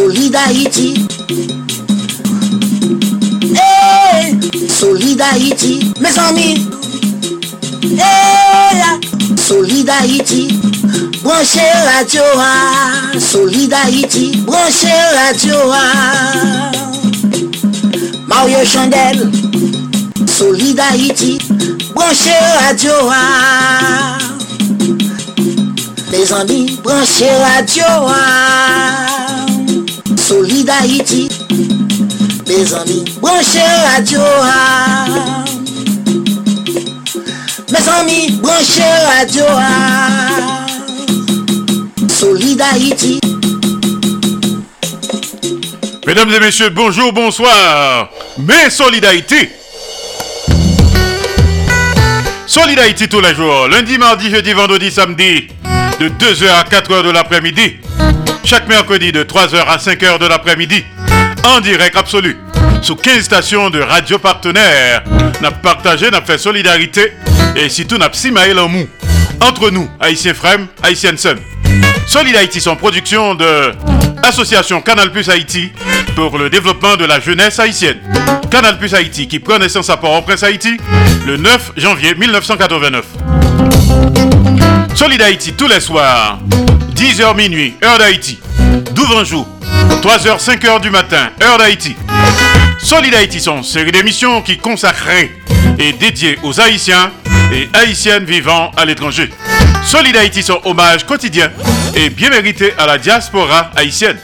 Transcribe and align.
Solid. 0.00 0.34
Hey, 3.54 4.32
mes 6.00 6.18
amis. 6.18 6.70
Hey, 7.82 8.80
Solid 9.36 9.90
Haïti. 9.90 10.58
Branchez 11.22 11.60
radio, 11.84 12.22
ah. 12.38 13.18
Solid 13.18 13.74
Haïti. 13.74 14.38
Branchez 14.46 14.88
radio, 15.14 15.56
ah. 15.70 16.72
Mario 18.26 18.64
Chandel. 18.64 19.30
Solid 20.26 20.80
Haïti. 20.80 21.38
Branchez 21.94 22.40
radio, 22.66 22.92
ah. 23.12 24.16
Les 26.10 26.32
amis, 26.32 26.80
branchez 26.82 27.28
radio, 27.54 27.84
ah. 28.08 29.09
Solid 30.30 30.70
Haïti. 30.70 31.28
Les 32.46 32.72
amis, 32.72 33.04
branchez 33.20 33.58
radio, 33.84 34.20
ah. 34.44 35.44
Mes 37.72 37.88
amis, 37.88 38.30
branchez 38.40 38.82
radio, 39.18 39.42
ah. 39.48 40.66
Solid 42.08 42.62
Haïti. 42.62 43.20
Mesdames 46.06 46.30
et 46.30 46.38
messieurs, 46.38 46.70
bonjour, 46.70 47.12
bonsoir. 47.12 48.08
Mais 48.38 48.70
Solidarité. 48.70 49.50
Solidarité 52.46 53.08
tous 53.08 53.20
les 53.20 53.34
jours. 53.34 53.66
Lundi, 53.66 53.98
mardi, 53.98 54.30
jeudi, 54.30 54.52
vendredi, 54.52 54.92
samedi. 54.92 55.48
De 55.98 56.08
2h 56.08 56.48
à 56.48 56.62
4h 56.62 57.02
de 57.02 57.10
l'après-midi. 57.10 57.78
Chaque 58.44 58.68
mercredi 58.68 59.12
de 59.12 59.22
3h 59.22 59.64
à 59.66 59.76
5h 59.76 60.18
de 60.18 60.26
l'après-midi. 60.26 60.84
En 61.44 61.60
direct 61.60 61.96
absolu. 61.96 62.36
Sous 62.82 62.96
15 62.96 63.22
stations 63.22 63.70
de 63.70 63.80
radio 63.80 64.18
partenaires. 64.18 65.04
N'a 65.40 65.50
partagé, 65.50 66.10
n'a 66.10 66.20
fait 66.22 66.38
solidarité. 66.38 67.12
Et 67.56 67.68
surtout, 67.68 67.98
n'a 67.98 68.08
pas 68.08 68.18
en 68.58 68.68
mou. 68.68 68.88
Entre 69.40 69.70
nous, 69.70 69.88
Haïtien 70.00 70.34
Frem, 70.34 70.66
Haïtien 70.82 71.16
Sun. 71.16 71.38
Solid 72.06 72.34
Haïti, 72.36 72.60
son 72.60 72.76
production 72.76 73.34
de 73.34 73.72
Association 74.22 74.80
Canal 74.82 75.12
Plus 75.12 75.28
Haïti 75.28 75.72
pour 76.14 76.36
le 76.38 76.50
développement 76.50 76.96
de 76.96 77.04
la 77.04 77.20
jeunesse 77.20 77.58
haïtienne. 77.58 77.98
Canal 78.50 78.78
Plus 78.78 78.94
Haïti 78.94 79.28
qui 79.28 79.38
prend 79.38 79.58
naissance 79.58 79.88
à 79.90 79.96
Port-au-Prince 79.96 80.42
Haïti 80.42 80.76
le 81.26 81.36
9 81.36 81.72
janvier 81.76 82.14
1989. 82.14 83.04
Solid 84.94 85.22
Haïti 85.22 85.52
tous 85.52 85.68
les 85.68 85.80
soirs, 85.80 86.40
10h 87.00 87.34
minuit, 87.34 87.72
heure 87.82 87.96
d'Haïti. 87.96 88.38
Douvanjou, 88.92 89.46
3h, 90.02 90.38
5h 90.38 90.82
du 90.82 90.90
matin, 90.90 91.30
heure 91.42 91.56
d'Haïti. 91.56 91.96
Solid 92.78 93.14
Haïti 93.14 93.40
sont 93.40 93.62
série 93.62 93.90
d'émissions 93.90 94.42
qui 94.42 94.58
consacrées 94.58 95.34
et 95.78 95.94
dédiées 95.94 96.38
aux 96.42 96.60
Haïtiens 96.60 97.10
et 97.54 97.70
Haïtiennes 97.72 98.24
vivant 98.24 98.70
à 98.76 98.84
l'étranger. 98.84 99.30
Solid 99.82 100.14
Haïti 100.14 100.42
son 100.42 100.60
hommage 100.66 101.06
quotidien 101.06 101.50
et 101.94 102.10
bien 102.10 102.28
mérité 102.28 102.74
à 102.76 102.84
la 102.84 102.98
diaspora 102.98 103.70
haïtienne. 103.76 104.18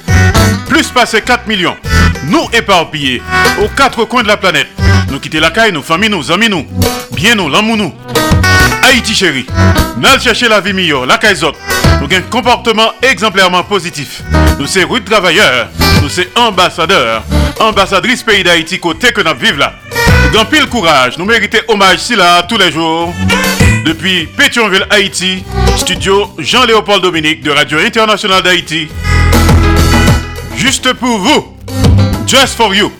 Plus 0.69 0.88
passé 0.88 1.22
4 1.22 1.47
millions, 1.47 1.78
nous 2.25 2.47
éparpillés 2.53 3.22
aux 3.64 3.69
quatre 3.69 4.04
coins 4.04 4.22
de 4.22 4.28
la 4.28 4.37
planète. 4.37 4.69
Nous 5.10 5.19
quitter 5.19 5.41
la 5.41 5.50
caille, 5.50 5.72
nos 5.72 5.81
familles, 5.81 6.10
nos 6.10 6.31
amis, 6.31 6.50
nous, 6.50 6.66
bien 7.12 7.37
nous, 7.37 7.48
l'amour 7.48 7.78
nous. 7.78 7.94
Haïti 8.86 9.16
chérie, 9.16 9.47
nous 9.97 10.20
chercher 10.20 10.48
la 10.48 10.60
vie 10.60 10.72
meilleure, 10.72 11.06
la 11.06 11.19
caille 11.19 11.36
Nous 11.41 11.48
avons 12.04 12.16
un 12.16 12.20
comportement 12.30 12.92
exemplairement 13.02 13.64
positif. 13.64 14.22
Nous 14.60 14.66
sommes 14.69 14.84
rudes 14.84 15.04
travailleurs, 15.04 15.69
nous 16.02 16.08
sommes 16.08 16.26
ambassadeurs, 16.36 17.25
ambassadrices 17.58 18.22
pays 18.22 18.44
d'Haïti 18.44 18.78
côté 18.78 19.12
que 19.12 19.22
nous 19.22 19.36
vivons 19.41 19.58
là. 19.58 19.75
Dans 20.32 20.44
pile 20.44 20.66
courage, 20.66 21.19
nous 21.19 21.25
méritons 21.25 21.58
hommage 21.66 21.98
si 21.98 22.14
là 22.14 22.44
tous 22.44 22.58
les 22.58 22.70
jours. 22.70 23.12
Depuis 23.84 24.26
Pétionville, 24.26 24.86
Haïti, 24.88 25.42
studio 25.76 26.32
Jean-Léopold 26.38 27.02
Dominique 27.02 27.42
de 27.42 27.50
Radio 27.50 27.80
Internationale 27.80 28.44
d'Haïti. 28.44 28.86
Juste 30.56 30.92
pour 30.92 31.19
vous, 31.19 31.56
just 32.25 32.56
for 32.56 32.72
you, 32.72 32.92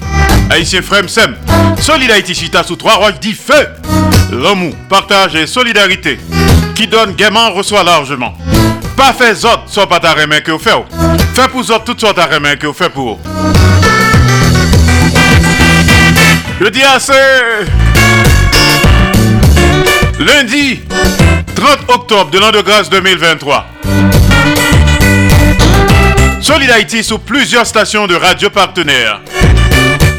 Haïtien 0.51 0.83
Frem 0.83 1.09
Sem, 1.09 1.37
Solid 1.81 2.11
Haïti 2.11 2.35
Chita 2.35 2.65
sous 2.65 2.77
trois 2.77 2.95
roches 2.95 3.21
dit 3.21 3.35
feu. 3.35 3.69
L'amour, 4.33 4.75
partage 4.89 5.35
et 5.37 5.47
solidarité 5.47 6.19
qui 6.75 6.87
donne 6.87 7.13
gaiement 7.15 7.53
reçoit 7.53 7.85
largement. 7.85 8.37
Pas 8.97 9.13
fait 9.13 9.45
autres, 9.45 9.65
soit 9.67 9.89
pas 9.89 10.01
ta 10.01 10.15
main 10.27 10.41
que 10.41 10.51
vous 10.53 10.59
faites. 10.59 10.75
Fait 11.35 11.49
pour 11.49 11.61
autres 11.61 11.85
toutes 11.85 12.01
sortes 12.01 12.17
ta 12.17 12.41
main 12.41 12.57
que 12.57 12.67
vous 12.67 12.73
faites 12.73 12.93
pour. 12.93 13.19
Je 16.61 16.69
dis 16.69 16.83
assez. 16.83 17.13
Lundi 20.19 20.81
30 21.55 21.79
octobre 21.89 22.31
de 22.31 22.39
l'an 22.39 22.51
de 22.51 22.61
grâce 22.61 22.91
2023. 22.91 23.67
Solid 26.41 27.03
sous 27.03 27.19
plusieurs 27.19 27.67
stations 27.67 28.07
de 28.07 28.15
radio 28.15 28.51
partenaires, 28.51 29.21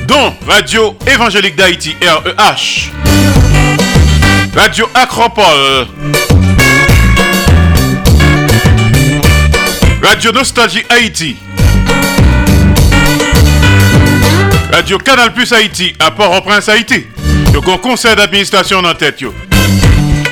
dont 0.07 0.33
Radio 0.47 0.97
Évangélique 1.07 1.55
d'Haïti 1.55 1.95
REH, 2.01 2.91
Radio 4.57 4.89
Acropole, 4.95 5.87
Radio 10.01 10.31
Nostalgie 10.31 10.83
Haïti, 10.89 11.37
Radio 14.73 14.97
Canal 14.97 15.31
Plus 15.33 15.53
Haïti 15.53 15.93
à 15.99 16.09
Port-au-Prince 16.09 16.69
Haïti. 16.69 17.05
Un 17.55 17.77
conseil 17.77 18.15
d'administration 18.15 18.79
en 18.79 18.93
tête. 18.95 19.23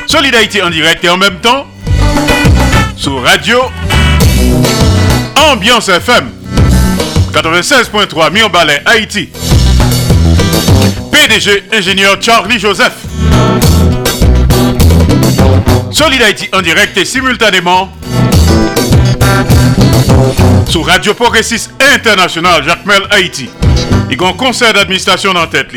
Solid 0.07 0.33
Haïti 0.33 0.59
en 0.61 0.71
direct 0.71 1.03
et 1.03 1.09
en 1.09 1.17
même 1.17 1.39
temps 1.39 1.67
sur 2.97 3.21
Radio 3.23 3.59
Ambiance 5.51 5.89
FM 5.89 6.31
96.3 7.31 8.31
Mion 8.31 8.49
Ballet 8.49 8.81
Haïti. 8.85 9.29
PDG 11.11 11.63
ingénieur 11.71 12.17
Charlie 12.19 12.57
Joseph. 12.57 12.93
Solid 15.95 16.21
Haïti 16.21 16.49
en 16.51 16.61
direct 16.61 16.97
et 16.97 17.05
simultanément 17.05 17.89
sur 20.67 20.85
Radio 20.85 21.13
Progressiste 21.13 21.71
International 21.95 22.61
Jacques 22.65 22.85
Mel 22.85 23.03
Haïti. 23.11 23.49
Il 24.11 24.21
y 24.21 24.25
a 24.25 24.27
un 24.27 24.33
conseil 24.33 24.73
d'administration 24.73 25.31
en 25.31 25.47
tête. 25.47 25.69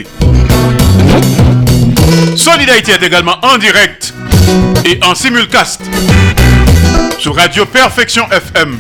Solid 2.37 2.69
Haïti 2.69 2.91
est 2.91 3.03
également 3.05 3.37
en 3.43 3.59
direct 3.59 4.13
et 4.85 4.99
en 5.05 5.15
simulcast 5.15 5.83
sur 7.21 7.37
Radio 7.37 7.65
Perfection 7.65 8.27
FM 8.29 8.77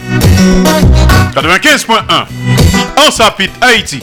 95.1 1.36 3.06
en 3.06 3.10
Sapit 3.12 3.50
Haïti 3.60 4.00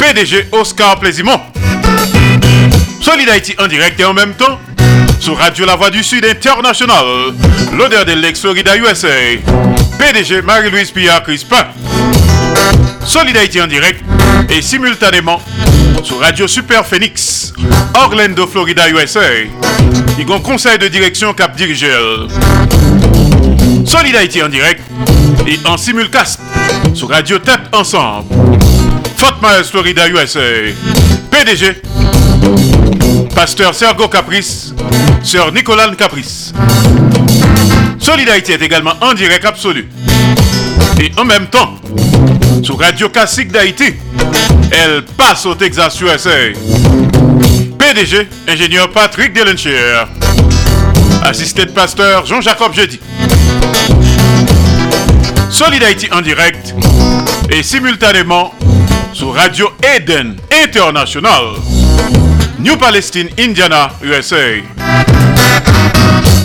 PDG 0.00 0.48
Oscar 0.50 0.98
Plaisimont 0.98 1.40
Solid 3.00 3.28
Haïti 3.28 3.54
en 3.60 3.68
direct 3.68 4.00
et 4.00 4.04
en 4.04 4.14
même 4.14 4.34
temps 4.34 4.58
sur 5.22 5.38
Radio 5.38 5.64
La 5.64 5.76
Voix 5.76 5.88
du 5.88 6.02
Sud 6.02 6.24
International, 6.24 7.04
l'odeur 7.78 8.04
de 8.04 8.10
l'ex-Florida 8.10 8.76
USA, 8.76 9.06
PDG 9.96 10.42
Marie-Louise 10.42 10.90
Pierre 10.90 11.22
Crispin. 11.22 11.64
Solidarité 13.06 13.62
en 13.62 13.68
direct 13.68 14.02
et 14.50 14.60
simultanément 14.60 15.40
sur 16.02 16.18
Radio 16.18 16.48
Super 16.48 16.84
Phoenix, 16.84 17.52
Orlando, 17.94 18.48
Florida, 18.48 18.90
USA. 18.90 19.20
Il 20.18 20.28
y 20.28 20.42
conseil 20.42 20.78
de 20.78 20.88
direction 20.88 21.32
cap 21.34 21.54
dirigeur. 21.54 22.26
Solidarité 23.86 24.42
en 24.42 24.48
direct 24.48 24.82
et 25.46 25.56
en 25.64 25.76
simulcast 25.76 26.40
sur 26.94 27.08
Radio 27.08 27.38
Tête 27.38 27.60
Ensemble. 27.72 28.26
Fort 29.16 29.38
Myers, 29.40 29.70
Florida, 29.70 30.08
USA. 30.08 30.40
PDG, 31.30 31.80
Pasteur 33.34 33.74
Sergo 33.74 34.08
Caprice, 34.08 34.74
Sœur 35.22 35.52
Nicolas 35.52 35.90
Caprice. 35.96 36.52
Solidarité 37.98 38.52
est 38.54 38.62
également 38.62 38.94
en 39.00 39.14
direct 39.14 39.44
absolu. 39.44 39.88
Et 41.00 41.10
en 41.18 41.24
même 41.24 41.46
temps, 41.46 41.74
sur 42.62 42.78
Radio 42.78 43.08
Classique 43.08 43.50
d'Haïti, 43.50 43.94
elle 44.70 45.02
passe 45.16 45.46
au 45.46 45.54
Texas 45.54 46.00
USA. 46.00 46.30
PDG, 47.78 48.28
ingénieur 48.48 48.90
Patrick 48.90 49.32
Delencher. 49.32 50.04
Assisté 51.24 51.64
de 51.64 51.70
pasteur 51.70 52.26
Jean-Jacob 52.26 52.74
Jeudi. 52.74 53.00
Solid 55.50 55.82
Haïti 55.82 56.08
en 56.12 56.20
direct 56.20 56.74
et 57.50 57.62
simultanément 57.62 58.54
sur 59.12 59.34
Radio 59.34 59.70
Eden 59.96 60.36
International. 60.64 61.44
New 62.62 62.76
Palestine, 62.76 63.28
Indiana, 63.40 63.90
USA. 64.02 64.62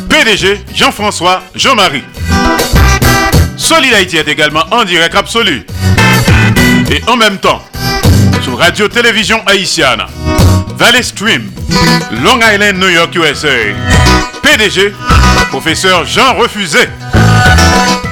PDG 0.09 0.61
Jean-François 0.73 1.43
Jean-Marie. 1.53 2.03
Solid 3.55 3.93
Haïti 3.93 4.17
est 4.17 4.27
également 4.27 4.63
en 4.71 4.83
direct 4.83 5.13
absolu. 5.13 5.63
Et 6.89 7.03
en 7.07 7.17
même 7.17 7.37
temps, 7.37 7.61
sur 8.41 8.57
Radio 8.57 8.87
Télévision 8.87 9.43
Haïtienne, 9.45 10.01
Valley 10.75 11.03
Stream, 11.03 11.51
Long 12.23 12.39
Island, 12.41 12.77
New 12.77 12.89
York, 12.89 13.13
USA. 13.13 13.47
PDG, 14.41 14.95
professeur 15.51 16.03
Jean 16.05 16.33
Refusé. 16.33 16.89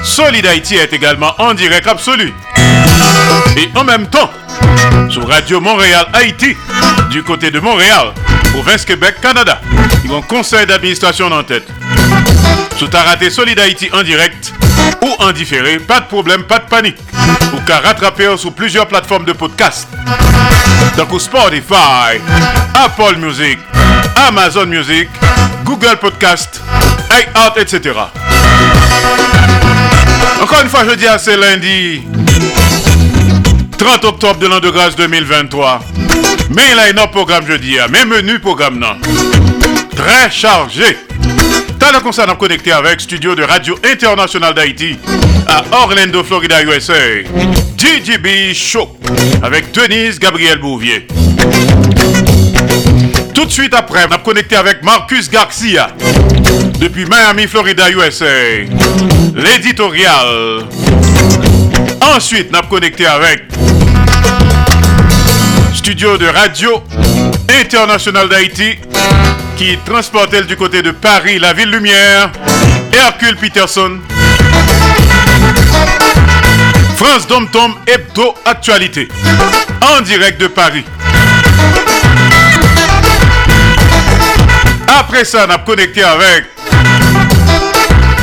Solid 0.04 0.46
Haïti 0.46 0.75
est 0.75 0.94
également 0.94 1.34
en 1.40 1.56
direct 1.56 1.88
absolu. 1.88 2.31
Et 3.57 3.68
en 3.75 3.84
même 3.84 4.06
temps, 4.06 4.30
sur 5.10 5.28
Radio 5.28 5.62
Montréal 5.62 6.07
Haïti, 6.13 6.56
du 7.10 7.24
côté 7.24 7.52
de 7.52 7.60
Montréal, 7.60 8.13
province 8.52 8.86
Québec, 8.86 9.16
Canada. 9.22 9.62
Ils 10.04 10.12
ont 10.12 10.22
conseil 10.22 10.66
d'administration 10.66 11.31
en 11.31 11.44
tête. 11.44 11.68
Sous 12.78 12.88
ta 12.88 13.04
raté 13.04 13.30
Solid 13.30 13.57
Haïti 13.57 13.90
en 13.94 14.04
direct 14.04 14.54
ou 15.02 15.24
en 15.24 15.31
différé, 15.31 15.80
pas 15.80 16.02
de 16.02 16.06
problème, 16.06 16.44
pas 16.44 16.60
de 16.60 16.66
panique. 16.66 16.98
Ou 17.54 17.60
qu'à 17.66 17.80
rattraper 17.80 18.36
sur 18.38 18.54
plusieurs 18.54 18.88
plateformes 18.88 19.25
de 19.25 19.34
podcast. 19.34 19.88
Donc 20.98 21.19
Spotify, 21.19 22.19
Apple 22.74 23.18
Music, 23.18 23.57
Amazon 24.28 24.66
Music, 24.66 25.10
Google 25.63 25.98
Podcast, 26.00 26.62
iHeart, 27.12 27.57
etc. 27.57 27.94
Encore 30.42 30.62
une 30.62 30.69
fois, 30.69 30.86
je 30.88 30.96
dis 30.96 31.07
à 31.07 31.18
c'est 31.18 31.38
lundi 31.38 32.04
30 33.77 34.06
octobre 34.06 34.39
de 34.39 34.48
l'an 34.48 34.60
de 34.60 34.69
grâce 34.69 34.95
2023. 34.95 35.81
Mais 36.56 36.63
il 36.72 37.00
a 37.00 37.04
un 37.04 37.07
programme 37.07 37.45
jeudi, 37.45 37.77
mais 37.92 38.06
menu 38.06 38.39
programme 38.39 38.80
non. 38.80 38.95
Très 39.95 40.30
chargé. 40.31 40.98
T'as 41.80 41.92
le 41.92 42.00
concert 42.00 42.30
à 42.30 42.36
connecter 42.36 42.72
avec 42.72 43.01
Studio 43.01 43.36
de 43.36 43.44
Radio 43.44 43.77
International 43.83 44.54
d'Haïti 44.54 44.98
à 45.48 45.63
Orlando, 45.72 46.24
Florida, 46.24 46.63
USA. 46.63 46.94
DJB 47.77 48.54
Show 48.54 48.98
avec 49.44 49.72
Denise 49.72 50.19
Gabriel 50.19 50.60
Bouvier. 50.60 51.07
Tout 53.33 53.45
de 53.45 53.51
suite 53.51 53.74
après, 53.74 54.06
on 54.10 54.13
a 54.13 54.18
connecté 54.19 54.56
avec 54.56 54.83
Marcus 54.83 55.30
Garcia 55.30 55.89
depuis 56.80 57.06
Miami, 57.06 57.48
Florida, 57.48 57.89
USA. 57.92 58.25
L'éditorial. 59.36 60.66
Ensuite, 62.16 62.48
on 62.51 62.57
a 62.57 62.62
connecté 62.63 63.06
avec 63.06 63.44
studio 65.75 66.18
de 66.18 66.25
Radio 66.27 66.83
International 67.62 68.30
d'Haïti 68.30 68.77
qui 69.57 69.77
transportait 69.86 70.44
du 70.44 70.56
côté 70.56 70.81
de 70.81 70.92
Paris, 70.92 71.38
la 71.39 71.54
ville 71.54 71.69
lumière, 71.69 72.31
Hercule 72.94 73.36
Peterson. 73.36 74.00
France 76.95 77.27
Dom 77.27 77.48
Tom 77.50 77.75
Hebdo 77.86 78.36
Actualité 78.45 79.10
en 79.81 80.01
direct 80.01 80.39
de 80.39 80.48
Paris. 80.48 80.86
Après 84.88 85.25
ça, 85.25 85.45
on 85.48 85.51
a 85.51 85.57
connecté 85.60 86.04
avec 86.04 86.45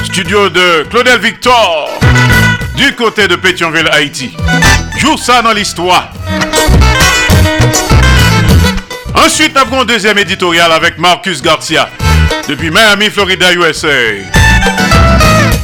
studio 0.04 0.48
de 0.48 0.86
Claudel 0.90 1.20
Victor 1.20 1.90
du 2.76 2.94
côté 2.94 3.28
de 3.28 3.36
Pétionville, 3.36 3.88
Haïti. 3.92 4.34
Joue 4.98 5.16
ça 5.16 5.42
dans 5.42 5.52
l'histoire. 5.52 6.12
Ensuite, 9.14 9.54
nous 9.54 9.60
avons 9.60 9.80
un 9.82 9.84
deuxième 9.84 10.18
éditorial 10.18 10.70
avec 10.72 10.98
Marcus 10.98 11.42
Garcia 11.42 11.88
depuis 12.48 12.70
Miami, 12.70 13.10
Florida, 13.10 13.52
USA. 13.52 13.88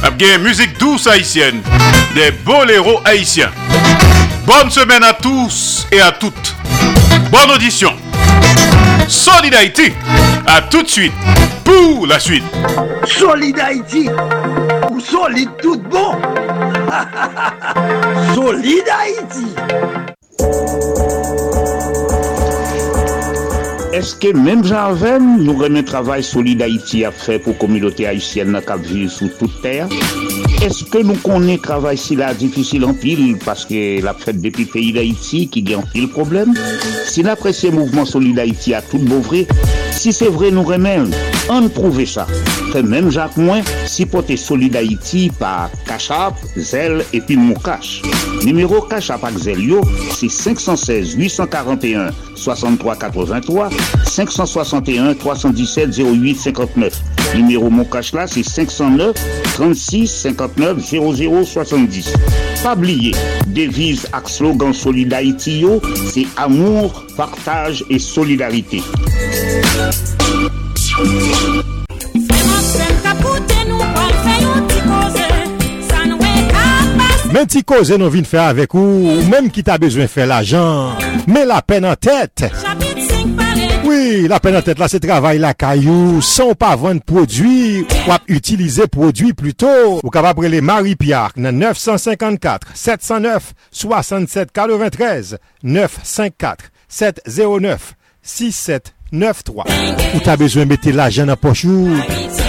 Avons 0.03 0.43
musique 0.43 0.77
douce 0.79 1.07
haïtienne, 1.07 1.61
des 2.15 2.31
boléros 2.31 3.01
haïtiens. 3.05 3.51
Bonne 4.45 4.69
semaine 4.69 5.03
à 5.03 5.13
tous 5.13 5.87
et 5.91 6.01
à 6.01 6.11
toutes. 6.11 6.55
Bonne 7.31 7.51
audition. 7.51 7.93
Solid. 9.07 9.53
À 10.47 10.61
tout 10.61 10.83
de 10.83 10.87
suite 10.87 11.13
pour 11.63 12.07
la 12.07 12.19
suite. 12.19 12.43
Solid 13.05 13.59
Haïti. 13.59 14.09
Ou 14.89 14.99
solide 14.99 15.49
tout 15.61 15.77
bon. 15.77 16.15
solide 18.35 18.89
Haïti. 18.89 19.55
Est-ce 23.99 24.15
que 24.15 24.31
même 24.31 24.63
Jarven 24.63 25.43
nous 25.43 25.57
remet 25.57 25.83
travail 25.83 26.23
solide 26.23 26.61
Haïti 26.61 27.03
a 27.03 27.11
fait 27.11 27.37
pour 27.37 27.51
la 27.51 27.59
communauté 27.59 28.07
haïtienne 28.07 28.57
qui 28.65 28.93
vit 28.93 29.09
sous 29.09 29.27
toute 29.27 29.61
terre 29.61 29.89
Est-ce 30.61 30.83
que 30.83 30.97
nous 30.97 31.15
connaissons 31.15 31.61
travail 31.61 31.97
si 31.97 32.17
la 32.17 32.33
difficile 32.33 32.83
en 32.83 32.93
pile 32.93 33.37
parce 33.45 33.65
que 33.65 34.03
la 34.03 34.13
fête 34.13 34.41
depuis 34.41 34.65
le 34.65 34.69
pays 34.69 34.91
d'Haïti 34.91 35.47
qui 35.47 35.63
gagne 35.63 35.77
en 35.77 35.83
pile 35.83 36.09
problème? 36.09 36.53
Si 37.07 37.23
l'apprécié 37.23 37.71
mouvement 37.71 38.05
solide 38.05 38.39
Haïti 38.39 38.73
a 38.73 38.81
tout 38.81 38.97
beau 38.97 39.21
vrai, 39.21 39.47
si 39.91 40.11
c'est 40.11 40.27
vrai 40.27 40.51
nous 40.51 40.63
remet, 40.63 40.99
on 41.49 41.69
prouve 41.69 42.05
ça. 42.05 42.27
Fait 42.73 42.83
même 42.83 43.09
Jacques 43.09 43.37
Moins, 43.37 43.61
si 43.85 44.05
pote 44.05 44.35
solide 44.35 44.75
Haïti 44.75 45.31
par 45.39 45.69
Cachap, 45.87 46.35
Zel 46.57 47.05
et 47.13 47.21
puis 47.21 47.37
Moukache. 47.37 48.01
Numéro 48.43 48.81
Cachap 48.81 49.23
avec 49.23 49.39
Zel 49.39 49.61
yo, 49.61 49.79
c'est 50.11 50.29
516 50.29 51.13
841 51.13 52.11
Numéro 57.35 57.69
Mon 57.69 57.85
Cash 57.85 58.13
là, 58.13 58.27
c'est 58.27 58.43
509 58.43 59.15
36 59.53 60.07
59 60.07 60.79
00 60.79 61.43
70. 61.43 62.13
Pas 62.63 62.75
oublier, 62.75 63.11
devise 63.47 64.07
avec 64.11 64.29
slogan 64.29 64.73
Solidarité, 64.73 65.65
c'est 66.11 66.27
amour, 66.37 67.05
partage 67.15 67.83
et 67.89 67.99
solidarité. 67.99 68.81
Men 77.29 77.45
ti 77.47 77.61
koze 77.63 77.95
nou 78.01 78.09
vin 78.11 78.25
fè 78.27 78.39
avèk 78.41 78.73
ou, 78.75 79.13
ou 79.13 79.25
menm 79.29 79.51
ki 79.53 79.61
ta 79.65 79.77
bezwen 79.81 80.09
fè 80.09 80.25
la 80.27 80.41
jan, 80.43 80.97
men 81.29 81.45
la 81.47 81.61
pen 81.61 81.85
an 81.87 81.95
tèt. 81.95 82.49
Oui, 83.89 84.27
la 84.27 84.39
peine 84.39 84.55
en 84.55 84.61
tête 84.61 84.77
là, 84.77 84.87
c'est 84.87 84.99
travail 84.99 85.39
la 85.39 85.55
caillou. 85.55 86.21
Sans 86.21 86.53
pas 86.53 86.75
vendre 86.75 87.01
produit, 87.01 87.81
ou 87.81 88.11
utiliser 88.27 88.85
produit 88.85 89.33
plutôt. 89.33 89.99
Ou 90.03 90.09
capable 90.11 90.45
les 90.45 90.61
Marie 90.61 90.95
Pierre, 90.95 91.31
954 91.35 92.67
709 92.75 93.53
67 93.71 94.51
93 94.51 95.39
954 95.63 96.65
709 96.87 97.95
6793. 98.21 99.65
Ou 100.15 100.19
t'as 100.19 100.37
besoin 100.37 100.65
de 100.65 100.69
mettre 100.69 100.91
l'argent 100.91 101.25
dans 101.25 101.35
poche 101.35 101.65
ou, 101.65 101.89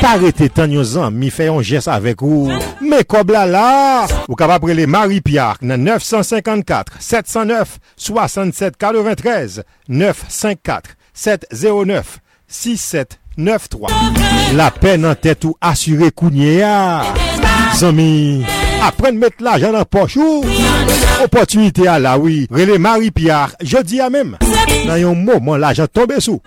t'arrêter 0.02 0.50
tant 0.50 0.66
yon 0.66 1.10
mi 1.10 1.30
fait 1.30 1.48
un 1.48 1.62
geste 1.62 1.88
avec 1.88 2.20
ou. 2.20 2.50
Mais 2.82 3.04
comme 3.04 3.28
là 3.28 3.46
là, 3.46 4.06
ou 4.28 4.34
capable 4.34 4.72
les 4.72 4.86
Marie 4.86 5.22
Pierre, 5.22 5.56
954 5.62 7.00
709 7.00 7.78
67 7.96 8.76
93 8.76 9.62
954 9.88 10.96
709 11.20 12.18
6793. 12.48 14.56
La 14.56 14.70
peine 14.70 15.04
en 15.04 15.14
tête 15.14 15.44
ou 15.44 15.54
assuré 15.60 16.10
Kounia. 16.10 17.02
Zami, 17.76 18.42
apprenne 18.82 19.18
mettre 19.18 19.36
l'argent 19.40 19.70
dans 19.70 19.84
poche 19.84 20.16
ou 20.16 20.42
opportunité 21.22 21.86
à 21.86 21.98
la 21.98 22.18
oui. 22.18 22.46
Relais 22.50 22.78
Marie-Pierre, 22.78 23.54
je 23.62 23.76
dis 23.82 24.00
à 24.00 24.08
même. 24.08 24.38
Dans 24.86 24.94
un 24.94 25.14
moment, 25.14 25.58
l'argent 25.58 25.86
tombe 25.92 26.18
sous. 26.20 26.40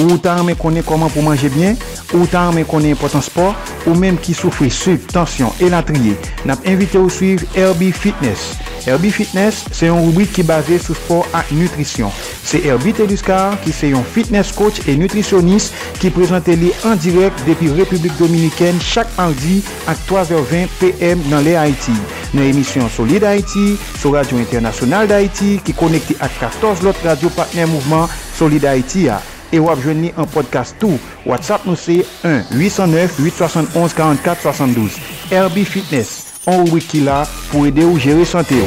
Ou 0.00 0.16
tan 0.16 0.40
men 0.48 0.56
konen 0.56 0.84
koman 0.86 1.12
pou 1.12 1.24
manje 1.26 1.50
bien, 1.52 1.76
ou 2.14 2.24
tan 2.30 2.54
men 2.56 2.64
konen 2.68 2.96
potan 2.96 3.24
sport, 3.24 3.72
ou 3.84 3.92
menm 3.98 4.16
ki 4.16 4.32
soufri 4.36 4.70
suk, 4.72 5.04
tensyon, 5.12 5.52
elatriye, 5.60 6.16
nap 6.48 6.64
invite 6.64 6.96
ou 7.00 7.12
suiv 7.12 7.44
Herbie 7.52 7.92
Fitness. 7.92 8.54
Herbie 8.86 9.12
Fitness 9.14 9.62
se 9.70 9.86
yon 9.86 10.00
rubrik 10.02 10.32
ki 10.34 10.42
base 10.46 10.78
sou 10.82 10.96
sport 10.98 11.36
ak 11.38 11.52
nutrisyon. 11.54 12.10
Se 12.42 12.58
Herbie 12.64 12.94
Teduscar 12.96 13.54
ki 13.62 13.74
se 13.74 13.92
yon 13.92 14.06
fitness 14.14 14.54
coach 14.56 14.82
e 14.90 14.96
nutrisyonist 14.98 15.76
ki 16.02 16.10
prezante 16.14 16.56
li 16.58 16.72
an 16.88 16.98
direk 17.02 17.44
depi 17.46 17.70
Republik 17.76 18.16
Dominikèn 18.18 18.80
chak 18.82 19.10
mardi 19.18 19.60
ak 19.90 20.02
3h20 20.08 20.78
pm 20.80 21.22
nan 21.30 21.46
le 21.46 21.54
Haiti. 21.58 21.94
Nan 22.32 22.48
emisyon 22.48 22.90
Solid 22.90 23.26
Haiti, 23.28 23.76
sou 24.00 24.16
Radio 24.16 24.40
Internasyonal 24.42 25.06
d'Haiti 25.10 25.58
ki 25.62 25.76
konekte 25.78 26.18
ak 26.18 26.40
14 26.40 26.82
lot 26.88 27.06
radio 27.06 27.30
partner 27.36 27.70
mouvment 27.70 28.10
Solid 28.34 28.66
Haiti 28.66 29.06
a. 29.12 29.20
e 29.52 29.60
wap 29.62 29.78
jwenni 29.84 30.10
an 30.16 30.26
podcast 30.32 30.72
tou. 30.80 30.96
WhatsApp 31.28 31.68
nou 31.68 31.76
se 31.76 32.00
1-809-871-4472. 32.24 34.96
Herbie 35.30 35.68
Fitness, 35.68 36.40
an 36.48 36.64
wiki 36.72 37.00
la 37.04 37.28
pou 37.52 37.66
ede 37.68 37.84
ou 37.86 37.98
jere 38.00 38.24
sante 38.26 38.56
yo. 38.58 38.66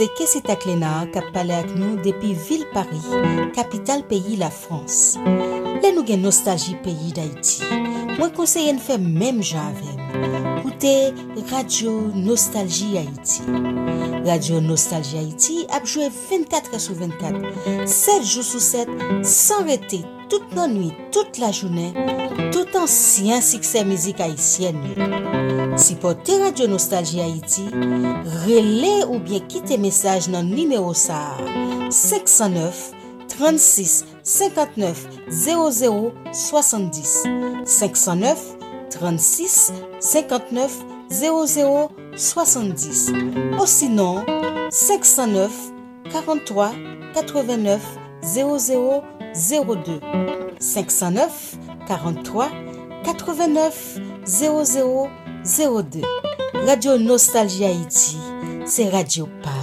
Se 0.00 0.06
ke 0.16 0.24
se 0.24 0.40
tak 0.40 0.62
lena 0.64 1.02
kap 1.12 1.26
pale 1.34 1.52
ak 1.52 1.74
nou 1.76 1.98
depi 2.00 2.30
vil 2.46 2.62
Paris, 2.72 3.04
kapital 3.52 4.00
peyi 4.08 4.38
la 4.40 4.48
Frans. 4.48 5.18
Le 5.20 5.90
nou 5.92 6.06
gen 6.08 6.24
nostalji 6.24 6.72
peyi 6.80 7.10
da 7.12 7.26
iti. 7.28 7.68
Mwen 8.14 8.32
konseyen 8.32 8.80
fe 8.80 8.96
mèm 8.96 9.42
jan 9.44 9.74
avèm. 9.74 10.00
Koute 10.62 10.94
Radio 11.52 11.92
Nostalji 12.16 12.94
Haiti. 12.96 13.44
Radio 14.24 14.64
Nostalji 14.64 15.20
Haiti 15.20 15.60
ap 15.68 15.84
jwe 15.84 16.08
24 16.08 16.80
sou 16.80 16.96
24, 16.96 17.44
7 17.84 18.24
jou 18.24 18.40
sou 18.40 18.56
7, 18.56 18.96
san 19.20 19.68
rete, 19.68 20.00
tout 20.32 20.56
nan 20.56 20.78
nwi, 20.78 20.94
tout 21.12 21.44
la 21.44 21.52
jounen, 21.52 21.92
tout 22.56 22.80
ansyen 22.80 23.44
sikse 23.44 23.84
mizik 23.84 24.24
Haitien 24.24 24.80
nou. 24.80 25.59
Si 25.80 25.94
pote 25.94 26.38
Radio 26.38 26.68
Nostalji 26.68 27.20
Haiti, 27.20 27.62
rele 28.44 29.04
ou 29.08 29.18
bien 29.18 29.40
kite 29.48 29.78
mesaj 29.80 30.26
nan 30.28 30.50
nimeo 30.52 30.92
sa. 30.94 31.38
509 31.88 32.92
36 33.32 34.04
59 34.22 35.08
00 35.30 36.12
70 36.36 37.64
509 37.64 38.44
36 38.90 39.72
59 40.00 40.84
00 41.08 41.88
70 42.14 43.12
Ou 43.58 43.66
sinon, 43.66 44.20
509 44.70 45.50
43 46.12 46.74
89 47.14 47.80
00 48.22 49.02
02 49.42 50.00
509 50.60 51.58
43 51.88 52.50
89 53.02 54.00
00 54.26 54.64
70 54.64 55.19
02 55.44 56.02
Radio 56.66 56.98
Nostalgie 56.98 57.64
Haïti, 57.64 58.18
c'est 58.66 58.88
Radio 58.90 59.26
PAM. 59.42 59.60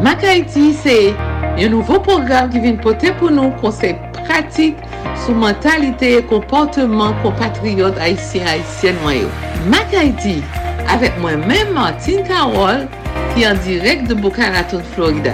Mac 0.00 0.22
Haiti, 0.22 0.74
c'est 0.74 1.14
un 1.58 1.68
nouveau 1.68 1.98
programme 1.98 2.50
qui 2.50 2.60
vient 2.60 2.76
porter 2.76 3.12
pour 3.12 3.30
nous 3.30 3.50
conseils 3.52 3.96
pratiques 4.12 4.76
sur 5.24 5.34
mentalité 5.34 6.18
et 6.18 6.22
comportement 6.22 7.14
compatriotes 7.22 7.96
haïtiens 7.98 8.46
haïtiennes 8.46 8.96
noyaux. 9.02 9.28
Mac 9.68 9.86
Haiti, 9.92 10.42
avec 10.88 11.18
moi-même 11.20 11.72
Martine 11.72 12.22
Carole, 12.22 12.86
qui 13.34 13.42
est 13.42 13.48
en 13.48 13.54
direct 13.54 14.08
de 14.08 14.14
Boca 14.14 14.50
Raton, 14.50 14.82
Florida. 14.94 15.32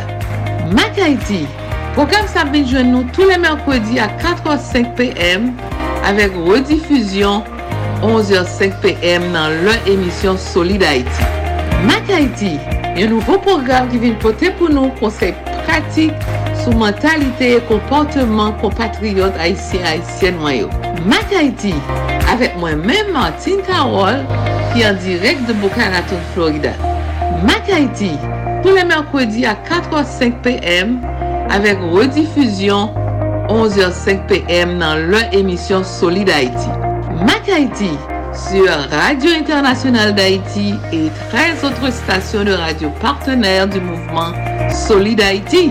Mac 0.73 0.97
Haiti, 0.97 1.47
programme 1.94 2.26
ça 2.26 2.44
vient 2.44 2.64
joindre 2.64 2.90
nous 2.90 3.04
tous 3.12 3.28
les 3.28 3.38
mercredis 3.38 3.99
à 3.99 4.06
4h05 4.06 4.94
p.m. 4.94 5.52
avec 6.04 6.32
rediffusion 6.37 7.42
11h05 8.02 8.80
p.m. 8.80 9.23
dans 9.32 9.49
leur 9.64 9.87
émission 9.87 10.37
Solid 10.37 10.82
Haïti. 10.82 11.23
Mac 11.85 12.09
Haiti, 12.09 12.59
un 12.97 13.06
nouveau 13.06 13.38
programme 13.38 13.88
qui 13.88 13.99
vient 13.99 14.14
porter 14.14 14.50
pour 14.50 14.70
nous 14.70 14.88
conseils 15.00 15.35
pratiques 16.60 16.70
sur 16.70 16.76
mentalité 16.76 17.56
et 17.56 17.60
comportement 17.60 18.52
compatriotes 18.52 19.36
haïtiens 19.38 19.80
haïtiennes 19.84 20.38
noyaux. 20.38 20.70
Mac 21.06 21.26
Haiti, 21.32 21.74
avec 22.30 22.56
moi-même 22.58 23.12
Martine 23.12 23.60
Carole, 23.66 24.24
qui 24.72 24.82
est 24.82 24.88
en 24.88 24.94
direct 24.94 25.46
de 25.46 25.52
Boca 25.54 25.88
Raton, 25.90 26.16
Florida. 26.34 26.70
Mac 27.44 27.68
Haiti, 27.68 28.12
tous 28.62 28.74
les 28.74 28.84
mercredis 28.84 29.46
à 29.46 29.54
4h05 29.54 30.40
p.m. 30.42 31.00
avec 31.50 31.78
rediffusion 31.80 32.90
11h05 33.48 34.26
p.m. 34.26 34.78
dans 34.78 34.96
leur 34.96 35.32
émission 35.32 35.82
Solid 35.82 36.28
Haïti. 36.30 36.68
Mac 37.26 37.48
Haiti, 37.48 37.90
sur 38.32 38.70
Radio 38.90 39.30
Internationale 39.32 40.14
d'Haïti 40.14 40.74
et 40.92 41.08
13 41.30 41.64
autres 41.64 41.92
stations 41.92 42.44
de 42.44 42.52
radio 42.52 42.90
partenaires 43.00 43.66
du 43.66 43.80
mouvement 43.80 44.32
Solid 44.70 45.20
Haïti. 45.20 45.70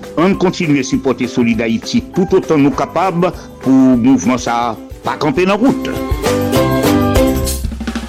On 0.17 0.35
continue 0.35 0.79
à 0.79 0.83
supporter 0.83 1.27
Solid 1.27 1.61
Haïti 1.61 2.03
tout 2.13 2.27
autant 2.31 2.57
nous 2.57 2.71
capables 2.71 3.31
pour 3.61 3.71
mouvement 3.71 4.37
ça 4.37 4.77
pas 5.03 5.17
camper 5.17 5.45
dans 5.45 5.57
route. 5.57 5.89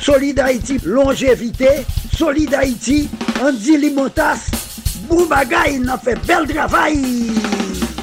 Solid 0.01 0.39
Haïti, 0.41 0.79
longévité. 0.85 1.69
Solid 2.17 2.53
Haïti, 2.55 3.09
Andy 3.41 3.79
Limotas. 3.79 4.51
Boubagaï, 5.09 5.79
n'a 5.79 5.97
fait 5.99 6.19
bel 6.27 6.47
travail. 6.47 7.33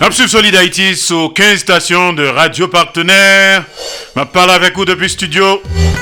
Absolue 0.02 0.30
Solid 0.30 0.56
Haïti 0.56 0.96
sur 0.96 1.34
15 1.34 1.60
stations 1.60 2.14
de 2.14 2.26
radio 2.26 2.68
partenaires. 2.68 3.66
Je 4.16 4.24
parle 4.24 4.52
avec 4.52 4.76
vous 4.78 4.86
depuis 4.86 5.10
studio 5.10 5.62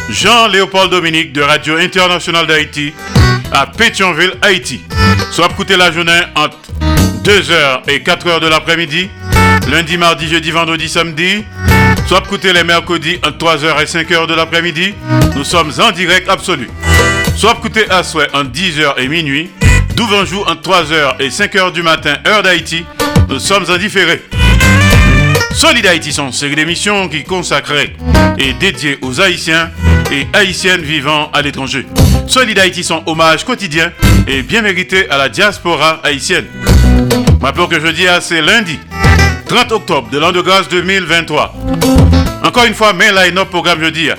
Jean-Léopold 0.10 0.92
Dominique 0.92 1.34
de 1.34 1.42
Radio 1.42 1.78
Internationale 1.78 2.46
d'Haïti 2.46 2.94
à 3.52 3.66
Pétionville, 3.66 4.34
Haïti. 4.42 4.82
Soit 5.32 5.48
écouter 5.52 5.78
la 5.78 5.92
journée 5.92 6.22
entre 6.36 6.58
2h 7.28 7.82
et 7.90 8.00
4h 8.00 8.40
de 8.40 8.48
l'après-midi, 8.48 9.10
lundi, 9.70 9.98
mardi, 9.98 10.30
jeudi, 10.30 10.50
vendredi, 10.52 10.88
samedi, 10.88 11.44
Soit 12.08 12.20
écouter 12.20 12.54
les 12.54 12.64
mercredis 12.64 13.18
entre 13.18 13.58
3h 13.58 13.82
et 13.82 13.86
5h 13.86 14.28
de 14.28 14.34
l'après-midi, 14.34 14.94
nous 15.36 15.44
sommes 15.44 15.74
en 15.78 15.92
direct 15.92 16.30
absolu. 16.30 16.70
Soit 17.36 17.56
écouter 17.58 17.86
à 17.90 18.04
souhait 18.04 18.30
entre 18.34 18.52
10h 18.52 18.94
et 19.00 19.10
minuit, 19.10 19.50
jour 20.26 20.48
entre 20.50 20.72
3h 20.72 21.22
et 21.22 21.28
5h 21.28 21.74
du 21.74 21.84
matin, 21.84 22.16
heure 22.26 22.44
d'Haïti, 22.44 22.86
nous 23.28 23.40
sommes 23.40 23.66
en 23.70 23.78
différé. 23.78 24.22
Solid 25.52 25.86
Haïti 25.86 26.14
sont 26.14 26.28
une 26.28 26.32
série 26.32 27.10
qui 27.12 27.24
consacrée 27.26 27.94
et 28.38 28.54
dédiée 28.54 29.00
aux 29.02 29.20
Haïtiens 29.20 29.72
et 30.14 30.28
Haïtiennes 30.32 30.82
vivant 30.82 31.30
à 31.34 31.42
l'étranger. 31.42 31.86
Solid 32.26 32.58
Haïti 32.58 32.86
sont 32.86 33.04
hommage 33.06 33.44
quotidien 33.44 33.92
et 34.28 34.44
bien 34.44 34.62
mérité 34.62 35.10
à 35.10 35.18
la 35.18 35.28
diaspora 35.28 36.00
haïtienne. 36.04 36.46
Rappelons 37.42 37.68
que 37.68 37.80
jeudi, 37.80 38.04
c'est 38.22 38.42
lundi 38.42 38.80
30 39.48 39.72
octobre 39.72 40.10
de 40.10 40.18
l'an 40.18 40.32
de 40.32 40.42
grâce 40.42 40.68
2023. 40.68 41.54
Encore 42.44 42.66
une 42.66 42.74
fois, 42.74 42.94
mais 42.94 43.12
là, 43.12 43.30
notre 43.32 43.50
programme 43.50 43.82
jeudi. 43.82 44.10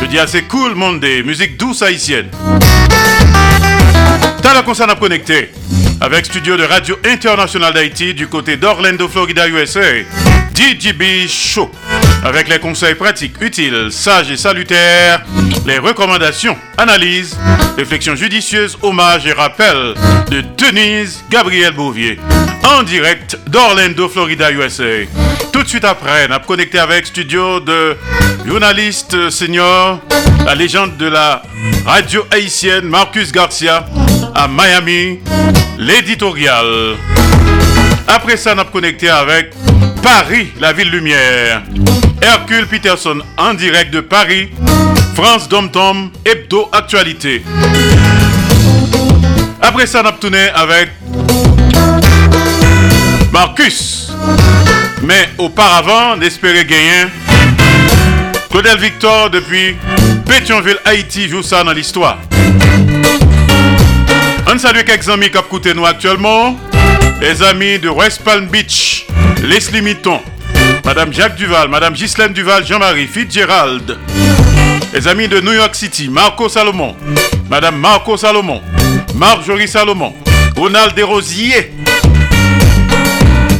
Jeudi, 0.00 0.16
c'est 0.26 0.42
cool, 0.42 0.74
monde 0.74 1.00
des 1.00 1.22
musiques 1.22 1.56
douces 1.56 1.82
haïtiennes. 1.82 2.28
T'as 4.42 4.54
la 4.54 4.62
concerne 4.62 4.90
à 4.90 4.96
connecter 4.96 5.50
avec 6.00 6.26
studio 6.26 6.56
de 6.56 6.64
Radio 6.64 6.98
International 7.04 7.72
d'Haïti 7.72 8.12
du 8.12 8.26
côté 8.26 8.56
d'Orlando, 8.56 9.08
Florida, 9.08 9.48
USA. 9.48 9.80
DJB 10.52 11.28
Show. 11.28 11.70
Avec 12.24 12.48
les 12.48 12.60
conseils 12.60 12.94
pratiques, 12.94 13.40
utiles, 13.40 13.88
sages 13.90 14.30
et 14.30 14.36
salutaires, 14.36 15.22
les 15.66 15.78
recommandations, 15.78 16.56
analyses, 16.78 17.36
réflexions 17.76 18.14
judicieuses, 18.14 18.78
hommages 18.82 19.26
et 19.26 19.32
rappels 19.32 19.94
de 20.30 20.42
Denise 20.56 21.24
Gabriel 21.30 21.72
Bouvier. 21.72 22.20
En 22.64 22.84
direct 22.84 23.36
d'Orlando, 23.48 24.08
Florida, 24.08 24.52
USA. 24.52 25.04
Tout 25.52 25.64
de 25.64 25.68
suite 25.68 25.84
après, 25.84 26.28
on 26.28 26.32
a 26.32 26.38
connecté 26.38 26.78
avec 26.78 27.06
studio 27.06 27.58
de 27.58 27.96
journaliste 28.46 29.30
senior, 29.30 30.00
la 30.46 30.54
légende 30.54 30.96
de 30.96 31.06
la 31.06 31.42
radio 31.84 32.24
haïtienne 32.30 32.84
Marcus 32.84 33.32
Garcia 33.32 33.84
à 34.34 34.46
Miami, 34.46 35.18
l'éditorial. 35.76 36.96
Après 38.06 38.36
ça, 38.36 38.54
on 38.54 38.58
a 38.60 38.64
connecté 38.64 39.08
avec 39.08 39.52
Paris, 40.02 40.52
la 40.60 40.72
ville 40.72 40.90
lumière. 40.90 41.62
Hercule 42.20 42.66
Peterson 42.66 43.20
en 43.36 43.54
direct 43.54 43.92
de 43.92 44.00
Paris. 44.00 44.50
France 45.14 45.48
Dom 45.48 45.70
Tom, 45.70 46.10
Hebdo 46.24 46.68
Actualité. 46.72 47.42
Après 49.60 49.86
ça, 49.86 50.02
on 50.02 50.32
avec 50.54 50.90
Marcus. 53.32 54.12
Mais 55.02 55.28
auparavant, 55.38 56.16
d'espérer 56.16 56.64
gagner. 56.64 57.06
Claudel 58.50 58.78
Victor 58.78 59.30
depuis 59.30 59.76
Pétionville, 60.26 60.78
Haïti, 60.84 61.28
joue 61.28 61.42
ça 61.42 61.62
dans 61.62 61.72
l'histoire. 61.72 62.18
On 64.52 64.58
salue 64.58 64.82
quelques 64.84 65.08
amis 65.08 65.30
qui 65.30 65.74
nous 65.74 65.86
actuellement. 65.86 66.56
Les 67.22 67.40
amis 67.40 67.78
de 67.78 67.88
West 67.88 68.24
Palm 68.24 68.48
Beach, 68.48 69.06
Leslie 69.44 69.80
Mitton, 69.80 70.20
Madame 70.84 71.12
Jacques 71.12 71.36
Duval, 71.36 71.68
Madame 71.68 71.94
Ghislaine 71.94 72.32
Duval, 72.32 72.66
Jean-Marie 72.66 73.06
Fitzgerald. 73.06 73.96
Les 74.92 75.06
amis 75.06 75.28
de 75.28 75.40
New 75.40 75.52
York 75.52 75.76
City, 75.76 76.08
Marco 76.08 76.48
Salomon, 76.48 76.96
Madame 77.48 77.76
Marco 77.76 78.16
Salomon, 78.16 78.60
Marjorie 79.14 79.68
Salomon, 79.68 80.12
Ronald 80.56 80.96
Desrosiers, 80.96 81.70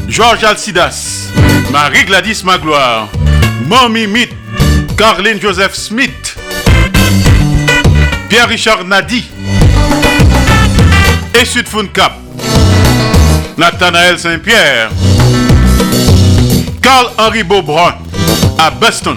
Georges 0.09 0.43
Alcidas, 0.43 1.31
Marie 1.71 2.05
Gladys 2.05 2.43
Magloire, 2.43 3.09
Mommy 3.69 4.09
Mit, 4.09 4.31
Carline 4.99 5.41
Joseph 5.41 5.77
Smith, 5.77 6.37
Pierre-Richard 8.29 8.85
Nadi, 8.87 9.25
et 11.41 11.45
Sud 11.45 11.69
Cap, 11.93 12.22
Nathanaël 13.57 14.19
Saint-Pierre, 14.19 14.91
Carl-Henri 16.81 17.43
Beaubrun 17.43 17.95
à 18.59 18.71
Boston. 18.71 19.17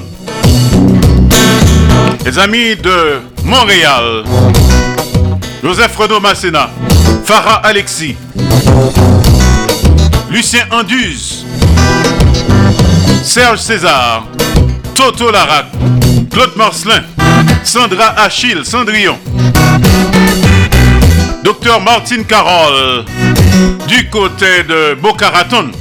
Les 2.26 2.38
amis 2.40 2.76
de 2.76 3.22
Montréal, 3.44 4.24
Joseph 5.64 5.96
Renaud 5.98 6.20
Masséna, 6.20 6.70
Farah 7.24 7.62
Alexis, 7.64 8.16
Lucien 10.30 10.66
Anduze, 10.72 11.46
Serge 13.24 13.60
César, 13.60 14.26
Toto 14.96 15.32
Larac, 15.32 15.68
Claude 16.32 16.56
Marcelin, 16.56 17.04
Sandra 17.64 18.14
Achille, 18.18 18.66
Cendrillon, 18.66 19.18
Docteur 21.44 21.80
Martine 21.80 22.26
Carole, 22.26 23.06
du 23.88 24.10
côté 24.10 24.64
de 24.64 24.96
Boca 24.96 25.30
Raton. 25.30 25.72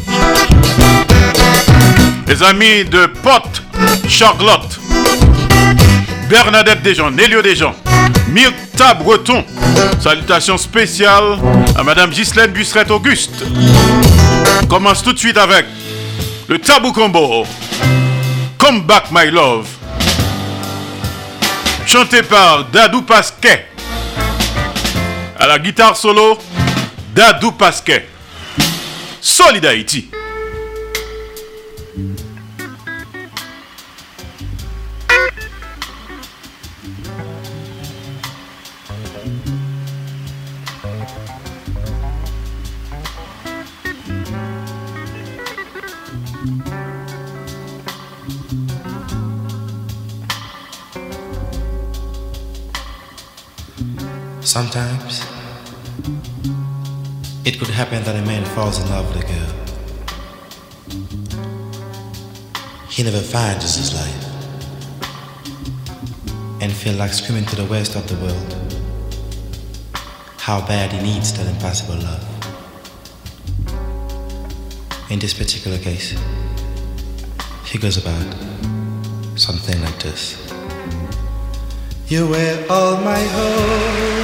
Les 2.27 2.43
amis 2.43 2.85
de 2.85 3.07
Pot, 3.07 3.63
Charlotte, 4.09 4.81
Bernadette 6.29 6.83
Desjans, 6.83 7.11
Nélio 7.11 7.43
Desjans, 7.43 7.75
Myrta 8.29 8.95
Breton. 8.95 9.45
Salutations 10.01 10.59
spéciales 10.59 11.39
à 11.77 11.83
Madame 11.83 12.11
Ghislaine 12.11 12.51
Busseret 12.51 12.91
Auguste. 12.91 13.45
Commence 14.69 15.03
tout 15.03 15.13
de 15.13 15.19
suite 15.19 15.39
avec 15.39 15.67
le 16.49 16.59
Tabou 16.59 16.93
Combo. 16.93 17.47
Come 18.59 18.83
Back 18.83 19.05
My 19.11 19.31
Love. 19.31 19.67
Chanté 21.87 22.23
par 22.23 22.65
Dadou 22.73 23.03
Pasquet. 23.03 23.67
À 25.39 25.47
la 25.47 25.59
guitare 25.59 25.97
solo, 25.97 26.39
Dadou 27.15 27.53
Pasquet. 27.53 28.09
Solid 29.21 29.65
Haïti. 29.65 30.11
Sometimes 54.43 55.24
it 57.45 57.59
could 57.59 57.69
happen 57.69 58.03
that 58.05 58.17
a 58.17 58.23
man 58.27 58.45
falls 58.55 58.81
in 58.81 58.89
love 58.89 59.07
with 59.15 59.23
a 59.23 59.27
girl. 59.33 59.51
He 62.89 63.03
never 63.03 63.21
finds 63.21 63.77
his 63.77 63.93
life 63.93 64.25
and 66.63 66.73
feel 66.73 66.95
like 66.95 67.13
screaming 67.13 67.45
to 67.47 67.57
the 67.57 67.67
west 67.67 67.97
of 67.97 68.09
the 68.09 68.15
world 68.25 68.65
how 70.39 70.67
bad 70.67 70.93
he 70.93 71.01
needs 71.03 71.33
that 71.33 71.47
impossible 71.47 71.97
love. 71.97 72.23
In 75.11 75.19
this 75.19 75.35
particular 75.35 75.79
case, 75.79 76.19
he 77.67 77.79
goes 77.79 77.99
about 77.99 78.35
something 79.37 79.81
like 79.83 79.99
this. 79.99 80.37
You 82.09 82.27
were 82.29 82.67
all 82.71 82.97
my 83.03 83.21
hope. 83.21 84.24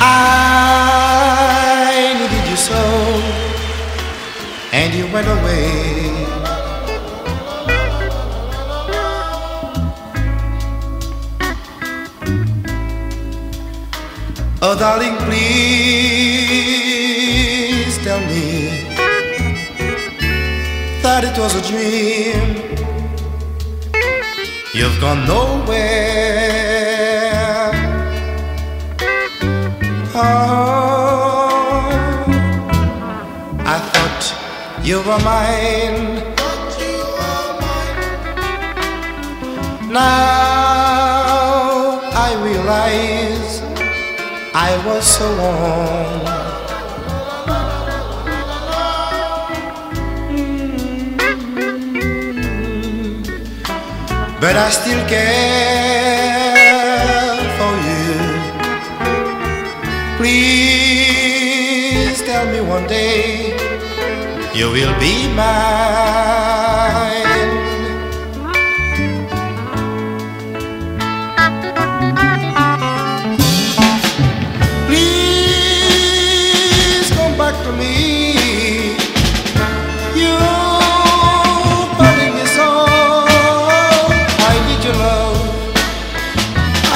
I 0.00 0.04
needed 2.18 2.44
you 2.50 2.56
so, 2.56 2.82
and 4.72 4.94
you 4.94 5.06
went 5.12 5.28
away. 5.28 6.26
Oh, 14.62 14.74
darling, 14.78 15.16
please 15.26 16.36
tell 17.98 18.20
me 18.20 18.68
that 21.02 21.22
it 21.24 21.38
was 21.38 21.54
a 21.54 21.62
dream. 21.70 22.56
You've 24.74 24.98
gone 25.00 25.24
nowhere. 25.26 26.75
apart. 30.16 31.92
I 33.74 33.78
thought 33.92 34.24
you 34.84 34.98
were 35.06 35.20
mine. 35.30 35.98
You 36.80 36.98
were 37.16 37.48
mine. 37.60 38.00
Now 39.92 40.90
I 42.26 42.30
realize 42.48 43.52
I 44.54 44.70
was 44.86 45.04
so 45.06 45.26
wrong. 45.38 46.22
But 54.40 54.54
I 54.56 54.70
still 54.70 55.02
care. 55.08 55.85
You 64.56 64.70
will 64.70 64.98
be 64.98 65.28
mine. 65.34 66.46
Please 75.76 77.10
come 77.10 77.36
back 77.36 77.54
to 77.64 77.72
me. 77.72 77.94
You 80.20 80.32
hurting 81.98 82.34
me 82.38 82.44
so. 82.56 82.68
I 84.48 84.54
need 84.66 84.82
your 84.86 84.96
love. 85.04 85.38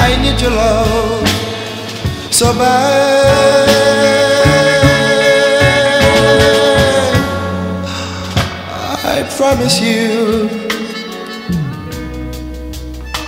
I 0.07 0.09
need 0.19 0.37
your 0.41 0.51
love 0.51 1.27
so 2.31 2.53
bad. 2.53 3.20
Promise 9.61 9.81
you, 9.81 10.49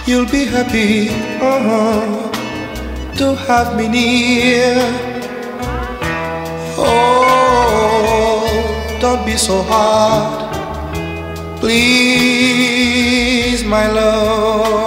you'll 0.07 0.25
be 0.31 0.45
happy 0.45 1.09
uh-huh, 1.39 2.31
to 3.17 3.35
have 3.35 3.75
me 3.77 3.87
near. 3.87 4.75
Oh, 6.77 8.47
don't 8.99 9.23
be 9.27 9.37
so 9.37 9.61
hard, 9.61 10.49
please, 11.59 12.83
my 13.63 13.87
love. 13.87 14.82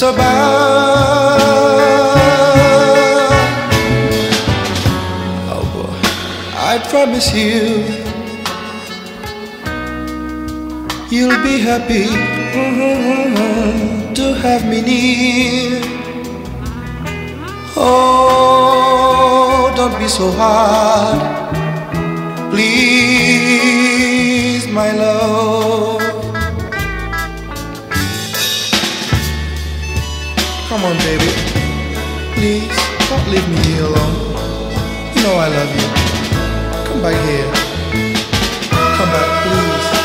Bad. 0.00 1.40
Oh 5.52 5.64
boy, 5.74 5.92
I 6.56 6.78
promise 6.88 7.28
you, 7.34 7.84
you'll 11.10 11.42
be 11.42 11.58
happy 11.60 12.08
to 14.14 14.34
have 14.42 14.64
me 14.68 14.80
near. 14.80 15.82
Oh, 17.76 19.72
don't 19.76 19.98
be 19.98 20.08
so 20.08 20.30
hard. 20.32 21.39
Come 37.00 37.12
here. 37.12 37.50
Come 38.96 39.10
back, 39.10 39.42
please. 39.42 40.00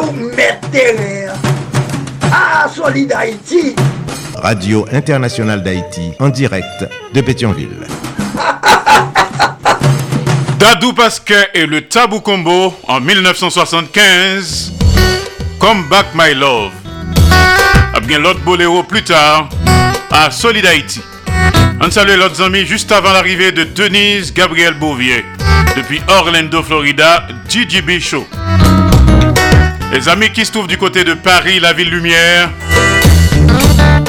Où 0.00 0.12
mettre 0.12 0.68
terre. 0.70 1.19
Ah, 2.52 2.68
Solid 2.68 3.12
Haïti. 3.12 3.76
Radio 4.34 4.84
Internationale 4.92 5.62
d'Haïti, 5.62 6.10
en 6.18 6.30
direct 6.30 6.84
de 7.14 7.20
Pétionville. 7.20 7.76
Dadou 10.58 10.92
Pasquet 10.92 11.48
et 11.54 11.66
le 11.66 11.82
Tabou 11.82 12.18
Combo 12.20 12.74
en 12.88 13.00
1975. 13.00 14.72
Come 15.60 15.84
Back 15.88 16.06
My 16.16 16.34
Love. 16.34 16.72
A 17.94 18.00
bien 18.00 18.18
l'autre 18.18 18.40
boléro 18.40 18.82
plus 18.82 19.04
tard 19.04 19.48
à 20.10 20.32
Solid 20.32 20.66
Haïti. 20.66 21.00
On 21.80 21.88
salue 21.88 22.18
l'autre 22.18 22.42
amis 22.42 22.66
juste 22.66 22.90
avant 22.90 23.12
l'arrivée 23.12 23.52
de 23.52 23.62
Denise 23.62 24.34
Gabriel 24.34 24.74
Bouvier 24.74 25.24
depuis 25.76 26.00
Orlando, 26.08 26.64
Florida, 26.64 27.28
GGB 27.48 28.00
Show. 28.00 28.26
Les 29.92 30.08
amis 30.08 30.30
qui 30.30 30.44
se 30.46 30.52
trouvent 30.52 30.68
du 30.68 30.78
côté 30.78 31.04
de 31.04 31.14
Paris, 31.14 31.58
la 31.60 31.72
ville 31.72 31.90
lumière. 31.90 32.50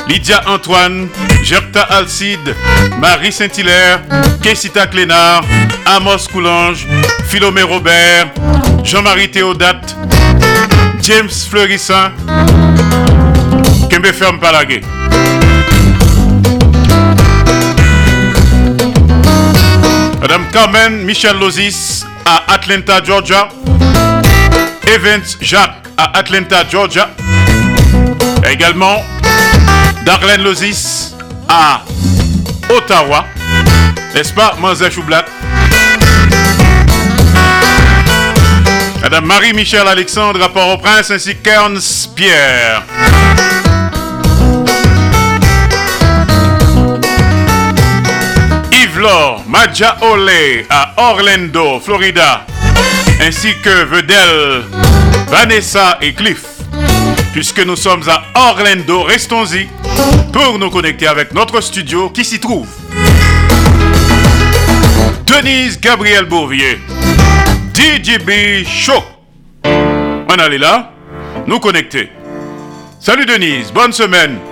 Lydia 0.08 0.42
Antoine, 0.48 1.08
Gerta 1.44 1.82
Alcide, 1.82 2.56
Marie 3.00 3.32
Saint-Hilaire, 3.32 4.02
Kessita 4.44 4.88
Clénard, 4.88 5.44
Amos 5.86 6.28
Coulange, 6.32 6.86
Philomé 7.28 7.64
Robert, 7.64 8.28
Jean-Marie 8.84 9.32
Théodate, 9.32 9.96
James 11.02 11.30
Fleurissin, 11.30 12.12
Kembe 13.90 14.12
Ferme 14.14 14.40
Palagué. 14.40 14.82
Madame 20.22 20.46
Carmen 20.52 21.04
Michel 21.04 21.38
Lozis 21.40 22.06
à 22.26 22.54
Atlanta, 22.54 23.04
Georgia. 23.04 23.50
Evans 24.94 25.38
Jacques 25.40 25.88
à 25.96 26.18
Atlanta, 26.18 26.66
Georgia. 26.70 27.10
Également 28.50 29.02
Darlene 30.06 30.44
Lozis 30.44 31.16
à 31.48 31.82
Ottawa. 32.70 33.26
N'est-ce 34.14 34.34
pas, 34.34 34.56
Manzé 34.60 34.92
Choublat 34.92 35.24
Madame 39.02 39.26
Marie-Michel 39.26 39.88
Alexandre 39.88 40.44
à 40.44 40.50
Port-au-Prince 40.50 41.10
ainsi 41.12 41.38
qu'Ernst 41.38 42.14
Pierre. 42.14 42.84
Yves-Laure 48.74 49.42
Madja 49.48 49.96
Ole 50.02 50.66
à 50.70 50.94
Orlando, 50.98 51.80
Florida, 51.80 52.46
ainsi 53.22 53.56
que 53.62 53.86
Vedel, 53.86 54.64
Vanessa 55.28 55.98
et 56.02 56.14
Cliff. 56.14 56.44
Puisque 57.34 57.60
nous 57.60 57.76
sommes 57.76 58.04
à 58.10 58.24
Orlando, 58.50 59.04
restons-y 59.04 59.68
pour 60.34 60.58
nous 60.58 60.70
connecter 60.70 61.08
avec 61.08 61.34
notre 61.34 61.62
studio 61.62 62.10
qui 62.10 62.26
s'y 62.26 62.40
trouve. 62.40 62.68
Denise 65.26 65.80
Gabriel 65.80 66.26
Bourvier, 66.26 66.80
DJB 67.74 68.66
Show. 68.66 69.04
On 69.64 70.36
allait 70.40 70.58
là, 70.58 70.92
nous 71.48 71.60
connecter. 71.60 72.10
Salut 73.00 73.26
Denise, 73.26 73.72
bonne 73.72 73.94
semaine. 73.94 74.51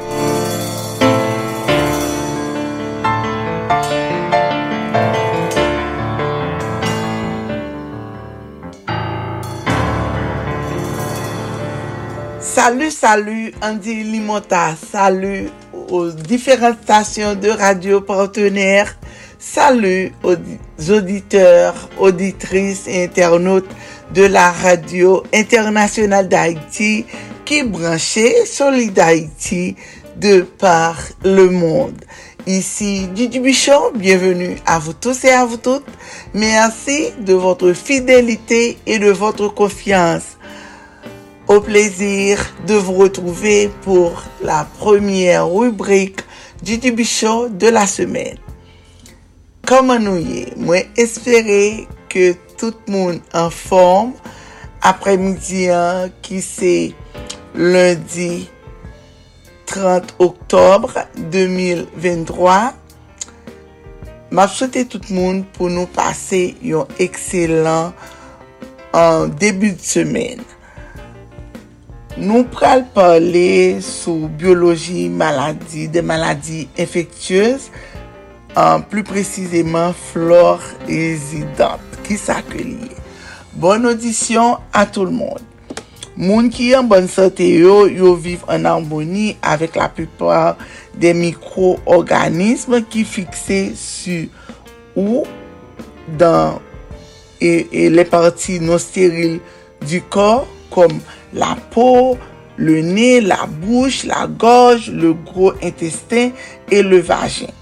Salut, 12.69 12.91
salut, 12.91 13.51
Andy 13.63 14.03
Limota. 14.03 14.75
Salut 14.91 15.49
aux 15.89 16.11
différentes 16.11 16.77
stations 16.83 17.33
de 17.33 17.49
radio 17.49 17.99
partenaires 17.99 18.95
Salut 19.39 20.11
aux 20.21 20.35
auditeurs, 20.91 21.89
auditrices 21.97 22.83
et 22.87 23.05
internautes 23.05 23.65
de 24.13 24.21
la 24.21 24.51
radio 24.51 25.23
internationale 25.33 26.29
d'Haïti 26.29 27.07
qui 27.43 27.63
branchait 27.63 28.45
Solid 28.45 28.99
Haïti 28.99 29.75
de 30.17 30.41
par 30.41 30.95
le 31.23 31.49
monde. 31.49 31.99
Ici 32.45 33.07
Didi 33.07 33.39
Bichon, 33.39 33.93
bienvenue 33.95 34.57
à 34.67 34.77
vous 34.77 34.93
tous 34.93 35.23
et 35.23 35.31
à 35.31 35.43
vous 35.43 35.57
toutes. 35.57 35.87
Merci 36.35 37.09
de 37.19 37.33
votre 37.33 37.73
fidélité 37.73 38.77
et 38.85 38.99
de 38.99 39.09
votre 39.09 39.47
confiance. 39.47 40.37
Au 41.49 41.61
plaisir 41.61 42.45
de 42.67 42.75
vous 42.75 42.93
retrouver 42.93 43.71
pour 43.81 44.21
la 44.39 44.67
première 44.77 45.49
rubrique 45.49 46.21
du 46.61 46.77
Dubi 46.77 47.03
Show 47.03 47.49
de 47.49 47.67
la 47.67 47.87
semaine. 47.87 48.37
Koman 49.69 50.01
nou 50.01 50.17
ye? 50.17 50.47
Mwen 50.57 50.87
espere 50.97 51.87
ke 52.09 52.31
tout 52.57 52.87
moun 52.89 53.19
an 53.37 53.51
form 53.53 54.15
apre 54.85 55.13
midi 55.21 55.67
an 55.73 56.13
ki 56.25 56.39
se 56.41 56.73
lundi 57.53 58.47
30 59.69 60.13
oktobre 60.25 61.07
2023. 61.33 62.59
Map 64.37 64.53
sote 64.53 64.85
tout 64.89 65.09
moun 65.13 65.41
pou 65.57 65.69
nou 65.69 65.89
pase 65.97 66.45
yon 66.65 66.89
ekselant 67.01 67.93
an 68.93 69.33
debu 69.41 69.73
de 69.73 69.85
semen. 69.85 70.41
Nou 72.17 72.47
pral 72.49 72.85
pale 72.95 73.77
sou 73.85 74.29
biologi 74.39 75.05
maladi, 75.13 75.85
de 75.91 76.01
maladi 76.01 76.63
efektyez, 76.79 77.69
an 78.57 78.81
plu 78.89 79.03
precizeman 79.05 79.93
flor 79.93 80.63
rezidant 80.87 81.99
ki 82.07 82.17
sa 82.17 82.39
ke 82.45 82.63
liye. 82.63 82.97
Bon 83.59 83.85
audisyon 83.85 84.57
a 84.73 84.87
tout 84.89 85.05
l 85.05 85.13
moun. 85.13 85.45
Moun 86.19 86.49
ki 86.51 86.71
yon 86.73 86.89
bon 86.89 87.05
sote 87.07 87.45
yo, 87.47 87.85
yo 87.87 88.15
viv 88.19 88.41
an 88.51 88.65
anboni 88.67 89.37
avek 89.45 89.77
la 89.79 89.87
pepar 89.93 90.57
de 90.99 91.13
mikro-organisme 91.15 92.81
ki 92.91 93.05
fikse 93.07 93.59
su 93.79 94.25
ou 94.97 95.23
dan 96.19 96.57
e, 97.39 97.69
e 97.71 97.87
le 97.93 98.03
parti 98.09 98.57
non 98.59 98.81
steril 98.81 99.37
du 99.85 100.01
kor 100.11 100.43
kom 100.73 100.97
la 101.33 101.55
peau, 101.71 102.17
le 102.57 102.81
nez, 102.81 103.21
la 103.21 103.45
bouche, 103.45 104.03
la 104.03 104.27
gorge, 104.27 104.91
le 104.91 105.13
gros 105.13 105.53
intestin 105.63 106.31
et 106.71 106.83
le 106.83 106.99
vagin. 106.99 107.53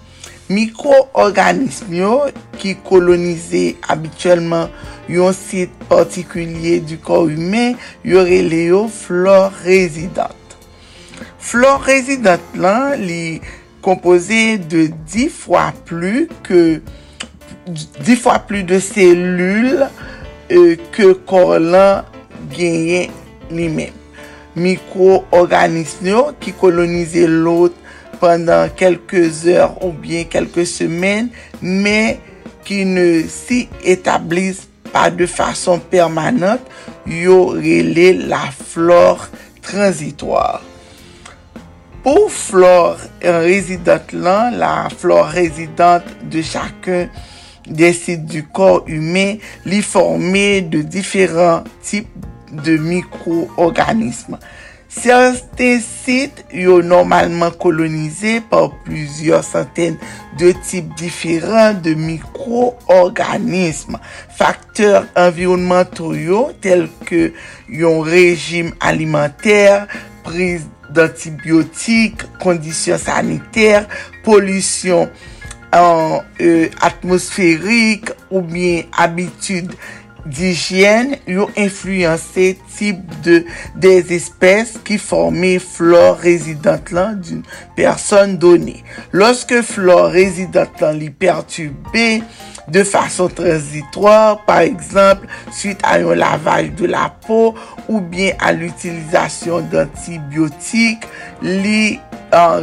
Mikroorganism 0.48 1.92
yo 1.92 2.12
ki 2.56 2.78
kolonize 2.88 3.74
abituelman 3.92 4.70
yon 5.12 5.34
sit 5.36 5.74
partikulye 5.90 6.78
du 6.88 6.96
kor 7.04 7.28
humen 7.28 7.76
yore 8.08 8.40
le 8.48 8.62
yo 8.70 8.86
flor 8.88 9.52
rezidant. 9.66 10.56
Flor 11.44 11.84
rezidant 11.84 12.56
lan 12.56 12.96
li 13.02 13.42
kompoze 13.84 14.56
de 14.72 14.88
10 15.12 15.36
fwa 15.36 15.68
plu 15.88 16.30
ke 16.48 16.80
10 17.68 18.16
fwa 18.16 18.40
plu 18.48 18.64
de 18.68 18.80
selul 18.84 19.84
euh, 19.84 20.80
ke 20.96 21.12
kor 21.28 21.58
lan 21.60 22.08
genyen 22.56 23.12
li 23.54 23.68
men. 23.72 23.96
Mikro-organisme 24.58 26.14
yo 26.14 26.24
ki 26.42 26.56
kolonize 26.58 27.28
lot 27.30 27.76
pandan 28.22 28.72
kelke 28.78 29.28
zèr 29.34 29.68
ou 29.82 29.92
bien 29.94 30.26
kelke 30.30 30.66
semen, 30.70 31.30
men 31.62 32.18
ki 32.68 32.82
ne 32.90 33.08
si 33.32 33.66
etablise 33.88 34.68
pa 34.92 35.08
de 35.14 35.28
fason 35.30 35.82
permanant, 35.92 36.64
yo 37.06 37.54
rele 37.56 38.14
la 38.28 38.48
flor 38.52 39.28
transitoir. 39.64 40.64
Pou 42.04 42.30
flor 42.32 43.02
rezidant 43.22 44.14
lan, 44.16 44.56
la 44.60 44.88
flor 44.94 45.34
rezidant 45.36 46.06
de 46.32 46.44
chakun 46.46 47.12
desi 47.68 48.16
du 48.18 48.46
kor 48.56 48.86
humen, 48.88 49.42
li 49.68 49.82
forme 49.84 50.64
de 50.72 50.82
diferant 50.88 51.68
tip 51.84 52.08
de 52.52 52.78
mikro-organisme. 52.82 54.40
Serten 54.88 55.82
sit 55.84 56.46
yo 56.56 56.78
normalman 56.82 57.52
kolonize 57.60 58.38
par 58.50 58.72
plusieurs 58.86 59.44
santen 59.46 59.98
de 60.40 60.54
tip 60.64 60.94
diferent 60.98 61.82
de 61.84 61.94
mikro-organisme. 62.00 64.00
Fakteur 64.38 65.06
environnemental 65.20 66.16
yo 66.16 66.46
tel 66.64 66.88
ke 67.06 67.34
yon 67.68 68.00
rejim 68.08 68.72
alimenter, 68.80 69.86
priz 70.26 70.64
d'antibiotik, 70.96 72.24
kondisyon 72.40 72.98
saniter, 73.02 73.84
polisyon 74.24 75.12
euh, 75.76 76.70
atmosferik 76.80 78.16
ou 78.32 78.42
bien 78.42 78.88
abitude 78.96 79.76
d'hygiene 80.30 81.20
yon 81.28 81.52
influense 81.58 82.48
tip 82.76 83.00
de 83.26 83.44
des 83.76 84.14
espèces 84.16 84.78
ki 84.88 85.00
forme 85.02 85.58
flore 85.64 86.20
rezidant 86.24 86.92
lan 86.92 87.16
d'une 87.22 87.46
person 87.76 88.36
donné. 88.36 88.84
Lorske 89.12 89.64
flore 89.66 90.12
rezidant 90.16 90.84
lan 90.84 91.00
li 91.00 91.12
de 92.68 92.84
fason 92.84 93.30
transitoire, 93.30 94.44
par 94.46 94.60
exemple, 94.60 95.28
suite 95.56 95.84
a 95.88 95.98
yon 96.02 96.20
lavaj 96.20 96.74
de 96.76 96.90
la 96.92 97.08
peau 97.24 97.56
ou 97.88 98.02
bien 98.02 98.36
a 98.44 98.52
l'utilisasyon 98.52 99.70
d'antibiotik, 99.72 101.08
li 101.42 101.98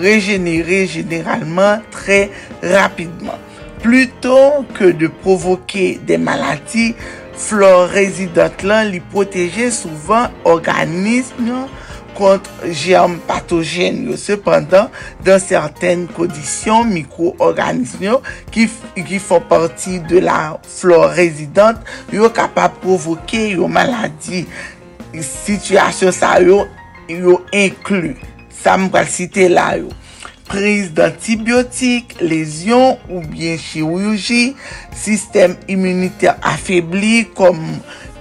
regenere 0.04 0.84
generalman 0.92 1.84
tre 1.94 2.26
rapidman. 2.60 3.40
Pluton 3.84 4.64
ke 4.76 4.92
de 4.96 5.10
provoke 5.22 5.94
de 6.08 6.16
malati, 6.20 6.92
Flor 7.34 7.88
rezidant 7.90 8.62
lan 8.62 8.92
li 8.92 9.00
proteje 9.12 9.66
souvan 9.74 10.32
organism 10.46 11.48
yo 11.50 11.64
kontre 12.14 12.70
germ 12.70 13.16
patogen 13.26 14.04
yo. 14.08 14.18
Sependan, 14.20 14.92
dan 15.26 15.40
certaine 15.42 16.06
kondisyon, 16.14 16.92
mikro-organism 16.94 18.04
yo 18.06 18.20
ki, 18.54 18.68
ki 18.94 19.18
fon 19.22 19.42
parti 19.50 19.98
de 20.10 20.22
la 20.24 20.54
flor 20.76 21.10
rezidant, 21.18 21.82
yo 22.14 22.30
kapap 22.34 22.78
provoke 22.84 23.42
yo 23.56 23.68
maladi. 23.70 24.44
Sityasyon 25.14 26.14
sa 26.14 26.36
yo, 26.42 26.62
yo 27.10 27.40
inklu. 27.54 28.14
Sa 28.62 28.78
m 28.78 28.88
pral 28.94 29.10
site 29.10 29.50
la 29.50 29.72
yo. 29.82 29.90
prise 30.48 30.92
d'antibiotik, 30.96 32.16
lezyon 32.22 33.00
ou 33.08 33.24
bien 33.24 33.58
chirouji, 33.60 34.54
sistem 34.96 35.56
immuniter 35.70 36.36
afebli 36.44 37.24
kom 37.36 37.60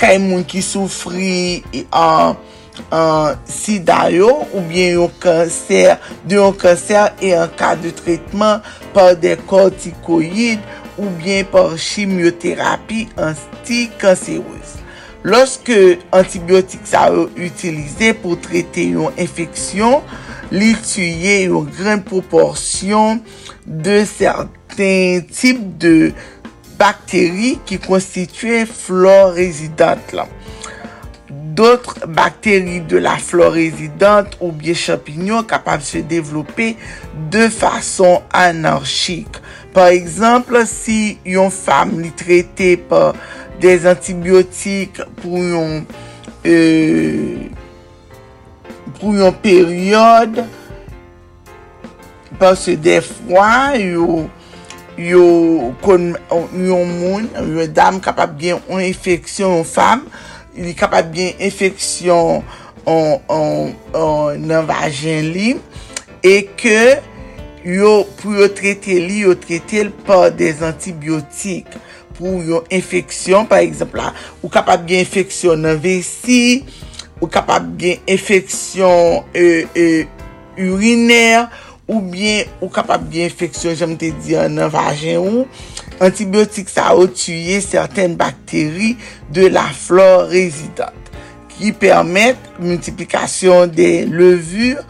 kay 0.02 0.20
moun 0.24 0.48
ki 0.48 0.64
soufri 0.66 1.38
an 1.90 2.34
uh, 2.36 2.42
Uh, 2.90 3.36
sida 3.46 4.10
yo 4.10 4.48
ou 4.50 4.62
bien 4.66 4.96
yo 4.96 5.06
kanser, 5.22 6.00
de 6.26 6.40
yo 6.40 6.48
kanser 6.58 7.12
e 7.22 7.30
an 7.38 7.52
ka 7.54 7.76
de 7.78 7.92
tretman 7.94 8.64
par 8.96 9.12
de 9.18 9.36
kortikoid 9.50 10.62
ou 10.98 11.12
bien 11.22 11.46
par 11.46 11.76
chimioterapi 11.78 13.04
anti-kanserouz. 13.14 14.74
Lorske 15.22 16.00
antibiotik 16.18 16.90
sa 16.90 17.06
yo 17.14 17.28
utilize 17.38 18.10
pou 18.24 18.42
trete 18.42 18.88
yon 18.96 19.22
infeksyon, 19.22 20.02
li 20.54 20.74
tuye 20.86 21.48
yon 21.48 21.66
gren 21.74 22.04
proporsyon 22.06 23.22
de 23.66 24.04
certain 24.06 25.24
tip 25.34 25.60
de 25.82 26.12
bakteri 26.78 27.56
ki 27.68 27.80
konstituye 27.82 28.64
flor 28.70 29.34
rezidant 29.38 30.14
la. 30.14 30.28
Doutre 31.58 32.08
bakteri 32.10 32.80
de 32.90 33.02
la 33.02 33.16
flor 33.22 33.54
rezidant 33.58 34.38
ou 34.40 34.52
biye 34.58 34.76
champignon 34.78 35.46
kapab 35.50 35.82
se 35.86 36.02
devlope 36.06 36.72
de 37.34 37.48
fason 37.54 38.22
anarchik. 38.34 39.42
Par 39.74 39.90
exemple, 39.94 40.66
si 40.70 41.18
yon 41.26 41.50
fam 41.54 41.98
li 42.02 42.14
trete 42.18 42.76
pa 42.90 43.12
des 43.62 43.90
antibiotik 43.90 45.02
pou 45.22 45.42
yon... 45.42 45.84
Euh, 46.44 47.50
pou 49.04 49.12
yon 49.20 49.36
peryode 49.44 50.46
parce 52.40 52.72
defwa 52.80 53.76
yo 53.76 54.24
yo 54.96 55.74
kon 55.84 56.14
yon 56.56 56.88
moun, 56.88 57.28
yon 57.36 57.72
dam 57.76 58.00
kapap 58.04 58.38
gen 58.40 58.62
yon 58.70 58.84
infeksyon 58.86 59.58
yon 59.58 59.68
fam, 59.68 60.06
li 60.56 60.72
kapap 60.78 61.10
gen 61.16 61.34
infeksyon 61.44 62.44
nan 64.44 64.70
vajen 64.70 65.32
li, 65.34 65.56
e 66.24 66.36
ke 66.60 67.02
yo 67.68 68.04
pou 68.22 68.38
yo 68.38 68.48
trete 68.54 69.00
li, 69.02 69.24
yo 69.26 69.36
trete 69.40 69.88
l 69.88 69.92
pa 70.06 70.28
des 70.30 70.62
antibiotik 70.66 71.74
pou 72.14 72.44
yon 72.46 72.70
infeksyon, 72.72 73.50
par 73.50 73.66
exemple 73.66 74.00
la, 74.00 74.14
ou 74.44 74.52
kapap 74.54 74.86
gen 74.88 75.04
infeksyon 75.04 75.66
nan 75.66 75.82
vesi, 75.82 76.62
ou 77.20 77.30
kapab 77.32 77.68
gen 77.80 78.02
infeksyon 78.10 79.24
euh, 79.36 79.68
euh, 79.76 80.04
uriner, 80.58 81.46
ou 81.88 82.00
bien 82.00 82.50
ou 82.60 82.72
kapab 82.74 83.06
gen 83.12 83.30
infeksyon, 83.30 83.78
jom 83.80 83.96
te 84.00 84.12
di 84.24 84.38
nan 84.52 84.72
vajen 84.74 85.22
ou, 85.22 85.46
antibiotik 86.04 86.72
sa 86.72 86.92
ou 86.98 87.10
tuye 87.12 87.60
certaine 87.64 88.18
bakteri 88.20 88.96
de 89.34 89.48
la 89.52 89.70
flore 89.76 90.30
rezidante, 90.34 91.14
ki 91.54 91.74
permette 91.78 92.62
multiplikasyon 92.64 93.72
de 93.72 93.90
levur 94.10 94.82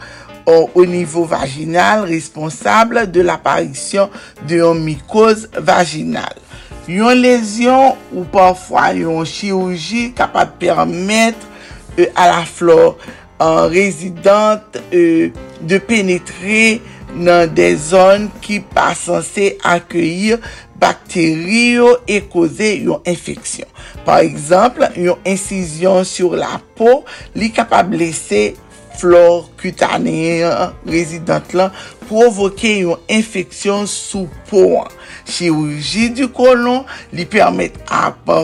au 0.46 0.84
nivou 0.84 1.24
vaginal 1.24 2.04
responsable 2.04 3.10
de 3.10 3.22
l'aparisyon 3.24 4.10
de 4.48 4.60
yon 4.60 4.80
mikoz 4.84 5.48
vaginal. 5.56 6.36
Yon 6.90 7.16
lesyon 7.16 7.94
ou 8.12 8.26
pafwa 8.32 8.90
yon 8.96 9.24
chirouji 9.28 10.10
kapab 10.16 10.52
permette 10.60 11.53
Euh, 11.98 12.06
à 12.16 12.28
la 12.28 12.44
flore 12.44 12.96
an 13.38 13.68
euh, 14.92 15.28
de 15.60 15.78
penetre 15.78 16.80
nan 17.14 17.50
de 17.54 17.68
zon 17.78 18.26
ki 18.42 18.60
pa 18.74 18.88
sanse 18.98 19.52
akyeir 19.62 20.42
bakteri 20.82 21.76
yo 21.76 21.92
e 22.10 22.18
koze 22.32 22.72
yon 22.82 23.04
infeksyon. 23.06 23.70
Par 24.06 24.24
exemple, 24.26 24.88
yon 24.98 25.22
insisyon 25.22 26.02
sur 26.08 26.34
la 26.38 26.58
po 26.78 27.04
li 27.38 27.52
kapab 27.54 27.94
lese 27.94 28.56
flor 28.98 29.48
kutaneyen 29.58 30.74
rezidant 30.90 31.54
lan 31.54 31.74
provoke 32.08 32.74
yon 32.82 33.02
infeksyon 33.10 33.86
sou 33.90 34.26
po 34.50 34.80
an. 34.82 34.90
Chirurji 35.30 36.10
du 36.14 36.26
kolon 36.34 36.82
li 37.14 37.26
permette 37.30 37.82
a 37.86 38.10
pa 38.26 38.42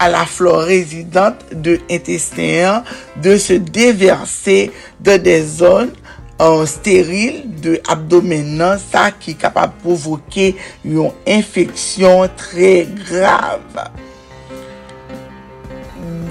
à 0.00 0.08
la 0.08 0.24
flore 0.24 0.62
résidente 0.62 1.36
de 1.52 1.78
intestin 1.90 2.82
de 3.22 3.36
se 3.36 3.52
déverser 3.52 4.72
dans 4.98 5.22
des 5.22 5.42
zones 5.42 5.92
euh, 6.40 6.64
stériles 6.64 7.42
de 7.60 7.80
abdomen, 7.86 8.78
ça 8.90 9.10
qui 9.10 9.32
est 9.32 9.34
capable 9.34 9.74
de 9.76 9.82
provoquer 9.82 10.56
une 10.84 11.10
infection 11.28 12.28
très 12.34 12.88
grave. 13.08 13.90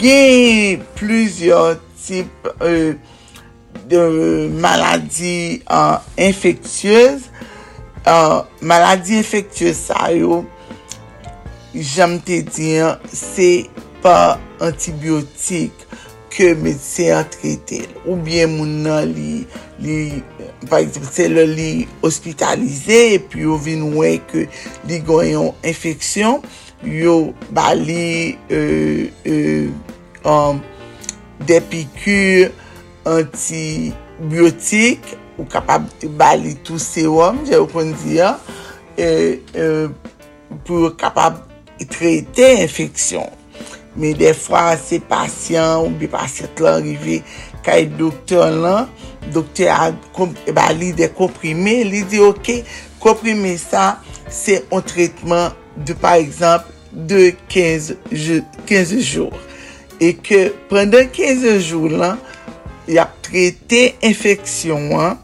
Il 0.02 0.06
y 0.08 0.74
a 0.74 0.78
plusieurs 0.96 1.78
types 2.02 2.50
euh, 2.62 2.94
de 3.88 4.48
maladies 4.48 5.62
euh, 5.70 5.96
infectieuses. 6.18 7.30
Euh, 8.08 8.42
maladies 8.62 9.18
infectieuses, 9.18 9.76
ça 9.76 10.12
y 10.12 10.22
est. 10.22 10.59
jam 11.74 12.18
te 12.26 12.42
diyan, 12.46 12.98
se 13.14 13.68
pa 14.04 14.38
antibiotik 14.64 15.86
ke 16.34 16.54
medse 16.60 17.10
a 17.14 17.24
trete. 17.28 17.82
Ou 18.06 18.16
bien 18.24 18.48
moun 18.52 18.84
nan 18.86 19.10
li, 19.12 19.46
li 19.84 20.24
par 20.70 20.80
exemple, 20.84 21.10
se 21.12 21.28
le 21.32 21.46
li 21.50 21.88
hospitalize, 22.04 23.00
epi 23.18 23.44
yo 23.46 23.58
vinwe 23.62 24.18
ke 24.30 24.48
li 24.90 25.00
goyon 25.06 25.54
infeksyon, 25.68 26.42
yo 26.86 27.34
ba 27.56 27.74
li 27.76 28.38
euh, 28.56 29.10
euh, 29.28 29.68
um, 30.24 30.62
depikur 31.50 32.52
antibiotik, 33.10 35.02
ou 35.40 35.48
kapab 35.48 35.88
ba 36.20 36.34
li 36.36 36.54
tou 36.68 36.80
serum, 36.82 37.40
jè 37.48 37.58
ou 37.60 37.68
kon 37.72 37.94
diyan, 38.04 38.36
e, 39.00 39.40
e, 39.56 39.88
pou 40.68 40.92
kapab 41.00 41.49
trete 41.88 42.48
infeksyon. 42.66 43.30
Me 44.00 44.14
defwa 44.18 44.74
se 44.80 45.00
pasyen 45.10 45.84
ou 45.84 45.92
bi 46.00 46.08
pasyet 46.12 46.62
lan 46.64 46.84
rive 46.86 47.20
kay 47.66 47.88
doktor 48.00 48.52
lan, 48.54 48.90
doktor 49.34 49.72
a 49.74 49.90
e 49.92 50.28
eh 50.48 50.54
ba, 50.56 50.70
li 50.74 50.92
de 50.96 51.10
komprime, 51.16 51.80
li 51.88 52.04
di 52.08 52.22
ok, 52.24 52.52
komprime 53.04 53.56
sa, 53.60 54.00
se 54.32 54.62
on 54.72 54.84
tretman 54.86 55.56
de 55.76 55.94
par 55.94 56.20
exemple 56.22 56.72
de 56.94 57.34
15, 57.50 57.98
15 58.66 59.00
jour. 59.00 59.34
E 60.00 60.14
ke 60.16 60.50
prendan 60.70 61.10
15 61.12 61.60
jour 61.60 61.90
lan, 61.92 62.20
y 62.90 62.98
ap 63.02 63.18
trete 63.26 63.90
infeksyon 64.06 64.94
an, 64.98 65.20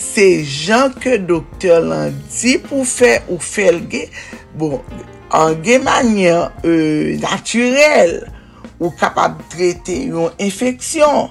se 0.00 0.26
jan 0.42 0.92
ke 1.00 1.16
doktor 1.22 1.82
lan 1.86 2.14
di 2.34 2.58
pou 2.62 2.84
fe 2.88 3.18
ou 3.28 3.40
felge, 3.42 4.06
bon, 4.58 4.78
an 5.36 5.56
gen 5.64 5.84
manyen 5.86 6.48
e, 6.64 7.16
naturel 7.22 8.14
euh, 8.18 8.26
euh, 8.26 8.36
ou 8.80 8.90
kapab 8.96 9.38
trete 9.52 9.94
yon 10.08 10.32
infeksyon 10.40 11.28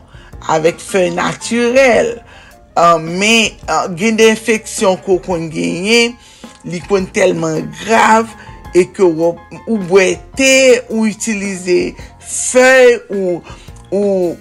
avèk 0.54 0.80
fè 0.84 1.08
naturel 1.16 2.14
an 2.80 3.04
men 3.06 3.56
an, 3.68 3.96
gen 4.00 4.20
de 4.20 4.30
infeksyon 4.36 5.00
ko 5.06 5.18
kon 5.26 5.50
genye 5.54 6.14
li 6.70 6.84
kon 6.86 7.08
telman 7.16 7.66
grav 7.82 8.30
e 8.78 8.86
ke 8.94 9.04
ou, 9.04 9.34
ou 9.66 9.80
bwete 9.90 10.54
ou 10.92 11.08
utilize 11.10 11.80
fè 12.22 13.00
ou 13.10 13.40
ou, 13.90 14.38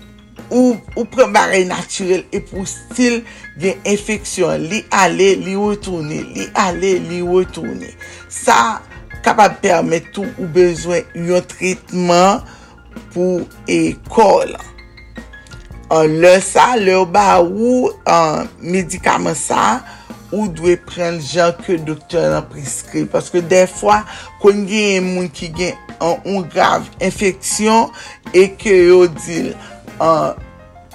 ou, 0.51 0.77
ou 0.93 1.05
prebare 1.09 1.63
naturel 1.65 2.27
e 2.29 2.43
pou 2.45 2.69
stil 2.69 3.23
gen 3.59 3.81
infeksyon 3.89 4.69
li 4.69 4.83
ale 4.93 5.33
li 5.41 5.57
wotouni, 5.57 6.21
li 6.37 6.49
ale 6.61 6.99
li 7.09 7.23
wotouni. 7.25 7.89
sa 8.29 8.83
kapab 9.25 9.59
permet 9.63 10.09
tou 10.15 10.29
ou 10.39 10.49
bezwen 10.55 11.07
yon 11.29 11.45
tritman 11.51 12.43
pou 13.15 13.45
ekol. 13.71 14.55
An 15.95 16.19
le 16.21 16.35
sa, 16.45 16.75
le 16.77 16.97
ou 16.99 17.09
ba 17.09 17.39
ou 17.45 17.93
an 18.09 18.49
medikaman 18.61 19.37
sa, 19.39 19.81
ou 20.29 20.51
dwe 20.53 20.75
pren 20.89 21.17
jan 21.25 21.55
ke 21.63 21.79
doktor 21.81 22.29
nan 22.35 22.45
preskri. 22.51 23.07
Paske 23.09 23.41
defwa, 23.41 24.03
kon 24.43 24.67
gen 24.69 24.99
yon 24.99 25.09
moun 25.15 25.31
ki 25.33 25.49
gen 25.57 25.79
an 26.05 26.21
un 26.29 26.45
grav 26.53 26.85
infeksyon, 27.01 27.89
e 28.35 28.51
ke 28.61 28.77
yo 28.91 29.07
dil 29.21 29.55
an... 29.97 30.45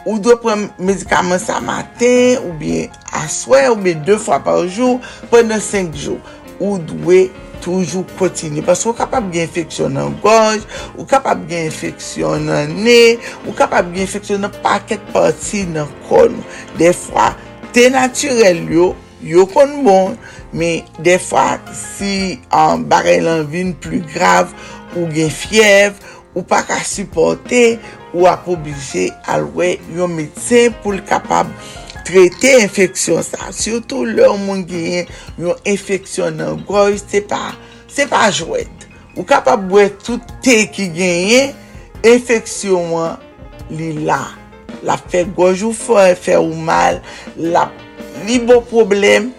Ou 0.04 0.20
dwe 0.20 0.36
pren 0.44 0.66
medikaman 0.84 1.40
sa 1.40 1.62
maten, 1.64 2.42
ou 2.44 2.58
bien 2.60 2.92
aswe, 3.16 3.62
ou 3.70 3.80
bien 3.80 4.02
2 4.04 4.18
fwa 4.20 4.42
par 4.44 4.66
jou, 4.68 5.00
pren 5.32 5.54
5 5.56 5.96
jou. 5.96 6.20
Ou 6.60 6.76
dwe 6.76 7.30
toujou 7.64 8.04
kontinu. 8.20 8.64
Pas 8.66 8.84
ou 8.86 8.96
kapab 8.98 9.32
gen 9.34 9.48
infeksyon 9.48 9.96
nan 9.98 10.18
goj, 10.24 10.62
ou 10.98 11.08
kapab 11.10 11.46
gen 11.50 11.70
infeksyon 11.70 12.48
nan 12.50 12.76
ne, 12.84 13.16
ou 13.46 13.56
kapab 13.58 13.90
gen 13.94 14.06
infeksyon 14.06 14.44
nan 14.46 14.54
paket 14.66 15.04
pati 15.16 15.64
nan 15.72 15.90
kon. 16.10 16.38
De 16.80 16.92
fwa, 16.98 17.32
te 17.76 17.88
naturel 17.94 18.64
yo, 18.72 18.92
yo 19.24 19.48
kon 19.50 19.80
bon, 19.88 20.18
me 20.54 20.76
de 21.06 21.18
fwa, 21.24 21.58
si 21.74 22.40
an 22.54 22.86
bare 22.92 23.18
lan 23.24 23.48
vin 23.50 23.74
plu 23.84 24.04
grav, 24.14 24.54
ou 24.94 25.08
gen 25.14 25.32
fyev, 25.34 25.98
ou 26.34 26.44
pa 26.46 26.62
ka 26.68 26.80
supporte, 26.86 27.64
ou 28.14 28.28
ap 28.30 28.46
oblige 28.52 29.10
alwe 29.30 29.74
yon 29.96 30.14
medsen 30.14 30.76
pou 30.84 30.94
l 30.94 31.02
kapab 31.10 31.50
trete 32.08 32.54
infeksyon 32.64 33.24
sa. 33.26 33.52
Soutou 33.56 34.08
lè 34.08 34.26
ou 34.28 34.40
moun 34.42 34.64
genyen 34.70 35.10
yon 35.42 35.60
infeksyon 35.70 36.40
nan 36.40 36.64
goy, 36.68 36.98
se 37.02 37.24
pa, 37.28 37.54
se 37.92 38.08
pa 38.10 38.28
jwet. 38.34 38.88
Ou 39.14 39.26
kapap 39.30 39.62
bwe 39.70 39.90
tout 40.04 40.34
te 40.46 40.64
ki 40.74 40.90
genyen, 40.96 41.54
infeksyon 42.14 42.96
an 43.02 43.28
li 43.74 43.94
la. 44.08 44.22
La 44.84 44.98
fe 45.00 45.24
goj 45.36 45.68
ou 45.70 45.78
fè, 45.78 46.12
fè 46.20 46.36
ou 46.42 46.56
mal, 46.68 47.00
la 47.40 47.70
li 48.28 48.40
bo 48.44 48.60
problem, 48.68 49.32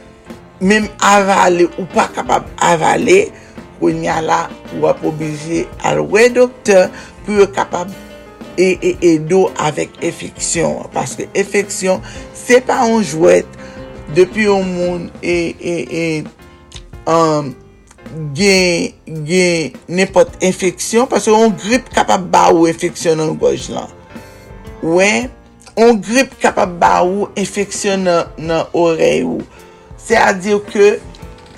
mèm 0.65 0.87
avale 1.05 1.69
ou 1.75 1.85
pa 1.93 2.07
kapap 2.15 2.47
avale, 2.65 3.27
kwen 3.81 4.05
ya 4.07 4.21
la 4.25 4.45
ou 4.77 4.89
ap 4.89 5.03
obije 5.07 5.65
alwe 5.85 6.29
doktor 6.33 6.89
pou 7.25 7.37
yo 7.41 7.47
kapap 7.53 7.91
e, 8.57 8.69
e, 8.79 8.93
e 9.01 9.13
do 9.19 9.47
avèk 9.61 9.99
efeksyon. 10.05 10.89
Paske 10.95 11.29
efeksyon, 11.37 12.03
se 12.37 12.61
pa 12.65 12.81
an 12.87 13.01
jwet 13.03 13.49
depi 14.15 14.49
ou 14.51 14.65
moun 14.67 15.09
e, 15.23 15.37
e 15.59 15.77
e 15.85 16.05
um, 17.11 17.53
gen, 18.37 18.93
gen 19.27 19.79
nepot 19.89 20.31
infeksyon, 20.45 21.09
paske 21.11 21.33
ou 21.35 21.53
grip 21.65 21.89
kapab 21.95 22.29
ba 22.33 22.49
ou 22.53 22.69
infeksyon 22.71 23.21
nan 23.21 23.35
goj 23.41 23.71
lan. 23.75 23.91
Ouè, 24.85 25.27
ou 25.75 25.97
grip 25.99 26.37
kapab 26.43 26.77
ba 26.81 26.99
ou 27.07 27.31
infeksyon 27.41 28.07
nan, 28.07 28.33
nan 28.39 28.71
orey 28.77 29.25
ou. 29.27 29.43
Se 30.05 30.19
a 30.21 30.33
dir 30.37 30.61
ke 30.69 30.99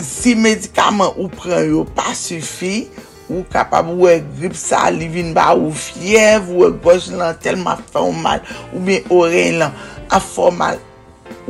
si 0.03 0.37
medikaman 0.39 1.11
ou 1.17 1.29
pren 1.33 1.67
yo 1.67 1.83
pa 1.97 2.13
sufi, 2.15 2.87
Ou 3.27 3.43
kapab 3.51 3.89
wè 3.99 4.21
grip 4.39 4.55
sa 4.59 4.85
li 4.95 5.09
vin 5.11 5.33
ba 5.35 5.49
ou 5.57 5.73
fyev, 5.75 6.47
wè 6.61 6.71
goj 6.85 7.11
lan 7.19 7.35
telman 7.43 7.83
formal, 7.91 8.45
ou 8.71 8.83
ben 8.87 9.07
ore 9.11 9.49
lan 9.59 9.75
aformal, 10.15 10.79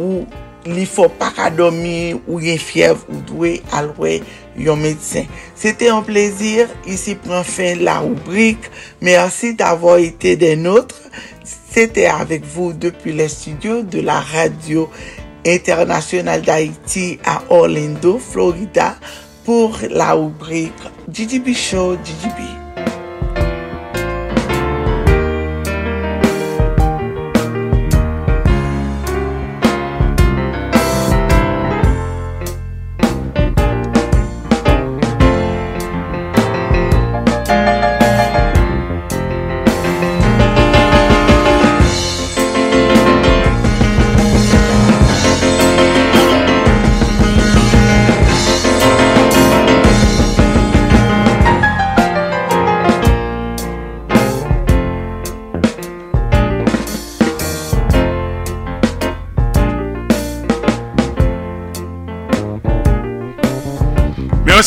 ou 0.01 0.24
li 0.66 0.87
fò 0.89 1.07
pa 1.20 1.29
ka 1.37 1.51
domi, 1.53 2.14
ou 2.24 2.41
gen 2.41 2.57
fyev, 2.62 3.05
ou 3.11 3.20
dwe 3.29 3.53
alwe 3.77 4.16
yon 4.57 4.81
medisen. 4.81 5.29
Sete 5.59 5.93
an 5.93 6.01
plezir, 6.07 6.72
isi 6.89 7.18
pran 7.20 7.45
fin 7.47 7.85
la 7.85 8.01
rubrik, 8.01 8.70
mersi 9.05 9.53
d'avò 9.59 9.99
ite 10.01 10.33
den 10.41 10.64
notre, 10.64 11.12
sete 11.45 12.09
avèk 12.09 12.49
vou 12.57 12.72
depi 12.72 13.12
le 13.20 13.29
studio 13.29 13.83
de 13.85 14.01
la 14.01 14.22
radio 14.33 14.89
internasyonal 15.47 16.41
d'Haïti 16.43 17.18
a 17.22 17.43
Orlando, 17.53 18.16
Florida, 18.18 18.97
pour 19.45 19.79
la 19.91 20.12
rubrique 20.12 20.95
GGB 21.09 21.54
Show 21.54 21.96
GGB. 21.98 22.66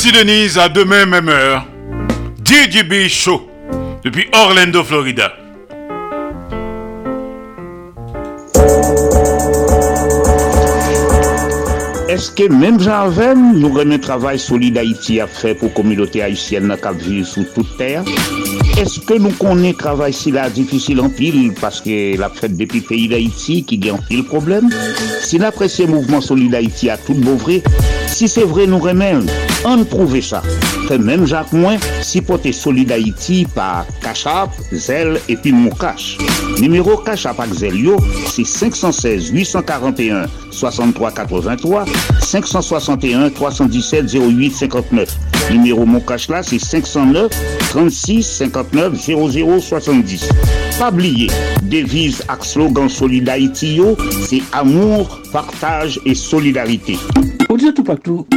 Merci 0.01 0.17
Denise, 0.17 0.57
à 0.57 0.69
demain 0.69 1.05
même 1.05 1.27
heure. 1.27 1.67
DJB 2.45 3.09
Show 3.09 3.49
depuis 4.01 4.27
Orlando, 4.31 4.81
Florida. 4.81 5.33
Est-ce 12.07 12.31
que 12.31 12.47
même 12.47 12.79
Jean-Ven 12.79 13.59
nous 13.59 13.73
remet 13.73 13.99
travail 13.99 14.39
solide 14.39 14.77
Haïti 14.77 15.19
à 15.19 15.27
faire 15.27 15.57
pour 15.57 15.67
la 15.67 15.73
communauté 15.75 16.23
haïtienne 16.23 16.73
qui 16.81 17.09
vit 17.09 17.25
sous 17.25 17.43
toute 17.53 17.75
terre? 17.77 18.05
Est-ce 18.77 19.01
que 19.01 19.15
nous 19.15 19.31
connaissons 19.31 19.77
travail 19.79 20.13
si 20.13 20.31
la 20.31 20.49
difficile 20.49 21.01
en 21.01 21.09
pile 21.09 21.53
parce 21.59 21.81
que 21.81 22.17
la 22.17 22.29
fête 22.29 22.55
depuis 22.55 22.79
pays 22.79 23.09
d'Haïti 23.09 23.65
qui 23.65 23.77
gagne 23.77 23.99
pile 24.07 24.23
problème? 24.23 24.69
Si 25.21 25.37
l'apprécié 25.37 25.87
mouvement 25.87 26.21
solide 26.21 26.55
Haïti 26.55 26.89
a 26.89 26.95
tout 26.97 27.15
beau 27.15 27.35
si 28.09 28.27
c'est 28.27 28.43
vrai 28.43 28.67
nous 28.67 28.79
remet, 28.79 29.13
on 29.63 29.83
prouve 29.83 30.19
ça. 30.21 30.41
Fait 30.87 30.97
même 30.97 31.25
Jacques 31.25 31.53
Moins, 31.53 31.77
si 32.01 32.21
solide 32.51 32.91
Haïti 32.91 33.47
par 33.53 33.85
Cachap, 34.01 34.49
Zel 34.71 35.19
et 35.29 35.35
puis 35.35 35.51
Moukache. 35.51 36.17
Numéro 36.59 36.97
Cachap 36.97 37.39
avec 37.39 37.53
Zel 37.53 37.75
yo, 37.75 37.97
c'est 38.25 38.45
516 38.45 39.29
841 39.29 40.25
63 40.51 41.11
83 41.11 41.85
561 42.21 43.29
317 43.29 44.13
08 44.13 44.51
59. 44.51 45.17
Numéro 45.51 45.85
Moukache 45.85 46.29
là, 46.29 46.43
c'est 46.43 46.59
509 46.59 47.31
36 47.69 48.23
59 48.23 48.93
00 48.95 49.59
70. 49.59 50.29
Pas 50.79 50.89
oublier, 50.89 51.27
devise 51.63 52.23
avec 52.27 52.43
slogan 52.43 52.89
Solid 52.89 53.29
Haïti 53.29 53.75
yo, 53.75 53.95
c'est 54.27 54.41
amour, 54.51 55.21
partage 55.31 55.99
et 56.05 56.15
solidarité. 56.15 56.97
Auditeur 57.51 57.73
tout 57.73 57.83
partout, 57.83 58.27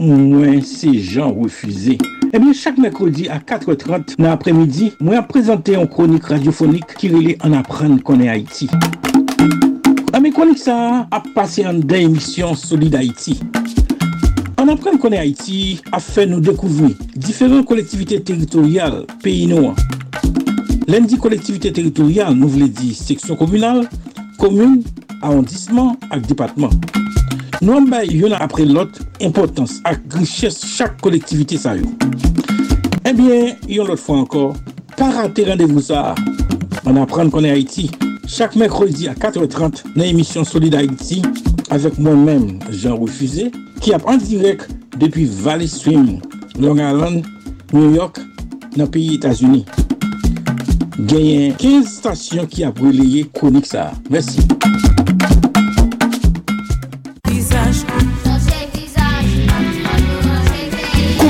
moins 0.00 0.60
ces 0.62 0.98
gens 0.98 1.32
refusés. 1.32 1.96
Eh 2.32 2.40
bien, 2.40 2.52
chaque 2.52 2.76
mercredi 2.76 3.28
à 3.28 3.38
4h30 3.38 4.16
dans 4.18 4.24
l'après-midi, 4.24 4.94
moi 5.00 5.20
vais 5.20 5.26
présenter 5.28 5.76
une 5.76 5.86
chronique 5.86 6.24
radiophonique 6.24 6.92
qui 6.98 7.08
relève 7.08 7.36
en 7.44 7.52
apprendre 7.52 8.02
qu'on 8.02 8.18
est 8.18 8.28
Haïti. 8.28 8.68
Ah, 8.72 10.14
dans 10.14 10.20
mes 10.20 10.32
chroniques, 10.32 10.58
ça 10.58 11.06
a 11.08 11.22
passé 11.36 11.64
en 11.64 11.74
deux 11.74 11.94
émissions 11.94 12.56
Solide 12.56 12.96
Haïti. 12.96 13.38
En 14.60 14.66
apprendre 14.66 14.98
qu'on 14.98 15.10
est 15.10 15.18
Haïti 15.18 15.80
a 15.92 16.00
fait 16.00 16.26
nous 16.26 16.40
découvrir 16.40 16.96
différentes 17.14 17.66
collectivités 17.66 18.20
territoriales 18.20 19.06
pays 19.22 19.46
noirs. 19.46 19.76
Lundi, 20.88 21.16
collectivité 21.16 21.72
territoriale, 21.72 22.34
nous 22.34 22.48
voulons 22.48 22.66
dire 22.66 22.96
section 22.96 23.36
communale, 23.36 23.88
commune, 24.36 24.82
arrondissement 25.22 25.96
et 26.12 26.18
département. 26.18 26.70
Avons 27.62 28.02
yon 28.10 28.32
après 28.32 28.64
l'autre 28.64 28.98
importance 29.22 29.80
et 29.88 30.16
richesse 30.18 30.64
chaque 30.66 31.00
collectivité 31.00 31.56
ça 31.56 31.76
yo. 31.76 31.84
Eh 33.08 33.12
bien, 33.12 33.54
yon 33.68 33.84
l'autre 33.84 34.02
fois 34.02 34.16
encore, 34.18 34.54
pas 34.96 35.10
rater 35.10 35.44
rendez-vous 35.44 35.80
ça. 35.80 36.16
On 36.84 37.00
apprend 37.00 37.30
qu'on 37.30 37.44
est 37.44 37.50
Haïti. 37.50 37.88
Chaque 38.26 38.56
mercredi 38.56 39.06
à 39.06 39.14
4h30 39.14 39.84
dans 39.94 40.02
l'émission 40.02 40.42
Solid 40.42 40.74
Haïti 40.74 41.22
avec 41.70 41.98
moi-même, 41.98 42.58
Jean 42.70 42.96
Refusé, 42.96 43.52
qui 43.80 43.94
a 43.94 43.98
en 44.06 44.16
direct 44.16 44.68
depuis 44.98 45.26
Valley 45.26 45.68
Stream, 45.68 46.18
Long 46.58 46.74
Island, 46.74 47.24
New 47.72 47.94
York, 47.94 48.18
dans 48.76 48.84
le 48.84 48.90
pays 48.90 49.14
États-Unis. 49.14 49.66
Gagné 50.98 51.54
15 51.56 51.86
stations 51.86 52.46
qui 52.46 52.64
a 52.64 52.70
relayé 52.70 53.30
chronique 53.32 53.66
ça. 53.66 53.92
Merci. 54.10 54.40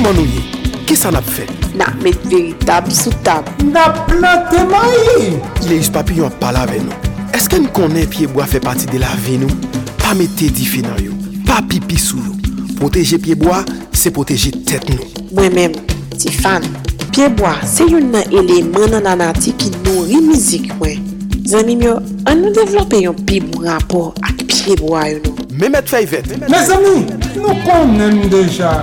Kouman 0.03 0.17
nou 0.19 0.27
ye? 0.27 0.41
Ki 0.83 0.97
sa 0.99 1.13
nap 1.15 1.23
fe? 1.31 1.45
Nan 1.79 1.93
met 2.03 2.17
veritab 2.27 2.89
sou 2.91 3.15
tab. 3.23 3.47
Nap 3.63 4.01
plante 4.09 4.59
mayi! 4.67 5.37
Ileus 5.61 5.87
papi 5.95 6.17
yon 6.17 6.33
pala 6.41 6.65
ve 6.67 6.81
nou. 6.83 7.11
Eske 7.31 7.61
n 7.63 7.69
konen 7.71 8.09
piyeboa 8.11 8.43
fe 8.51 8.59
pati 8.59 8.89
de 8.91 8.99
la 8.99 9.13
ve 9.23 9.37
nou? 9.39 9.71
Pa 10.01 10.11
mette 10.19 10.49
di 10.51 10.67
fe 10.67 10.81
nan 10.83 10.99
yo. 10.99 11.15
Pa 11.47 11.61
pipi 11.71 11.95
sou 11.95 12.19
yo. 12.19 12.35
Proteje 12.81 13.15
piyeboa, 13.23 13.61
se 13.95 14.11
proteje 14.11 14.51
tet 14.67 14.89
nou. 14.91 15.07
Mwen 15.37 15.55
men, 15.55 15.79
ti 16.17 16.33
fan. 16.35 16.67
Piyeboa, 17.05 17.53
se 17.63 17.87
yon 17.87 18.11
nan 18.11 18.35
eleman 18.35 18.97
nan 18.97 19.07
anati 19.13 19.55
ki 19.55 19.71
nou 19.85 20.03
rimizik 20.09 20.67
mwen. 20.81 20.99
Zanim 21.47 21.87
yo, 21.87 21.95
an 22.27 22.43
nou 22.43 22.51
devlope 22.59 22.99
yon 23.05 23.23
pi 23.23 23.39
bon 23.45 23.69
rapor 23.69 24.11
ak 24.27 24.43
piyeboa 24.51 25.07
yo 25.13 25.23
nou. 25.29 25.47
Memet 25.63 25.87
fey 25.87 26.11
vet. 26.11 26.27
Me 26.43 26.59
zanmim, 26.67 27.07
nou 27.39 27.55
konen 27.63 28.19
nou 28.19 28.35
deja. 28.35 28.75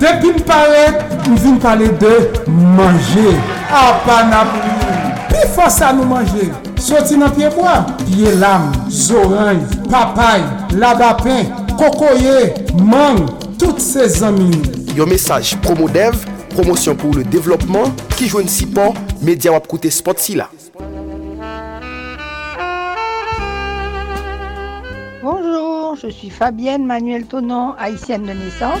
Depi 0.00 0.30
m 0.32 0.38
paret, 0.48 1.02
m 1.28 1.34
vin 1.36 1.58
pale 1.60 1.90
de 2.00 2.12
manje. 2.48 3.34
Apanapou. 3.68 5.02
Pi 5.28 5.42
fosa 5.52 5.90
nou 5.92 6.08
manje. 6.08 6.46
Soti 6.80 7.18
nan 7.20 7.34
pieboa. 7.36 7.82
Piye 8.06 8.32
lam, 8.40 8.70
zoranj, 8.88 9.60
papay, 9.92 10.40
labapen, 10.80 11.50
kokoye, 11.76 12.48
mang, 12.80 13.28
tout 13.60 13.76
se 13.84 14.08
zamini. 14.08 14.62
Yo 14.96 15.04
mesaj 15.04 15.52
Promodev, 15.66 16.16
promosyon 16.54 16.96
pou 16.96 17.12
le 17.12 17.26
devlopman, 17.28 17.92
ki 18.16 18.30
jwen 18.32 18.48
si 18.48 18.70
po, 18.72 18.94
media 19.20 19.52
wap 19.52 19.68
koute 19.68 19.92
spot 19.92 20.24
si 20.24 20.38
la. 20.40 20.48
Bonjour, 25.20 25.94
je 26.00 26.08
suis 26.08 26.30
Fabienne 26.30 26.86
Manuel 26.86 27.26
Tonon, 27.26 27.74
haïtienne 27.78 28.24
de 28.24 28.32
naissance. 28.32 28.80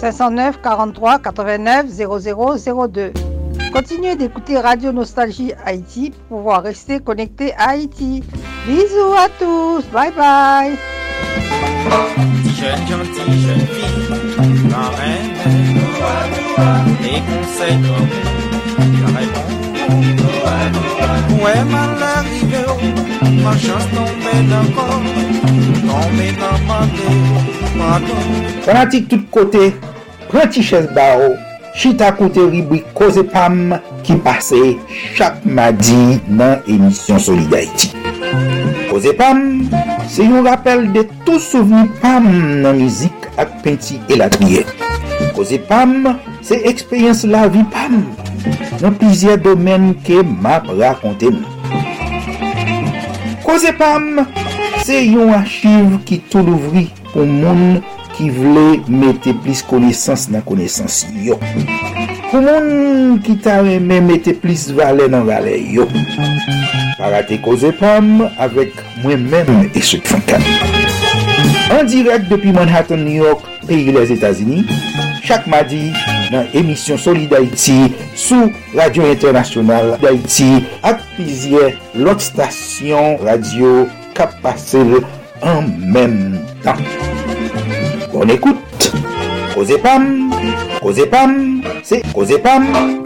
509 0.00 0.60
43 0.62 1.18
89 1.20 1.86
0002. 1.88 3.12
Continuez 3.72 4.14
d'écouter 4.16 4.58
Radio 4.58 4.92
Nostalgie 4.92 5.52
Haïti 5.64 6.10
pour 6.28 6.38
pouvoir 6.38 6.62
rester 6.62 7.00
connecté 7.00 7.54
à 7.54 7.70
Haïti. 7.70 8.22
Bisous 8.66 9.14
à 9.16 9.28
tous, 9.38 9.84
bye 9.92 10.12
bye. 10.12 10.76
Jeune 12.58 12.86
gentille, 12.88 13.40
jeune 13.40 13.66
fille, 13.66 14.68
ma 14.70 14.88
reine, 14.90 15.34
les 17.02 17.20
conseils 17.30 17.80
comme 17.82 18.08
la 19.00 19.18
réponse. 19.18 19.56
Ouais, 21.42 21.64
mal 21.64 22.02
arrivé, 22.02 22.64
ma 23.42 23.52
chance 23.52 23.86
tombée 23.94 24.42
d'encore, 24.50 25.02
tombée 25.86 26.32
dans 26.32 26.58
ma 26.66 26.80
vie, 26.86 27.65
pardon. 27.65 27.65
Fanatik 28.66 29.08
tout 29.08 29.22
kote, 29.30 29.70
pranti 30.30 30.62
ches 30.64 30.88
ba 30.94 31.04
ou, 31.20 31.36
chita 31.76 32.08
kote 32.16 32.42
ribwi 32.50 32.80
koze 32.96 33.22
pam 33.32 33.76
ki 34.06 34.16
pase 34.24 34.60
chak 35.16 35.44
madi 35.44 36.18
nan 36.26 36.64
emisyon 36.66 37.20
Solidarity. 37.22 37.92
Koze 38.90 39.12
pam, 39.18 39.42
se 40.10 40.26
yon 40.26 40.46
rappel 40.48 40.86
de 40.94 41.04
tou 41.26 41.38
souveni 41.42 41.92
pam 42.02 42.26
nan 42.64 42.80
mizik 42.80 43.30
ak 43.38 43.58
penti 43.64 44.00
elatniye. 44.10 44.64
Koze 45.36 45.60
pam, 45.68 46.14
se 46.42 46.58
ekspeyens 46.66 47.26
la 47.28 47.46
vi 47.52 47.64
pam 47.74 48.00
nan 48.80 48.98
plizye 48.98 49.36
domen 49.42 49.92
ke 50.06 50.22
map 50.26 50.68
rakonte 50.80 51.30
mou. 51.34 51.84
Koze 53.46 53.70
pam, 53.78 54.24
se 54.82 55.04
yon 55.06 55.36
achiv 55.38 56.00
ki 56.08 56.24
tou 56.32 56.42
louvri 56.46 56.88
pou 57.16 57.24
moun 57.24 57.78
ki 58.16 58.28
vle 58.36 58.64
mette 58.92 59.32
plis 59.40 59.62
konesans 59.64 60.26
nan 60.32 60.44
konesans 60.44 61.06
yo. 61.16 61.38
Pou 62.28 62.42
moun 62.44 63.16
ki 63.24 63.38
ta 63.40 63.62
reme 63.64 64.02
mette 64.04 64.34
plis 64.42 64.68
vale 64.76 65.08
nan 65.08 65.24
vale 65.24 65.56
yo. 65.72 65.88
Parate 67.00 67.40
koze 67.44 67.72
pam 67.80 68.26
avek 68.36 68.76
mwen 69.00 69.24
men 69.32 69.70
eswek 69.72 70.04
fankan. 70.12 70.44
An 71.72 71.88
direk 71.88 72.28
depi 72.28 72.52
Manhattan, 72.54 73.02
New 73.04 73.24
York, 73.24 73.48
peyi 73.66 73.96
les 73.96 74.12
Etasini, 74.14 74.62
chak 75.24 75.48
madi 75.50 75.88
nan 76.30 76.46
emisyon 76.54 77.00
Soli 77.00 77.26
d'Haïti 77.32 77.94
sou 78.12 78.52
Radio 78.76 79.08
Internasyonal 79.08 79.96
d'Haïti 80.02 80.52
ak 80.86 81.00
pizye 81.16 81.72
lot 81.96 82.20
stasyon 82.22 83.16
radio 83.24 83.86
kap 84.16 84.36
pasele 84.44 85.00
en 85.42 85.62
menm 85.78 86.38
tan. 86.62 86.76
Bon 88.12 88.28
écoute, 88.28 88.92
Koze 89.54 89.76
Pam, 89.82 90.32
Koze 90.80 91.06
Pam, 91.10 91.62
c'est 91.82 92.02
Koze 92.12 92.38
Pam. 92.42 93.05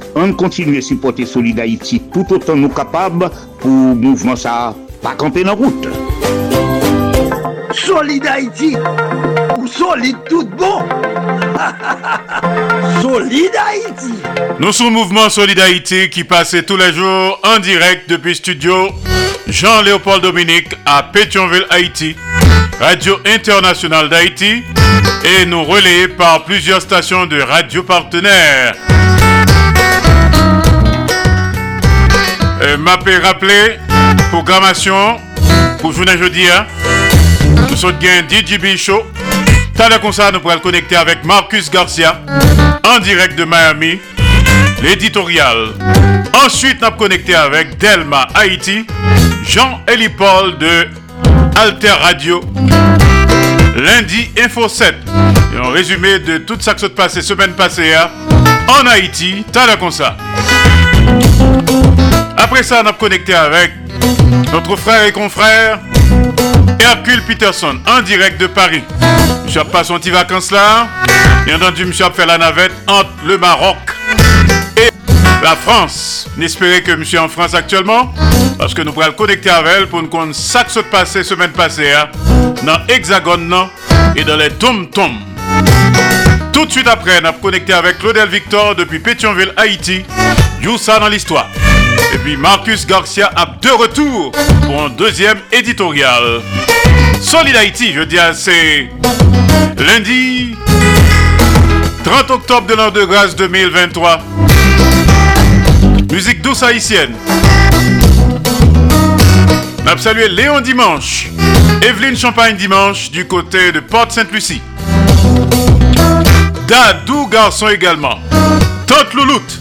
On 0.15 0.33
continue 0.33 0.77
à 0.77 0.81
supporter 0.81 1.25
Solid 1.25 1.59
Haïti 1.59 2.01
tout 2.13 2.25
autant 2.31 2.55
nous 2.55 2.69
capables 2.69 3.29
pour 3.59 3.69
mouvement 3.69 4.35
ça 4.35 4.75
pas 5.01 5.15
camper 5.15 5.43
dans 5.43 5.51
la 5.51 5.55
route. 5.55 5.87
Solid 7.73 8.25
Haïti 8.27 8.75
ou 9.57 9.67
solide 9.67 10.17
tout 10.29 10.47
bon 10.57 10.79
Solid 13.01 13.51
Haïti 13.55 14.13
Nous 14.59 14.71
sommes 14.71 14.93
Mouvement 14.93 15.29
Solid 15.29 15.59
Haïti 15.59 16.09
qui 16.09 16.23
passe 16.23 16.55
tous 16.67 16.77
les 16.77 16.93
jours 16.93 17.39
en 17.43 17.59
direct 17.59 18.09
depuis 18.09 18.35
studio 18.35 18.89
Jean-Léopold 19.47 20.21
Dominique 20.21 20.75
à 20.85 21.03
Pétionville, 21.03 21.65
Haïti, 21.69 22.15
Radio 22.79 23.17
Internationale 23.25 24.09
d'Haïti 24.09 24.63
et 25.23 25.45
nous 25.45 25.63
relayés 25.63 26.07
par 26.07 26.45
plusieurs 26.45 26.81
stations 26.81 27.25
de 27.25 27.41
radio 27.41 27.83
partenaires. 27.83 28.75
Euh, 32.63 32.77
M'appelle 32.77 33.21
rappeler, 33.23 33.79
programmation 34.29 35.17
pour 35.79 35.93
journée 35.93 36.17
jeudi, 36.17 36.43
hein. 36.47 36.65
nous 37.69 37.75
sommes 37.75 37.93
bien 37.93 38.21
DJB 38.27 38.77
Show. 38.77 39.01
T'as 39.75 39.97
comme 39.97 40.11
ça, 40.11 40.31
nous 40.31 40.39
pourrons 40.39 40.59
connecter 40.59 40.95
avec 40.95 41.23
Marcus 41.23 41.71
Garcia 41.71 42.21
en 42.85 42.99
direct 42.99 43.35
de 43.35 43.45
Miami, 43.45 43.99
l'éditorial. 44.83 45.69
Ensuite, 46.45 46.81
nous 46.81 46.87
avons 46.87 46.97
connecté 46.97 47.33
avec 47.33 47.79
Delma 47.79 48.27
Haïti, 48.35 48.85
Jean-Élie 49.47 50.09
Paul 50.09 50.57
de 50.59 50.87
Alter 51.55 51.93
Radio, 51.99 52.41
lundi 53.75 54.29
Info 54.39 54.69
7. 54.69 54.95
Et 55.55 55.57
un 55.57 55.71
résumé 55.71 56.19
de 56.19 56.37
tout 56.37 56.57
ça 56.59 56.75
qui 56.75 56.81
s'est 56.81 56.89
passé 56.89 57.23
semaine 57.23 57.53
passée 57.53 57.93
hein, 57.95 58.09
en 58.67 58.85
Haïti, 58.85 59.43
t'as 59.51 59.65
comme. 59.65 60.15
Après 62.51 62.63
ça, 62.63 62.81
on 62.83 62.89
a 62.89 62.91
connecté 62.91 63.33
avec 63.33 63.71
notre 64.51 64.75
frère 64.75 65.05
et 65.05 65.13
confrère 65.13 65.79
Hercule 66.81 67.23
Peterson 67.23 67.79
en 67.87 68.01
direct 68.01 68.41
de 68.41 68.47
Paris. 68.47 68.83
Monsieur 69.45 69.61
a 69.61 69.63
passé 69.63 69.87
son 69.87 69.99
petit 69.99 70.09
vacances 70.09 70.51
là. 70.51 70.89
Bien 71.45 71.55
entendu, 71.55 71.85
monsieur 71.85 72.07
a 72.07 72.11
fait 72.11 72.25
la 72.25 72.37
navette 72.37 72.73
entre 72.87 73.09
le 73.25 73.37
Maroc 73.37 73.77
et 74.75 74.89
la 75.41 75.55
France. 75.55 76.27
N'espérez 76.35 76.83
que 76.83 76.91
monsieur 76.91 77.19
est 77.19 77.21
en 77.21 77.29
France 77.29 77.53
actuellement. 77.53 78.13
Parce 78.57 78.73
que 78.73 78.81
nous 78.81 78.91
pourrons 78.91 79.13
connecter 79.13 79.49
avec 79.49 79.73
elle 79.77 79.87
pour 79.87 80.01
nous 80.01 80.09
connaître 80.09 80.37
ça 80.37 80.65
qui 80.65 80.73
s'est 80.73 80.83
passé 80.83 81.23
semaine 81.23 81.51
passée 81.51 81.93
hein, 81.93 82.09
dans 82.63 82.79
l'Hexagone 82.85 83.47
non, 83.47 83.69
et 84.13 84.25
dans 84.25 84.35
les 84.35 84.49
Tom 84.49 84.89
Tom. 84.89 85.13
Tout 86.51 86.65
de 86.65 86.71
suite 86.71 86.87
après, 86.89 87.21
on 87.23 87.29
a 87.29 87.31
connecté 87.31 87.71
avec 87.71 87.99
Claudel 87.99 88.27
Victor 88.27 88.75
depuis 88.75 88.99
Pétionville, 88.99 89.53
Haïti. 89.55 90.03
Youssa 90.61 90.99
dans 90.99 91.07
l'histoire. 91.07 91.47
Et 92.13 92.17
puis 92.17 92.37
Marcus 92.37 92.85
Garcia 92.85 93.31
a 93.35 93.45
de 93.45 93.69
retour 93.69 94.31
pour 94.63 94.81
un 94.81 94.89
deuxième 94.89 95.39
éditorial. 95.51 96.41
Solid 97.21 97.55
Haïti, 97.55 97.93
je 97.93 98.01
dis 98.01 98.17
c'est 98.33 98.89
lundi 99.77 100.55
30 102.03 102.31
octobre 102.31 102.67
de 102.67 102.73
l'an 102.73 102.91
de 102.91 103.03
grâce 103.05 103.35
2023. 103.35 104.19
Musique 106.11 106.41
douce 106.41 106.63
haïtienne. 106.63 107.13
On 109.83 109.87
a 109.87 109.97
salué 109.97 110.27
Léon 110.29 110.61
Dimanche, 110.61 111.27
Evelyne 111.81 112.17
Champagne 112.17 112.55
Dimanche 112.55 113.11
du 113.11 113.25
côté 113.25 113.71
de 113.71 113.79
Porte-Sainte-Lucie. 113.79 114.61
Dadou 116.67 117.27
Garçon 117.27 117.67
également. 117.67 118.19
Tante 118.87 119.13
Louloute 119.13 119.59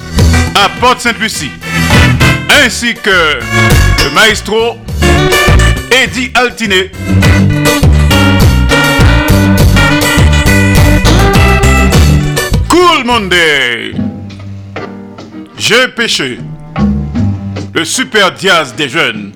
à 0.54 0.68
Porte-Sainte-Lucie. 0.80 1.50
Ainsi 2.58 2.94
que 2.94 3.38
le 4.04 4.14
maestro 4.14 4.76
Eddie 5.90 6.30
Altiné. 6.34 6.90
Cool 12.68 13.04
Monday. 13.04 13.92
J'ai 15.56 15.88
péché. 15.88 16.38
Le 17.72 17.84
super 17.84 18.32
Diaz 18.32 18.74
des 18.76 18.88
jeunes. 18.88 19.32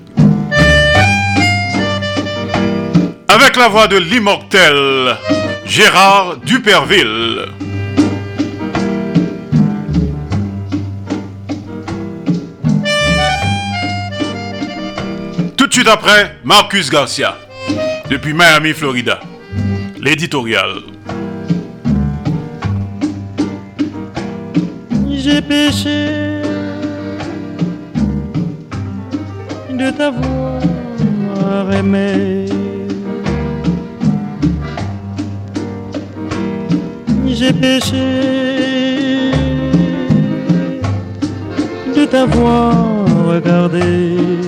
Avec 3.27 3.55
la 3.55 3.67
voix 3.69 3.87
de 3.87 3.97
l'immortel 3.97 5.17
Gérard 5.65 6.37
Duperville. 6.45 7.45
Après, 15.87 16.37
Marcus 16.43 16.89
Garcia, 16.89 17.37
depuis 18.09 18.33
Miami, 18.33 18.73
Florida. 18.73 19.19
L'éditorial. 19.99 20.71
J'ai 25.11 25.41
péché 25.41 26.41
de 29.69 29.91
t'avoir 29.91 31.71
aimé. 31.71 32.45
J'ai 37.27 37.53
péché 37.53 39.31
de 41.95 42.05
t'avoir 42.05 43.05
regardé. 43.27 44.44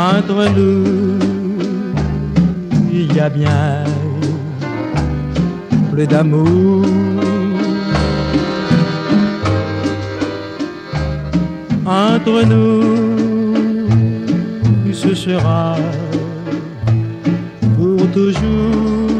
Entre 0.00 0.48
nous, 0.56 1.18
il 2.90 3.14
y 3.14 3.20
a 3.20 3.28
bien 3.28 3.84
plus 5.92 6.06
d'amour. 6.06 6.86
entre 11.90 12.42
nous, 12.44 12.82
ce 14.92 15.14
sera 15.14 15.76
pour 17.76 18.06
toujours. 18.12 19.10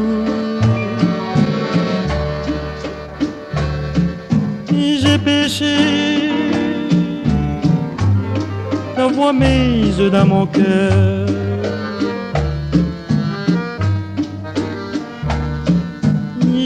J'ai 5.01 5.17
péché, 5.17 6.10
la 9.21 9.31
voix 9.31 9.33
mise 9.33 9.97
dans 10.11 10.25
mon 10.25 10.45
cœur. 10.45 11.27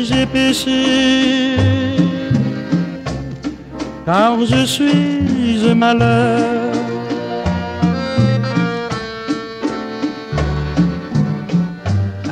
J'ai 0.03 0.25
péché, 0.25 1.57
car 4.05 4.39
je 4.45 4.65
suis 4.65 5.69
un 5.69 5.75
malheur. 5.75 6.71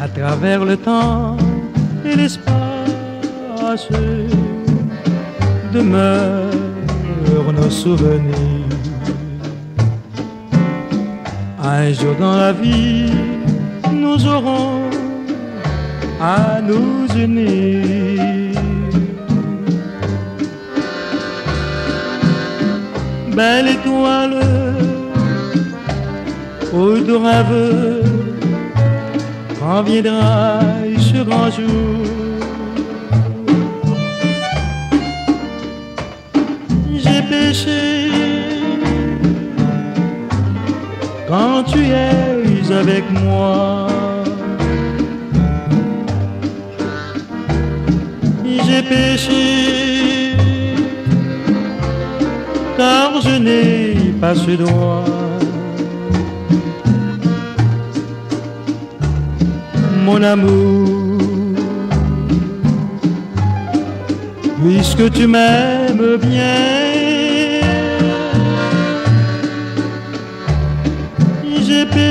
À 0.02 0.08
travers 0.08 0.64
le 0.64 0.78
temps 0.78 1.38
et 2.06 2.16
l'espace 2.16 3.88
demeurent 5.74 6.52
nos 7.54 7.70
souvenirs. 7.70 8.53
Un 11.76 11.92
jour 11.92 12.14
dans 12.20 12.38
la 12.38 12.54
vie, 12.54 13.12
nous 13.92 14.28
aurons 14.28 14.82
à 16.22 16.62
nous 16.62 17.08
unir. 17.18 18.60
Belle 23.36 23.70
étoile, 23.70 24.40
au 26.72 27.00
de 27.00 27.16
rêve, 27.26 28.06
quand 29.60 29.82
viendra 29.82 30.60
ce 31.00 31.24
grand 31.24 31.50
jour? 31.50 32.06
J'ai 37.04 37.22
péché 37.34 38.43
quand 41.34 41.64
tu 41.64 41.80
es 41.80 42.72
avec 42.72 43.06
moi. 43.24 43.88
J'ai 48.66 48.84
péché 48.84 50.36
car 52.78 53.20
je 53.26 53.36
n'ai 53.46 54.14
pas 54.22 54.36
ce 54.36 54.52
droit. 54.52 55.06
Mon 60.06 60.22
amour, 60.22 60.88
puisque 64.62 65.12
tu 65.12 65.26
m'aimes 65.28 66.18
bien, 66.30 66.83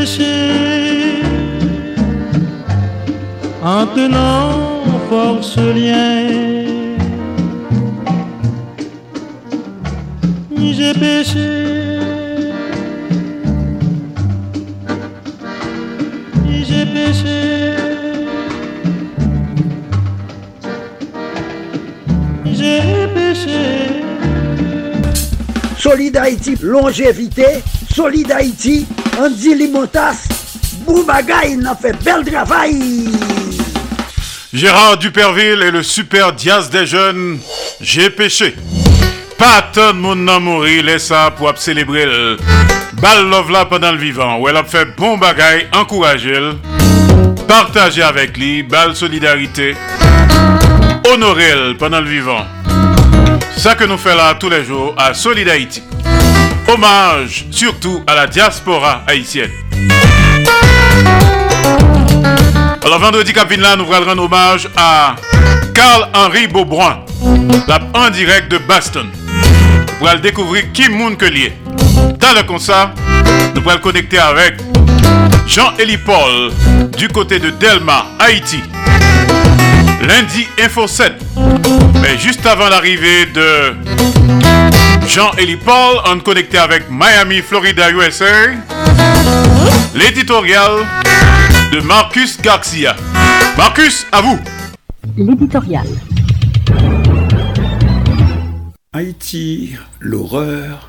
péché 0.03 1.23
en 3.63 3.87
tenant 3.95 4.83
fort 5.09 5.45
ce 5.45 5.61
lien. 5.79 6.27
J'ai 10.77 10.95
péché, 10.95 11.51
j'ai 16.69 16.87
péché, 16.97 17.39
j'ai 22.59 23.07
péché. 23.15 23.61
Solid 25.79 26.17
longévité, 26.63 27.47
Solid 27.95 28.33
Haïti, 28.33 28.87
Andy 29.25 29.55
Limotas, 29.55 30.27
Boubagaï, 30.85 31.57
n'a 31.57 31.77
fait 31.77 31.93
bel 32.03 32.25
travail. 32.25 33.09
Gérard 34.53 34.97
Duperville 34.97 35.63
et 35.63 35.71
le 35.71 35.85
super 35.85 36.33
Diaz 36.33 36.71
des 36.71 36.87
jeunes, 36.87 37.39
j'ai 37.81 38.11
péché. 38.11 38.57
Pas 39.39 39.63
tant 39.73 39.93
de 39.93 39.99
monde 40.01 40.25
n'a 40.25 40.41
mouru, 40.41 40.83
ça 40.99 41.33
pour 41.37 41.57
célébrer 41.57 42.05
le 42.05 42.37
bal 42.95 43.29
love 43.29 43.53
là 43.53 43.65
pendant 43.65 43.93
le 43.93 43.99
vivant. 43.99 44.41
Où 44.41 44.49
elle 44.49 44.57
a 44.57 44.65
fait 44.65 44.87
bon 44.97 45.17
bagaille, 45.19 45.69
encourager 45.73 46.41
le, 46.41 46.57
partager 47.47 48.03
avec 48.03 48.37
lui, 48.37 48.65
bal 48.65 48.97
solidarité, 48.97 49.77
honorer 51.13 51.55
le 51.55 51.77
pendant 51.77 52.01
le 52.01 52.11
vivant. 52.11 52.45
Ça 53.57 53.77
que 53.77 53.85
nous 53.85 53.99
faisons 53.99 54.17
là 54.17 54.35
tous 54.35 54.51
les 54.51 54.65
jours 54.65 54.97
à 54.99 55.15
Solid 55.15 55.49
Haïti. 55.49 55.81
Hommage 56.69 57.47
surtout 57.51 58.03
à 58.07 58.15
la 58.15 58.27
diaspora 58.27 59.03
haïtienne. 59.07 59.51
Alors 62.85 62.99
vendredi 62.99 63.33
cap 63.33 63.51
là, 63.51 63.77
nous 63.77 63.93
allons 63.93 64.07
rendre 64.07 64.25
hommage 64.25 64.69
à 64.77 65.17
Carl-Henri 65.75 66.47
Beaubrun, 66.47 67.01
en 67.95 68.11
direct 68.11 68.51
de 68.51 68.59
Boston. 68.59 69.09
Pour 69.99 70.09
aller 70.09 70.21
découvrir 70.21 70.73
qui 70.73 70.89
monde 70.89 71.17
que 71.17 71.27
lié. 71.27 71.53
Dans 72.19 72.55
le 72.55 72.59
ça, 72.59 72.93
nous 73.55 73.69
allons 73.69 73.81
connecter 73.81 74.19
avec 74.19 74.57
Jean-Élie 75.47 75.99
Paul 75.99 76.53
du 76.97 77.09
côté 77.09 77.39
de 77.39 77.51
Delma, 77.51 78.07
Haïti. 78.19 78.61
Lundi 80.03 80.49
Info 80.61 80.87
7. 80.87 81.13
Mais 82.03 82.19
juste 82.19 82.45
avant 82.47 82.69
l'arrivée 82.69 83.27
de 83.27 83.77
Jean-Élie 85.15 85.59
Paul, 85.59 85.99
on 86.07 86.17
est 86.17 86.23
connecté 86.23 86.57
avec 86.57 86.85
Miami, 86.91 87.43
Florida, 87.43 87.91
USA. 87.91 88.25
L'éditorial 89.95 90.87
de 91.71 91.81
Marcus 91.83 92.41
Garcia. 92.41 92.97
Marcus, 93.59 94.07
à 94.11 94.23
vous. 94.23 94.41
L'éditorial. 95.19 95.87
Haïti, 98.95 99.75
l'horreur. 100.01 100.89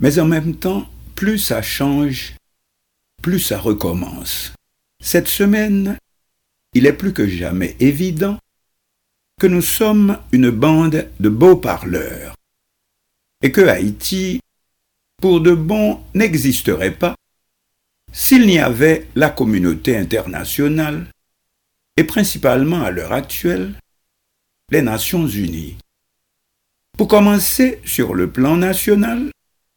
Mais 0.00 0.18
en 0.18 0.26
même 0.26 0.56
temps, 0.56 0.88
plus 1.14 1.38
ça 1.38 1.62
change, 1.62 2.34
plus 3.22 3.38
ça 3.38 3.60
recommence. 3.60 4.52
Cette 5.00 5.28
semaine, 5.28 5.96
il 6.74 6.86
est 6.86 6.92
plus 6.92 7.12
que 7.12 7.28
jamais 7.28 7.76
évident 7.78 8.36
que 9.40 9.46
nous 9.46 9.62
sommes 9.62 10.18
une 10.32 10.50
bande 10.50 11.06
de 11.20 11.28
beaux 11.28 11.54
parleurs 11.54 12.34
et 13.42 13.52
que 13.52 13.60
Haïti, 13.60 14.40
pour 15.20 15.40
de 15.40 15.54
bon, 15.54 16.00
n'existerait 16.14 16.94
pas 16.94 17.14
s'il 18.12 18.46
n'y 18.46 18.58
avait 18.58 19.06
la 19.14 19.30
communauté 19.30 19.96
internationale 19.96 21.06
et 21.96 22.04
principalement 22.04 22.82
à 22.82 22.90
l'heure 22.90 23.12
actuelle 23.12 23.74
les 24.70 24.82
Nations 24.82 25.26
Unies. 25.26 25.76
Pour 26.96 27.08
commencer, 27.08 27.80
sur 27.84 28.14
le 28.14 28.30
plan 28.30 28.56
national, 28.56 29.30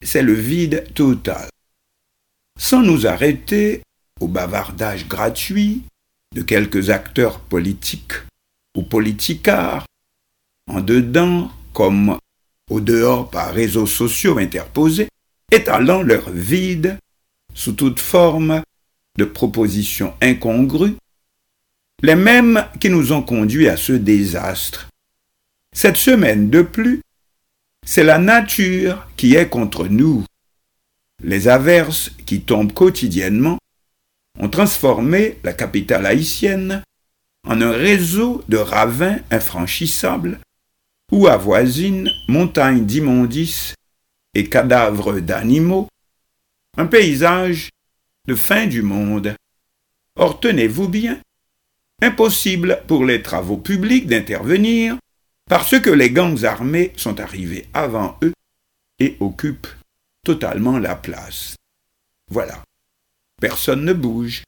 c'est 0.04 0.24
le 0.24 0.34
vide 0.34 0.86
total. 0.94 1.50
Sans 2.60 2.82
nous 2.82 3.08
arrêter 3.08 3.84
au 4.20 4.28
bavardage 4.28 5.08
gratuit 5.08 5.84
de 6.36 6.42
quelques 6.42 6.90
acteurs 6.90 7.40
politiques 7.40 8.14
ou 8.76 8.84
politicards, 8.84 9.86
en 10.68 10.82
dedans 10.82 11.52
comme 11.74 12.18
au 12.72 12.80
dehors 12.80 13.30
par 13.30 13.54
réseaux 13.54 13.86
sociaux 13.86 14.38
interposés, 14.38 15.10
étalant 15.52 16.02
leur 16.02 16.30
vide 16.30 16.98
sous 17.54 17.74
toute 17.74 18.00
forme 18.00 18.62
de 19.18 19.26
propositions 19.26 20.14
incongrues, 20.22 20.96
les 22.02 22.16
mêmes 22.16 22.66
qui 22.80 22.90
nous 22.90 23.12
ont 23.12 23.22
conduits 23.22 23.68
à 23.68 23.76
ce 23.76 23.92
désastre. 23.92 24.88
Cette 25.76 25.98
semaine 25.98 26.50
de 26.50 26.62
plus, 26.62 27.02
c'est 27.86 28.06
la 28.06 28.18
nature 28.18 29.06
qui 29.18 29.36
est 29.36 29.50
contre 29.50 29.88
nous. 29.88 30.24
Les 31.22 31.50
averses 31.50 32.12
qui 32.26 32.40
tombent 32.40 32.74
quotidiennement 32.74 33.58
ont 34.40 34.50
transformé 34.50 35.40
la 35.44 35.52
capitale 35.52 36.06
haïtienne 36.06 36.84
en 37.46 37.60
un 37.60 37.72
réseau 37.72 38.46
de 38.48 38.58
ravins 38.58 39.18
infranchissables 39.30 40.40
où 41.12 41.28
avoisinent 41.28 42.10
montagnes 42.28 42.86
d'immondices 42.86 43.76
et 44.34 44.50
cadavres 44.50 45.20
d'animaux, 45.20 45.88
un 46.78 46.88
paysage 46.88 47.70
de 48.28 48.36
fin 48.36 48.66
du 48.66 48.82
monde. 48.82 49.36
Or, 50.16 50.40
tenez-vous 50.40 50.88
bien, 50.88 51.20
impossible 52.02 52.82
pour 52.88 53.06
les 53.06 53.22
travaux 53.22 53.58
publics 53.58 54.08
d'intervenir 54.08 54.98
parce 55.50 55.80
que 55.80 55.90
les 55.90 56.12
gangs 56.12 56.46
armés 56.46 56.94
sont 56.96 57.20
arrivés 57.20 57.68
avant 57.74 58.18
eux 58.24 58.34
et 59.00 59.18
occupent 59.20 59.68
totalement 60.24 60.80
la 60.80 60.96
place. 60.96 61.56
Voilà. 62.30 62.64
Personne 63.42 63.84
ne 63.84 63.94
bouge. 63.94 64.44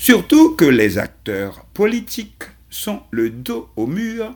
Surtout 0.00 0.56
que 0.56 0.64
les 0.64 0.98
acteurs 0.98 1.64
politiques 1.72 2.44
sont 2.68 3.02
le 3.10 3.30
dos 3.30 3.70
au 3.76 3.86
mur 3.86 4.34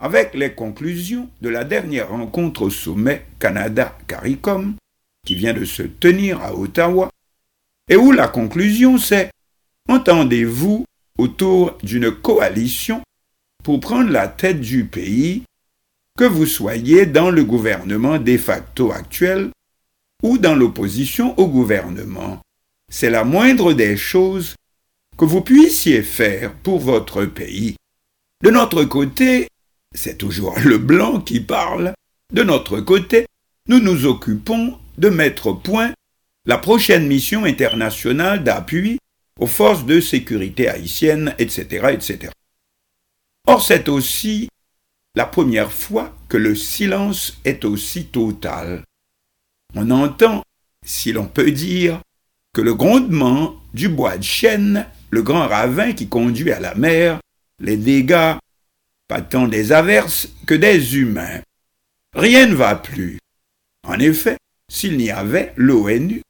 avec 0.00 0.34
les 0.34 0.52
conclusions 0.52 1.28
de 1.40 1.48
la 1.48 1.64
dernière 1.64 2.10
rencontre 2.10 2.62
au 2.62 2.70
sommet 2.70 3.24
Canada-CARICOM 3.38 4.74
qui 5.24 5.34
vient 5.34 5.54
de 5.54 5.64
se 5.64 5.82
tenir 5.82 6.40
à 6.42 6.54
Ottawa 6.54 7.10
et 7.88 7.96
où 7.96 8.12
la 8.12 8.28
conclusion 8.28 8.98
c'est 8.98 9.30
Entendez-vous 9.88 10.84
autour 11.16 11.78
d'une 11.82 12.10
coalition 12.10 13.02
pour 13.62 13.80
prendre 13.80 14.10
la 14.10 14.28
tête 14.28 14.60
du 14.60 14.84
pays, 14.84 15.42
que 16.18 16.24
vous 16.24 16.46
soyez 16.46 17.06
dans 17.06 17.30
le 17.30 17.44
gouvernement 17.44 18.18
de 18.18 18.36
facto 18.36 18.90
actuel 18.90 19.50
ou 20.22 20.38
dans 20.38 20.54
l'opposition 20.54 21.38
au 21.38 21.46
gouvernement. 21.46 22.40
C'est 22.88 23.10
la 23.10 23.24
moindre 23.24 23.72
des 23.72 23.96
choses 23.96 24.54
que 25.18 25.24
vous 25.24 25.40
puissiez 25.40 26.02
faire 26.02 26.52
pour 26.54 26.78
votre 26.78 27.24
pays. 27.26 27.76
De 28.42 28.50
notre 28.50 28.84
côté, 28.84 29.48
c'est 29.96 30.18
toujours 30.18 30.58
le 30.60 30.78
blanc 30.78 31.20
qui 31.20 31.40
parle, 31.40 31.94
de 32.32 32.42
notre 32.42 32.80
côté, 32.80 33.26
nous 33.68 33.80
nous 33.80 34.06
occupons 34.06 34.78
de 34.98 35.08
mettre 35.08 35.48
au 35.48 35.54
point 35.54 35.92
la 36.46 36.58
prochaine 36.58 37.06
mission 37.06 37.44
internationale 37.44 38.44
d'appui 38.44 38.98
aux 39.40 39.46
forces 39.46 39.84
de 39.84 40.00
sécurité 40.00 40.68
haïtiennes, 40.68 41.34
etc., 41.38 41.88
etc. 41.92 42.32
Or, 43.46 43.62
c'est 43.62 43.88
aussi 43.88 44.48
la 45.14 45.26
première 45.26 45.72
fois 45.72 46.16
que 46.28 46.36
le 46.36 46.54
silence 46.54 47.38
est 47.44 47.64
aussi 47.64 48.06
total. 48.06 48.84
On 49.74 49.90
entend, 49.90 50.42
si 50.84 51.12
l'on 51.12 51.26
peut 51.26 51.50
dire, 51.50 52.00
que 52.52 52.60
le 52.60 52.74
grondement 52.74 53.56
du 53.74 53.88
bois 53.88 54.16
de 54.16 54.22
chêne, 54.22 54.86
le 55.10 55.22
grand 55.22 55.46
ravin 55.46 55.92
qui 55.92 56.08
conduit 56.08 56.52
à 56.52 56.60
la 56.60 56.74
mer, 56.74 57.20
les 57.60 57.76
dégâts, 57.76 58.36
pas 59.08 59.20
tant 59.20 59.48
des 59.48 59.72
averses 59.72 60.28
que 60.46 60.54
des 60.54 60.96
humains. 60.96 61.40
Rien 62.14 62.46
ne 62.46 62.54
va 62.54 62.74
plus. 62.74 63.18
En 63.86 63.98
effet, 63.98 64.36
s'il 64.70 64.96
n'y 64.96 65.10
avait 65.10 65.52
l'ONU, 65.56 66.22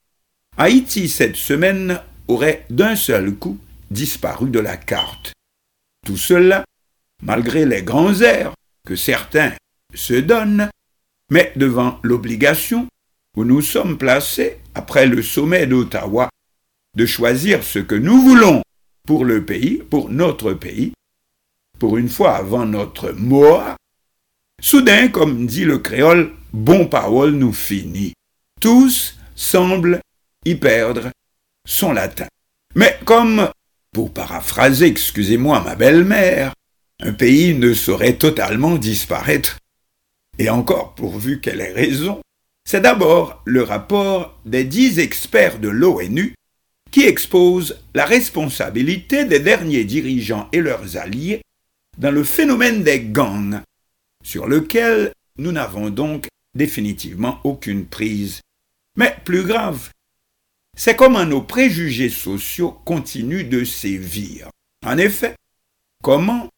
Haïti 0.59 1.09
cette 1.09 1.37
semaine 1.37 2.01
aurait 2.29 2.66
d'un 2.70 2.97
seul 2.97 3.35
coup 3.35 3.59
disparu 3.91 4.51
de 4.51 4.59
la 4.59 4.77
carte. 4.77 5.33
Tout 6.05 6.16
cela, 6.16 6.64
malgré 7.22 7.64
les 7.66 7.83
grands 7.83 8.20
airs 8.20 8.55
que 8.87 8.97
certains 8.97 9.53
se 9.95 10.14
donnent, 10.14 10.68
mais 11.31 11.53
devant 11.57 11.99
l'obligation 12.03 12.87
où 13.37 13.45
nous 13.45 13.62
sommes 13.62 13.99
placés 13.99 14.59
après 14.74 15.07
le 15.07 15.22
sommet 15.22 15.66
d'Ottawa 15.66 16.29
de 16.97 17.07
choisir 17.07 17.62
ce 17.62 17.79
que 17.79 17.95
nous 17.95 18.22
voulons 18.22 18.62
pour 19.07 19.24
le 19.24 19.45
pays, 19.45 19.83
pour 19.91 20.11
notre 20.11 20.53
pays, 20.53 20.93
pour 21.79 21.97
une 21.97 22.09
fois 22.09 22.37
avant 22.37 22.66
notre 22.66 23.12
mort, 23.12 23.77
soudain, 24.61 25.09
comme 25.09 25.47
dit 25.47 25.64
le 25.64 25.79
créole, 25.79 26.33
bon 26.53 26.87
parole 26.87 27.33
nous 27.33 27.53
finit. 27.53 28.14
Tous 28.61 29.16
semblent 29.35 30.01
y 30.45 30.55
perdre 30.55 31.11
son 31.66 31.93
latin. 31.93 32.27
Mais 32.74 32.99
comme, 33.05 33.51
pour 33.93 34.12
paraphraser, 34.12 34.87
excusez-moi, 34.87 35.62
ma 35.62 35.74
belle-mère, 35.74 36.53
un 37.01 37.12
pays 37.12 37.55
ne 37.55 37.74
saurait 37.74 38.16
totalement 38.16 38.77
disparaître, 38.77 39.59
et 40.39 40.51
encore 40.51 40.95
pourvu 40.95 41.41
qu'elle 41.41 41.61
ait 41.61 41.72
raison, 41.72 42.20
c'est 42.64 42.81
d'abord 42.81 43.43
le 43.45 43.62
rapport 43.62 44.39
des 44.45 44.64
dix 44.64 44.99
experts 44.99 45.59
de 45.59 45.68
l'ONU 45.68 46.35
qui 46.91 47.05
expose 47.05 47.79
la 47.95 48.05
responsabilité 48.05 49.24
des 49.24 49.41
derniers 49.41 49.85
dirigeants 49.85 50.49
et 50.53 50.61
leurs 50.61 50.97
alliés 50.97 51.43
dans 51.99 52.11
le 52.11 52.24
phénomène 52.24 52.82
des 52.82 53.01
gangs, 53.01 53.61
sur 54.22 54.47
lequel 54.47 55.12
nous 55.38 55.53
n'avons 55.53 55.90
donc 55.90 56.28
définitivement 56.55 57.40
aucune 57.44 57.86
prise. 57.86 58.40
Mais 58.97 59.16
plus 59.24 59.44
grave, 59.44 59.90
c'est 60.76 60.97
comment 60.97 61.24
nos 61.24 61.42
préjugés 61.42 62.11
sociaux 62.11 62.72
continuent 62.84 63.49
de 63.49 63.64
sévir. 63.64 64.51
En 64.84 64.99
effet, 64.99 65.34
comment, 66.03 66.49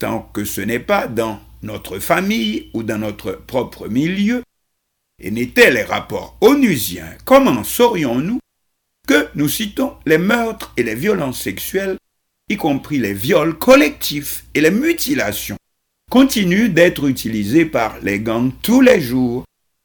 tant 0.00 0.22
que 0.32 0.44
ce 0.44 0.60
n'est 0.60 0.80
pas 0.80 1.06
dans 1.06 1.40
notre 1.62 1.98
famille 1.98 2.70
ou 2.74 2.82
dans 2.82 2.98
notre 2.98 3.32
propre 3.32 3.88
milieu, 3.88 4.42
et 5.20 5.30
n'étaient 5.30 5.70
les 5.70 5.82
rapports 5.82 6.36
onusiens, 6.40 7.16
comment 7.24 7.62
saurions-nous 7.62 8.40
que 9.06 9.28
nous 9.34 9.48
citons 9.48 9.96
les 10.06 10.18
meurtres 10.18 10.72
et 10.76 10.82
les 10.82 10.94
violences 10.94 11.40
sexuelles, 11.40 11.98
y 12.50 12.56
compris 12.56 12.98
les 12.98 13.14
viols 13.14 13.56
collectifs 13.56 14.44
et 14.54 14.60
les 14.60 14.72
mutilations, 14.72 15.56
continuent 16.10 16.68
d'être 16.68 17.06
utilisés 17.06 17.64
par 17.64 18.00
les 18.00 18.18
gangs 18.18 18.52
tous 18.62 18.80
les 18.80 19.00
jours 19.00 19.44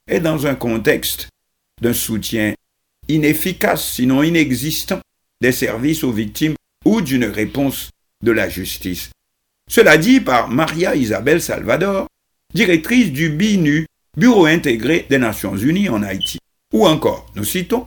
et 0.10 0.20
dans 0.20 0.48
un 0.48 0.56
contexte 0.56 1.30
d'un 1.82 1.94
soutien 1.94 2.56
inefficace, 3.08 3.94
sinon 3.94 4.24
inexistant, 4.24 5.00
des 5.42 5.52
services 5.52 6.04
aux 6.04 6.12
victimes 6.12 6.56
ou 6.86 7.02
d'une 7.02 7.26
réponse 7.26 7.92
de 8.24 8.32
la 8.32 8.50
justice. 8.50 9.12
Cela 9.70 9.98
dit 9.98 10.20
par 10.20 10.50
Maria 10.50 10.96
Isabelle 10.96 11.42
Salvador, 11.42 12.08
directrice 12.54 13.12
du 13.12 13.30
BINU, 13.30 13.86
Bureau 14.18 14.46
intégré 14.46 15.06
des 15.10 15.18
Nations 15.20 15.58
Unies 15.58 15.90
en 15.90 16.02
Haïti. 16.02 16.40
Ou 16.74 16.88
encore, 16.88 17.30
nous 17.36 17.44
citons, 17.44 17.86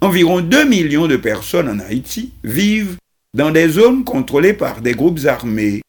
environ 0.00 0.40
2 0.40 0.64
millions 0.64 1.08
de 1.08 1.16
personnes 1.16 1.68
en 1.68 1.80
Haïti 1.80 2.32
vivent 2.44 2.96
dans 3.34 3.50
des 3.50 3.68
zones 3.68 4.04
contrôlées 4.04 4.54
par 4.54 4.80
des 4.80 4.92
groupes 4.92 5.24
armés. 5.26 5.82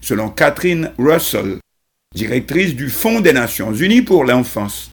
Selon 0.00 0.28
Catherine 0.28 0.92
Russell, 0.98 1.58
directrice 2.14 2.74
du 2.74 2.90
Fonds 2.90 3.20
des 3.20 3.32
Nations 3.32 3.72
Unies 3.72 4.02
pour 4.02 4.24
l'enfance. 4.24 4.90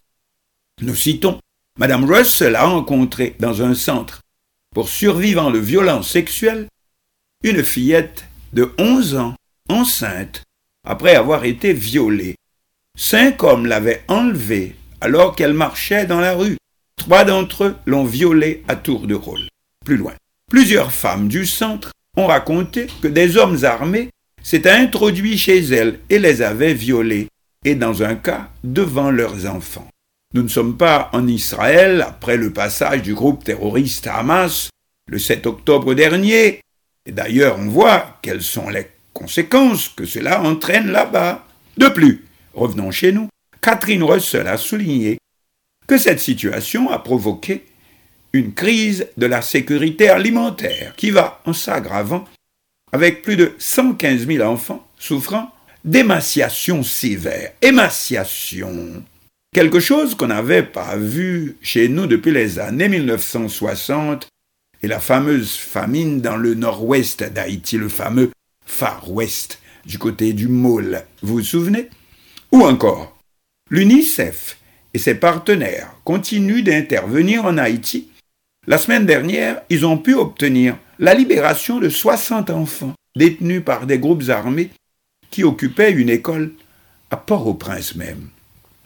Nous 0.80 0.94
citons, 0.94 1.38
Madame 1.78 2.04
Russell 2.04 2.56
a 2.56 2.64
rencontré 2.64 3.36
dans 3.38 3.62
un 3.62 3.74
centre 3.74 4.20
pour 4.74 4.88
survivants 4.88 5.50
de 5.50 5.58
violences 5.58 6.10
sexuelles 6.10 6.66
une 7.44 7.62
fillette 7.62 8.24
de 8.52 8.72
11 8.78 9.16
ans, 9.16 9.34
enceinte, 9.68 10.42
après 10.86 11.14
avoir 11.14 11.44
été 11.44 11.72
violée. 11.72 12.36
Cinq 12.96 13.42
hommes 13.42 13.66
l'avaient 13.66 14.02
enlevée 14.08 14.76
alors 15.00 15.34
qu'elle 15.34 15.54
marchait 15.54 16.06
dans 16.06 16.20
la 16.20 16.34
rue. 16.34 16.56
Trois 16.96 17.24
d'entre 17.24 17.64
eux 17.64 17.76
l'ont 17.86 18.04
violée 18.04 18.62
à 18.68 18.76
tour 18.76 19.06
de 19.06 19.14
rôle. 19.14 19.48
Plus 19.84 19.96
loin. 19.96 20.14
Plusieurs 20.52 20.92
femmes 20.92 21.28
du 21.28 21.46
centre 21.46 21.92
ont 22.14 22.26
raconté 22.26 22.86
que 23.00 23.08
des 23.08 23.38
hommes 23.38 23.64
armés 23.64 24.10
s'étaient 24.42 24.68
introduits 24.68 25.38
chez 25.38 25.60
elles 25.60 25.98
et 26.10 26.18
les 26.18 26.42
avaient 26.42 26.74
violées, 26.74 27.28
et 27.64 27.74
dans 27.74 28.02
un 28.02 28.16
cas 28.16 28.50
devant 28.62 29.10
leurs 29.10 29.46
enfants. 29.46 29.88
Nous 30.34 30.42
ne 30.42 30.48
sommes 30.48 30.76
pas 30.76 31.08
en 31.14 31.26
Israël 31.26 32.04
après 32.06 32.36
le 32.36 32.52
passage 32.52 33.00
du 33.00 33.14
groupe 33.14 33.44
terroriste 33.44 34.06
Hamas 34.06 34.68
le 35.08 35.18
7 35.18 35.46
octobre 35.46 35.94
dernier. 35.94 36.60
Et 37.06 37.12
d'ailleurs, 37.12 37.58
on 37.58 37.68
voit 37.68 38.18
quelles 38.20 38.42
sont 38.42 38.68
les 38.68 38.88
conséquences 39.14 39.88
que 39.88 40.04
cela 40.04 40.42
entraîne 40.42 40.92
là-bas. 40.92 41.46
De 41.78 41.88
plus, 41.88 42.26
revenons 42.52 42.90
chez 42.90 43.12
nous, 43.12 43.30
Catherine 43.62 44.02
Russell 44.02 44.48
a 44.48 44.58
souligné 44.58 45.16
que 45.86 45.96
cette 45.96 46.20
situation 46.20 46.90
a 46.90 46.98
provoqué 46.98 47.64
une 48.32 48.52
crise 48.54 49.08
de 49.16 49.26
la 49.26 49.42
sécurité 49.42 50.08
alimentaire 50.08 50.94
qui 50.96 51.10
va 51.10 51.40
en 51.44 51.52
s'aggravant 51.52 52.24
avec 52.92 53.22
plus 53.22 53.36
de 53.36 53.52
115 53.58 54.26
000 54.26 54.46
enfants 54.46 54.86
souffrant 54.98 55.52
d'émaciation 55.84 56.82
sévère. 56.82 57.52
Émaciation. 57.60 59.02
Quelque 59.52 59.80
chose 59.80 60.14
qu'on 60.14 60.28
n'avait 60.28 60.62
pas 60.62 60.96
vu 60.96 61.56
chez 61.60 61.88
nous 61.88 62.06
depuis 62.06 62.32
les 62.32 62.58
années 62.58 62.88
1960 62.88 64.28
et 64.82 64.88
la 64.88 65.00
fameuse 65.00 65.56
famine 65.56 66.20
dans 66.20 66.36
le 66.36 66.54
nord-ouest 66.54 67.22
d'Haïti, 67.22 67.76
le 67.76 67.88
fameux 67.88 68.30
Far 68.64 69.10
West, 69.10 69.60
du 69.84 69.98
côté 69.98 70.32
du 70.32 70.48
Môle. 70.48 71.02
Vous 71.22 71.34
vous 71.34 71.44
souvenez? 71.44 71.88
Ou 72.50 72.62
encore, 72.64 73.18
l'UNICEF 73.70 74.58
et 74.94 74.98
ses 74.98 75.14
partenaires 75.14 75.94
continuent 76.04 76.62
d'intervenir 76.62 77.44
en 77.44 77.58
Haïti. 77.58 78.08
La 78.68 78.78
semaine 78.78 79.06
dernière, 79.06 79.60
ils 79.70 79.84
ont 79.84 79.98
pu 79.98 80.14
obtenir 80.14 80.76
la 81.00 81.14
libération 81.14 81.80
de 81.80 81.88
60 81.88 82.50
enfants 82.50 82.94
détenus 83.16 83.64
par 83.64 83.86
des 83.86 83.98
groupes 83.98 84.28
armés 84.28 84.70
qui 85.30 85.42
occupaient 85.42 85.90
une 85.90 86.08
école 86.08 86.52
à 87.10 87.16
Port-au-Prince 87.16 87.96
même. 87.96 88.28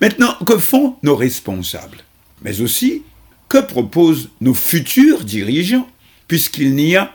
Maintenant, 0.00 0.34
que 0.46 0.56
font 0.56 0.96
nos 1.02 1.14
responsables? 1.14 1.98
Mais 2.40 2.62
aussi, 2.62 3.02
que 3.50 3.58
proposent 3.58 4.30
nos 4.40 4.54
futurs 4.54 5.24
dirigeants 5.24 5.88
Puisqu'il 6.26 6.74
n'y 6.74 6.96
a 6.96 7.14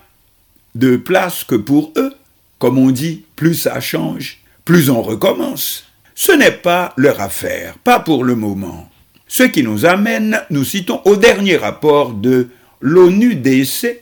de 0.75 0.97
place 0.97 1.43
que 1.43 1.55
pour 1.55 1.91
eux? 1.97 2.13
Comme 2.59 2.77
on 2.77 2.91
dit, 2.91 3.25
plus 3.35 3.55
ça 3.55 3.81
change, 3.81 4.39
plus 4.65 4.91
on 4.91 5.01
recommence. 5.01 5.85
Ce 6.13 6.31
n'est 6.31 6.51
pas 6.51 6.93
leur 6.95 7.19
affaire, 7.21 7.79
pas 7.79 7.99
pour 7.99 8.23
le 8.23 8.35
moment. 8.35 8.90
Ce 9.33 9.43
qui 9.43 9.63
nous 9.63 9.85
amène, 9.85 10.41
nous 10.49 10.65
citons, 10.65 10.99
au 11.05 11.15
dernier 11.15 11.55
rapport 11.55 12.13
de 12.13 12.49
l'ONU-DC 12.81 14.01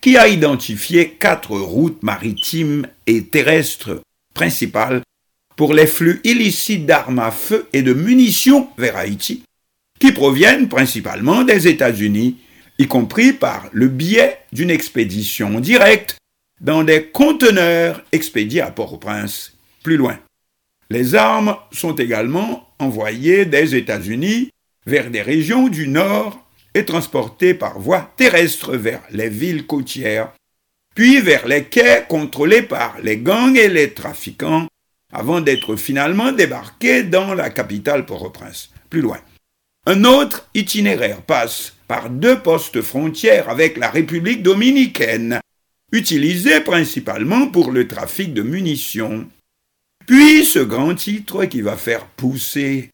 qui 0.00 0.16
a 0.16 0.26
identifié 0.26 1.10
quatre 1.10 1.50
routes 1.50 2.02
maritimes 2.02 2.86
et 3.06 3.24
terrestres 3.24 4.00
principales 4.32 5.02
pour 5.54 5.74
les 5.74 5.86
flux 5.86 6.22
illicites 6.24 6.86
d'armes 6.86 7.18
à 7.18 7.30
feu 7.30 7.68
et 7.74 7.82
de 7.82 7.92
munitions 7.92 8.70
vers 8.78 8.96
Haïti, 8.96 9.42
qui 9.98 10.12
proviennent 10.12 10.70
principalement 10.70 11.44
des 11.44 11.68
États-Unis, 11.68 12.38
y 12.78 12.86
compris 12.86 13.34
par 13.34 13.68
le 13.72 13.88
biais 13.88 14.38
d'une 14.50 14.70
expédition 14.70 15.60
directe 15.60 16.16
dans 16.62 16.84
des 16.84 17.04
conteneurs 17.04 18.02
expédiés 18.12 18.62
à 18.62 18.70
Port-au-Prince, 18.70 19.52
plus 19.82 19.98
loin. 19.98 20.18
Les 20.88 21.14
armes 21.14 21.54
sont 21.70 21.96
également 21.96 22.66
envoyées 22.78 23.44
des 23.44 23.74
États-Unis 23.74 24.48
vers 24.86 25.10
des 25.10 25.22
régions 25.22 25.68
du 25.68 25.88
nord 25.88 26.46
et 26.74 26.84
transportées 26.84 27.54
par 27.54 27.78
voie 27.78 28.12
terrestre 28.16 28.76
vers 28.76 29.02
les 29.10 29.28
villes 29.28 29.66
côtières, 29.66 30.32
puis 30.94 31.20
vers 31.20 31.46
les 31.46 31.64
quais 31.64 32.04
contrôlés 32.08 32.62
par 32.62 32.98
les 33.02 33.18
gangs 33.18 33.56
et 33.56 33.68
les 33.68 33.92
trafiquants, 33.92 34.68
avant 35.12 35.40
d'être 35.40 35.76
finalement 35.76 36.32
débarqués 36.32 37.02
dans 37.02 37.34
la 37.34 37.50
capitale 37.50 38.06
Port-au-Prince, 38.06 38.70
plus 38.88 39.00
loin. 39.00 39.18
Un 39.86 40.04
autre 40.04 40.48
itinéraire 40.54 41.22
passe 41.22 41.74
par 41.88 42.10
deux 42.10 42.40
postes 42.40 42.82
frontières 42.82 43.48
avec 43.48 43.76
la 43.76 43.90
République 43.90 44.42
dominicaine, 44.42 45.40
utilisés 45.90 46.60
principalement 46.60 47.48
pour 47.48 47.72
le 47.72 47.88
trafic 47.88 48.32
de 48.32 48.42
munitions. 48.42 49.26
Puis 50.06 50.44
ce 50.44 50.58
grand 50.60 50.94
titre 50.94 51.46
qui 51.46 51.62
va 51.62 51.76
faire 51.76 52.06
pousser 52.06 52.90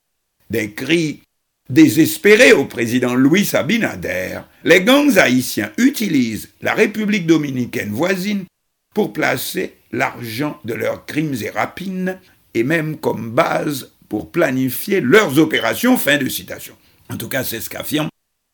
des 0.48 0.72
cris 0.72 1.22
désespérés 1.70 2.52
au 2.52 2.64
président 2.64 3.14
Louis 3.14 3.48
Abinader, 3.52 4.40
les 4.64 4.82
gangs 4.82 5.18
haïtiens 5.18 5.72
utilisent 5.78 6.50
la 6.62 6.74
République 6.74 7.26
dominicaine 7.26 7.90
voisine 7.90 8.44
pour 8.94 9.12
placer 9.12 9.74
l'argent 9.92 10.58
de 10.64 10.74
leurs 10.74 11.06
crimes 11.06 11.36
et 11.42 11.50
rapines 11.50 12.18
et 12.54 12.62
même 12.62 12.96
comme 12.96 13.30
base 13.30 13.92
pour 14.08 14.30
planifier 14.30 15.00
leurs 15.00 15.38
opérations. 15.38 15.96
Fin 15.96 16.18
de 16.18 16.28
citation. 16.28 16.76
En 17.10 17.16
tout 17.16 17.28
cas, 17.28 17.44
c'est 17.44 17.60
ce 17.60 17.70
qu'affirme 17.70 18.08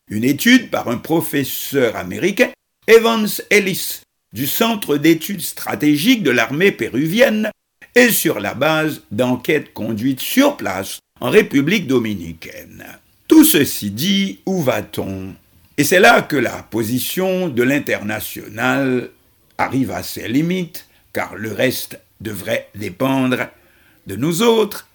une 0.09 0.23
étude 0.23 0.69
par 0.69 0.89
un 0.89 0.97
professeur 0.97 1.95
américain, 1.95 2.49
Evans 2.87 3.27
Ellis, 3.49 4.01
du 4.33 4.47
Centre 4.47 4.97
d'études 4.97 5.41
stratégiques 5.41 6.23
de 6.23 6.31
l'armée 6.31 6.71
péruvienne, 6.71 7.49
et 7.95 8.09
sur 8.09 8.39
la 8.39 8.53
base 8.53 9.01
d'enquêtes 9.11 9.73
conduites 9.73 10.19
sur 10.19 10.57
place 10.57 10.99
en 11.21 11.29
République 11.29 11.87
dominicaine. 11.87 12.83
Tout 13.33 13.45
ceci 13.45 13.89
dit, 13.89 14.41
où 14.45 14.61
va-t-on? 14.61 15.33
Et 15.79 15.83
c'est 15.83 15.99
là 15.99 16.21
que 16.21 16.35
la 16.35 16.61
position 16.61 17.49
de 17.49 17.63
l'international 17.63 19.09
arrive 19.57 19.89
à 19.89 20.03
ses 20.03 20.27
limites, 20.27 20.85
car 21.13 21.33
le 21.33 21.51
reste 21.51 21.99
devrait 22.21 22.69
dépendre 22.75 23.47
de 24.05 24.15
nous 24.15 24.43
autres, 24.43 24.87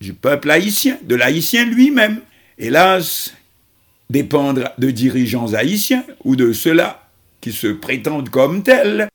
du 0.00 0.12
peuple 0.12 0.50
haïtien, 0.50 0.98
de 1.04 1.14
l'haïtien 1.14 1.66
lui-même. 1.66 2.18
Hélas, 2.58 3.32
dépendre 4.10 4.72
de 4.78 4.90
dirigeants 4.90 5.54
haïtiens 5.54 6.04
ou 6.24 6.34
de 6.34 6.52
ceux-là 6.52 7.08
qui 7.40 7.52
se 7.52 7.68
prétendent 7.68 8.30
comme 8.30 8.64
tels, 8.64 9.06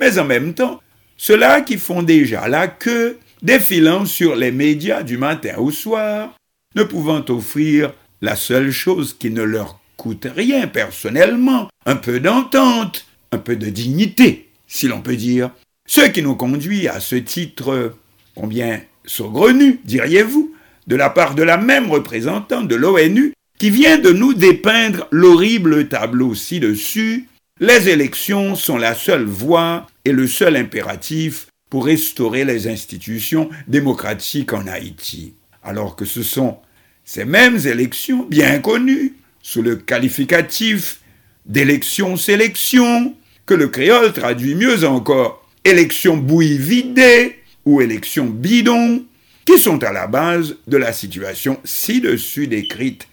mais 0.00 0.18
en 0.18 0.24
même 0.24 0.54
temps, 0.54 0.82
ceux-là 1.16 1.60
qui 1.60 1.78
font 1.78 2.02
déjà 2.02 2.48
la 2.48 2.66
queue, 2.66 3.20
défilant 3.42 4.06
sur 4.06 4.34
les 4.34 4.50
médias 4.50 5.04
du 5.04 5.18
matin 5.18 5.58
au 5.58 5.70
soir, 5.70 6.34
ne 6.76 6.84
pouvant 6.84 7.24
offrir 7.28 7.92
la 8.20 8.36
seule 8.36 8.70
chose 8.70 9.16
qui 9.18 9.30
ne 9.30 9.42
leur 9.42 9.80
coûte 9.96 10.26
rien 10.34 10.66
personnellement, 10.66 11.68
un 11.86 11.96
peu 11.96 12.20
d'entente, 12.20 13.06
un 13.32 13.38
peu 13.38 13.56
de 13.56 13.70
dignité, 13.70 14.48
si 14.68 14.86
l'on 14.86 15.00
peut 15.00 15.16
dire. 15.16 15.50
Ce 15.86 16.02
qui 16.02 16.22
nous 16.22 16.36
conduit 16.36 16.86
à 16.86 17.00
ce 17.00 17.16
titre 17.16 17.94
combien 18.34 18.80
saugrenu, 19.06 19.80
diriez-vous, 19.84 20.54
de 20.86 20.96
la 20.96 21.10
part 21.10 21.34
de 21.34 21.42
la 21.42 21.56
même 21.56 21.90
représentante 21.90 22.68
de 22.68 22.76
l'ONU 22.76 23.32
qui 23.58 23.70
vient 23.70 23.98
de 23.98 24.10
nous 24.10 24.34
dépeindre 24.34 25.08
l'horrible 25.10 25.88
tableau 25.88 26.34
ci-dessus. 26.34 27.28
Les 27.58 27.88
élections 27.88 28.54
sont 28.54 28.76
la 28.76 28.94
seule 28.94 29.24
voie 29.24 29.86
et 30.04 30.12
le 30.12 30.26
seul 30.26 30.56
impératif 30.56 31.46
pour 31.70 31.86
restaurer 31.86 32.44
les 32.44 32.68
institutions 32.68 33.48
démocratiques 33.66 34.52
en 34.52 34.66
Haïti. 34.66 35.34
Alors 35.62 35.96
que 35.96 36.04
ce 36.04 36.22
sont 36.22 36.58
ces 37.06 37.24
mêmes 37.24 37.56
élections 37.66 38.24
bien 38.24 38.58
connues, 38.58 39.14
sous 39.40 39.62
le 39.62 39.76
qualificatif 39.76 41.00
d'élection-sélection, 41.46 43.14
que 43.46 43.54
le 43.54 43.68
créole 43.68 44.12
traduit 44.12 44.56
mieux 44.56 44.84
encore 44.84 45.48
élection 45.64 46.16
bouillie 46.16 47.32
ou 47.64 47.80
élection 47.80 48.26
bidon, 48.26 49.04
qui 49.44 49.58
sont 49.58 49.82
à 49.84 49.92
la 49.92 50.08
base 50.08 50.56
de 50.66 50.76
la 50.76 50.92
situation 50.92 51.60
ci-dessus 51.64 52.48
décrite 52.48 53.06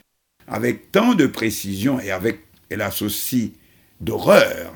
avec 0.47 0.91
tant 0.91 1.13
de 1.13 1.27
précision 1.27 1.99
et 1.99 2.09
avec, 2.09 2.39
hélas 2.71 3.03
aussi, 3.03 3.53
d'horreur. 4.01 4.73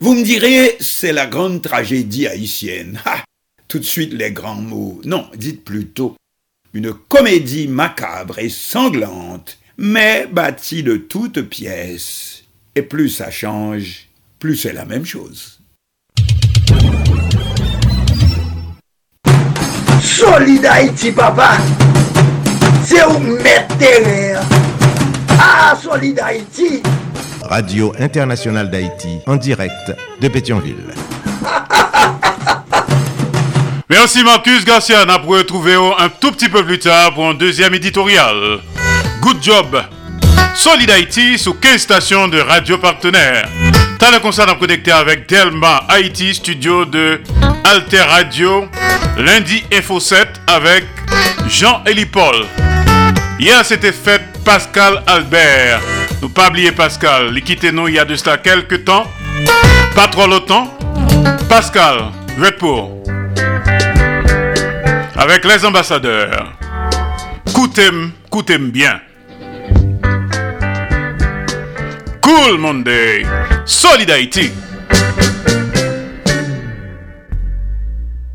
Vous 0.00 0.14
me 0.14 0.24
direz, 0.24 0.76
c'est 0.80 1.12
la 1.12 1.26
grande 1.26 1.62
tragédie 1.62 2.26
haïtienne. 2.26 3.00
Ah, 3.04 3.24
tout 3.68 3.78
de 3.78 3.84
suite 3.84 4.12
les 4.12 4.32
grands 4.32 4.60
mots. 4.60 5.00
Non, 5.04 5.30
dites 5.36 5.64
plutôt 5.64 6.16
une 6.76 6.92
comédie 6.92 7.68
macabre 7.68 8.38
et 8.38 8.50
sanglante, 8.50 9.56
mais 9.78 10.28
bâtie 10.30 10.82
de 10.82 10.96
toutes 10.96 11.40
pièces. 11.40 12.42
Et 12.74 12.82
plus 12.82 13.08
ça 13.08 13.30
change, 13.30 14.08
plus 14.38 14.56
c'est 14.56 14.74
la 14.74 14.84
même 14.84 15.06
chose. 15.06 15.58
Solid 20.02 20.66
Haïti, 20.66 21.12
papa, 21.12 21.56
c'est 22.84 23.04
où 23.06 23.20
mettre 23.20 23.74
Ah, 25.40 25.74
Solid 25.82 26.20
Haïti. 26.20 26.82
Radio 27.40 27.94
Internationale 27.98 28.70
d'Haïti, 28.70 29.20
en 29.26 29.36
direct 29.36 29.96
de 30.20 30.28
Pétionville. 30.28 30.92
Merci 33.88 34.24
Marcus 34.24 34.64
Garcia. 34.64 35.04
On 35.06 35.08
a 35.08 35.16
retrouver 35.16 35.74
un 35.74 36.08
tout 36.08 36.32
petit 36.32 36.48
peu 36.48 36.64
plus 36.64 36.80
tard 36.80 37.14
pour 37.14 37.28
un 37.28 37.34
deuxième 37.34 37.72
éditorial. 37.72 38.58
Good 39.20 39.40
job. 39.40 39.80
Solid 40.56 40.90
Haïti 40.90 41.38
sous 41.38 41.54
15 41.54 41.80
stations 41.80 42.26
de 42.26 42.40
radio 42.40 42.78
partenaires. 42.78 43.48
T'as 44.00 44.10
le 44.10 44.18
concert 44.18 44.48
à 44.48 44.56
connecter 44.56 44.90
avec 44.90 45.28
Delma 45.28 45.84
Haïti, 45.88 46.34
studio 46.34 46.84
de 46.84 47.20
Alter 47.62 48.02
Radio, 48.02 48.66
lundi 49.18 49.62
Info 49.72 50.00
7 50.00 50.40
avec 50.48 50.84
Jean-Élie 51.46 52.06
Paul. 52.06 52.44
Hier, 53.38 53.64
c'était 53.64 53.92
fête 53.92 54.42
Pascal 54.44 55.00
Albert. 55.06 55.80
Nous 56.22 56.28
pas 56.28 56.48
oublier 56.48 56.72
Pascal. 56.72 57.30
Il 57.36 57.42
quitté 57.42 57.70
nous 57.70 57.86
il 57.86 57.94
y 57.94 57.98
a 58.00 58.04
de 58.04 58.16
cela 58.16 58.38
quelques 58.38 58.84
temps. 58.84 59.06
Pas 59.94 60.08
trop 60.08 60.26
longtemps. 60.26 60.76
Pascal, 61.48 62.06
pour 62.58 62.96
avec 65.16 65.44
les 65.44 65.64
ambassadeurs. 65.64 66.52
Coutez-moi, 67.54 68.10
coutez-moi 68.30 68.70
bien. 68.70 69.00
Cool 72.20 72.58
Monday, 72.58 73.22
Solidarité. 73.64 74.52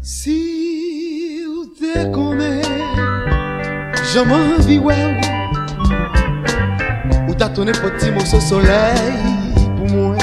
Si 0.01 1.43
vous 1.45 1.65
te 1.79 2.11
connaissez, 2.11 2.69
jamais 4.13 4.57
vu 4.59 4.79
ou 4.79 4.89
ou 7.27 7.33
t'as 7.35 7.49
ton 7.49 7.65
petit 7.65 8.11
morceau 8.11 8.39
soleil 8.39 9.53
pour 9.77 9.89
moi. 9.89 10.15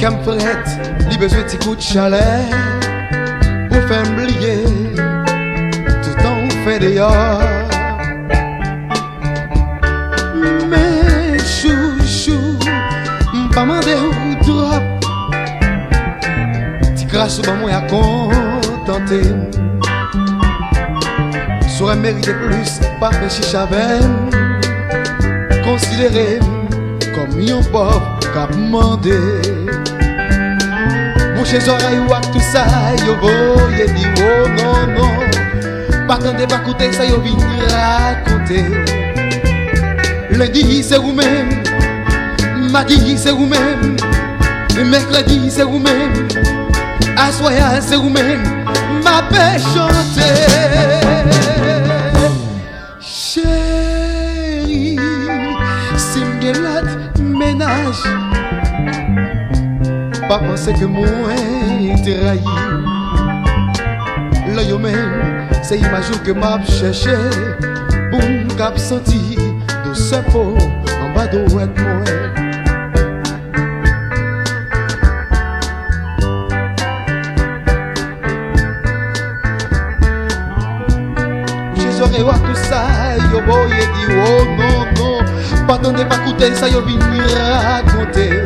Comme 0.00 0.22
frette, 0.22 0.68
li 1.10 1.18
besoin 1.18 1.42
de 1.42 1.56
coup 1.64 1.74
de 1.74 1.80
pour 3.76 3.88
faire 3.88 4.10
oublier 4.10 4.64
tout 6.02 6.22
temps 6.22 6.48
fait 6.64 6.78
dehors. 6.78 7.42
Mais 10.70 11.38
chouchou, 11.38 12.58
pas 13.52 13.64
mandé 13.64 13.94
ou 13.94 14.44
drop. 14.44 14.82
Ti 16.96 17.04
grâce 17.06 17.40
au 17.40 17.54
moi 17.54 17.70
à 17.72 17.82
contenter. 17.82 19.28
Saurait 21.68 21.96
mériter 21.96 22.32
plus, 22.32 22.80
pas 22.98 23.10
fait 23.12 23.28
chicha 23.28 23.68
Considéré 25.64 26.38
comme 27.14 27.38
un 27.38 27.62
pauvre 27.70 28.18
qu'a 28.32 28.46
demandé. 28.46 29.55
Bouche 31.46 31.60
zoray 31.60 31.98
ou 32.02 32.12
ak 32.12 32.32
tout 32.32 32.42
sa 32.42 32.66
yo 33.06 33.14
boye 33.22 33.86
di 33.94 34.02
Oh 34.18 34.50
non 34.58 34.82
non. 34.98 35.14
Patande 36.08 36.42
pa 36.48 36.58
koute 36.58 36.90
sa 36.90 37.06
yo 37.06 37.20
vin 37.22 37.38
rakonte 37.70 38.66
Lundi 40.30 40.82
se 40.82 40.98
ou 40.98 41.12
men 41.12 41.62
Madi 42.72 43.16
se 43.16 43.30
ou 43.30 43.46
men 43.46 43.94
Mekredi 44.90 45.48
se 45.48 45.62
ou 45.62 45.78
men 45.78 46.10
Aswaya 47.16 47.80
se 47.80 47.94
ou 47.94 48.10
men 48.10 48.42
Ma 49.04 49.22
pe 49.30 49.60
chante. 49.70 50.26
Chéri 52.98 54.98
Simgelat 55.94 56.90
menaj 57.22 58.25
Pa 60.28 60.38
panse 60.42 60.72
ke 60.74 60.86
mwen 60.90 62.00
trahi 62.02 62.56
Lè 64.56 64.64
yo 64.66 64.78
men 64.82 65.52
Se 65.62 65.78
imajou 65.78 66.18
ke 66.26 66.34
map 66.34 66.66
chèche 66.66 67.14
Pou 68.10 68.22
m 68.22 68.50
kap 68.58 68.80
senti 68.80 69.38
Do 69.84 69.94
se 69.94 70.18
po 70.32 70.48
An 70.98 71.14
ba 71.14 71.28
do 71.30 71.46
et 71.62 71.78
mwen 71.78 72.44
Yo 83.32 83.40
boye 83.42 83.82
oh 84.10 84.44
non 84.56 84.86
non. 84.96 85.24
Patande 85.66 86.04
pa 86.08 86.16
koute 86.24 86.54
sa 86.54 86.68
yo 86.68 86.80
vin 86.82 87.00
rakonte 87.34 88.45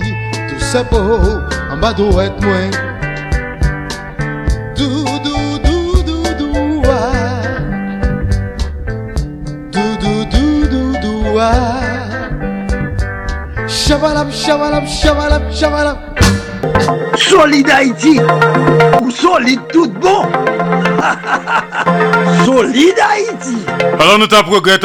Po 0.71 1.19
An 1.67 1.81
ba 1.81 1.91
do 1.91 2.05
et 2.21 2.31
mwen 2.39 2.71
Chabalap, 13.67 14.31
chabalap, 14.31 14.87
chabalap, 14.87 15.43
chabalap 15.51 15.97
Solide 17.17 17.69
Haïti 17.69 18.21
Ou 19.01 19.11
solide 19.11 19.59
tout 19.73 19.91
bon. 19.91 20.23
Solide 22.45 22.99
Haïti. 23.03 23.57
Alors 23.99 24.17
nous 24.17 24.27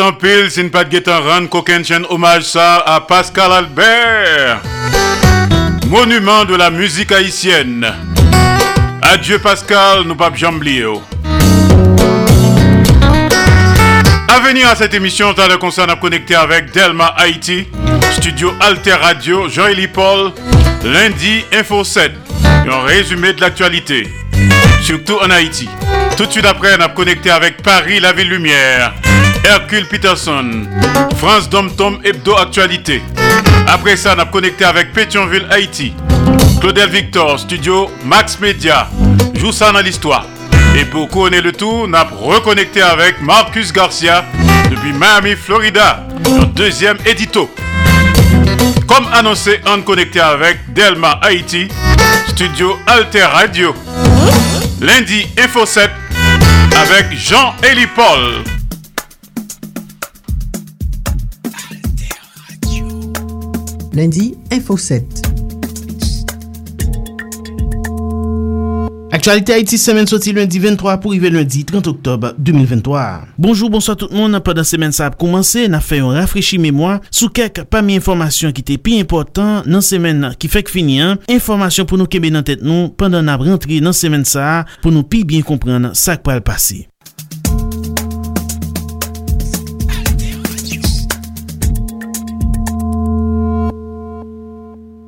en 0.00 0.12
pile 0.14 0.50
Si 0.50 0.64
nous 0.64 0.70
pas 0.70 0.82
de 0.82 1.10
run 1.10 1.46
Qu'aucun 1.46 1.84
chaîne 1.84 2.06
hommage 2.10 2.42
ça 2.42 2.78
à 2.78 3.00
Pascal 3.02 3.52
Albert 3.52 4.75
Monument 5.88 6.44
de 6.44 6.56
la 6.56 6.70
musique 6.70 7.12
haïtienne 7.12 7.86
Adieu 9.02 9.38
Pascal, 9.38 10.02
nous 10.04 10.16
pas 10.16 10.32
jamblier 10.34 10.84
À 14.28 14.40
venir 14.40 14.68
à 14.68 14.74
cette 14.74 14.94
émission, 14.94 15.32
t'as 15.32 15.46
le 15.46 15.58
concert 15.58 15.88
à 15.88 15.94
connecter 15.94 16.34
avec 16.34 16.72
Delma 16.72 17.14
Haïti 17.16 17.68
Studio 18.10 18.52
Alter 18.60 18.94
Radio, 18.94 19.48
Jean-Élie 19.48 19.86
Paul, 19.88 20.32
lundi 20.82 21.44
Info 21.52 21.84
7. 21.84 22.12
Un 22.68 22.82
résumé 22.84 23.32
de 23.32 23.40
l'actualité, 23.40 24.08
surtout 24.82 25.18
en 25.24 25.30
Haïti. 25.30 25.68
Tout 26.16 26.26
de 26.26 26.32
suite 26.32 26.46
après, 26.46 26.70
on 26.78 26.82
a 26.82 26.88
connecté 26.88 27.30
avec 27.30 27.62
Paris, 27.62 28.00
la 28.00 28.12
ville 28.12 28.28
lumière, 28.30 28.92
Hercule 29.44 29.86
Peterson, 29.86 30.66
France 31.16 31.48
Dom 31.48 31.70
Tom 31.76 31.98
Hebdo 32.02 32.34
Actualité. 32.36 33.02
Après 33.66 33.96
ça, 33.96 34.14
on 34.16 34.20
a 34.20 34.26
connecté 34.26 34.64
avec 34.64 34.92
Pétionville, 34.92 35.46
Haïti, 35.50 35.92
Claudel 36.60 36.88
Victor, 36.88 37.38
studio 37.38 37.90
Max 38.04 38.38
Media, 38.40 38.88
joue 39.34 39.52
ça 39.52 39.72
dans 39.72 39.80
l'histoire. 39.80 40.26
Et 40.78 40.84
pour 40.84 41.08
couronner 41.08 41.40
le 41.40 41.52
tout, 41.52 41.84
on 41.84 41.92
a 41.92 42.04
reconnecté 42.04 42.82
avec 42.82 43.20
Marcus 43.20 43.72
Garcia 43.72 44.24
depuis 44.70 44.92
Miami, 44.92 45.34
Florida, 45.34 46.06
le 46.24 46.46
deuxième 46.46 46.98
édito. 47.06 47.50
Comme 48.86 49.06
annoncé, 49.12 49.60
on 49.66 49.82
connecté 49.82 50.20
avec 50.20 50.58
Delma 50.72 51.18
Haïti, 51.22 51.68
studio 52.28 52.78
Alter 52.86 53.24
Radio. 53.24 53.74
Lundi, 54.80 55.26
Info 55.38 55.66
7 55.66 55.90
avec 56.76 57.16
Jean-Élie 57.16 57.86
Paul. 57.86 58.55
Lendi, 63.96 64.34
Info 64.52 64.76
7. 64.76 65.22
Aktualite 69.10 69.54
Haiti 69.54 69.78
semen 69.80 70.04
soti 70.04 70.34
lundi 70.36 70.58
23 70.60 70.98
pou 71.00 71.14
rive 71.14 71.30
lundi 71.32 71.62
30 71.64 71.88
oktob 71.94 72.26
2023. 72.36 73.04
Bonjour, 73.38 73.70
bonsoir 73.72 73.96
tout 73.96 74.12
moun. 74.12 74.36
Pendan 74.44 74.68
semen 74.68 74.92
sa 74.92 75.06
ap 75.08 75.16
koumanse, 75.16 75.64
na 75.72 75.80
fè 75.80 76.02
yon 76.02 76.12
rafrechi 76.18 76.58
mèmoa 76.60 76.98
sou 77.08 77.32
kek 77.32 77.62
pa 77.72 77.80
mi 77.80 77.96
informasyon 77.96 78.52
ki 78.52 78.66
te 78.68 78.76
pi 78.76 78.98
important 79.00 79.64
nan 79.64 79.80
semen 79.80 80.26
ki 80.36 80.50
fèk 80.52 80.68
fini 80.68 80.98
an. 81.00 81.16
Informasyon 81.32 81.88
pou 81.88 81.96
nou 81.96 82.12
kebe 82.12 82.28
nan 82.34 82.44
tèt 82.44 82.60
nou 82.66 82.90
pandan 83.00 83.32
ap 83.32 83.46
rentri 83.48 83.80
nan 83.80 83.96
semen 83.96 84.28
sa 84.28 84.66
pou 84.82 84.92
nou 84.92 85.08
pi 85.08 85.24
bien 85.24 85.46
kompren 85.46 85.94
sa 85.96 86.18
ak 86.18 86.26
pral 86.28 86.44
pasi. 86.44 86.84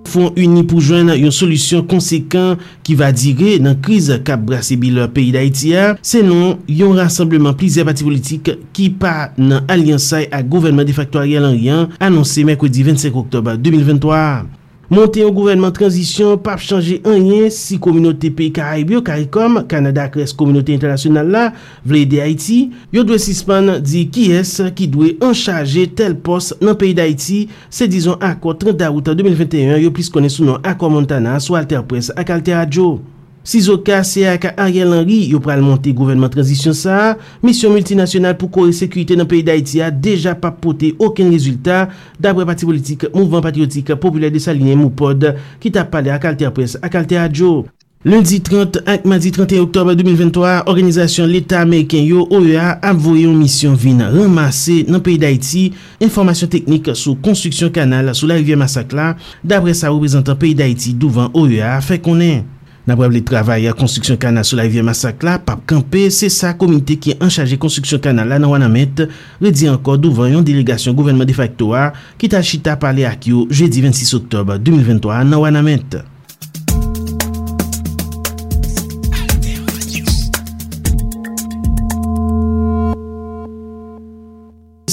fon 0.09 0.33
uni 0.35 0.65
pou 0.67 0.83
jwen 0.83 1.09
non, 1.09 1.19
yon 1.19 1.35
solusyon 1.35 1.87
konsekant 1.91 2.61
ki 2.87 2.97
va 2.99 3.13
dire 3.15 3.57
nan 3.63 3.79
kriz 3.85 4.11
kap 4.27 4.43
brase 4.49 4.79
bil 4.81 5.01
peyi 5.15 5.33
da 5.37 5.45
Itiya, 5.47 5.95
senon 6.03 6.59
yon 6.67 6.97
rassembleman 6.99 7.57
plize 7.59 7.85
pati 7.87 8.07
politik 8.07 8.53
ki 8.77 8.91
pa 9.01 9.31
nan 9.39 9.69
aliansay 9.71 10.31
a 10.33 10.43
gouvernement 10.43 10.89
de 10.89 10.97
facto 10.97 11.21
a 11.21 11.27
rial 11.29 11.49
an 11.49 11.57
rian, 11.57 11.91
anonsi 12.03 12.47
Mekwedi 12.49 12.87
25 12.91 13.23
oktob 13.25 13.55
2023. 13.63 14.58
Monte 14.89 15.21
yon 15.21 15.35
gouvernement 15.37 15.75
transisyon, 15.77 16.39
pap 16.41 16.63
chanje 16.65 16.95
anyen 17.05 17.51
si 17.53 17.77
kominote 17.83 18.31
peyi 18.33 18.55
Karaibyo, 18.57 19.03
Karikom, 19.05 19.59
Kanada 19.69 20.07
kres 20.09 20.33
kominote 20.33 20.73
internasyonal 20.73 21.29
la, 21.29 21.43
vle 21.85 22.07
de 22.09 22.23
Haiti, 22.25 22.57
yo 22.97 23.05
dwe 23.05 23.19
sispan 23.21 23.75
di 23.85 24.07
ki 24.09 24.31
es 24.39 24.55
ki 24.79 24.89
dwe 24.95 25.11
anchaje 25.29 25.85
tel 25.99 26.17
pos 26.25 26.55
nan 26.65 26.79
peyi 26.81 26.97
d'Haiti, 26.97 27.43
se 27.69 27.91
dizon 27.93 28.17
akor 28.25 28.57
30 28.65 28.81
daouta 28.81 29.13
2021 29.19 29.77
yo 29.85 29.93
plis 29.93 30.09
kone 30.15 30.33
sou 30.33 30.49
nan 30.49 30.65
akor 30.65 30.97
Montana 30.97 31.37
sou 31.37 31.61
Alter 31.61 31.85
Press 31.85 32.09
ak 32.17 32.33
Alter 32.39 32.57
Radio. 32.63 32.95
Si 33.49 33.63
zo 33.65 33.79
ka 33.81 34.03
se 34.05 34.27
ak 34.29 34.43
a 34.51 34.51
Ariel 34.67 34.91
Henry 34.93 35.23
yo 35.33 35.39
pral 35.41 35.63
monte 35.65 35.89
gouvernement 35.97 36.29
transisyon 36.29 36.75
sa, 36.77 37.15
misyon 37.41 37.73
multinasyonal 37.73 38.35
pou 38.37 38.53
kore 38.53 38.75
sekurite 38.77 39.17
nan 39.17 39.25
peyi 39.31 39.41
d'Haïti 39.47 39.81
a 39.81 39.89
deja 39.89 40.35
pa 40.37 40.51
pote 40.53 40.91
oken 41.01 41.31
rezultat 41.33 41.95
dabre 42.21 42.45
pati 42.45 42.69
politik 42.69 43.07
mouvment 43.15 43.41
patriotik 43.41 43.95
populè 44.03 44.29
de 44.35 44.43
Saline 44.45 44.77
Moupod 44.77 45.25
ki 45.63 45.73
ta 45.73 45.87
pale 45.89 46.13
ak 46.13 46.27
Altea 46.29 46.51
Press 46.53 46.77
ak 46.83 46.99
Altea 47.01 47.23
Adjo. 47.25 47.63
Lundi 48.05 48.43
30 48.45 48.83
ak 48.85 49.09
madi 49.09 49.33
31 49.33 49.65
oktob 49.65 49.95
2023, 49.97 50.69
Organizasyon 50.69 51.33
l'Etat 51.33 51.65
Ameriken 51.65 52.05
yo 52.05 52.27
OEA 52.29 52.77
avoye 52.85 53.25
yon 53.25 53.41
misyon 53.41 53.81
vin 53.81 54.05
ramase 54.13 54.83
nan 54.93 55.01
peyi 55.01 55.17
d'Haïti 55.25 55.65
informasyon 56.05 56.53
teknik 56.53 56.93
sou 56.93 57.17
konstruksyon 57.25 57.73
kanal 57.73 58.13
sou 58.13 58.29
la 58.29 58.37
rivye 58.37 58.61
masakla 58.61 59.15
dabre 59.41 59.73
sa 59.73 59.89
reprezentan 59.89 60.37
peyi 60.37 60.53
d'Haïti 60.61 60.93
douvan 60.93 61.33
OEA 61.33 61.79
fe 61.81 61.97
konen. 62.05 62.45
Nabrab 62.89 63.13
li 63.13 63.21
travay 63.27 63.67
a 63.69 63.75
konstruksyon 63.77 64.17
kanal 64.21 64.47
sou 64.49 64.57
la 64.57 64.65
rivye 64.65 64.81
masak 64.87 65.21
la, 65.27 65.35
pap 65.45 65.61
kampe, 65.69 66.07
se 66.15 66.31
sa 66.33 66.55
komite 66.57 66.97
ki 66.97 67.19
an 67.21 67.29
chaje 67.29 67.59
konstruksyon 67.61 68.01
kanal 68.01 68.33
la 68.33 68.39
nan 68.41 68.55
wana 68.55 68.71
met, 68.73 69.03
le 69.45 69.53
di 69.53 69.69
douvan 69.69 70.33
yon 70.33 70.47
delegasyon 70.47 70.97
gouvernement 70.97 71.29
de 71.29 71.37
facto 71.37 71.75
a, 71.77 71.93
ki 72.17 72.31
ta 72.33 72.41
chita 72.41 72.79
pale 72.81 73.05
ak 73.05 73.29
yo 73.29 73.47
je 73.51 73.69
26 73.69 74.15
oktob 74.23 74.57
2023 74.57 75.25
nan 75.29 75.43
wana 75.45 75.61
met. 75.63 76.01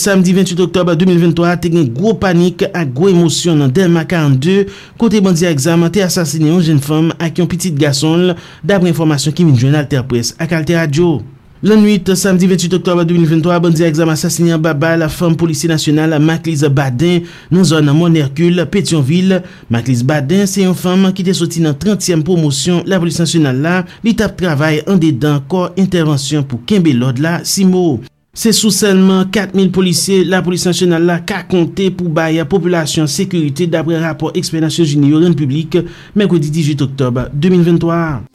samdi 0.06 0.34
28 0.36 0.62
oktob 0.68 0.92
2023, 0.94 1.54
te 1.64 1.70
gen 1.74 1.88
gwo 1.96 2.14
panik 2.22 2.66
ak 2.68 2.92
gwo 2.94 3.10
emosyon 3.10 3.64
nan 3.64 3.72
Delma 3.74 4.06
42, 4.06 4.68
kote 5.02 5.22
bandi 5.26 5.48
a 5.48 5.54
exam 5.54 5.86
te 5.94 6.04
asasine 6.06 6.52
yon 6.52 6.62
jen 6.66 6.82
fom 6.84 7.10
ak 7.18 7.42
yon 7.42 7.50
pitit 7.50 7.78
gason 7.80 8.36
dabre 8.62 8.92
informasyon 8.92 9.34
ki 9.36 9.48
min 9.48 9.58
jwen 9.58 9.78
alter 9.80 10.06
Press 10.06 10.36
ak 10.38 10.54
alter 10.54 10.78
Radio. 10.84 11.18
Lan 11.66 11.82
8, 11.82 12.14
samdi 12.20 12.46
28 12.52 12.78
oktob 12.78 13.02
2023, 13.10 13.60
bandi 13.64 13.86
a 13.86 13.90
exam 13.90 14.12
asasine 14.14 14.52
yon 14.54 14.62
baba 14.62 14.94
la 15.02 15.10
fom 15.10 15.34
polisi 15.40 15.72
nasyonal 15.72 16.20
Maklis 16.22 16.68
Badin 16.70 17.26
nan 17.50 17.66
zon 17.66 17.90
Mon 17.98 18.14
Hercule, 18.20 18.68
Petionville. 18.70 19.42
Maklis 19.74 20.06
Badin 20.06 20.46
se 20.46 20.68
yon 20.68 20.78
fom 20.78 21.10
ki 21.16 21.26
te 21.26 21.34
soti 21.34 21.66
nan 21.66 21.74
30e 21.82 22.22
promosyon 22.28 22.84
la 22.86 23.02
polisi 23.02 23.26
nasyonal 23.26 23.64
la, 23.66 23.80
li 24.06 24.14
tap 24.14 24.38
travay 24.38 24.84
an 24.86 25.02
dedan 25.02 25.42
kor 25.50 25.72
intervensyon 25.82 26.46
pou 26.46 26.62
Kembe 26.70 26.94
lod 26.94 27.24
la 27.24 27.40
Simo. 27.48 28.04
Se 28.36 28.52
sou 28.52 28.68
selman 28.76 29.30
4000 29.32 29.70
polisye, 29.72 30.20
la 30.28 30.42
polis 30.44 30.66
nasyonal 30.68 31.08
la 31.08 31.22
ka 31.24 31.40
konte 31.48 31.88
pou 31.96 32.12
baye 32.12 32.44
a 32.44 32.48
populasyon 32.52 33.08
sekurite 33.08 33.70
dapre 33.72 33.96
rapor 34.04 34.36
eksperyansyon 34.36 34.92
junior 34.92 35.24
en 35.24 35.40
publik, 35.40 35.80
Merkodi 36.20 36.52
18 36.52 36.84
Oktob 36.84 37.24
2023. 37.32 38.35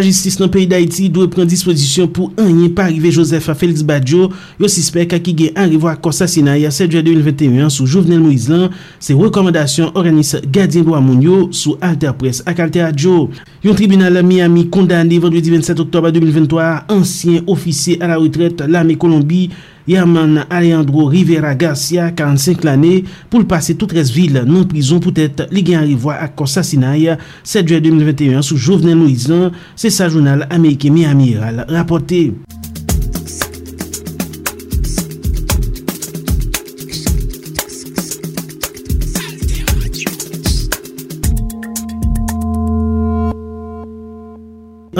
la 0.00 0.06
jistis 0.06 0.38
nan 0.40 0.48
peyi 0.52 0.66
d'Haïti 0.70 1.10
dwe 1.12 1.26
pren 1.30 1.48
disposisyon 1.48 2.08
pou 2.08 2.32
anyen 2.40 2.72
pa 2.76 2.86
arrive 2.88 3.12
Joseph 3.12 3.50
Félix 3.60 3.84
Badiou 3.86 4.30
yo 4.60 4.70
sispek 4.72 5.12
a 5.16 5.20
ki 5.20 5.34
gen 5.36 5.58
arrivo 5.60 5.90
a 5.90 5.96
konsasina 6.00 6.56
ya 6.56 6.72
7 6.72 6.88
juay 6.94 7.04
2021 7.04 7.68
sou 7.68 7.88
Jouvenel 7.88 8.22
Moizlan 8.24 8.70
se 9.02 9.16
rekomendasyon 9.18 9.92
oranis 9.98 10.32
Gadien 10.48 10.86
Loamoun 10.88 11.20
yo 11.24 11.40
sou 11.52 11.76
Alter 11.84 12.16
Press 12.16 12.40
ak 12.48 12.62
Alter 12.64 12.88
Adjo. 12.88 13.28
Yon 13.60 13.76
tribunal 13.76 14.22
Miami 14.24 14.68
kondane 14.72 15.20
vendredi 15.20 15.52
27 15.52 15.84
oktober 15.84 16.14
2023 16.16 16.70
ansyen 16.96 17.44
ofisye 17.50 17.98
a 18.00 18.08
la 18.08 18.16
retret 18.20 18.64
l'Armée 18.66 18.96
Colombie 18.96 19.50
Yaman 19.90 20.44
Alejandro 20.48 21.06
Rivera 21.10 21.56
Garcia, 21.58 22.12
45 22.14 22.62
l'anè, 22.68 22.92
pou 23.26 23.42
l'pase 23.42 23.74
tout 23.74 23.90
res 23.90 24.12
vil 24.14 24.38
non 24.46 24.68
prison 24.70 25.02
pou 25.02 25.10
tèt 25.16 25.42
li 25.50 25.64
gen 25.66 25.80
arrivwa 25.80 26.20
ak 26.22 26.36
konsasinay 26.38 27.16
7 27.42 27.66
juay 27.66 27.82
2021 27.82 28.46
sou 28.46 28.60
Jovenel 28.60 29.00
Moïse, 29.00 29.50
se 29.74 29.90
sa 29.90 30.06
jounal 30.08 30.46
Amerike 30.50 30.94
Miamiral 30.94 31.64
rapote. 31.66 32.28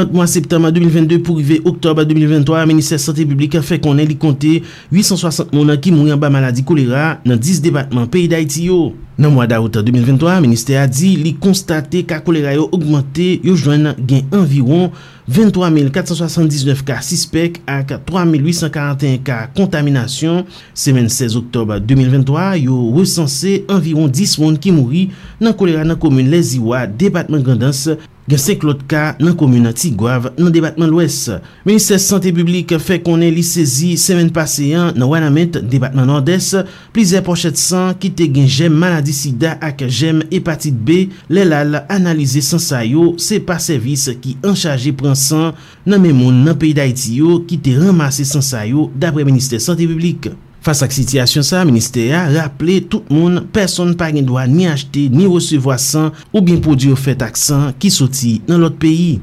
Ant 0.00 0.12
mwa 0.14 0.24
septembre 0.30 0.70
2022 0.72 1.18
pou 1.20 1.36
rive 1.36 1.58
oktobre 1.68 2.06
2023, 2.08 2.64
Ministère 2.64 3.00
Santé 3.02 3.26
Publique 3.28 3.58
a 3.58 3.60
fè 3.60 3.76
konen 3.82 4.06
li 4.08 4.14
konte 4.16 4.62
860 4.94 5.52
mounan 5.52 5.76
ki 5.82 5.92
mouri 5.92 6.14
an 6.14 6.20
ba 6.22 6.30
maladi 6.32 6.64
kolera 6.64 7.18
nan 7.28 7.36
10 7.36 7.60
debatman 7.66 8.06
peyi 8.08 8.30
da 8.30 8.40
iti 8.40 8.70
yo. 8.70 8.94
Nan 9.20 9.34
mwa 9.34 9.44
da 9.50 9.58
outan 9.60 9.84
2023, 9.84 10.38
Ministère 10.40 10.80
a 10.80 10.88
di 10.88 11.10
li 11.20 11.34
konstate 11.36 12.00
ka 12.08 12.22
kolera 12.24 12.54
yo 12.56 12.70
augmente 12.72 13.26
yo 13.44 13.52
jwen 13.58 13.90
gen 13.98 14.30
environ 14.32 14.88
23479 15.28 16.80
ka 16.88 17.02
sispek 17.04 17.58
ak 17.68 17.98
3841 18.08 19.20
ka 19.26 19.42
kontaminasyon. 19.58 20.46
Semen 20.72 21.10
16 21.12 21.36
oktob 21.42 21.74
2023, 21.84 22.62
yo 22.62 22.78
resanse 22.96 23.58
environ 23.66 24.08
10 24.08 24.38
moun 24.40 24.56
ki 24.56 24.72
mouri 24.78 25.10
nan 25.42 25.52
kolera 25.52 25.84
nan 25.84 26.00
komune 26.00 26.30
Leziwa, 26.32 26.86
debatman 26.88 27.44
Grandens, 27.44 27.90
gen 28.30 28.38
sek 28.38 28.62
lot 28.66 28.82
ka 28.90 29.14
nan 29.18 29.34
komuna 29.38 29.72
Tigwav 29.74 30.28
nan 30.38 30.52
debatman 30.54 30.90
lwes. 30.92 31.28
Ministè 31.66 31.98
Santé 32.02 32.30
Publique 32.34 32.78
fè 32.78 33.00
konen 33.02 33.32
li 33.34 33.42
sezi 33.46 33.96
semen 34.00 34.30
paseyan 34.34 34.94
nan 34.94 35.10
Wanamet 35.10 35.58
debatman 35.70 36.06
Nord-Est, 36.10 36.60
plize 36.94 37.22
pochet 37.26 37.58
san 37.58 37.96
ki 37.98 38.12
te 38.14 38.28
gen 38.30 38.46
jem 38.50 38.76
maladi 38.78 39.14
sida 39.16 39.56
ak 39.58 39.82
jem 39.88 40.22
hepatit 40.30 40.76
B, 40.76 41.08
lè 41.32 41.46
lal 41.48 41.80
analize 41.90 42.44
san 42.46 42.62
sayo 42.62 43.14
se 43.18 43.40
pa 43.42 43.58
servis 43.62 44.08
ki 44.22 44.36
an 44.46 44.54
chaje 44.58 44.94
pran 44.96 45.18
san 45.18 45.56
nan 45.86 46.02
men 46.04 46.14
moun 46.14 46.44
nan 46.46 46.58
peyi 46.60 46.76
da 46.78 46.86
iti 46.86 47.18
yo 47.18 47.40
ki 47.48 47.58
te 47.64 47.74
ramase 47.80 48.28
san 48.28 48.44
sayo 48.44 48.90
dapre 48.94 49.26
Ministè 49.26 49.58
Santé 49.58 49.90
Publique. 49.90 50.30
Fas 50.60 50.82
ak 50.84 50.92
sityasyon 50.92 51.44
sa, 51.46 51.64
minister 51.64 52.10
ya 52.10 52.26
rappele 52.28 52.82
tout 52.84 53.06
moun, 53.08 53.46
person 53.54 53.94
pa 53.96 54.10
gen 54.12 54.26
doa 54.28 54.44
ni 54.44 54.66
achete, 54.68 55.06
ni 55.08 55.24
resevo 55.24 55.72
asan 55.72 56.10
ou 56.34 56.44
bin 56.44 56.60
podi 56.60 56.92
ou 56.92 57.00
fet 57.00 57.24
ak 57.24 57.40
san 57.40 57.70
ki 57.80 57.88
soti 57.94 58.38
nan 58.48 58.60
lot 58.60 58.76
peyi. 58.80 59.18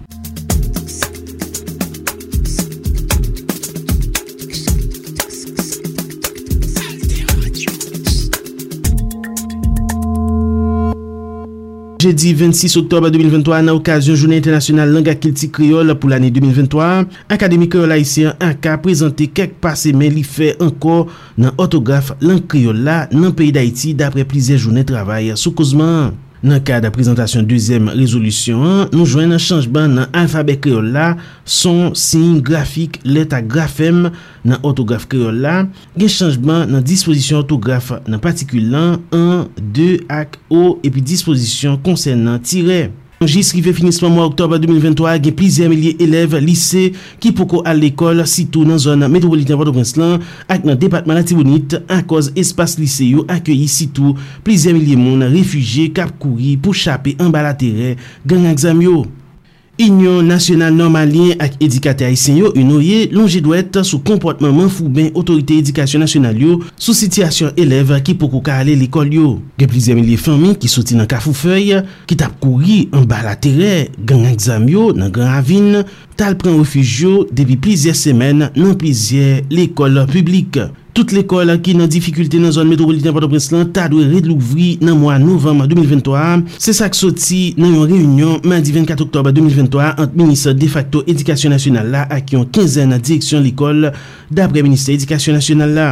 jeudi 12.07 12.33
26 12.37 12.77
oktob 12.79 13.07
2023 13.11 13.63
nan 13.65 13.75
okasyon 13.75 14.15
Jounen 14.15 14.39
Internasyonal 14.39 14.93
Langa 14.95 15.15
Kilti 15.19 15.49
Kriol 15.51 15.91
pou 15.99 16.11
l'anye 16.11 16.29
2023, 16.31 17.07
Akademi 17.33 17.67
Kriol 17.71 17.91
Haitien 17.95 18.37
anka 18.43 18.77
prezante 18.83 19.27
kek 19.27 19.57
pase 19.63 19.91
men 19.95 20.15
li 20.15 20.23
fe 20.23 20.53
anko 20.63 21.07
nan 21.39 21.51
otograf 21.59 22.13
Lang 22.23 22.45
Kriol 22.47 22.79
la 22.87 23.01
nan 23.11 23.35
peyi 23.35 23.51
d'Haiti 23.55 23.95
dapre 23.97 24.23
plize 24.29 24.55
Jounen 24.61 24.87
Travay 24.87 25.33
sou 25.35 25.55
kozman. 25.57 26.15
Nan 26.45 26.61
ka 26.61 26.77
da 26.83 26.91
prezentasyon 26.93 27.47
2èm 27.49 27.88
rezolusyon, 27.97 28.91
nou 28.93 29.07
jwen 29.09 29.31
nan 29.33 29.41
chanjban 29.41 29.95
nan 29.97 30.11
alfabet 30.13 30.67
la, 30.85 31.15
son 31.45 31.95
sin 31.97 32.38
grafik 32.45 32.99
leta 33.03 33.41
grafem 33.41 34.11
nan 34.45 34.61
otograf 34.61 35.07
kreol 35.09 35.41
la, 35.41 35.65
gen 35.97 36.11
chanjban 36.13 36.69
nan 36.69 36.85
disposisyon 36.85 37.41
otograf 37.41 37.89
nan 38.05 38.21
patikulan 38.21 39.01
1, 39.09 39.49
2 39.57 39.89
ak 40.13 40.38
o 40.53 40.77
epi 40.85 41.01
disposisyon 41.01 41.81
konsen 41.81 42.21
nan 42.27 42.41
tire. 42.45 42.91
Jis 43.26 43.49
rive 43.55 43.72
finisman 43.74 44.11
mwa 44.13 44.28
oktob 44.30 44.51
2023 44.61 45.15
gen 45.26 45.34
plize 45.34 45.65
amelye 45.65 45.95
elev 46.06 46.35
lise 46.38 46.91
ki 47.18 47.31
poko 47.34 47.64
al 47.65 47.80
l'ekol 47.81 48.22
sitou 48.30 48.61
nan 48.69 48.77
zon 48.77 49.02
metropolitane 49.10 49.57
Port-au-Prince-Lan 49.57 50.22
ak 50.45 50.68
nan 50.68 50.77
depatman 50.77 51.18
la 51.18 51.26
an 51.95 52.03
koz 52.06 52.30
espas 52.38 52.77
lise 52.77 53.10
yo 53.10 53.26
akyeyi 53.26 53.65
sitou 53.65 54.14
plize 54.45 54.69
amelye 54.69 54.99
moun 55.02 55.26
refuji 55.34 55.89
kap 55.98 56.14
kouri 56.22 56.60
pou 56.61 56.77
chape 56.77 57.15
an 57.18 57.34
balatere 57.34 57.95
gen 58.22 58.45
aksam 58.53 58.85
yo. 58.85 59.07
Union 59.77 60.25
nasyonal 60.25 60.73
Normalien 60.73 61.37
ak 61.37 61.59
edikate 61.61 62.05
Aisyen 62.07 62.39
yo 62.41 62.49
unoye 62.57 63.03
lonje 63.13 63.43
dwet 63.45 63.77
sou 63.83 64.01
komportman 64.01 64.55
manfou 64.55 64.89
ben 64.89 65.11
otorite 65.13 65.59
edikasyon 65.61 66.01
nasyonal 66.01 66.39
yo 66.41 66.55
sou 66.79 66.95
sityasyon 66.97 67.53
elev 67.61 67.93
ki 68.01 68.15
pokou 68.17 68.41
ka 68.41 68.55
ale 68.63 68.73
l'ekol 68.79 69.13
yo. 69.13 69.27
Ge 69.61 69.67
plizye 69.69 69.93
milie 69.97 70.17
fami 70.17 70.55
ki 70.57 70.71
soti 70.71 70.97
nan 70.97 71.05
kafou 71.09 71.37
fey, 71.37 71.75
ki 72.09 72.17
tap 72.17 72.39
kouri 72.41 72.87
an 72.89 73.05
ba 73.05 73.21
la 73.25 73.35
tere, 73.37 73.91
gen 74.01 74.25
an 74.25 74.33
exam 74.33 74.65
yo 74.71 74.89
nan 74.97 75.13
gen 75.13 75.29
avin, 75.29 75.83
tal 76.17 76.33
pren 76.41 76.57
refuj 76.57 76.97
yo 77.03 77.13
debi 77.29 77.59
plizye 77.61 77.93
semen 77.97 78.47
nan 78.49 78.75
plizye 78.81 79.43
l'ekol 79.53 80.01
publik. 80.09 80.57
Tout 80.98 81.11
l'ekol 81.14 81.52
ki 81.61 81.76
nan 81.78 81.86
difikulte 81.94 82.40
nan 82.41 82.49
zon 82.56 82.65
metropolitane 82.72 83.14
Port-au-Prince 83.14 83.52
lan 83.53 83.68
ta 83.69 83.84
dwe 83.91 84.07
redlouvri 84.10 84.80
nan 84.82 84.98
mwa 84.98 85.19
novem 85.22 85.61
2023. 85.69 86.57
Se 86.57 86.74
sak 86.74 86.98
soti 86.98 87.52
nan 87.60 87.76
yon 87.76 87.86
reyunyon 87.91 88.48
mandi 88.49 88.74
24 88.74 89.06
oktob 89.06 89.30
2023 89.30 89.91
ant 89.94 90.18
Ministre 90.18 90.56
de 90.57 90.72
Facto 90.74 91.03
Edikasyon 91.06 91.53
Nasional 91.53 91.94
la 91.94 92.07
ak 92.10 92.34
yon 92.34 92.49
15 92.49 92.82
an 92.88 92.98
direksyon 92.98 93.45
l'ekol 93.45 93.91
dapre 94.34 94.65
Ministre 94.65 94.98
Edikasyon 94.98 95.38
Nasional 95.38 95.78
la. 95.78 95.91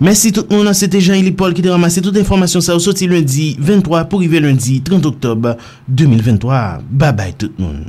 Mersi 0.00 0.32
tout 0.32 0.48
moun 0.48 0.64
an, 0.64 0.72
se 0.72 0.86
te 0.88 0.96
Jean-Élie 0.96 1.34
Paul 1.36 1.52
ki 1.52 1.60
te 1.60 1.68
ramase 1.68 2.00
tout 2.00 2.16
informasyon 2.16 2.62
sa 2.64 2.72
ou 2.72 2.80
soti 2.80 3.04
lundi 3.04 3.50
23 3.60 4.06
pou 4.08 4.22
rive 4.22 4.40
lundi 4.40 4.78
30 4.80 5.04
oktob 5.10 5.50
2023. 5.92 6.80
Ba 6.88 7.10
bay 7.12 7.34
tout 7.36 7.52
moun. 7.60 7.84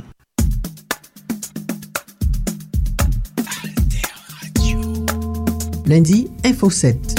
Lundi, 5.88 6.26
Info 6.44 6.68
7 6.70 7.16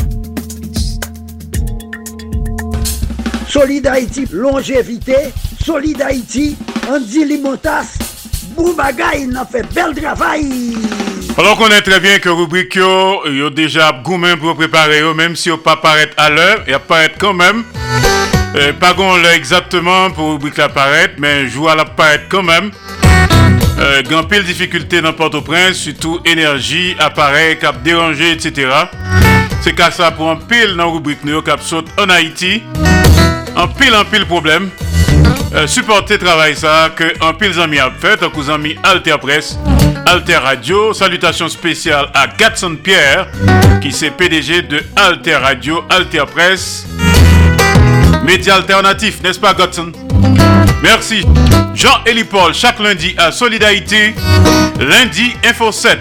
Solid 3.49 3.85
Haïti, 3.85 4.27
longévité, 4.31 5.33
Solid 5.63 6.01
Haïti, 6.01 6.55
Andy 6.89 7.25
Limotas, 7.25 7.97
Boubagaï, 8.55 9.27
n'a 9.27 9.45
fait 9.45 9.65
bel 9.73 9.93
travail. 9.95 10.73
Alors 11.35 11.57
qu'on 11.57 11.69
est 11.69 11.81
très 11.81 11.99
bien 11.99 12.19
que 12.19 12.29
rubrique 12.29 12.75
yo, 12.75 13.27
yo 13.27 13.49
déjà 13.49 13.91
goumen 14.03 14.37
pour 14.37 14.55
préparer 14.55 14.99
yo, 14.99 15.15
même 15.15 15.35
si 15.35 15.49
yo 15.49 15.57
pas 15.57 15.77
paraître 15.77 16.13
à 16.17 16.29
l'heure, 16.29 16.63
il 16.67 16.73
apparaît 16.75 17.11
quand 17.17 17.33
même. 17.33 17.63
Et 18.55 18.71
pas 18.71 18.93
qu'on 18.93 19.15
l'a 19.17 19.35
exactement 19.35 20.11
pour 20.11 20.33
rubrique 20.33 20.57
la 20.57 20.69
paraître, 20.69 21.15
mais 21.17 21.47
joue 21.47 21.67
à 21.67 21.75
la 21.75 21.85
paraître 21.85 22.25
quand 22.29 22.43
même. 22.43 22.69
Euh, 23.79 24.03
grand 24.03 24.25
pile 24.25 24.43
difficulté 24.43 25.01
dans 25.01 25.13
Port-au-Prince, 25.13 25.77
surtout 25.77 26.19
énergie, 26.23 26.95
appareil, 26.99 27.57
cap 27.57 27.81
dérangé, 27.81 28.33
etc. 28.33 28.69
C'est 29.61 29.73
qu'à 29.73 29.89
ça 29.89 30.11
pour 30.11 30.29
un 30.29 30.35
pile 30.35 30.75
dans 30.77 30.91
rubrique 30.91 31.23
nous, 31.23 31.41
cap 31.41 31.61
saute 31.63 31.87
en 31.99 32.09
Haïti. 32.11 32.61
En 33.55 33.67
pile, 33.67 33.95
en 33.95 34.05
pile 34.05 34.27
problème. 34.27 34.69
Euh, 35.55 35.65
supporter 35.65 36.19
travail 36.19 36.55
ça 36.55 36.91
que 36.95 37.05
en 37.21 37.33
pile 37.33 37.59
amis 37.59 37.79
a 37.79 37.89
fait, 37.89 38.21
en 38.21 38.29
cousin 38.29 38.53
amis 38.53 38.75
Alter 38.83 39.17
Presse. 39.19 39.57
Alter 40.05 40.37
Radio. 40.37 40.93
Salutations 40.93 41.49
spéciales 41.49 42.09
à 42.13 42.27
Gatson 42.27 42.75
Pierre, 42.75 43.27
qui 43.81 43.91
c'est 43.91 44.11
PDG 44.11 44.63
de 44.63 44.83
Alter 44.95 45.35
Radio, 45.35 45.83
Alter 45.89 46.23
Press. 46.33 46.85
Média 48.23 48.55
alternatif, 48.55 49.21
n'est-ce 49.23 49.39
pas 49.39 49.53
Gatson? 49.53 49.91
Merci. 50.81 51.25
Jean-Élie 51.73 52.25
Paul, 52.25 52.53
chaque 52.53 52.79
lundi 52.79 53.15
à 53.17 53.31
Solidarité, 53.31 54.13
lundi 54.79 55.33
Info 55.45 55.71
7. 55.71 55.99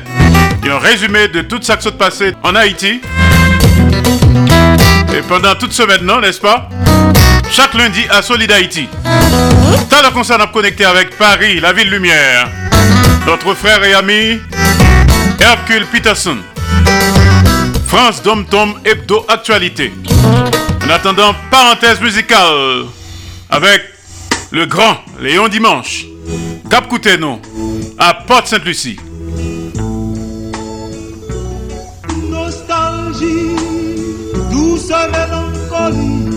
Et 0.65 0.70
un 0.70 0.79
résumé 0.79 1.29
de 1.29 1.43
tout 1.43 1.59
ça 1.61 1.77
qui 1.77 1.85
s'est 1.85 1.93
passé 1.93 2.33
en 2.43 2.55
Haïti. 2.55 3.01
Et 5.15 5.20
pendant 5.29 5.55
toute 5.55 5.73
semaine, 5.73 6.03
non, 6.03 6.20
n'est-ce 6.20 6.41
pas? 6.41 6.69
Chaque 7.51 7.74
lundi 7.74 8.03
à 8.11 8.23
Solidarité. 8.23 8.89
T'as 9.91 10.03
le 10.03 10.11
concert 10.11 10.41
à 10.41 10.47
connecter 10.47 10.85
avec 10.85 11.16
Paris, 11.16 11.61
la 11.61 11.73
ville 11.73 11.91
lumière. 11.91 12.49
Notre 13.27 13.55
frère 13.55 13.85
et 13.85 13.94
ami, 13.94 14.40
Hercule 15.39 15.86
Peterson. 15.86 16.39
France 17.86 18.23
Dom 18.23 18.44
Tom 18.47 18.74
Hebdo 18.85 19.24
Actualité. 19.28 19.93
En 20.85 20.90
attendant, 20.90 21.35
parenthèse 21.51 22.01
musicale 22.01 22.86
avec 23.49 23.82
le 24.51 24.66
grand 24.66 24.97
Léon 25.20 25.49
Dimanche. 25.49 26.05
Cap 26.69 26.89
Couteno 26.89 27.40
à 27.99 28.15
Porte-Sainte-Lucie. 28.15 28.99
Nostalgie, 32.28 33.57
douce 34.51 34.89
mélancolie. 34.89 36.31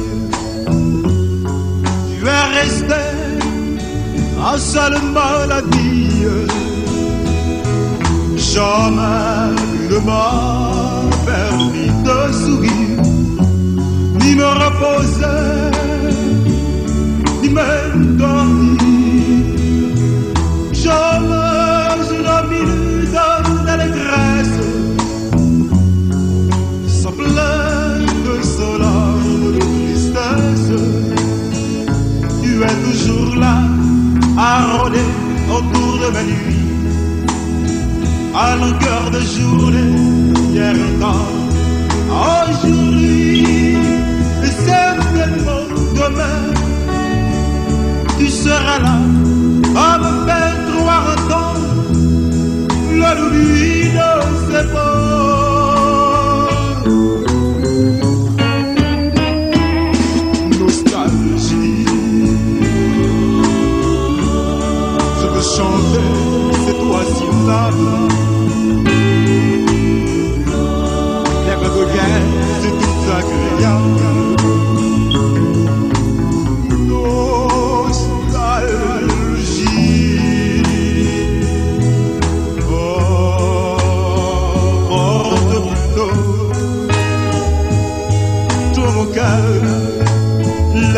Tu 2.19 2.27
es 2.27 2.59
resté 2.59 2.93
à 4.45 4.57
seule 4.57 5.01
maladie. 5.01 6.64
Jamais 8.53 9.55
ne 9.89 9.97
m'a 10.05 11.01
permis 11.25 11.91
de 12.07 12.19
sourire, 12.31 13.01
ni 14.21 14.35
me 14.35 14.45
reposer, 14.63 15.71
ni 17.41 17.49
même 17.49 18.17
dormir. 18.17 18.77
Jamais 20.71 21.95
une 22.15 22.49
minute 22.49 23.65
d'allégresse, 23.65 24.61
sans 27.01 27.11
plainte, 27.11 28.43
sans 28.43 28.77
larmes 28.77 29.53
de 29.53 29.59
tristesse. 29.59 30.71
Tu 32.41 32.63
es 32.63 32.75
toujours 32.85 33.35
là, 33.35 33.57
à 34.37 34.77
rôder 34.77 35.09
autour 35.49 35.97
de 35.99 36.13
ma 36.13 36.23
nuit 36.23 36.64
à 38.37 38.55
longueur 38.57 39.11
de 39.11 39.19
journée, 39.21 39.95
hier 40.51 40.75
encore, 40.89 41.31
aujourd'hui, 42.49 43.77
et 44.43 44.53
certainement 44.71 45.67
demain, 45.95 46.41
tu 48.19 48.27
seras 48.27 48.79
là 48.79 48.97
à 49.77 49.97
me 49.99 50.25
faire 50.25 50.55
croire 50.69 51.15
tant 51.29 51.55
la 52.99 53.15
nuit 53.15 53.89
de 53.97 54.11
ses 54.47 54.67
Nostalgie, 60.59 61.85
je 65.21 65.27
veux 65.33 65.47
chanter 65.57 66.09
cette 66.65 66.83
oiseau 66.83 68.04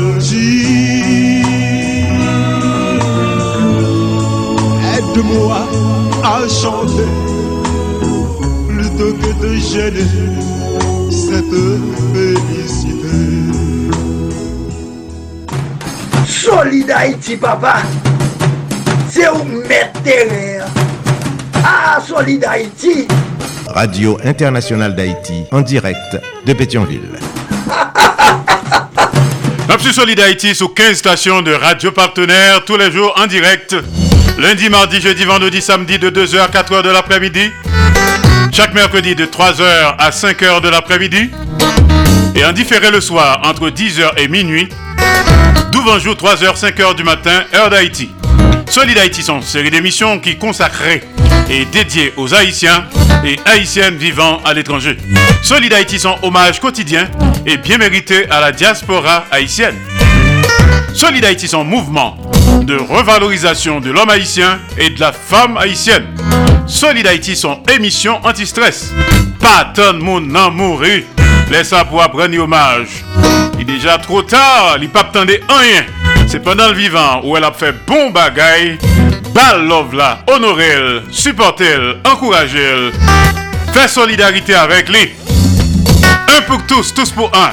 Nostalgie. 0.02 0.42
Aide-moi 4.94 5.60
à 6.22 6.26
chanter 6.48 7.10
plutôt 8.68 9.12
que 9.14 9.30
de 9.42 9.52
gêner 9.56 10.31
Papa. 17.36 17.76
C'est 19.08 19.28
où 19.28 19.44
mettre 19.44 20.00
terre. 20.02 20.66
Ah, 21.64 22.00
Solid 22.06 22.44
Haïti. 22.44 23.06
Radio 23.66 24.18
Internationale 24.24 24.94
d'Haïti, 24.94 25.44
en 25.50 25.60
direct 25.60 26.18
de 26.44 26.52
Pétionville. 26.52 27.08
Absolue 29.68 29.94
Solid 29.94 30.20
Haïti 30.20 30.54
sous 30.54 30.68
15 30.68 30.96
stations 30.96 31.40
de 31.40 31.52
radio 31.52 31.92
partenaires 31.92 32.64
tous 32.64 32.76
les 32.76 32.90
jours 32.90 33.14
en 33.16 33.26
direct. 33.26 33.74
Lundi, 34.38 34.68
mardi, 34.68 35.00
jeudi, 35.00 35.24
vendredi, 35.24 35.62
samedi 35.62 35.98
de 35.98 36.10
2h 36.10 36.40
à 36.40 36.48
4h 36.48 36.82
de 36.82 36.90
l'après-midi. 36.90 37.50
Chaque 38.52 38.74
mercredi 38.74 39.14
de 39.14 39.24
3h 39.24 39.94
à 39.98 40.10
5h 40.10 40.60
de 40.60 40.68
l'après-midi. 40.68 41.30
Et 42.34 42.44
en 42.44 42.52
différé 42.52 42.90
le 42.90 43.00
soir 43.00 43.40
entre 43.44 43.70
10h 43.70 44.18
et 44.18 44.28
minuit. 44.28 44.68
D'où 45.84 45.98
jour 45.98 46.14
3h, 46.14 46.56
5h 46.56 46.94
du 46.94 47.02
matin, 47.02 47.42
heure 47.54 47.68
d'Haïti. 47.68 48.08
Solid 48.70 48.96
Haïti 48.96 49.20
sont 49.20 49.38
une 49.38 49.42
série 49.42 49.70
d'émissions 49.70 50.20
qui 50.20 50.36
consacrées 50.38 51.02
et 51.50 51.64
dédiées 51.64 52.12
aux 52.16 52.32
Haïtiens 52.34 52.86
et 53.24 53.40
Haïtiennes 53.44 53.96
vivant 53.96 54.40
à 54.44 54.54
l'étranger. 54.54 54.96
Solid 55.42 55.72
Haïti 55.72 55.98
sont 55.98 56.16
hommage 56.22 56.60
quotidien 56.60 57.10
et 57.46 57.56
bien 57.56 57.78
mérité 57.78 58.30
à 58.30 58.40
la 58.40 58.52
diaspora 58.52 59.24
haïtienne. 59.32 59.74
Solid 60.94 61.24
Haïti 61.24 61.48
sont 61.48 61.64
mouvement 61.64 62.16
de 62.62 62.76
revalorisation 62.76 63.80
de 63.80 63.90
l'homme 63.90 64.10
haïtien 64.10 64.60
et 64.78 64.90
de 64.90 65.00
la 65.00 65.12
femme 65.12 65.56
haïtienne. 65.56 66.06
Solid 66.68 67.06
Haïti 67.08 67.34
sont 67.34 67.60
émission 67.74 68.20
anti-stress. 68.24 68.92
Pas 69.40 69.72
de 69.74 69.98
monde 69.98 70.28
n'en 70.28 70.52
Laisse 71.52 71.68
ça 71.68 71.84
pour 71.84 72.02
apprendre 72.02 72.38
hommage. 72.38 73.04
Il 73.56 73.60
est 73.60 73.64
déjà 73.64 73.98
trop 73.98 74.22
tard, 74.22 74.78
il 74.80 74.88
pas 74.88 75.00
attendre 75.00 75.34
rien. 75.50 75.84
C'est 76.26 76.42
pendant 76.42 76.68
le 76.68 76.74
vivant 76.74 77.20
où 77.24 77.36
elle 77.36 77.44
a 77.44 77.52
fait 77.52 77.74
bon 77.86 78.08
bagaille. 78.08 78.78
Bal 79.34 79.66
love 79.68 79.94
là, 79.94 80.20
honorer, 80.28 81.02
supporter, 81.10 81.98
encourager, 82.10 82.90
faire 83.74 83.90
solidarité 83.90 84.54
avec 84.54 84.88
lui. 84.88 85.10
Un 86.38 86.40
pour 86.40 86.62
tous, 86.66 86.94
tous 86.94 87.10
pour 87.10 87.30
un. 87.36 87.50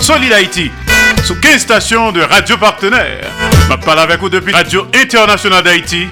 Solid 0.00 0.32
Haïti, 0.32 0.70
sous 1.22 1.38
15 1.38 1.60
stations 1.60 2.12
de 2.12 2.22
radio 2.22 2.56
partenaires. 2.56 3.26
Je 3.70 3.76
parle 3.84 3.98
avec 3.98 4.20
vous 4.20 4.30
depuis 4.30 4.54
Radio 4.54 4.86
Internationale 4.94 5.64
d'Haïti, 5.64 6.06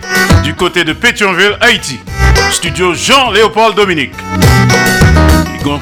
du 0.44 0.54
côté 0.54 0.84
de 0.84 0.92
Pétionville, 0.92 1.56
Haïti. 1.62 1.98
Studio 2.50 2.92
Jean-Léopold 2.92 3.74
Dominique. 3.74 4.12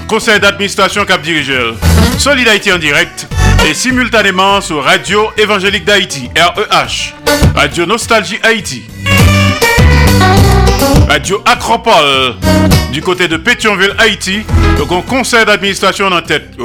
Conseil 0.08 0.40
d'administration 0.40 1.04
Cap 1.04 1.20
Dirigeur. 1.20 1.74
Solid 2.18 2.48
en 2.72 2.78
direct 2.78 3.26
et 3.68 3.74
simultanément 3.74 4.60
sur 4.62 4.82
Radio 4.82 5.30
Évangélique 5.36 5.84
d'Haïti, 5.84 6.30
REH. 6.34 7.14
Radio 7.54 7.84
Nostalgie 7.84 8.38
Haïti. 8.42 8.84
Radio 11.08 11.42
Acropole 11.44 12.36
du 12.92 13.02
côté 13.02 13.28
de 13.28 13.36
Pétionville, 13.36 13.94
Haïti. 13.98 14.40
Donc 14.78 14.90
un 14.90 15.02
conseil 15.02 15.44
d'administration 15.44 16.06
en 16.06 16.22
tête. 16.22 16.56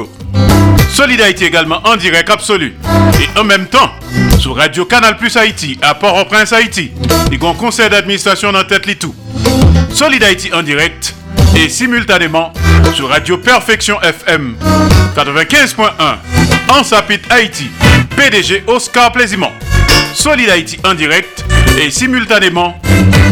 Solid 0.90 1.20
Haïti 1.20 1.44
également 1.44 1.80
en 1.84 1.96
direct 1.96 2.30
absolu. 2.30 2.74
Et 3.20 3.38
en 3.38 3.44
même 3.44 3.66
temps 3.66 3.90
sur 4.38 4.56
Radio 4.56 4.86
Canal 4.86 5.18
Plus 5.18 5.36
Haïti 5.36 5.78
à 5.82 5.94
Port-au-Prince, 5.94 6.54
Haïti. 6.54 6.90
A 7.30 7.46
un 7.46 7.54
conseil 7.54 7.90
d'administration 7.90 8.50
dans 8.50 8.64
tête 8.64 8.98
tout. 8.98 9.14
Solid 9.92 10.22
Haïti 10.22 10.50
en 10.54 10.62
direct 10.62 11.14
et 11.56 11.68
simultanément 11.68 12.52
sur 12.94 13.08
Radio 13.08 13.36
Perfection 13.36 14.00
FM 14.02 14.56
95.1 15.16 15.90
en 16.68 16.84
Sapit 16.84 17.20
Haïti. 17.30 17.68
PDG 18.16 18.64
Oscar 18.66 19.12
Plaisimont. 19.12 19.52
Solid 20.14 20.48
Haïti 20.50 20.78
en 20.84 20.94
direct 20.94 21.44
et 21.80 21.90
simultanément 21.90 22.80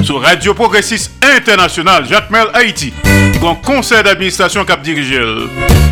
sur 0.03 0.23
Radio 0.23 0.55
Progressiste 0.55 1.13
International 1.37 2.07
Jacques 2.09 2.31
Mel 2.31 2.47
Haïti. 2.55 2.93
Grand 3.41 3.57
conseil 3.57 4.03
d'administration 4.03 4.65
cap 4.65 4.83
dirigé. 4.83 5.21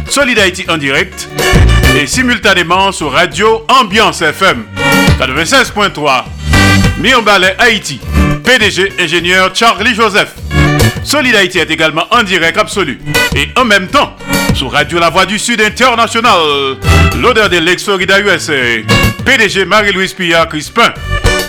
Solid 0.09 0.39
Haïti 0.39 0.65
en 0.69 0.77
direct 0.77 1.29
et 2.01 2.07
simultanément 2.07 2.93
sur 2.93 3.13
Radio 3.13 3.65
Ambiance 3.69 4.23
FM 4.23 4.65
96.3. 5.19 6.25
Mirbalet 6.99 7.57
Haïti. 7.59 8.01
PDG 8.45 8.93
ingénieur 9.01 9.51
Charlie 9.55 9.95
Joseph. 9.95 10.35
Solid 11.07 11.37
Haïti 11.37 11.59
est 11.61 11.71
également 11.71 12.05
en 12.11 12.25
direct 12.25 12.59
absolu 12.59 12.99
et 13.37 13.47
en 13.57 13.65
même 13.65 13.87
temps 13.87 14.17
sur 14.55 14.73
Radio 14.73 14.99
La 14.99 15.09
Voix 15.09 15.25
du 15.25 15.39
Sud 15.39 15.61
International. 15.61 16.77
L'odeur 17.23 17.49
de 17.49 17.59
l'ex-Florida 17.59 18.21
USA. 18.21 18.83
PDG 19.25 19.65
Marie-Louise 19.67 20.15
Pillard 20.15 20.49
Crispin. 20.49 20.93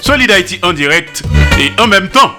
Solid 0.04 0.30
Haïti 0.30 0.60
en 0.62 0.74
direct 0.74 1.24
et 1.60 1.72
en 1.82 1.88
même 1.88 2.08
temps 2.10 2.36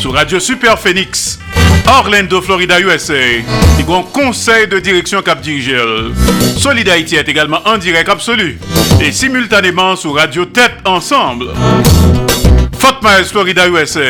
sur 0.00 0.12
Radio 0.12 0.40
Super 0.40 0.76
Phoenix. 0.76 1.38
Orlando, 1.86 2.42
Florida, 2.42 2.80
USA. 2.80 3.14
Le 3.14 3.84
grand 3.84 4.02
conseil 4.02 4.66
de 4.66 4.80
direction 4.80 5.22
Cap 5.22 5.40
Dirigel. 5.40 6.12
Solid 6.58 6.88
est 6.88 7.28
également 7.28 7.60
en 7.64 7.78
direct 7.78 8.08
absolu 8.08 8.58
et 9.00 9.12
simultanément 9.12 9.94
sur 9.94 10.16
Radio 10.16 10.44
Tête 10.46 10.74
Ensemble. 10.84 11.46
Fort 12.76 12.98
Myers, 13.04 13.24
Florida, 13.30 13.68
USA. 13.68 14.00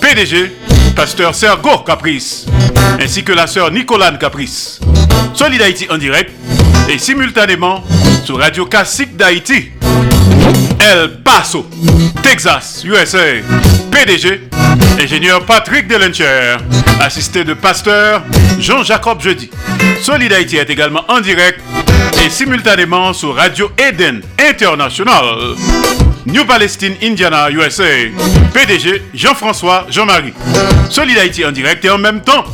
PDG, 0.00 0.52
pasteur 0.98 1.32
Sergo 1.32 1.78
Caprice, 1.86 2.44
ainsi 3.00 3.22
que 3.22 3.30
la 3.30 3.46
sœur 3.46 3.70
Nicolane 3.70 4.18
Caprice. 4.18 4.80
Solid 5.32 5.62
Haïti 5.62 5.86
en 5.88 5.96
direct 5.96 6.32
et 6.88 6.98
simultanément 6.98 7.84
sur 8.24 8.40
Radio 8.40 8.66
Classique 8.66 9.16
d'Haïti. 9.16 9.70
El 10.80 11.22
Paso, 11.22 11.70
Texas, 12.20 12.82
USA. 12.84 13.18
PDG, 13.92 14.48
ingénieur 15.00 15.44
Patrick 15.46 15.86
Delencher, 15.86 16.56
assisté 17.00 17.44
de 17.44 17.54
pasteur 17.54 18.24
Jean-Jacob 18.58 19.20
Jeudi. 19.20 19.50
Solid 20.02 20.32
Haïti 20.32 20.56
est 20.56 20.68
également 20.68 21.04
en 21.06 21.20
direct 21.20 21.60
et 22.26 22.28
simultanément 22.28 23.12
sur 23.12 23.36
Radio 23.36 23.70
Eden 23.78 24.20
International. 24.36 25.54
New 26.32 26.44
Palestine, 26.44 26.94
Indiana, 27.02 27.50
USA. 27.50 27.84
PDG 28.52 29.02
Jean-François 29.14 29.86
Jean-Marie. 29.88 30.34
Solid 30.90 31.16
Haïti 31.16 31.44
en 31.44 31.52
direct 31.52 31.82
et 31.86 31.90
en 31.90 31.96
même 31.96 32.20
temps 32.20 32.44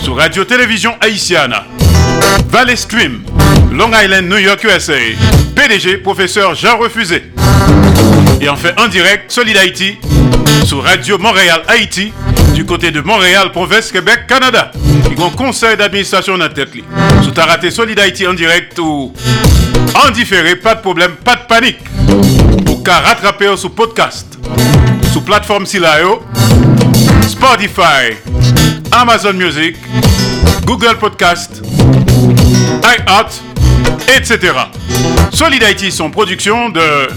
sur 0.00 0.16
Radio 0.16 0.44
Télévision 0.44 0.94
Haïtiana. 1.00 1.64
Valley 2.48 2.76
Stream, 2.76 3.24
Long 3.72 3.90
Island, 3.92 4.28
New 4.28 4.38
York, 4.38 4.62
USA. 4.64 4.94
PDG 5.56 5.98
Professeur 5.98 6.54
Jean 6.54 6.78
Refusé. 6.78 7.24
Et 8.40 8.48
enfin 8.48 8.70
en 8.78 8.86
direct, 8.86 9.32
Solid 9.32 9.56
Haïti 9.56 9.96
sur 10.64 10.84
Radio 10.84 11.18
Montréal 11.18 11.62
Haïti 11.66 12.12
du 12.54 12.64
côté 12.64 12.92
de 12.92 13.00
Montréal, 13.00 13.50
province 13.50 13.90
Québec, 13.90 14.26
Canada. 14.28 14.70
Il 15.10 15.18
y 15.18 15.30
conseil 15.36 15.76
d'administration 15.76 16.38
dans 16.38 16.48
tête. 16.48 16.70
Si 17.22 17.32
tu 17.32 17.40
as 17.40 17.44
raté 17.44 17.72
Solid 17.72 17.98
Haïti 17.98 18.24
en 18.26 18.34
direct 18.34 18.78
ou 18.78 19.12
en 20.06 20.10
différé, 20.10 20.54
pas 20.54 20.76
de 20.76 20.80
problème, 20.80 21.12
pas 21.24 21.34
de 21.34 21.46
panique. 21.48 21.78
Qu'à 22.86 23.00
rattraper 23.00 23.56
sur 23.56 23.72
podcast, 23.72 24.38
sur 25.10 25.24
plateforme 25.24 25.66
Silayo, 25.66 26.22
Spotify, 27.26 28.14
Amazon 28.92 29.32
Music, 29.32 29.74
Google 30.64 30.96
Podcast, 30.96 31.62
iHeart, 32.84 33.42
etc. 34.16 34.52
Solid 35.32 35.64
Haïti 35.64 35.90
sont 35.90 36.12
production 36.12 36.68
de 36.68 37.08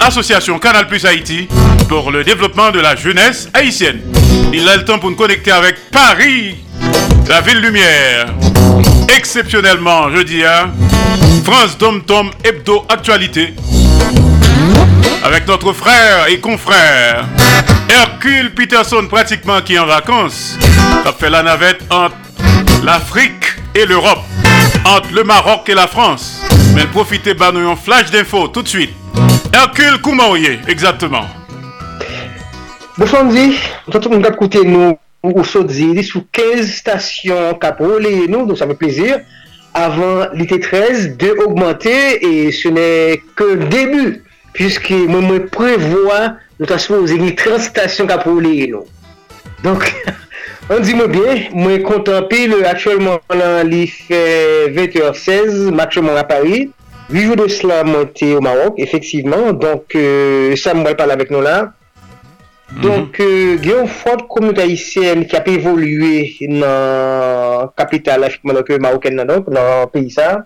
Association 0.00 0.58
Canal 0.58 0.88
Plus 0.88 1.04
Haïti 1.04 1.46
pour 1.88 2.10
le 2.10 2.24
développement 2.24 2.72
de 2.72 2.80
la 2.80 2.96
jeunesse 2.96 3.48
haïtienne. 3.54 4.00
Il 4.52 4.68
a 4.68 4.76
le 4.76 4.84
temps 4.84 4.98
pour 4.98 5.08
nous 5.08 5.16
connecter 5.16 5.52
avec 5.52 5.88
Paris, 5.92 6.56
la 7.28 7.40
ville 7.42 7.60
lumière. 7.60 8.26
Exceptionnellement, 9.16 10.10
je 10.10 10.22
dis, 10.22 10.42
hein, 10.42 10.72
France 11.44 11.78
Dom 11.78 12.02
Tom 12.02 12.28
Hebdo 12.42 12.84
Actualité. 12.88 13.54
Avec 15.24 15.46
notre 15.46 15.72
frère 15.72 16.26
et 16.28 16.40
confrère, 16.40 17.24
Hercule 17.88 18.52
Peterson, 18.54 19.06
pratiquement 19.08 19.60
qui 19.60 19.74
est 19.74 19.78
en 19.78 19.86
vacances, 19.86 20.58
a 21.04 21.12
fait 21.12 21.30
la 21.30 21.44
navette 21.44 21.80
entre 21.90 22.16
l'Afrique 22.84 23.54
et 23.76 23.86
l'Europe, 23.86 24.18
entre 24.84 25.12
le 25.14 25.22
Maroc 25.22 25.68
et 25.68 25.74
la 25.74 25.86
France. 25.86 26.42
Mais 26.74 26.86
profitez, 26.86 27.34
bah, 27.34 27.52
nous 27.54 27.68
un 27.70 27.76
flash 27.76 28.10
d'infos 28.10 28.48
tout 28.48 28.62
de 28.62 28.68
suite. 28.68 28.90
Hercule 29.54 30.00
Koumaouye, 30.02 30.58
exactement. 30.66 31.26
Bonsoir, 32.98 33.24
dit, 33.26 33.56
tout 33.90 34.00
le 34.08 34.16
monde 34.16 34.26
a 34.26 34.30
écouté 34.30 34.64
nous 34.64 34.98
au 35.22 35.44
Sodzi, 35.44 36.02
sous 36.02 36.26
15 36.32 36.68
stations 36.68 37.54
Capole, 37.54 38.08
nous, 38.28 38.44
donc 38.44 38.58
ça 38.58 38.66
fait 38.66 38.74
plaisir. 38.74 39.20
Avant 39.72 40.26
l'été 40.34 40.58
13, 40.58 41.16
de 41.16 41.30
augmenter, 41.46 42.26
et 42.26 42.50
ce 42.50 42.68
n'est 42.68 43.22
que 43.36 43.44
le 43.44 43.64
début, 43.66 44.24
Piske 44.52 44.98
mwen 45.08 45.24
mwen 45.24 45.46
prevoa 45.52 46.36
nou 46.58 46.68
taspo 46.68 46.98
ou 47.00 47.08
zegi 47.08 47.32
transitasyon 47.40 48.10
ka 48.10 48.18
pou 48.20 48.42
leye 48.42 48.68
nou. 48.72 48.84
Donk, 49.62 49.86
an 50.68 50.82
di 50.86 50.96
mwen 50.98 51.12
bien, 51.12 51.42
mwen 51.56 51.84
kontan 51.86 52.26
pil, 52.30 52.58
akchèlman 52.68 53.22
lan 53.38 53.70
li 53.70 53.86
fè 53.88 54.22
20h16, 54.74 55.70
makchèlman 55.76 56.20
a 56.20 56.26
Paris. 56.28 56.68
8 57.12 57.26
jou 57.26 57.36
de 57.36 57.48
sla 57.52 57.82
mwen 57.84 58.10
te 58.16 58.30
ou 58.36 58.44
Marok, 58.44 58.78
efektiveman. 58.80 59.56
Donk, 59.60 59.96
euh, 59.96 60.52
sa 60.60 60.76
mwen 60.76 60.96
pal 60.98 61.12
avèk 61.14 61.32
nou 61.32 61.44
la. 61.44 61.72
Donk, 62.82 63.18
mm 63.18 63.24
-hmm. 63.24 63.24
euh, 63.24 63.58
gen 63.62 63.76
yon 63.76 63.88
fote 63.88 64.28
komunita 64.28 64.64
isyen 64.64 65.26
ki 65.28 65.36
ap 65.36 65.48
evolue 65.48 66.48
nan 66.48 67.68
kapital, 67.76 68.24
afik 68.24 68.44
mwen 68.44 68.60
anke 68.60 68.78
Maroken 68.80 69.16
nan 69.16 69.28
donk, 69.28 69.48
nan 69.48 69.88
peyi 69.92 70.10
sa. 70.10 70.44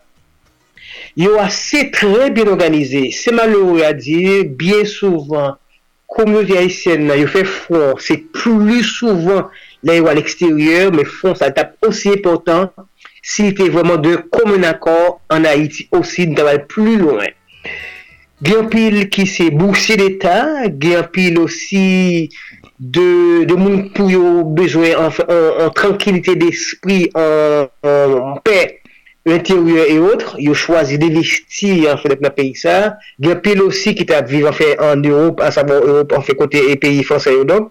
Yo 1.17 1.39
ase 1.41 1.87
tre 1.95 2.31
bin 2.35 2.51
organize. 2.53 3.11
Se 3.17 3.33
malou 3.33 3.79
ya 3.81 3.93
di, 3.97 4.45
bien 4.59 4.85
souvan, 4.85 5.57
komyote 6.13 6.57
Haitien 6.59 7.07
nan 7.09 7.21
yo 7.23 7.31
fe 7.31 7.45
fon, 7.49 7.97
se 8.03 8.19
pli 8.37 8.83
souvan 8.85 9.47
la 9.87 9.97
yo 9.97 10.11
al 10.11 10.21
eksteryer, 10.21 10.93
me 10.95 11.07
fon 11.09 11.37
sa 11.39 11.51
tap 11.55 11.75
osi 11.87 12.15
epotan, 12.17 12.69
si 13.27 13.51
te 13.57 13.71
vwaman 13.73 14.03
de 14.05 14.17
komyon 14.33 14.69
akor 14.69 15.19
an 15.33 15.49
Haiti 15.49 15.89
osi, 15.97 16.29
nan 16.29 16.39
tabal 16.39 16.63
pli 16.71 16.97
louen. 17.01 17.35
Gen 18.45 18.69
pil 18.69 19.07
ki 19.09 19.25
se 19.25 19.49
boursi 19.55 19.97
l'Etat, 19.97 20.69
gen 20.83 21.07
pil 21.13 21.41
osi 21.41 22.29
de, 22.77 23.09
de 23.49 23.57
moun 23.57 23.87
pou 23.97 24.13
yo 24.13 24.45
bejwen 24.57 24.93
an, 25.01 25.09
an, 25.09 25.31
an, 25.33 25.47
an 25.65 25.77
tranquilite 25.77 26.37
d'esprit, 26.43 27.09
an 27.17 28.37
pek, 28.45 28.83
l'interieur 29.27 29.87
et 29.89 29.99
autres, 29.99 30.37
yo 30.39 30.55
chwazi 30.55 31.01
de 31.03 31.09
listi 31.11 31.85
an 31.91 31.99
fèdèp 31.99 32.23
nan 32.23 32.33
peyi 32.33 32.55
sa, 32.57 32.95
gen 33.21 33.41
pil 33.43 33.65
osi 33.65 33.93
ki 33.99 34.07
ta 34.07 34.21
vivan 34.25 34.55
fè 34.55 34.77
an 34.87 35.03
Europe, 35.03 35.43
an 35.43 35.53
savon 35.53 35.83
Europe, 35.83 36.15
an 36.15 36.23
fè 36.25 36.37
kote 36.39 36.61
e 36.71 36.77
peyi 36.81 37.03
Fransè 37.05 37.35
yo 37.35 37.43
don, 37.49 37.67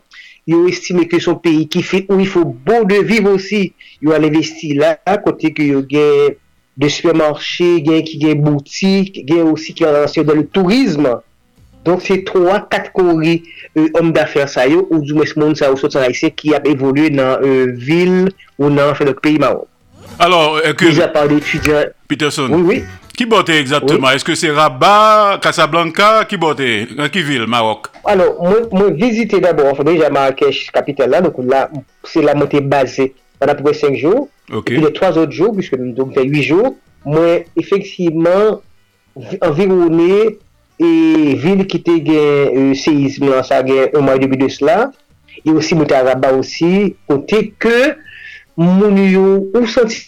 yo 0.52 0.66
estime 0.68 1.08
ke 1.10 1.22
son 1.24 1.40
peyi 1.42 1.64
ki 1.72 1.82
fè 1.82 2.02
ou 2.10 2.20
yfo 2.20 2.44
bon 2.68 2.84
de 2.90 3.00
viv 3.08 3.30
osi, 3.32 3.70
yo 4.04 4.12
an 4.14 4.28
investi 4.28 4.74
la, 4.76 4.98
kote 5.24 5.54
ki 5.56 5.70
yo 5.72 5.80
gen 5.88 6.36
de 6.76 6.90
supermarché, 6.92 7.70
gen 7.86 8.04
ki 8.04 8.20
gen 8.20 8.42
boutik, 8.44 9.22
gen 9.30 9.48
osi 9.54 9.72
ki 9.78 9.88
an 9.88 10.02
ansyon 10.02 10.28
dan 10.28 10.42
le 10.42 10.44
tourisme, 10.52 11.14
donk 11.88 12.04
se 12.04 12.18
3-4 12.28 12.90
kori 12.98 13.38
euh, 13.78 13.88
om 14.02 14.12
da 14.12 14.26
fèr 14.28 14.52
sa 14.52 14.68
yo, 14.68 14.84
ou 14.90 15.00
djou 15.00 15.22
mès 15.22 15.32
moun 15.40 15.56
sa 15.56 15.72
ou 15.72 15.80
sot 15.80 15.96
sa 15.96 16.04
la 16.04 16.12
isè 16.12 16.34
ki 16.36 16.52
ap 16.60 16.68
evolue 16.68 17.08
nan 17.16 17.40
euh, 17.40 17.72
vil 17.72 18.28
ou 18.60 18.68
nan 18.68 18.92
fèdèp 19.00 19.24
peyi 19.24 19.40
Maroc. 19.40 19.70
Alors, 20.20 20.58
euh, 20.58 20.74
que... 20.74 20.86
Mis 20.86 21.02
à 21.02 21.08
part 21.08 21.26
l'étudiant... 21.26 21.84
Peterson. 22.08 22.48
Oui, 22.52 22.62
oui. 22.66 22.84
Qui 23.16 23.26
botte 23.26 23.50
exactement? 23.50 24.08
Oui. 24.08 24.16
Est-ce 24.16 24.26
que 24.26 24.36
c'est 24.36 24.52
Rabat, 24.52 25.40
Casablanca? 25.42 26.26
Qui 26.26 26.38
botte? 26.38 26.62
Dans 26.98 27.10
quelle 27.10 27.24
ville, 27.24 27.48
Maroc? 27.48 27.88
Alors, 28.04 28.42
moi 28.44 28.56
moi 28.72 28.90
visite 28.92 29.40
d'abord, 29.40 29.68
enfin, 29.72 29.84
déjà 29.84 30.10
Marrakech, 30.10 30.72
capitale 30.72 31.10
là, 31.10 31.22
donc 31.22 31.34
là, 31.38 31.70
c'est 32.04 32.22
la 32.22 32.36
montée 32.36 32.62
basée 32.62 33.16
pendant 33.40 33.56
près 33.56 33.74
5 33.74 33.96
jours. 33.96 34.30
Okay. 34.52 34.74
Et 34.74 34.78
puis 34.78 34.86
les 34.86 34.94
3 34.94 35.18
autres 35.18 35.32
jours, 35.32 35.54
puisque 35.56 35.78
donc 35.78 36.14
fait 36.14 36.26
8 36.26 36.44
jours, 36.44 36.76
moi, 37.06 37.40
effectivement, 37.56 38.62
environné 39.42 40.38
et 40.80 41.36
ville 41.36 41.66
qui 41.68 41.78
était 41.78 42.02
gain 42.02 42.14
euh, 42.14 42.74
séisme, 42.74 43.32
ça 43.44 43.60
a 43.60 43.64
un 43.64 44.02
mois 44.02 44.16
et 44.16 44.20
demi 44.20 44.38
de 44.38 44.50
cela, 44.50 44.92
et 45.46 45.52
aussi 45.52 45.74
monté 45.74 45.96
à 45.96 46.04
Rabat 46.04 46.34
aussi, 46.34 46.96
côté 47.08 47.54
que 47.58 47.96
moun 48.60 49.00
yo 49.04 49.26
ou 49.54 49.68
santi 49.70 50.02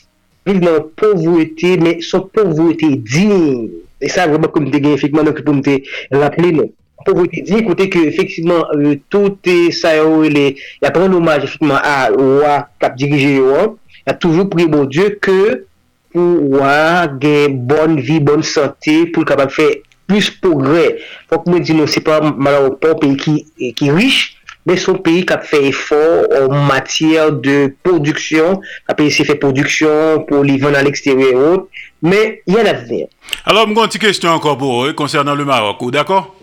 vive 0.47 0.63
nan 0.63 0.87
povwete, 0.99 1.75
men 1.81 2.01
son 2.05 2.27
povwete 2.33 2.93
din. 3.03 3.69
E 3.99 4.09
sa 4.11 4.27
vreman 4.29 4.51
kom 4.53 4.67
te 4.71 4.81
gen 4.81 4.95
efekman 4.95 5.27
nan 5.27 5.35
ki 5.37 5.45
pou 5.45 5.57
mte 5.57 5.79
laple 6.13 6.51
nou. 6.55 6.71
Povwete 7.07 7.43
din 7.47 7.65
kote 7.67 7.89
ke 7.93 8.07
efekman 8.11 8.99
tout 9.11 9.49
e 9.49 9.71
sa 9.75 9.95
yo 9.97 10.21
le, 10.23 10.53
ya 10.83 10.93
pren 10.95 11.11
l'omaj 11.11 11.47
efekman 11.47 11.81
a 11.81 11.97
oua 12.13 12.61
kap 12.81 12.97
dirije 12.99 13.37
yo 13.39 13.51
an, 13.57 13.75
ya 14.07 14.15
toujou 14.15 14.47
pri 14.51 14.69
bon 14.71 14.87
dieu 14.89 15.17
ke 15.23 15.65
pou 16.13 16.53
oua 16.53 17.07
gen 17.21 17.59
bon 17.67 17.99
vi, 17.99 18.21
bon 18.23 18.45
sante, 18.45 19.03
pou 19.11 19.27
kapap 19.27 19.51
fe 19.53 19.67
plus 20.07 20.31
progre. 20.41 21.01
Fok 21.27 21.49
mwen 21.51 21.65
di 21.67 21.75
nou 21.75 21.89
se 21.91 22.01
pa 22.05 22.21
malan 22.23 22.69
ou 22.69 22.79
pop 22.79 23.03
e 23.03 23.13
ki 23.17 23.91
riche, 23.91 24.36
mais 24.67 24.75
son 24.75 24.95
pays 24.95 25.25
qui 25.25 25.31
a 25.31 25.39
fait 25.39 25.67
effort 25.67 26.25
en 26.41 26.53
matière 26.65 27.31
de 27.31 27.73
production, 27.81 28.59
a 28.87 28.93
pays 28.93 29.09
fait 29.09 29.35
production 29.35 30.25
pour 30.27 30.43
les 30.43 30.57
vendre 30.57 30.77
à 30.77 30.83
l'extérieur 30.83 31.29
et 31.31 31.35
autres, 31.35 31.67
mais 32.01 32.43
il 32.45 32.53
y 32.53 32.57
a 32.57 32.63
l'avenir. 32.63 33.07
Alors, 33.45 33.65
une 33.65 33.73
petite 33.73 34.01
question 34.01 34.29
encore 34.29 34.57
pour 34.57 34.85
eux 34.85 34.91
concernant 34.91 35.35
le 35.35 35.45
Maroc, 35.45 35.89
d'accord? 35.89 36.35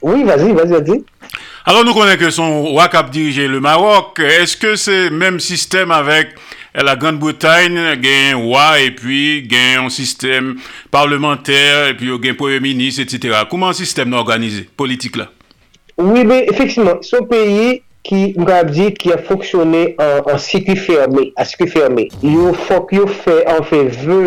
Oui, 0.00 0.24
vas-y, 0.24 0.52
vas-y, 0.52 0.68
vas-y. 0.68 1.04
Alors, 1.66 1.84
nous 1.84 1.92
connaissons 1.92 2.18
que 2.18 2.30
son 2.30 2.62
roi 2.64 2.88
qui 2.88 2.96
a 2.96 3.02
dirigé 3.02 3.46
le 3.46 3.60
Maroc. 3.60 4.18
Est-ce 4.18 4.56
que 4.56 4.74
c'est 4.74 5.10
le 5.10 5.16
même 5.16 5.38
système 5.38 5.90
avec 5.90 6.28
la 6.74 6.96
Grande-Bretagne, 6.96 7.78
un 7.78 8.36
roi 8.36 8.80
et 8.80 8.90
puis 8.90 9.46
un 9.78 9.90
système 9.90 10.56
parlementaire 10.90 11.88
et 11.88 11.94
puis 11.94 12.10
un 12.10 12.34
premier 12.34 12.60
ministre, 12.60 13.02
etc. 13.02 13.40
Comment 13.50 13.68
un 13.68 13.74
système 13.74 14.14
organisé, 14.14 14.68
politique 14.76 15.16
là? 15.16 15.30
Oui, 15.98 16.24
be, 16.28 16.42
efeksimman, 16.52 17.02
son 17.06 17.28
peyi 17.30 17.80
ki 18.06 18.34
mkab 18.36 18.70
di 18.74 18.90
ki 18.94 19.14
a 19.14 19.18
foksyone 19.18 19.84
an 19.98 20.40
sikri 20.42 20.76
ferme, 20.76 21.30
a 21.36 21.44
sikri 21.48 21.70
ferme. 21.72 22.08
Yo 22.22 22.52
fok 22.66 22.92
yo 22.92 23.06
fe, 23.08 23.40
an 23.48 23.64
fe 23.66 23.86
ve, 23.94 24.18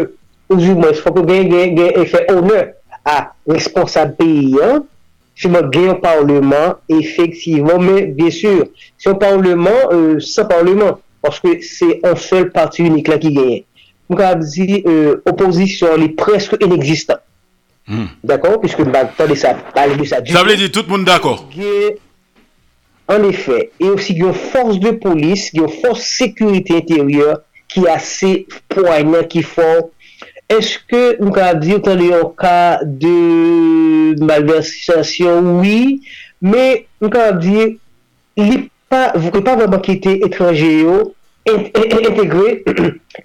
oujouman, 0.50 0.98
fok 0.98 1.22
yo 1.22 1.28
gen 1.30 1.52
gen 1.54 1.76
gen, 1.78 1.92
e 1.94 2.08
fe 2.10 2.24
one 2.34 2.64
a 3.06 3.20
responsab 3.48 4.18
peyi 4.18 4.58
an, 4.66 4.88
Justement, 5.40 5.70
gain 5.70 5.92
un 5.92 5.96
parlement, 5.96 6.76
effectivement, 6.90 7.80
mais 7.80 8.08
bien 8.08 8.30
sûr, 8.30 8.66
c'est 8.98 9.10
un 9.10 9.14
parlement 9.14 9.70
euh, 9.90 10.20
sans 10.20 10.44
parlement, 10.44 11.00
parce 11.22 11.40
que 11.40 11.62
c'est 11.62 12.02
un 12.04 12.14
seul 12.18 12.52
parti 12.52 12.84
unique 12.84 13.08
là 13.08 13.18
qui 13.18 13.32
gagne. 13.32 13.64
Donc, 14.10 14.20
on 14.20 14.36
dit, 14.38 14.84
euh, 14.86 15.22
opposition, 15.26 15.88
elle 15.96 16.04
est 16.04 16.10
presque 16.10 16.58
inexistante. 16.60 17.22
D'akor, 17.90 18.60
piske 18.62 18.84
nou 18.86 18.94
bag 18.94 19.16
tande 19.18 19.36
sa 19.40 19.56
pale 19.74 19.98
de 19.98 20.06
sa... 20.06 20.22
Sa 20.30 20.46
vle 20.46 20.58
di 20.60 20.70
tout 20.74 20.88
moun 20.92 21.06
d'akor. 21.08 21.42
En 23.10 23.26
efè, 23.26 23.64
e 23.82 23.90
osi 23.90 24.14
gyo 24.20 24.34
fòrs 24.38 24.78
de 24.84 24.94
polis, 25.02 25.48
gyo 25.56 25.70
fòrs 25.80 26.04
sekurite 26.20 26.78
interior 26.78 27.40
ki 27.74 27.88
ase 27.90 28.34
poanyan 28.70 29.26
ki 29.32 29.42
fò. 29.46 29.70
Eske 30.50 31.02
nou 31.18 31.34
ka 31.34 31.52
di 31.58 31.76
ou 31.78 31.84
tande 31.86 32.12
yon 32.12 32.30
ka 32.38 32.82
de 32.86 33.16
malversasyon? 34.22 35.56
Oui, 35.62 36.00
men 36.42 36.86
nou 37.02 37.10
ka 37.14 37.32
di 37.38 37.72
li 38.38 38.64
pa, 38.90 39.10
vou 39.18 39.34
ke 39.34 39.42
pa 39.46 39.58
vaman 39.58 39.82
ki 39.86 39.98
te 40.04 40.20
etranje 40.30 40.70
yo, 40.84 41.00
integre, 41.50 42.60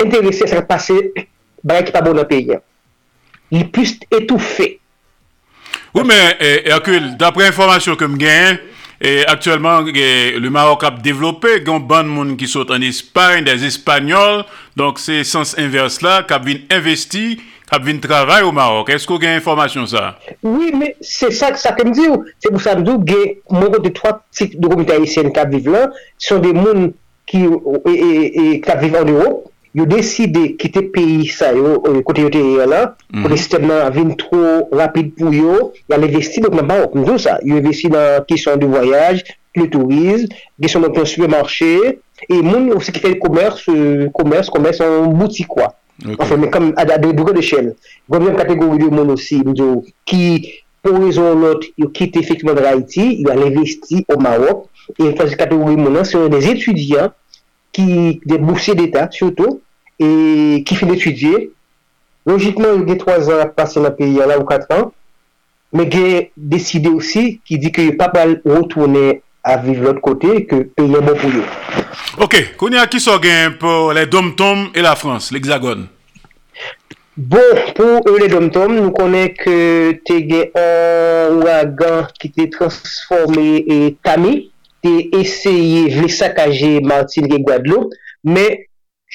integre 0.01 0.33
se 0.33 0.49
sa 0.49 0.65
pase 0.65 0.97
barak 1.61 1.91
ki 1.91 1.97
pa 1.97 2.05
bon 2.05 2.25
an 2.25 2.29
peyen. 2.29 2.65
li 3.55 3.65
pwis 3.73 3.97
etoufe. 4.11 4.75
Ou 5.95 6.03
men, 6.03 6.35
Hercule, 6.67 7.15
dapre 7.21 7.47
informasyon 7.47 7.97
kem 8.01 8.17
gen, 8.19 8.59
eh, 8.99 9.23
aktuelman 9.31 9.93
eh, 9.95 10.35
le 10.43 10.51
Marok 10.51 10.83
ap 10.89 10.99
devlope, 11.05 11.61
gen 11.63 11.85
ban 11.87 12.09
moun 12.11 12.35
ki 12.41 12.49
sot 12.51 12.73
an 12.75 12.83
Espany, 12.83 13.45
des 13.47 13.63
Espanyol, 13.69 14.43
donk 14.79 14.99
se 14.99 15.23
sens 15.29 15.55
inverse 15.61 16.03
la, 16.03 16.23
kap 16.27 16.43
vin 16.49 16.65
investi, 16.75 17.39
kap 17.71 17.87
vin 17.87 18.03
travay 18.03 18.43
ou 18.43 18.51
Marok. 18.57 18.91
Esko 18.97 19.21
gen 19.23 19.39
informasyon 19.39 19.87
sa? 19.95 20.05
Oui, 20.43 20.73
men, 20.75 20.99
se 20.99 21.31
sa 21.31 21.55
kem 21.79 21.95
di 21.95 22.09
ou, 22.11 22.25
se 22.43 22.51
pou 22.51 22.63
sa 22.63 22.75
mdou 22.81 22.99
gen 23.07 23.39
moun 23.55 23.79
de 23.79 23.95
3 23.95 24.19
tit 24.35 24.59
de 24.59 24.71
komite 24.75 24.99
Haitien 24.99 25.31
kap 25.35 25.55
vive 25.55 25.71
la, 25.71 25.87
son 26.19 26.43
de 26.43 26.51
moun 26.59 26.91
ki 27.31 27.47
kap 28.67 28.83
vive 28.83 28.99
an 28.99 29.15
Europe, 29.15 29.54
yo 29.75 29.87
deside 29.91 30.55
kite 30.57 30.85
peyi 30.95 31.27
sa 31.27 31.51
yo, 31.53 31.81
eh, 31.91 32.01
kote 32.07 32.23
yo 32.23 32.31
te 32.31 32.39
ye 32.39 32.67
la, 32.67 32.95
mm. 33.11 33.25
kote 33.25 33.39
sistem 33.41 33.67
nan 33.67 33.83
avin 33.89 34.13
tro 34.19 34.69
rapide 34.71 35.17
pou 35.19 35.35
yo, 35.35 35.73
yal 35.91 36.07
investi, 36.07 36.43
dok 36.45 36.55
nan 36.55 36.69
ba 36.71 36.79
wak 36.85 36.95
mzou 36.95 37.19
sa, 37.19 37.41
yo 37.43 37.59
investi 37.59 37.91
nan 37.91 38.23
kisyon 38.29 38.63
di 38.63 38.69
voyaj, 38.71 39.25
le 39.59 39.67
tourisme, 39.73 40.31
kisyon 40.63 40.87
nan 40.87 40.95
konsume 40.95 41.31
marchè, 41.33 41.97
e 42.29 42.39
moun 42.39 42.71
ou 42.77 42.83
se 42.85 42.95
ki 42.95 43.03
fè 43.03 43.17
komers, 43.23 43.65
komers, 44.15 44.53
komers 44.55 44.79
an 44.85 45.11
bouti 45.19 45.47
kwa. 45.51 45.73
Okay. 46.05 46.21
Anfè, 46.23 46.39
men 46.39 46.55
kam 46.55 46.71
adade 46.79 47.11
dougan 47.15 47.35
de 47.35 47.43
chèl. 47.43 47.73
Gwamyan 48.11 48.39
kategori 48.39 48.79
di 48.85 48.93
moun 48.95 49.11
osi, 49.15 49.41
mzou, 49.43 49.83
ki 50.07 50.23
pou 50.87 51.03
rezon 51.03 51.43
lot, 51.43 51.67
yo 51.81 51.91
kite 51.91 52.23
efektivman 52.23 52.55
de 52.61 52.67
Haiti, 52.69 53.11
yo 53.25 53.35
al 53.35 53.43
investi 53.49 54.05
ou 54.07 54.23
Marok, 54.23 54.69
e 54.95 55.11
fè 55.19 55.29
kategori 55.35 55.83
moun 55.83 55.99
an, 55.99 56.07
se 56.07 56.15
yon 56.15 56.31
des 56.31 56.47
etudiant, 56.55 57.15
ki 57.75 58.21
de 58.25 58.37
boursier 58.39 58.75
d'Etat, 58.79 59.11
surtout, 59.11 59.61
e 60.01 60.63
ki 60.67 60.79
fin 60.79 60.93
etudye, 60.95 61.49
logikman 62.29 62.79
yon 62.79 62.87
gen 62.89 63.01
3 63.03 63.31
an 63.35 63.43
ap 63.45 63.55
pase 63.59 63.83
nan 63.83 63.95
peyi 63.97 64.23
ala 64.25 64.39
ou 64.41 64.49
4 64.49 64.73
an, 64.77 64.89
men 65.75 65.91
gen 65.91 66.29
deside 66.37 66.93
osi 66.93 67.39
ki 67.47 67.59
di 67.63 67.73
ki 67.75 67.91
yon 67.91 67.99
pa 68.01 68.11
pal 68.15 68.39
rotounen 68.45 69.21
aviv 69.45 69.83
l'ot 69.85 70.01
kote, 70.05 70.39
ke 70.49 70.63
peyi 70.77 70.97
an 70.97 71.05
bon 71.05 71.19
pou 71.21 71.33
yon. 71.35 71.51
Ok, 72.25 72.39
konye 72.61 72.81
a 72.81 72.89
ki 72.91 73.03
so 73.03 73.19
gen 73.23 73.59
pou 73.61 73.93
le 73.97 74.07
Domtom 74.11 74.71
e 74.75 74.85
la 74.85 74.95
Frans, 74.99 75.33
l'Hexagone? 75.35 75.89
Bon, 77.15 77.61
pou 77.77 78.01
e 78.11 78.17
le 78.19 78.27
Domtom, 78.33 78.73
nou 78.75 78.91
konen 78.95 79.29
ke 79.39 79.59
te 80.07 80.17
gen 80.27 80.57
an 80.59 81.43
wagan 81.45 82.09
ki 82.19 82.33
te 82.35 82.49
transforme 82.51 83.63
e 83.71 83.79
tami, 84.03 84.49
te 84.83 84.93
eseye 85.21 85.85
vle 85.95 86.11
sakaje 86.11 86.81
Martin 86.85 87.29
gen 87.31 87.45
Guadeloupe, 87.47 87.95
men 88.27 88.65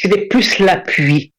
c'était 0.01 0.27
plus 0.27 0.59
l'appui. 0.59 1.33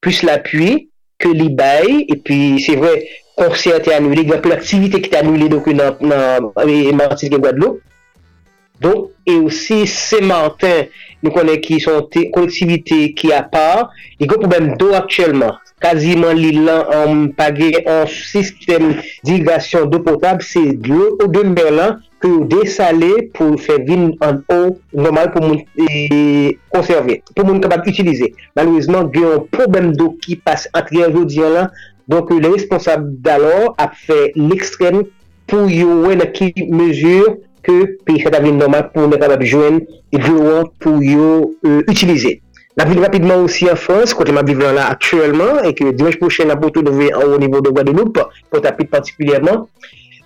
Plus 0.00 0.22
l'appui 0.22 0.90
que 1.18 1.28
les. 1.28 2.06
Et 2.08 2.16
puis, 2.16 2.60
c'est 2.60 2.76
vrai, 2.76 3.06
concert 3.36 3.76
était 3.76 3.92
annulé, 3.92 4.22
il 4.22 4.28
y 4.28 4.32
a 4.32 4.38
plein 4.38 4.56
d'activités 4.56 5.00
qui 5.00 5.08
était 5.08 5.18
annulée 5.18 5.48
donc, 5.48 5.68
dans, 5.68 5.96
dans, 6.00 6.52
Martinique 6.94 7.34
et 7.34 7.38
Guadeloupe. 7.38 7.80
Donc, 8.80 9.10
et 9.26 9.36
aussi 9.36 9.86
Saint-Martin, 9.86 10.86
nous 11.22 11.30
connaissons 11.30 11.60
qui 11.60 11.80
sont 11.80 12.08
des 12.12 12.30
collectivités 12.30 13.14
qui 13.14 13.32
à 13.32 13.42
part, 13.42 13.90
il 14.18 14.26
y 14.26 14.28
a 14.28 14.32
un 14.32 14.38
problème 14.38 14.76
d'eau 14.76 14.92
actuellement. 14.92 15.56
Quasiment 15.80 16.32
l'île 16.32 16.68
en 16.68 17.28
pagaie, 17.28 17.84
en 17.86 18.06
système 18.06 18.96
d'irrigation 19.22 19.86
d'eau 19.86 20.00
potable, 20.00 20.42
c'est 20.42 20.72
de 20.72 20.88
l'eau 20.88 21.16
de 21.16 21.42
mer 21.42 21.98
pou 22.22 22.38
yo 22.38 22.44
desale 22.50 23.10
pou 23.36 23.58
fè 23.60 23.80
vin 23.86 24.12
an 24.24 24.40
ou 24.52 24.76
normal 24.94 25.32
pou 25.34 25.44
moun 25.44 25.62
e, 25.74 26.56
konserve, 26.72 27.18
pou 27.34 27.46
moun 27.48 27.62
kapab 27.64 27.88
utilize. 27.90 28.30
Malouizman, 28.58 29.10
gen 29.14 29.26
yon 29.26 29.48
problem 29.54 29.90
do 29.98 30.12
ki 30.22 30.38
pase 30.46 30.70
antre 30.78 31.02
yon 31.02 31.26
diyan 31.26 31.56
lan, 31.56 31.72
donk 32.10 32.30
yon 32.30 32.46
responsab 32.54 33.08
dalor 33.26 33.72
ap 33.82 33.96
fè 34.06 34.30
l'ekstrem 34.38 35.02
pou 35.50 35.66
yon 35.70 36.06
wè 36.06 36.16
na 36.20 36.30
ki 36.30 36.52
mezur 36.70 37.40
ke 37.66 37.76
peyi 38.06 38.22
fè 38.22 38.32
ta 38.34 38.42
vin 38.42 38.56
normal 38.58 38.88
pou 38.94 39.04
moun 39.04 39.20
kapab 39.20 39.42
jwen 39.42 39.82
e 39.82 40.22
diyon 40.22 40.70
pou 40.82 41.02
yon 41.02 41.50
euh, 41.66 41.82
utilize. 41.90 42.38
La 42.80 42.86
vil 42.88 43.02
rapidman 43.04 43.42
osi 43.44 43.66
an 43.68 43.76
Frans, 43.76 44.14
kote 44.16 44.32
ma 44.32 44.40
vivan 44.46 44.78
la 44.78 44.86
aktuelman, 44.94 45.66
e 45.68 45.74
ke 45.76 45.90
dimanj 45.92 46.16
pochen 46.16 46.52
apoto 46.54 46.80
devè 46.86 47.10
an 47.18 47.34
ou 47.34 47.40
nivou 47.42 47.60
do 47.60 47.72
Guadeloupe, 47.74 48.22
pot 48.48 48.68
apit 48.68 48.88
partikulyèman, 48.88 49.66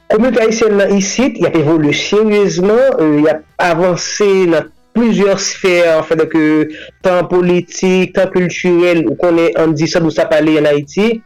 Komite 0.06 0.38
Haitien 0.38 0.76
nan 0.78 0.92
isit, 0.94 1.34
y 1.40 1.48
ap 1.48 1.56
evolu 1.58 1.90
seryezman, 1.90 2.78
euh, 3.02 3.22
y 3.24 3.30
ap 3.30 3.40
avanse 3.58 4.28
nan 4.52 4.68
plusieurs 4.94 5.42
sfer, 5.42 5.98
fèdè 6.06 6.28
ke 6.30 6.42
tan 7.04 7.26
politik, 7.30 8.12
tan 8.14 8.30
kulturel, 8.30 9.02
ou 9.10 9.18
konè 9.18 9.48
an 9.58 9.74
di 9.76 9.88
sa 9.90 10.00
dousa 10.04 10.28
pale 10.30 10.54
en 10.60 10.68
Haiti, 10.70 11.18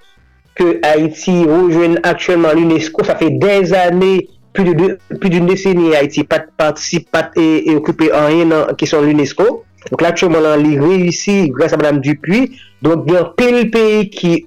ke 0.56 0.78
Haiti 0.80 1.36
rejouen 1.44 1.98
aktuellement 2.08 2.56
l'UNESCO, 2.56 3.04
sa 3.04 3.18
fè 3.20 3.28
des 3.42 3.74
anè, 3.76 4.14
plus 4.56 4.72
d'une 4.72 5.46
décennie 5.46 5.94
Haiti, 5.94 6.24
pat 6.24 6.48
participe, 6.56 7.12
pat 7.12 7.36
e 7.38 7.76
okupè 7.76 8.08
an 8.16 8.32
yè 8.32 8.48
nan 8.48 8.72
kesyon 8.80 9.04
l'UNESCO, 9.04 9.50
Donc 9.90 10.02
là, 10.02 10.08
actuellement, 10.08 10.38
il 10.58 10.80
réussi 10.80 11.48
grâce 11.50 11.72
à 11.72 11.76
Mme 11.76 12.00
Dupuis. 12.00 12.58
Donc, 12.82 13.04
il 13.06 13.14
y 13.14 13.16
a 13.16 13.22
de 13.24 13.70
pays 13.70 14.10
qui 14.10 14.46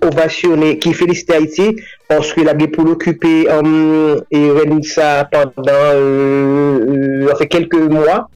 qui 0.79 0.93
félicitent 0.93 1.31
Haïti 1.31 1.75
parce 2.07 2.33
qu'il 2.33 2.47
a 2.47 2.53
bien 2.53 2.67
pour 2.67 2.83
l'occuper 2.83 3.49
um, 3.49 4.21
et 4.31 4.51
réunir 4.51 4.85
ça 4.85 5.27
pendant 5.31 5.71
euh, 5.71 7.25
euh, 7.29 7.45
quelques 7.49 7.75
mois, 7.75 8.29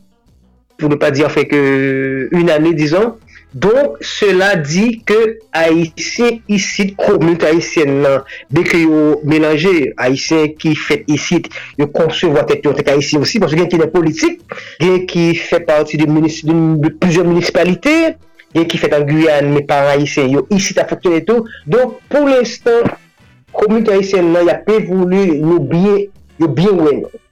pour 0.77 0.89
ne 0.89 0.95
pas 0.95 1.11
dire 1.11 1.31
fait 1.31 1.47
que 1.47 2.29
une 2.31 2.49
année, 2.49 2.73
disons. 2.73 3.15
Donk, 3.55 4.03
cela 4.03 4.57
di 4.59 4.99
ke 5.07 5.39
Haitien 5.55 6.41
isit, 6.51 6.97
komite 6.99 7.47
Haitien 7.47 8.01
nan, 8.03 8.25
dek 8.51 8.73
yo 8.75 9.21
menanje 9.23 9.93
Haitien 9.95 10.51
ki 10.59 10.73
fet 10.75 11.07
isit, 11.07 11.47
yo 11.79 11.87
konsevo 11.95 12.41
atet 12.41 12.67
yo 12.67 12.73
tek 12.75 12.91
Haitien 12.91 13.23
osi, 13.23 13.39
pwos 13.39 13.55
gen 13.55 13.69
ki 13.71 13.79
nan 13.79 13.91
politik, 13.93 14.41
gen 14.81 15.05
ki 15.07 15.29
fet 15.39 15.63
parti 15.69 15.95
de, 16.01 16.09
de 16.11 16.91
plusieurs 16.99 17.29
municipalite, 17.29 18.17
gen 18.51 18.67
ki 18.67 18.81
fet 18.81 18.97
an 18.97 19.07
Guyane, 19.07 19.53
me 19.55 19.63
par 19.63 19.87
Haitien, 19.93 20.27
yo 20.35 20.43
isit 20.51 20.83
afekten 20.83 21.15
eto. 21.21 21.39
Donk, 21.71 22.01
pou 22.11 22.27
l'instant, 22.27 22.91
komite 23.55 23.95
Haitien 23.95 24.27
nan, 24.35 24.43
ya 24.51 24.57
pe 24.67 24.81
voulu 24.89 25.23
yo 25.23 25.61
bien, 25.71 26.03
yo 26.43 26.51
bien 26.51 26.83
wè 26.83 26.97
nan. 26.99 27.23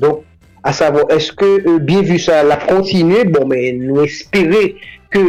Donk, 0.00 0.24
a 0.64 0.72
savo, 0.72 1.04
eske 1.12 1.52
euh, 1.60 1.76
bien 1.78 2.00
vu 2.08 2.16
sa 2.18 2.40
la 2.42 2.56
kontinu, 2.64 3.20
bon 3.36 3.52
men, 3.52 3.84
nou 3.84 4.08
espere 4.08 4.64
ke 5.12 5.22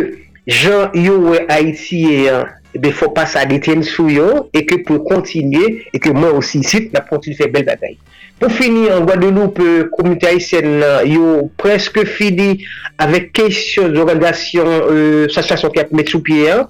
jan 0.50 0.90
eh 0.94 1.06
yo 1.06 1.20
we 1.30 1.44
Haitiyen, 1.48 2.50
ebe 2.76 2.92
fò 2.94 3.12
pa 3.14 3.26
sa 3.30 3.46
deten 3.50 3.84
sou 3.86 4.10
yo, 4.12 4.48
e 4.54 4.64
ke 4.68 4.82
pou 4.86 5.04
kontinye, 5.06 5.66
e 5.94 6.02
ke 6.02 6.14
mwen 6.16 6.38
osi 6.40 6.64
sit, 6.66 6.90
na 6.94 7.04
kontinye 7.06 7.38
fè 7.38 7.50
bel 7.54 7.68
batay. 7.68 7.98
Pou 8.40 8.52
fini, 8.56 8.88
an 8.90 9.06
Guadeloupe, 9.06 9.68
komite 9.94 10.30
Haitien 10.30 10.82
yo 11.10 11.46
preske 11.60 12.06
fini 12.08 12.64
avèk 13.02 13.32
kesyon 13.38 13.94
zorganizasyon 13.98 14.74
euh, 14.80 15.24
sasyasyon 15.34 15.76
ki 15.76 15.84
ap 15.84 15.96
met 15.96 16.12
sou 16.12 16.24
piye 16.26 16.52
an, 16.58 16.68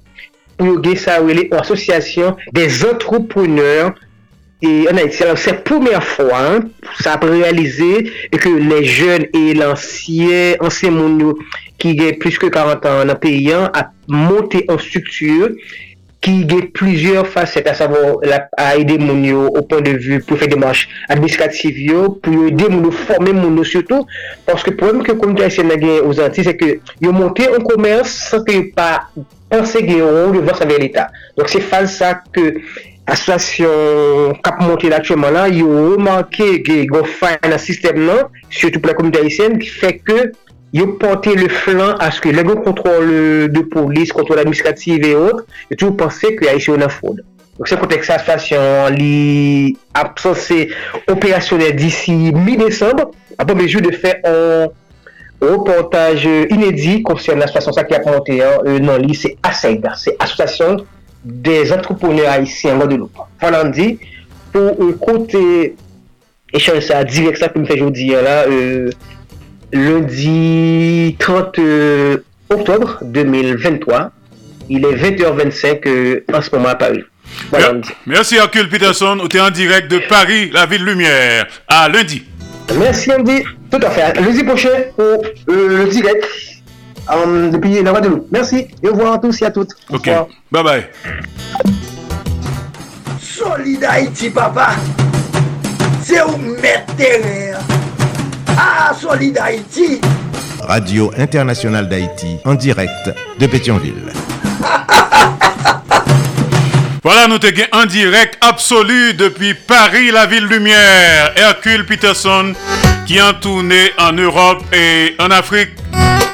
pou 0.60 0.74
yo 0.74 0.84
gen 0.84 1.00
sa 1.00 1.20
wele 1.24 1.48
ou 1.50 1.62
asosyasyon 1.62 2.40
des 2.56 2.84
antropouneur 2.86 3.96
en 4.66 4.98
Haïti. 4.98 5.24
Alors, 5.24 5.38
c'est 5.38 5.52
la 5.52 5.58
première 5.58 6.04
fois, 6.04 6.38
hein, 6.38 6.60
ça 7.00 7.14
a 7.14 7.26
réalisé 7.26 8.12
que 8.32 8.50
les 8.50 8.84
jeunes 8.84 9.28
et 9.34 9.54
l'ancien, 9.54 10.56
ancien 10.60 10.92
monde 10.92 11.36
ki 11.80 11.96
gen 11.98 12.18
plus 12.22 12.40
ke 12.42 12.52
40 12.54 12.90
an 12.92 13.08
nan 13.12 13.20
peyi 13.22 13.54
an, 13.56 13.70
a 13.74 13.90
monte 14.10 14.66
an 14.68 14.82
struktur 14.84 15.56
ki 16.20 16.44
gen 16.50 16.68
plusieurs 16.76 17.28
facettes, 17.32 17.72
a 17.72 17.76
savon 17.76 18.20
a 18.60 18.68
ede 18.76 18.98
moun 19.00 19.24
yo 19.24 19.46
ou 19.48 19.64
pon 19.68 19.84
de 19.86 19.94
vu 19.96 20.20
pou 20.28 20.40
fè 20.40 20.50
demanche 20.52 20.90
administrativ 21.08 21.80
yo, 21.80 22.02
pou 22.20 22.36
yo 22.36 22.50
ede 22.52 22.68
moun 22.68 22.90
yo 22.90 22.92
forme 23.06 23.34
moun 23.38 23.56
yo 23.62 23.66
soto, 23.68 24.02
porske 24.48 24.76
problem 24.80 25.06
ke 25.08 25.16
komite 25.20 25.48
Haitien 25.48 25.72
nan 25.72 25.80
gen 25.80 26.02
ou 26.04 26.16
zanti, 26.18 26.44
se 26.44 26.56
ke 26.60 26.76
yo 27.04 27.16
monte 27.16 27.48
an 27.48 27.64
komers 27.64 28.18
san 28.34 28.44
ke 28.48 28.58
yo 28.58 28.68
pa 28.76 28.90
pense 29.50 29.80
gen 29.80 30.02
yo 30.02 30.12
ou 30.26 30.36
yo 30.36 30.44
vans 30.44 30.60
avè 30.66 30.82
l'Etat. 30.82 31.16
Donk 31.40 31.52
se 31.52 31.64
fal 31.64 31.88
sa 31.92 32.18
ke 32.36 32.52
Aslasyon 33.10 34.36
kap 34.46 34.60
monte 34.62 34.92
lakchouman 34.92 35.34
la, 35.34 35.48
yo 35.50 35.72
remanke 35.96 36.60
ge 36.68 36.84
go 36.92 37.06
fay 37.08 37.40
nan 37.48 37.58
sistem 37.64 38.04
nan, 38.04 38.28
syotou 38.52 38.84
pou 38.84 38.92
la 38.92 39.00
komite 39.00 39.24
Haitien, 39.24 39.56
ki 39.58 39.72
fè 39.80 39.96
ke 40.04 40.20
yo 40.76 40.86
pote 41.02 41.34
le 41.38 41.50
flan 41.50 41.98
aske 42.04 42.32
le 42.34 42.44
gen 42.46 42.62
kontrol 42.66 43.10
de 43.54 43.64
polis, 43.74 44.14
kontrol 44.14 44.42
administrativ 44.42 45.06
e 45.08 45.16
ot, 45.18 45.44
yo 45.72 45.78
tou 45.78 45.98
pense 46.00 46.34
ki 46.38 46.50
a 46.50 46.56
isyo 46.58 46.78
nan 46.80 46.92
fwod. 46.94 47.24
Se 47.68 47.76
kontek 47.76 48.06
sa 48.08 48.20
stasyon 48.22 48.96
li 48.96 49.74
absanse 49.98 50.70
operasyonel 51.12 51.74
disi 51.76 52.14
mi-desembre, 52.36 53.10
apan 53.36 53.60
bejou 53.60 53.84
de 53.84 53.92
fe 53.92 54.14
an 54.28 54.70
reportaj 55.44 56.24
inedi 56.52 57.00
konsyen 57.08 57.42
la 57.42 57.50
stasyon 57.52 57.76
sa 57.76 57.84
ki 57.88 57.98
aponte 58.00 58.38
nan 58.84 59.04
li, 59.04 59.18
se 59.18 59.34
ASEG, 59.44 59.84
se 60.00 60.16
Asosasyon 60.20 60.84
des 61.24 61.74
Entrepreneurs 61.76 62.32
Haitien 62.32 62.80
Guadeloupe. 62.80 63.28
Falan 63.42 63.74
di, 63.76 63.98
pou 64.54 64.94
kote 65.04 65.44
echange 66.56 66.86
sa 66.88 67.04
direk 67.04 67.38
sa 67.42 67.52
pou 67.52 67.60
mwen 67.60 67.74
fejou 67.74 67.96
diyan 67.96 68.24
la, 68.24 68.44
e... 68.48 68.60
Euh, 68.60 69.16
lundi 69.72 71.16
30 71.20 71.60
euh, 71.60 72.18
octobre 72.50 73.00
2023. 73.04 74.12
Il 74.70 74.86
est 74.86 74.96
20h25 74.96 75.88
euh, 75.88 76.24
en 76.34 76.42
ce 76.42 76.56
moment 76.56 76.70
à 76.70 76.76
Paris. 76.76 77.04
Voilà, 77.50 77.74
on. 77.74 77.82
Merci 78.06 78.36
Hercule 78.38 78.70
Peterson, 78.70 79.18
tu 79.30 79.38
es 79.38 79.42
en 79.42 79.52
direct 79.52 79.90
de 79.90 80.00
Paris, 80.10 80.50
la 80.52 80.66
ville 80.66 80.84
lumière, 80.84 81.48
à 81.68 81.88
lundi. 81.90 82.24
Merci 82.78 83.12
Andy. 83.12 83.44
Tout 83.72 83.80
à 83.82 83.90
fait. 83.90 84.20
Lundi 84.20 84.44
prochain 84.44 84.70
pour 84.96 85.06
euh, 85.06 85.84
le 85.84 85.86
direct 85.90 86.26
euh, 87.12 87.50
depuis 87.50 87.82
la 87.82 87.92
Guadeloupe. 87.92 88.28
Merci 88.32 88.68
et 88.84 88.90
au 88.90 88.94
revoir 88.94 89.14
à 89.14 89.20
tous 89.20 89.42
et 89.42 89.46
à 89.46 89.52
toutes. 89.52 89.72
Ok, 89.90 90.10
bye 90.52 90.64
bye. 90.64 90.86
Solid 93.22 93.84
Haïti, 93.84 94.30
papa. 94.30 94.72
C'est 96.04 96.22
où 96.24 96.38
mettre. 96.38 97.79
Ah, 98.62 98.92
Solid 98.94 99.38
Haïti. 99.38 100.02
Radio 100.68 101.14
Internationale 101.18 101.88
d'Haïti, 101.88 102.36
en 102.44 102.56
direct 102.56 103.10
de 103.40 103.48
Pétionville. 103.48 104.12
Voilà, 107.02 107.28
nous 107.28 107.40
te 107.40 107.48
en 107.72 107.86
direct 107.86 108.38
absolu 108.42 109.14
depuis 109.14 109.54
Paris, 109.54 110.12
la 110.12 110.26
ville 110.26 110.46
lumière. 110.46 111.32
Hercule 111.38 111.86
Peterson, 111.86 112.54
qui 113.08 113.18
a 113.18 113.32
tourné 113.32 113.92
en 113.98 114.12
Europe 114.12 114.62
et 114.76 115.16
en 115.18 115.32
Afrique. 115.32 115.70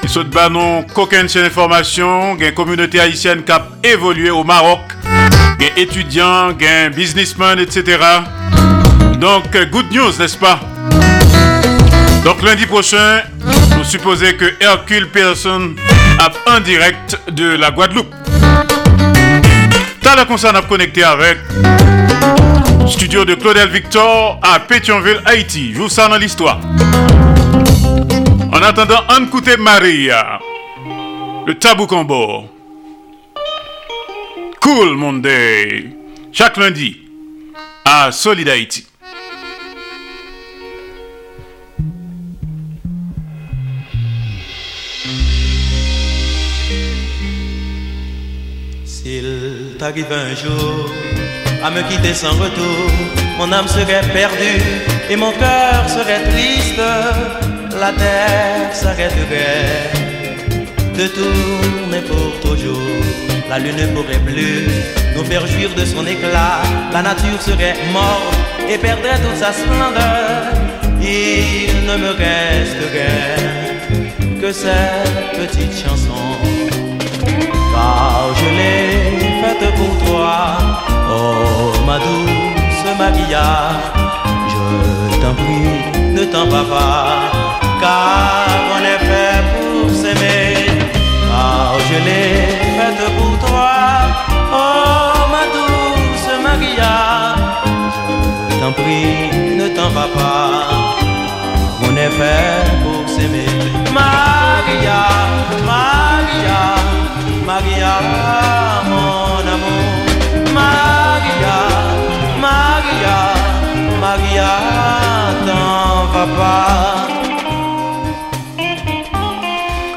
Il 0.04 0.24
banon 0.32 0.84
qu'aucune 0.92 1.30
seule 1.30 1.46
information. 1.46 2.36
Il 2.36 2.42
y 2.42 2.46
a 2.46 2.50
une 2.50 2.56
communauté 2.56 3.00
haïtienne 3.00 3.44
qui 3.44 3.52
a 3.52 3.68
évolué 3.84 4.32
au 4.32 4.44
Maroc. 4.44 4.82
Il 5.60 5.66
y 5.66 5.70
a 5.70 5.78
étudiants, 5.78 6.50
a 6.50 6.90
businessmen, 6.90 7.60
etc. 7.60 8.00
Donc, 9.20 9.44
good 9.72 9.92
news, 9.92 10.12
n'est-ce 10.18 10.38
pas? 10.38 10.60
Donc, 12.26 12.42
lundi 12.42 12.66
prochain, 12.66 13.22
nous 13.78 13.84
supposons 13.84 14.34
que 14.36 14.56
Hercule 14.60 15.08
Peterson 15.12 15.76
a 16.18 16.56
en 16.56 16.60
direct 16.60 17.20
de 17.30 17.56
la 17.56 17.70
Guadeloupe. 17.70 18.12
T'as 20.02 20.16
la 20.16 20.26
concerne 20.26 20.56
à 20.56 20.64
connecter 20.64 21.04
avec 21.04 21.38
studio 22.88 23.26
de 23.26 23.36
Claudel 23.36 23.70
Victor 23.70 24.40
à 24.42 24.60
Pétionville, 24.60 25.22
Haïti. 25.24 25.72
Joue 25.76 25.88
ça 25.88 26.08
dans 26.08 26.18
l'histoire. 26.18 26.60
En 28.52 28.60
attendant, 28.60 29.04
on 29.10 29.26
écoute 29.26 29.56
Maria, 29.60 30.40
le 31.46 31.54
tabou 31.54 31.86
combo. 31.86 32.50
Cool 34.60 34.96
Monday. 34.96 35.92
Chaque 36.32 36.58
lundi 36.58 37.02
à 37.86 38.12
Solid 38.12 38.50
Haïti. 38.50 38.88
T'arrive 49.86 50.12
un 50.12 50.34
jour 50.34 50.90
à 51.64 51.70
me 51.70 51.82
quitter 51.88 52.16
sans 52.16 52.36
retour, 52.46 52.90
mon 53.38 53.52
âme 53.52 53.68
serait 53.68 54.02
perdue 54.20 54.64
et 55.12 55.16
mon 55.16 55.32
cœur 55.34 55.88
serait 55.88 56.24
triste. 56.32 56.82
La 57.80 57.92
terre 57.92 58.74
s'arrêterait 58.74 59.92
de 60.98 61.06
tourner 61.18 62.02
pour 62.10 62.32
toujours. 62.50 63.04
La 63.48 63.60
lune 63.60 63.76
ne 63.76 63.86
pourrait 63.96 64.24
plus 64.26 64.66
nous 65.16 65.24
faire 65.24 65.46
jouir 65.46 65.70
de 65.76 65.86
son 65.86 66.04
éclat. 66.08 66.64
La 66.92 67.04
nature 67.04 67.40
serait 67.40 67.76
morte 67.94 68.36
et 68.68 68.80
perdrait 68.80 69.20
toute 69.24 69.38
sa 69.38 69.54
splendeur. 69.54 70.46
Il 71.00 71.86
ne 71.90 71.96
me 72.04 72.12
resterait 72.26 73.38
que 74.42 74.52
cette 74.52 75.30
petite 75.40 75.76
chanson 75.84 76.24
car 77.76 78.34
je 78.40 78.50
l'ai 78.58 79.25
faite 79.46 79.76
pour 79.76 79.94
toi. 80.06 80.58
Oh 81.10 81.72
ma 81.88 81.98
douce 82.06 82.84
Maria, 82.98 83.48
je 84.52 85.16
t'en 85.22 85.34
prie, 85.42 85.76
ne 86.18 86.24
t'en 86.26 86.46
vas 86.54 86.68
pas, 86.74 87.06
car 87.82 88.48
on 88.76 88.82
est 88.94 89.02
fait 89.10 89.38
pour 89.54 89.90
s'aimer. 90.02 90.54
Car 91.30 91.74
je 91.88 91.98
l'ai 92.06 92.30
faite 92.78 93.04
pour 93.18 93.34
toi. 93.46 93.74
Oh 94.62 95.18
ma 95.34 95.44
douce 95.56 96.30
Maria, 96.48 96.96
je 98.50 98.56
t'en 98.62 98.72
prie, 98.72 99.30
ne 99.60 99.68
t'en 99.76 99.90
vas 99.98 100.10
pas, 100.20 100.50
on 101.88 101.96
est 102.06 102.14
fait 102.20 102.64
pour 102.84 103.04
s'aimer. 103.14 103.52
Maria, 103.94 105.02
Maria. 105.72 106.62
Maria, 107.46 107.94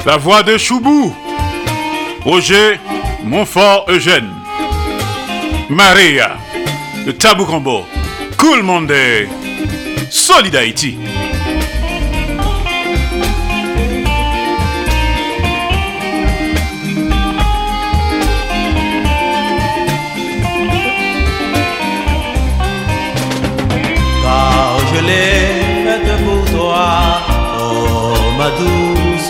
La 0.06 0.16
voix 0.16 0.42
de 0.42 0.56
Choubou, 0.56 1.14
Roger 2.24 2.78
Montfort 3.24 3.86
Eugène, 3.88 4.30
Maria, 5.68 6.36
le 7.06 7.12
Tabou 7.12 7.44
Combo, 7.44 7.84
Cool 8.38 8.62
Monday, 8.62 9.28
Solid 10.10 10.54
Haïti. 10.54 10.98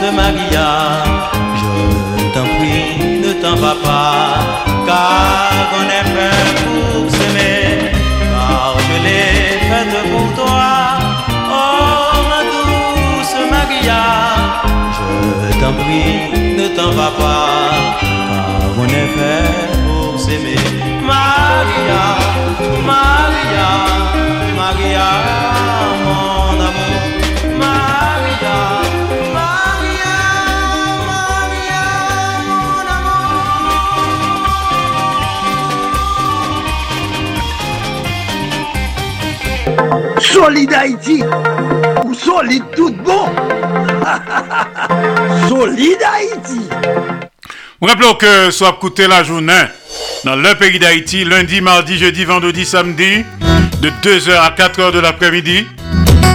de 0.08 0.16
Maria, 0.16 0.68
je 1.60 2.22
t'en 2.34 2.46
prie, 2.56 3.20
ne 3.24 3.32
t'en 3.42 3.56
va 3.56 3.74
pas, 3.84 4.38
car 4.86 5.50
on 5.78 5.84
est 5.98 6.08
fait 6.14 6.46
pour 6.64 7.10
s'aimer, 7.10 7.90
car 8.32 8.74
je 8.86 8.96
l'ai 9.04 9.58
faite 9.68 9.96
pour 10.12 10.28
toi. 10.40 10.70
Oh 11.50 12.16
ma 12.30 12.40
douce 12.52 13.36
Maria, 13.50 14.02
je 14.96 15.08
t'en 15.60 15.72
prie, 15.80 16.14
ne 16.58 16.66
t'en 16.76 16.90
va 16.98 17.10
pas, 17.22 17.48
car 18.00 18.72
on 18.82 18.88
est 19.00 19.10
fait 19.16 19.50
pour 19.86 20.18
s'aimer. 20.18 20.62
Maria, 21.12 22.04
Maria, 22.92 23.70
Maria, 24.60 25.08
mon 26.04 26.37
Solide 40.32 40.74
Haïti 40.74 41.22
ou 42.04 42.14
solide 42.14 42.64
tout 42.76 42.94
bon 43.04 43.28
Solide 45.48 46.02
Haïti 46.14 46.60
Nous 47.80 47.88
rappelons 47.88 48.14
que 48.14 48.50
soit 48.50 48.74
écouté 48.76 49.08
la 49.08 49.24
journée 49.24 49.64
dans 50.24 50.36
le 50.36 50.54
pays 50.56 50.78
d'Haïti, 50.78 51.24
lundi, 51.24 51.60
mardi, 51.60 51.96
jeudi, 51.96 52.24
vendredi, 52.24 52.66
samedi, 52.66 53.24
de 53.80 53.90
2h 54.02 54.36
à 54.36 54.50
4h 54.50 54.92
de 54.92 54.98
l'après-midi, 54.98 55.66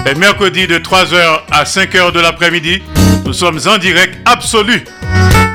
et 0.10 0.16
mercredi 0.16 0.68
de 0.68 0.78
3h 0.80 1.42
à 1.52 1.64
5h 1.64 2.12
de 2.14 2.20
l'après-midi. 2.20 2.82
Nous 3.26 3.34
sommes 3.34 3.60
en 3.68 3.78
direct 3.78 4.18
absolu, 4.26 4.84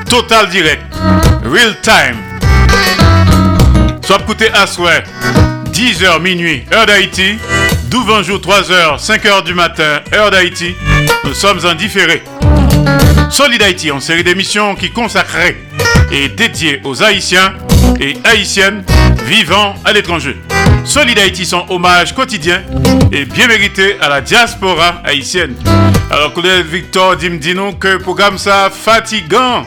total 0.09 0.47
direct, 0.49 0.81
real 1.43 1.75
time. 1.81 2.17
Soit 4.05 4.19
écouté 4.21 4.49
à 4.53 4.65
souhait, 4.65 5.03
10h 5.71 6.21
minuit, 6.21 6.63
heure 6.73 6.85
d'Haïti, 6.85 7.37
12 7.89 8.21
jour 8.23 8.37
3h, 8.39 9.03
5h 9.03 9.43
du 9.43 9.55
matin, 9.55 10.01
heure 10.13 10.29
d'Haïti. 10.29 10.75
Nous 11.23 11.33
sommes 11.33 11.59
en 11.65 11.73
différé. 11.73 12.21
Solid 13.31 13.59
Haïti, 13.63 13.89
en 13.89 13.99
série 13.99 14.23
d'émissions 14.23 14.75
qui 14.75 14.91
consacrée 14.91 15.57
et 16.11 16.29
dédiée 16.29 16.81
aux 16.83 17.01
Haïtiens 17.01 17.55
et 17.99 18.15
Haïtiennes 18.23 18.83
vivant 19.25 19.73
à 19.85 19.91
l'étranger. 19.91 20.37
Solid 20.85 21.17
Haïti, 21.17 21.47
son 21.47 21.65
hommage 21.69 22.13
quotidien 22.13 22.61
et 23.11 23.25
bien 23.25 23.47
mérité 23.47 23.97
à 23.99 24.07
la 24.07 24.21
diaspora 24.21 25.01
haïtienne. 25.03 25.55
Alors, 26.11 26.31
collègue 26.33 26.67
Victor, 26.67 27.15
dis-nous 27.15 27.73
que 27.73 27.87
le 27.87 27.99
programme 27.99 28.37
ça 28.37 28.69
fatigant. 28.69 29.65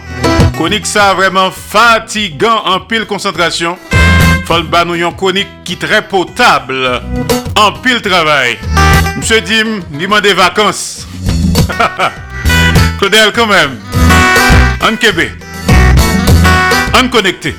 Chronique 0.55 0.87
ça 0.87 1.15
vraiment 1.15 1.51
fatigant 1.51 2.63
en 2.67 2.79
pile 2.79 3.05
concentration. 3.05 3.77
Faut 4.47 4.63
ba 4.65 4.85
yon 4.85 5.13
chronique 5.13 5.65
qui 5.65 5.77
très 5.77 6.03
potable. 6.03 7.01
En 7.57 7.73
pile 7.73 8.03
travail. 8.03 8.59
Monsieur 9.17 9.41
Dim, 9.41 9.81
il 9.99 10.09
m'a 10.09 10.21
des 10.21 10.35
vacances. 10.35 11.07
Claudel 12.99 13.33
quand 13.35 13.47
même. 13.47 13.79
En 14.83 14.97
Québec. 14.97 15.33
En 16.95 17.09
connecté. 17.09 17.55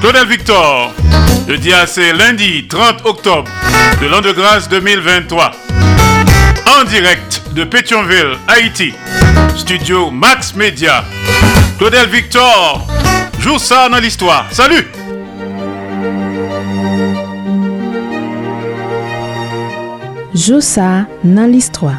Claudel 0.00 0.26
Victor. 0.26 0.92
Le 1.46 1.56
dia 1.56 1.86
c'est 1.86 2.12
lundi 2.12 2.66
30 2.68 3.06
octobre 3.06 3.50
de 4.00 4.06
l'an 4.06 4.20
de 4.20 4.32
grâce 4.32 4.68
2023. 4.68 5.52
En 6.80 6.84
direct 6.84 7.42
de 7.52 7.64
Pétionville, 7.64 8.36
Haïti. 8.46 8.92
Studio 9.56 10.10
Max 10.10 10.54
Media. 10.54 11.04
Claudel 11.78 12.08
Victor. 12.08 12.86
Joue 13.40 13.58
ça 13.58 13.88
dans 13.88 13.98
l'histoire. 13.98 14.46
Salut! 14.50 14.97
Joussa 20.38 21.08
nan 21.24 21.50
l'histoire. 21.50 21.98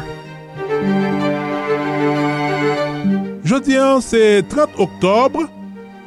Jodi 3.44 3.76
an, 3.76 4.00
se 4.00 4.40
30 4.48 4.80
oktobre, 4.80 5.44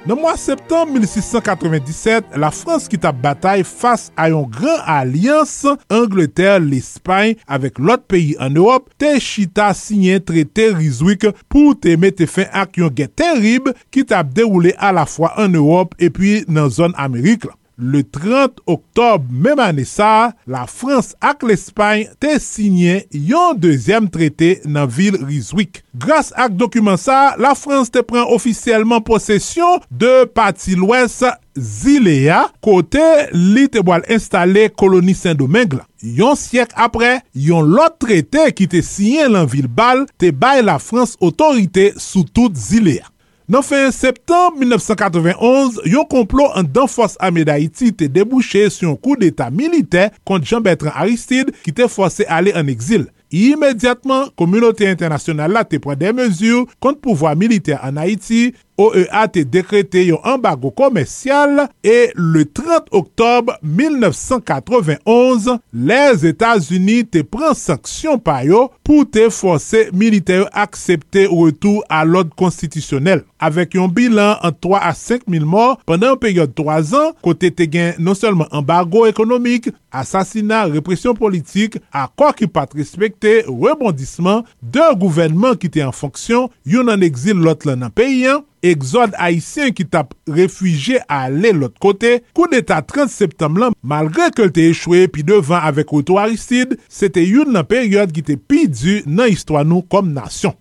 nan 0.08 0.18
mwa 0.18 0.34
septembe 0.42 0.98
1697, 0.98 2.34
la 2.42 2.50
Frans 2.50 2.90
ki 2.90 2.98
tap 3.06 3.22
batay 3.22 3.62
fas 3.68 4.08
a 4.18 4.32
yon 4.34 4.50
gran 4.50 4.82
alians 4.96 5.60
Angleterre, 5.94 6.58
l'Espagne, 6.64 7.38
avek 7.46 7.78
lot 7.78 8.02
peyi 8.10 8.34
an 8.42 8.58
Europe, 8.58 8.90
te 8.98 9.14
chita 9.22 9.70
sinyen 9.78 10.24
trete 10.26 10.72
Rizwik 10.74 11.30
pou 11.54 11.78
te 11.78 11.94
mette 12.02 12.26
fin 12.26 12.50
ak 12.50 12.82
yon 12.82 12.98
gen 12.98 13.14
terib 13.14 13.70
ki 13.94 14.10
tap 14.10 14.34
deroule 14.34 14.74
a 14.82 14.90
la 14.96 15.06
fwa 15.06 15.36
an 15.38 15.54
Europe 15.60 16.02
epi 16.02 16.40
nan 16.50 16.74
zon 16.74 16.98
Amerik 16.98 17.46
la. 17.46 17.60
Le 17.78 18.04
30 18.06 18.60
oktob 18.70 19.30
mem 19.34 19.62
ane 19.64 19.86
sa, 19.90 20.34
la 20.46 20.68
Frans 20.70 21.14
ak 21.26 21.42
l'Espagne 21.48 22.06
te 22.22 22.36
sinyen 22.42 23.02
yon 23.10 23.58
dezyem 23.58 24.06
trete 24.14 24.60
nan 24.70 24.86
vil 24.86 25.18
Rizwik. 25.24 25.82
Gras 25.98 26.30
ak 26.38 26.54
dokumen 26.60 27.00
sa, 27.02 27.34
la 27.42 27.56
Frans 27.58 27.90
te 27.90 28.04
pren 28.06 28.30
ofisyelman 28.36 29.02
posesyon 29.08 29.82
de 29.90 30.24
pati 30.38 30.78
lwes 30.78 31.24
Zilea 31.54 32.40
kote 32.66 33.04
li 33.34 33.68
te 33.70 33.82
boal 33.86 34.06
installe 34.12 34.68
koloni 34.74 35.14
Saint-Domingue 35.18 35.82
la. 35.82 35.88
Yon 36.04 36.38
syek 36.38 36.74
apre, 36.82 37.20
yon 37.34 37.70
lot 37.74 38.00
trete 38.02 38.50
ki 38.58 38.68
te 38.70 38.82
sinyen 38.86 39.34
lan 39.38 39.50
vil 39.50 39.70
bal 39.70 40.06
te 40.22 40.34
bay 40.34 40.62
la 40.66 40.80
Frans 40.82 41.18
otorite 41.22 41.92
sou 42.02 42.26
tout 42.26 42.54
Zilea. 42.58 43.13
Nan 43.52 43.60
fin 43.60 43.92
septembre 43.92 44.56
1991, 44.62 45.82
yon 45.92 46.06
complot 46.08 46.54
an 46.56 46.64
dan 46.64 46.88
fos 46.88 47.18
ame 47.20 47.44
d'Haïti 47.44 47.90
te 48.00 48.08
debouche 48.08 48.70
sou 48.72 48.88
yon 48.88 48.96
kou 48.96 49.18
d'Etat 49.20 49.52
milite 49.52 50.06
kont 50.24 50.48
Jean-Bertrand 50.48 50.96
Aristide 50.96 51.52
ki 51.66 51.74
te 51.76 51.90
fose 51.92 52.24
ale 52.32 52.54
an 52.56 52.72
exil. 52.72 53.10
Imediatman, 53.36 54.30
komunote 54.40 54.88
internasyonal 54.88 55.52
la 55.58 55.66
te 55.68 55.82
pren 55.84 56.00
de 56.00 56.14
mezur 56.16 56.70
kont 56.80 57.02
pouvoi 57.04 57.34
milite 57.36 57.76
an 57.84 58.00
Haïti 58.00 58.54
OEA 58.82 59.28
te 59.30 59.44
dekrete 59.46 60.02
yon 60.08 60.24
ambago 60.26 60.72
komersyal 60.74 61.68
e 61.86 61.98
le 62.18 62.42
30 62.50 62.88
oktob 62.98 63.52
1991, 63.62 65.60
les 65.74 66.24
Etats-Unis 66.26 67.06
te 67.14 67.22
pren 67.22 67.54
sanksyon 67.58 68.18
pa 68.26 68.40
yo 68.48 68.66
pou 68.82 69.06
te 69.06 69.28
force 69.30 69.86
milite 69.94 70.40
yo 70.40 70.48
aksepte 70.58 71.28
ou 71.30 71.52
retou 71.52 71.84
a 71.86 72.02
l'od 72.08 72.32
konstitisyonel. 72.40 73.22
Avek 73.44 73.76
yon 73.78 73.92
bilan 73.94 74.40
an 74.42 74.56
3 74.58 74.80
a 74.90 74.94
5 74.98 75.28
mil 75.30 75.46
mor, 75.50 75.76
pandan 75.86 76.16
yon 76.16 76.22
peryode 76.24 76.56
3 76.58 76.96
an, 76.98 77.12
kote 77.22 77.52
te 77.54 77.68
gen 77.70 78.00
non 78.02 78.18
selman 78.18 78.50
ambago 78.56 79.04
ekonomik, 79.10 79.70
asasina, 79.94 80.64
represyon 80.72 81.14
politik, 81.20 81.78
akor 81.94 82.34
ki 82.40 82.50
pat 82.50 82.74
respekte, 82.78 83.44
rebondisman, 83.46 84.42
de 84.64 84.88
gouvenman 84.98 85.60
ki 85.62 85.70
te 85.78 85.86
an 85.86 85.94
fonksyon, 85.94 86.50
yon 86.66 86.90
an 86.90 87.06
exil 87.06 87.38
lot 87.44 87.68
lan 87.70 87.86
an 87.86 87.94
peyyan, 87.94 88.42
exode 88.64 89.18
haïtien 89.20 89.74
ki 89.76 89.86
tap 89.92 90.14
refuije 90.30 91.02
ale 91.12 91.54
lot 91.56 91.76
kote, 91.84 92.18
kou 92.36 92.50
deta 92.52 92.82
30 92.82 93.14
septem 93.14 93.60
lan, 93.62 93.78
malgre 93.84 94.32
ke 94.36 94.48
lte 94.50 94.70
echwe 94.72 95.06
pi 95.12 95.26
devan 95.28 95.66
avek 95.70 95.94
Oto 95.96 96.20
Aristide, 96.22 96.80
se 96.90 97.12
te 97.12 97.24
yon 97.26 97.54
nan 97.56 97.68
peryode 97.68 98.16
ki 98.16 98.26
te 98.26 98.38
pi 98.40 98.68
du 98.72 99.02
nan 99.06 99.32
histwa 99.32 99.64
nou 99.68 99.86
kom 99.88 100.14
nasyon. 100.16 100.56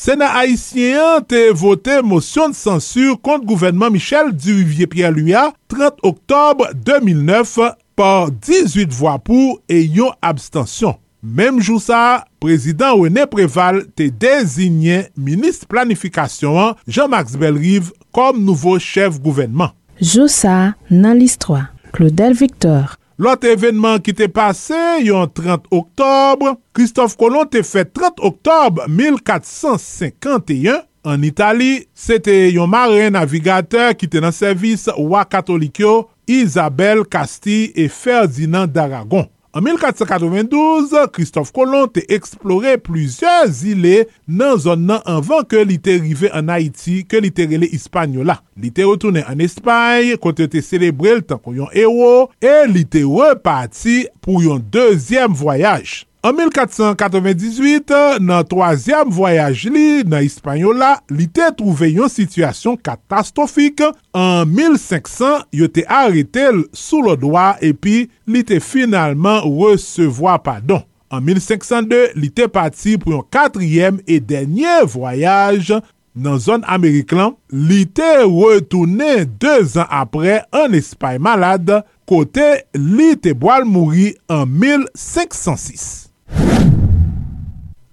Sena 0.00 0.30
haïtien 0.32 1.20
te 1.28 1.50
vote 1.50 2.00
motion 2.02 2.48
de 2.48 2.54
censure 2.54 3.20
kont 3.20 3.44
gouvernement 3.44 3.90
Michel 3.90 4.32
Duvivier-Pierre-Luya 4.32 5.50
30 5.68 5.98
oktobre 6.02 6.70
2009 6.74 7.58
par 7.96 8.30
18 8.30 8.92
voix 8.92 9.18
pou 9.18 9.58
et 9.68 9.84
yon 9.84 10.12
abstention. 10.22 10.96
Mem 11.20 11.58
jou 11.60 11.76
sa, 11.76 12.24
prezident 12.40 12.96
René 12.96 13.26
Préval 13.28 13.82
te 13.92 14.06
dezinyen 14.08 15.10
Ministre 15.20 15.68
Planifikasyon 15.68 16.56
an 16.56 16.78
Jean-Max 16.88 17.34
Belrive 17.36 17.92
kom 18.08 18.38
nouvo 18.40 18.78
chef 18.80 19.18
gouvenman. 19.20 19.74
Jou 20.00 20.30
sa 20.32 20.72
nan 20.88 21.18
list 21.20 21.42
3. 21.44 21.66
Claudel 21.92 22.32
Victor 22.38 22.96
Lot 23.20 23.44
evenman 23.44 24.00
ki 24.00 24.14
te 24.16 24.30
pase 24.32 24.78
yon 25.04 25.28
30 25.36 25.66
Oktobre, 25.76 26.54
Christophe 26.72 27.18
Colomb 27.20 27.50
te 27.52 27.60
fe 27.68 27.84
30 27.84 28.22
Oktobre 28.24 28.86
1451 28.88 30.86
an 31.04 31.26
Itali. 31.28 31.84
Se 31.92 32.16
te 32.16 32.32
yon 32.48 32.72
mare 32.72 33.10
navigateur 33.12 33.92
ki 33.92 34.08
te 34.08 34.24
nan 34.24 34.32
servis 34.32 34.86
wak 34.96 35.34
katolikyo 35.36 36.06
Isabelle 36.24 37.04
Castille 37.04 37.74
et 37.76 37.92
Ferdinand 37.92 38.64
d'Aragon. 38.64 39.28
An 39.52 39.62
1492, 39.62 41.08
Christophe 41.12 41.50
Colomb 41.50 41.90
te 41.90 42.04
eksplore 42.14 42.76
plizye 42.86 43.32
zile 43.50 44.04
nan 44.30 44.60
zon 44.62 44.84
nan 44.86 45.00
anvan 45.10 45.42
ke 45.50 45.64
li 45.66 45.74
te 45.82 45.96
rive 45.98 46.30
an 46.38 46.52
Haiti 46.54 47.00
ke 47.10 47.18
li 47.18 47.32
te 47.34 47.48
rele 47.50 47.66
Hispaniola. 47.72 48.36
Li 48.54 48.70
te 48.70 48.86
retoune 48.86 49.24
an 49.26 49.42
Espany, 49.42 50.12
kote 50.22 50.46
te 50.52 50.62
celebre 50.62 51.16
l 51.18 51.24
tan 51.26 51.42
kon 51.42 51.58
yon 51.58 51.74
ero 51.74 52.28
e 52.38 52.54
li 52.70 52.84
te 52.86 53.02
repati 53.02 54.04
pou 54.22 54.38
yon 54.44 54.62
dezyem 54.70 55.34
voyaj. 55.34 56.04
An 56.20 56.34
1498, 56.36 58.18
nan 58.20 58.44
troasyam 58.44 59.08
voyaj 59.16 59.62
li 59.72 60.02
nan 60.04 60.20
Hispanyola, 60.20 60.98
li 61.08 61.24
te 61.32 61.46
trouve 61.56 61.86
yon 61.88 62.10
situasyon 62.12 62.76
katastrofik. 62.84 63.80
An 64.12 64.50
1500, 64.52 65.46
yo 65.56 65.68
te 65.72 65.86
arete 65.88 66.44
l 66.52 66.58
sou 66.76 67.06
lo 67.06 67.14
doa 67.16 67.54
epi 67.64 68.02
li 68.28 68.42
te 68.44 68.58
finalman 68.60 69.46
resevoa 69.46 70.36
padon. 70.44 70.84
An 71.08 71.24
1502, 71.24 72.02
li 72.20 72.28
te 72.28 72.50
pati 72.52 72.98
pou 73.00 73.16
yon 73.16 73.24
katriyem 73.32 74.02
e 74.04 74.20
denye 74.20 74.76
voyaj 74.92 75.72
nan 76.20 76.36
zon 76.36 76.68
Amerik 76.68 77.16
lan. 77.16 77.32
Li 77.48 77.86
te 77.88 78.10
retoune 78.26 79.24
2 79.40 79.80
an 79.80 79.88
apre 80.02 80.42
an 80.52 80.76
Espany 80.76 81.16
malade, 81.16 81.80
kote 82.04 82.50
li 82.76 83.14
te 83.16 83.32
boal 83.32 83.64
mouri 83.64 84.12
an 84.28 84.44
1506. 84.52 86.09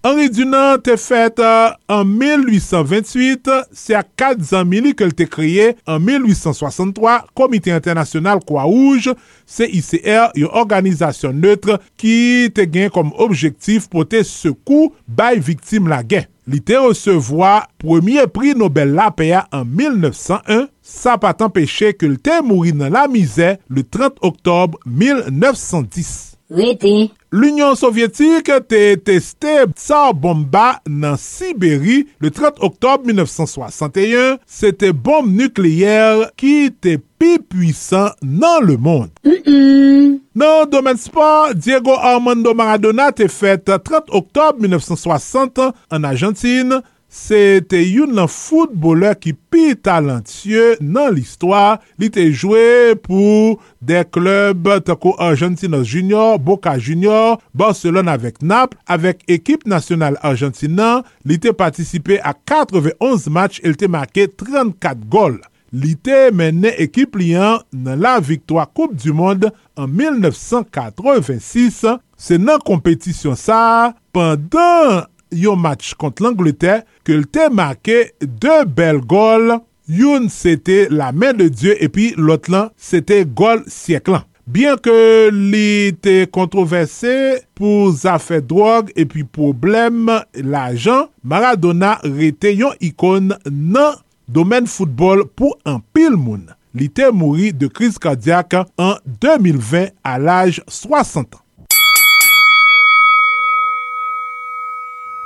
Henri 0.07 0.29
Dunant 0.31 0.79
te 0.85 0.93
fèt 0.95 1.41
an 1.43 2.07
1828, 2.07 3.49
se 3.75 3.95
a 3.97 4.03
4 4.05 4.45
zanmi 4.53 4.79
li 4.85 4.93
ke 4.95 5.03
l 5.03 5.11
te 5.17 5.25
kriye 5.27 5.73
an 5.89 5.99
1863, 6.05 7.17
Komite 7.35 7.73
Internasyonal 7.75 8.39
Kwa 8.47 8.63
Ouj, 8.69 9.09
CICR, 9.43 10.31
yon 10.39 10.53
organizasyon 10.61 11.35
neutre 11.43 11.75
ki 11.99 12.47
te 12.55 12.63
gen 12.71 12.93
kom 12.93 13.11
objektif 13.19 13.89
pou 13.91 14.07
te 14.07 14.21
sekou 14.23 14.93
bay 15.07 15.41
viktim 15.43 15.91
la 15.91 15.99
gen. 16.07 16.29
Li 16.47 16.61
te 16.63 16.79
resevoa 16.79 17.65
premier 17.81 18.29
pri 18.31 18.53
Nobel 18.55 18.95
la 18.95 19.09
peya 19.11 19.43
an 19.51 19.67
1901, 19.67 20.69
sa 20.79 21.17
pa 21.19 21.33
tan 21.35 21.51
peche 21.51 21.91
ke 21.97 22.07
l 22.07 22.15
te 22.23 22.39
mouri 22.45 22.71
nan 22.71 22.95
la 22.95 23.09
mize 23.11 23.57
le 23.67 23.83
30 23.83 24.23
oktob 24.23 24.79
1910. 24.87 26.37
Rete, 26.47 27.09
L'Union 27.29 27.75
Sovyetik 27.75 28.47
te 28.71 28.79
teste 29.03 29.65
tsar 29.75 30.13
bomba 30.15 30.77
nan 30.87 31.17
Siberi 31.19 32.05
le 32.23 32.29
30 32.31 32.61
oktob 32.63 33.03
1961. 33.09 34.37
Se 34.47 34.71
te 34.71 34.93
bombe 34.95 35.35
nukleyer 35.35 36.29
ki 36.39 36.69
te 36.79 36.95
pi 37.19 37.35
pwisan 37.43 38.13
nan 38.23 38.63
le 38.69 38.77
moun. 38.79 39.09
Mm 39.27 39.41
-mm. 39.43 40.15
Nan 40.39 40.69
domen 40.71 40.97
sport, 40.97 41.57
Diego 41.59 41.97
Armando 41.99 42.53
Maradona 42.53 43.11
te 43.11 43.27
fete 43.27 43.75
30 43.75 44.07
oktob 44.09 44.61
1960 44.61 45.73
an 45.89 46.05
Argentine. 46.05 46.79
se 47.17 47.59
te 47.69 47.79
yon 47.81 48.13
nan 48.17 48.29
footballer 48.29 49.17
ki 49.17 49.33
pi 49.51 49.73
talentye 49.83 50.77
nan 50.83 51.15
l'histoire, 51.15 51.81
li 51.97 52.11
te 52.13 52.27
jwe 52.29 52.93
pou 53.03 53.57
de 53.81 54.03
klub 54.13 54.69
tako 54.85 55.15
Argentinos 55.23 55.87
Junior, 55.89 56.37
Boca 56.37 56.77
Junior, 56.77 57.41
Barcelona 57.57 58.17
avek 58.17 58.39
Naples, 58.45 58.79
avek 58.85 59.25
ekip 59.33 59.65
nasyonal 59.69 60.19
Argentinan, 60.21 61.03
li 61.25 61.39
te 61.41 61.53
patisipe 61.57 62.21
a 62.21 62.35
91 62.37 63.29
match 63.33 63.63
el 63.65 63.77
te 63.79 63.89
make 63.91 64.29
34 64.37 65.07
gol. 65.11 65.39
Li 65.75 65.97
te 65.99 66.29
mene 66.31 66.71
ekip 66.79 67.17
liyan 67.19 67.59
nan 67.75 67.99
la 67.99 68.17
Victoire 68.23 68.69
Koupe 68.71 68.95
du 68.95 69.11
Monde 69.11 69.51
an 69.75 69.89
1986, 69.91 71.83
se 72.17 72.39
nan 72.39 72.61
kompetisyon 72.63 73.35
sa, 73.35 73.91
pandan 74.15 75.07
yon 75.31 75.59
match 75.59 75.95
kont 75.99 76.21
l'Angleterre 76.23 76.85
ke 77.07 77.17
lte 77.21 77.49
make 77.53 77.97
de 78.21 78.61
bel 78.65 79.01
gol. 79.01 79.57
Yon 79.87 80.27
sete 80.27 80.89
la 80.91 81.13
men 81.15 81.37
de 81.39 81.47
Diyo 81.47 81.75
epi 81.79 82.09
lot 82.19 82.49
lan 82.51 82.73
sete 82.75 83.21
gol 83.23 83.63
siek 83.71 84.09
lan. 84.11 84.25
Bien 84.47 84.77
ke 84.79 84.93
li 85.31 85.91
te 85.99 86.21
kontroverse 86.31 87.13
pou 87.55 87.89
zafè 87.91 88.39
drog 88.43 88.93
epi 88.95 89.25
problem 89.27 90.11
la 90.39 90.69
jan, 90.71 91.09
Maradona 91.23 91.97
rete 92.03 92.53
yon 92.55 92.75
ikon 92.83 93.33
nan 93.47 93.97
domen 94.27 94.67
foutbol 94.71 95.25
pou 95.35 95.55
an 95.67 95.81
pil 95.95 96.15
moun. 96.15 96.45
Li 96.75 96.87
te 96.91 97.09
mouri 97.11 97.53
de 97.55 97.67
kriz 97.71 97.95
kardyak 97.99 98.55
an 98.59 98.95
2020 99.23 99.91
al 100.03 100.31
aj 100.31 100.61
60 100.67 101.25
an. 101.25 101.43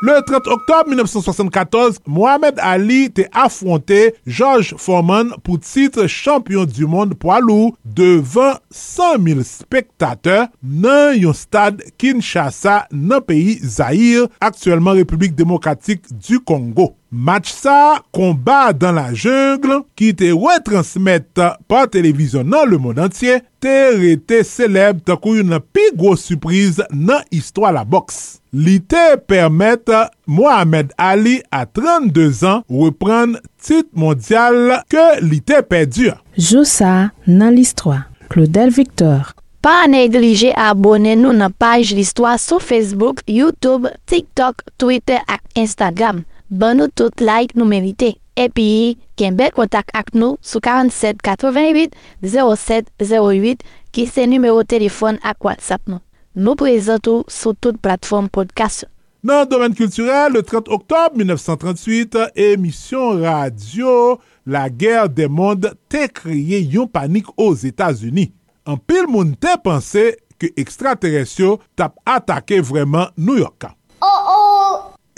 Le 0.04 0.20
30 0.26 0.48
oktob 0.48 0.88
1974, 0.88 2.00
Mohamed 2.08 2.58
Ali 2.58 3.12
te 3.14 3.28
afronte 3.38 4.00
George 4.26 4.74
Foreman 4.82 5.30
pou 5.46 5.62
titre 5.62 6.08
champion 6.10 6.66
du 6.66 6.88
monde 6.90 7.14
poilou 7.14 7.76
devan 7.86 8.58
100.000 8.74 9.46
spektateur 9.46 10.48
nan 10.64 11.14
yon 11.20 11.38
stad 11.38 11.84
Kinshasa 12.02 12.88
nan 12.90 13.22
peyi 13.22 13.60
Zahir, 13.62 14.26
aktuellement 14.42 14.98
Republik 14.98 15.38
Demokratik 15.38 16.10
du 16.10 16.42
Kongo. 16.42 16.96
Match 17.12 17.50
sa, 17.52 18.00
kombat 18.16 18.78
dan 18.80 18.96
la 18.96 19.10
jungle, 19.12 19.82
ki 20.00 20.14
te 20.16 20.30
retransmet 20.32 21.42
pa 21.68 21.82
televizyon 21.92 22.48
nan 22.48 22.70
le 22.72 22.78
moun 22.80 23.02
antye, 23.04 23.42
te 23.60 23.74
rete 23.98 24.40
seleb 24.48 25.02
takou 25.04 25.36
yon 25.36 25.58
pi 25.76 25.90
gwo 26.00 26.14
surprise 26.16 26.88
nan 26.96 27.26
histwa 27.28 27.74
la 27.76 27.84
boks. 27.84 28.40
Li 28.56 28.78
te 28.80 29.18
permette 29.28 30.06
Mohamed 30.24 30.96
Ali 30.96 31.42
a 31.52 31.66
32 31.68 32.46
an 32.48 32.64
repren 32.72 33.36
tit 33.60 33.92
mondial 33.92 34.78
ke 34.88 35.06
li 35.20 35.44
te 35.44 35.60
perdi. 35.68 36.14
Jou 36.40 36.64
sa 36.64 37.12
nan 37.28 37.52
l'histwa. 37.60 38.06
Claudel 38.32 38.72
Victor 38.72 39.34
Pa 39.62 39.84
neglije 39.86 40.56
abone 40.58 41.12
nou 41.20 41.36
nan 41.38 41.52
paj 41.54 41.92
l'Histoire 41.94 42.40
sou 42.42 42.58
Facebook, 42.58 43.20
Youtube, 43.30 43.92
TikTok, 44.10 44.64
Twitter 44.82 45.20
ak 45.30 45.44
Instagram. 45.54 46.24
Ban 46.52 46.76
nou 46.76 46.92
tout 46.92 47.24
like 47.24 47.56
nou 47.56 47.64
merite. 47.64 48.18
Epi, 48.36 48.98
ken 49.16 49.38
bel 49.40 49.54
kontak 49.56 49.92
ak 49.96 50.10
nou 50.12 50.36
sou 50.44 50.60
47 50.64 51.22
88 51.24 51.96
07 52.28 52.92
08 53.00 53.64
ki 53.96 54.04
se 54.10 54.26
numero 54.28 54.66
telefon 54.68 55.20
ak 55.24 55.48
WhatsApp 55.48 55.88
nou. 55.88 56.04
Nou 56.36 56.60
prezentou 56.60 57.24
sou 57.32 57.56
tout 57.56 57.80
platform 57.80 58.28
podcast. 58.28 58.84
Nan 59.24 59.46
domen 59.48 59.76
kulturel, 59.78 60.34
le 60.36 60.42
30 60.44 60.68
oktob 60.76 61.16
1938, 61.22 62.20
emisyon 62.52 63.24
radio 63.24 64.18
La 64.44 64.68
Guerre 64.68 65.08
des 65.08 65.32
Mondes 65.32 65.72
te 65.88 66.08
kriye 66.12 66.64
yon 66.66 66.92
panik 66.92 67.32
os 67.38 67.64
Etats-Unis. 67.70 68.34
An 68.68 68.82
pil 68.82 69.08
moun 69.08 69.38
te 69.40 69.56
pense 69.64 70.10
ke 70.42 70.52
ekstrateresyo 70.60 71.62
tap 71.80 71.96
atake 72.04 72.60
vreman 72.66 73.14
New 73.16 73.40
Yorka. 73.40 73.72
Oh 74.02 74.08
oh! 74.20 74.41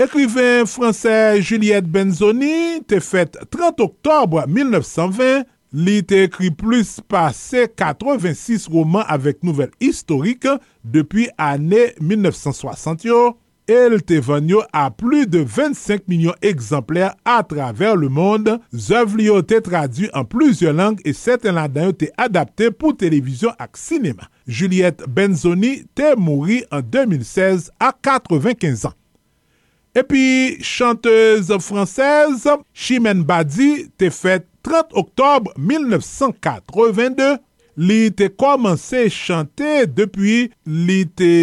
Ekriven 0.02 0.66
franse 0.66 1.12
Juliette 1.46 1.86
Benzoni 1.86 2.80
te 2.90 2.98
fet 2.98 3.36
30 3.54 3.84
oktobre 3.84 4.42
1920, 4.50 5.44
li 5.86 6.00
te 6.10 6.24
ekri 6.26 6.50
plus 6.58 6.96
pase 7.06 7.68
86 7.70 8.66
roman 8.74 9.06
avek 9.14 9.44
nouvel 9.46 9.70
historik 9.78 10.48
depi 10.82 11.28
ane 11.38 11.92
1960 12.00 13.06
yo, 13.06 13.20
el 13.70 14.00
te 14.02 14.18
vanyo 14.26 14.64
a 14.74 14.88
plu 14.90 15.28
de 15.30 15.44
25 15.46 16.10
milyon 16.10 16.42
ekzempler 16.42 17.14
a 17.22 17.38
traver 17.46 17.94
le 18.02 18.10
monde, 18.10 18.58
zev 18.74 19.14
li 19.20 19.30
yo 19.30 19.38
te 19.46 19.62
tradu 19.62 20.10
an 20.18 20.26
pluzyon 20.26 20.82
lang 20.82 21.06
e 21.06 21.14
seten 21.14 21.54
la 21.60 21.68
dan 21.70 21.92
yo 21.92 22.00
te 22.02 22.10
adapte 22.18 22.72
pou 22.74 22.98
televizyon 22.98 23.54
ak 23.62 23.78
sinema. 23.78 24.26
Juliette 24.50 25.06
Benzoni 25.06 25.84
te 25.94 26.16
mouri 26.18 26.64
an 26.74 26.82
2016 26.82 27.70
a 27.78 27.94
95 27.94 28.90
an. 28.90 28.98
Epi, 29.96 30.58
chantez 30.62 31.54
fransez 31.60 32.50
Chimène 32.74 33.24
Badi 33.24 33.92
te 33.98 34.10
fet 34.10 34.48
30 34.66 34.96
oktob 34.98 35.52
1982. 35.58 37.38
Li 37.78 38.10
te 38.14 38.30
komanse 38.34 39.06
chante 39.14 39.86
depi 39.86 40.48
li 40.66 41.04
te 41.06 41.34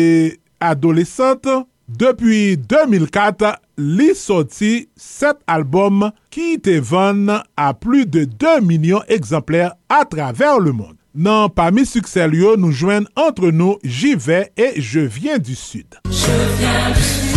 adolescente. 0.58 1.62
Depi 1.90 2.56
2004, 2.70 3.54
li 3.78 4.10
soti 4.18 4.74
set 4.98 5.38
albom 5.50 6.04
ki 6.34 6.58
te 6.62 6.78
van 6.90 7.24
a 7.30 7.70
plu 7.74 8.02
de 8.06 8.26
2 8.30 8.58
milyon 8.66 9.06
eksemplèr 9.10 9.74
a 9.90 10.02
traver 10.10 10.58
le 10.62 10.74
moun. 10.74 10.98
Nan 11.14 11.50
pa 11.54 11.70
mi 11.74 11.86
suksel 11.86 12.34
yo 12.38 12.54
nou 12.58 12.74
jwen 12.74 13.06
entre 13.14 13.50
nou 13.54 13.78
Jivè 13.82 14.48
et 14.58 14.78
Je 14.78 15.06
Viens 15.06 15.38
du 15.38 15.54
Sud. 15.54 15.98
Je 16.10 16.38
viens 16.58 16.94
du 16.94 17.02
Sud. 17.02 17.29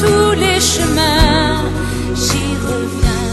Tous 0.00 0.32
les 0.38 0.60
chemins, 0.60 1.64
j'y 2.14 2.46
reviens. 2.66 3.24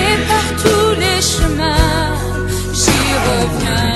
Et 0.00 0.14
par 0.28 0.46
tous 0.62 0.92
les 1.00 1.20
chemins, 1.22 2.14
j'y 2.72 3.00
reviens. 3.28 3.94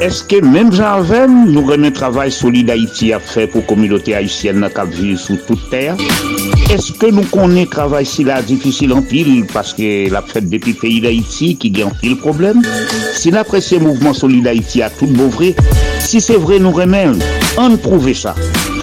Est-ce 0.00 0.24
que 0.24 0.44
même 0.44 0.72
Jarven 0.72 1.52
nous 1.52 1.64
remet 1.64 1.92
travail 1.92 2.32
solide 2.32 2.70
Haïti 2.70 3.12
à 3.12 3.20
faire 3.20 3.48
pour 3.48 3.60
la 3.60 3.66
communauté 3.68 4.16
haïtienne 4.16 4.68
qui 4.74 4.96
vit 5.00 5.16
sous 5.16 5.36
toute 5.36 5.70
terre? 5.70 5.96
est-ce 5.96 6.61
que 6.76 7.10
nous 7.10 7.24
connaissons 7.24 7.70
travail 7.70 8.06
si 8.06 8.24
la 8.24 8.40
difficile 8.40 8.94
en 8.94 9.02
pile 9.02 9.44
parce 9.52 9.74
que 9.74 10.10
la 10.10 10.22
fête 10.22 10.48
depuis 10.48 10.72
pays 10.72 11.00
d'Haïti 11.02 11.56
qui 11.56 11.70
gagne 11.70 11.90
pile 12.00 12.16
problème? 12.16 12.62
Si 13.14 13.30
l'apprécié 13.30 13.78
mouvement 13.78 14.14
Solid 14.14 14.46
Haïti 14.46 14.80
a 14.80 14.88
tout 14.88 15.06
beau 15.06 15.28
vrai, 15.28 15.54
si 16.00 16.20
c'est 16.20 16.36
vrai 16.36 16.58
nous 16.58 16.70
remet, 16.70 17.06
on 17.58 17.76
prouve 17.76 18.14
ça. 18.14 18.34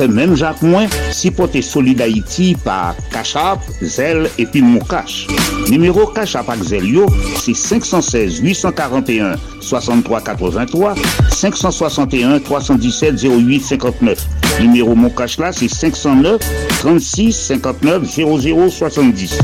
Même 0.07 0.35
Jacques 0.35 0.61
Moins, 0.61 0.87
si 1.11 1.31
porter 1.31 1.61
Solid 1.61 2.01
Haïti 2.01 2.55
par 2.63 2.95
Cachap, 3.11 3.59
Zel 3.81 4.29
et 4.37 4.45
puis 4.45 4.61
Moukache. 4.61 5.27
Avec 5.69 6.63
Zel 6.63 6.85
yo, 6.85 7.05
c'est 7.35 7.53
516 7.53 8.39
841 8.39 9.35
63 9.61 10.21
83 10.21 10.95
561 11.29 12.39
317 12.39 13.23
08 13.23 13.59
59. 13.61 14.27
Numéro 14.61 14.95
Moukache 14.95 15.37
là, 15.37 15.51
c'est 15.51 15.67
509 15.67 16.39
36 16.79 17.33
59 17.33 18.03
00 18.03 18.69
70. 18.69 19.37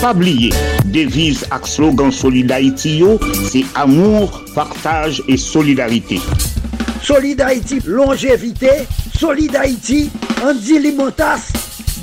Pas 0.00 0.12
oublier, 0.12 0.50
devise 0.86 1.44
ak 1.50 1.66
slogan 1.66 2.10
Solid 2.10 2.50
Haïti 2.50 2.98
yo, 2.98 3.18
c'est 3.50 3.64
amour, 3.74 4.44
partage 4.54 5.22
et 5.28 5.36
solidarité. 5.36 6.20
Solid 7.02 7.40
Haïti, 7.40 7.80
longévité, 7.84 8.86
Solid 9.18 9.56
Haïti, 9.56 10.10
Andy 10.42 10.78
Limotas, 10.78 11.50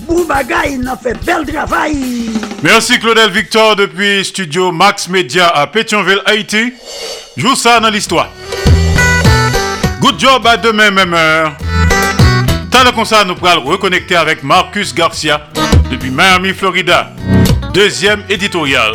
Boubagaï, 0.07 0.77
il 0.79 0.87
a 0.87 0.97
fait 0.97 1.17
bel 1.25 1.45
travail. 1.45 2.29
Merci 2.61 2.99
Claudel 2.99 3.31
Victor 3.31 3.75
depuis 3.77 4.25
Studio 4.25 4.71
Max 4.71 5.07
Media 5.07 5.47
à 5.47 5.67
Pétionville, 5.67 6.21
Haïti. 6.25 6.73
Joue 7.37 7.55
ça 7.55 7.79
dans 7.79 7.89
l'histoire. 7.89 8.29
Good 10.01 10.19
job 10.19 10.45
à 10.45 10.57
demain, 10.57 10.91
même 10.91 11.13
heure. 11.13 11.53
Tant 12.69 12.83
de 12.83 13.05
ça, 13.05 13.23
nous 13.23 13.35
pourrons 13.35 13.63
reconnecter 13.63 14.15
avec 14.15 14.43
Marcus 14.43 14.93
Garcia 14.93 15.47
depuis 15.89 16.11
Miami, 16.11 16.53
Florida. 16.53 17.11
Deuxième 17.73 18.23
éditorial. 18.29 18.93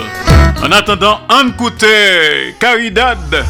En 0.63 0.71
attendant, 0.71 1.21
on 1.31 1.49
écoutait 1.49 2.55
Caridad 2.61 3.45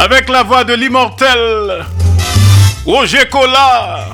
avec 0.00 0.30
la 0.30 0.42
voix 0.42 0.64
de 0.64 0.72
l'immortel 0.72 1.84
Roger 2.86 3.28
Cola. 3.28 4.06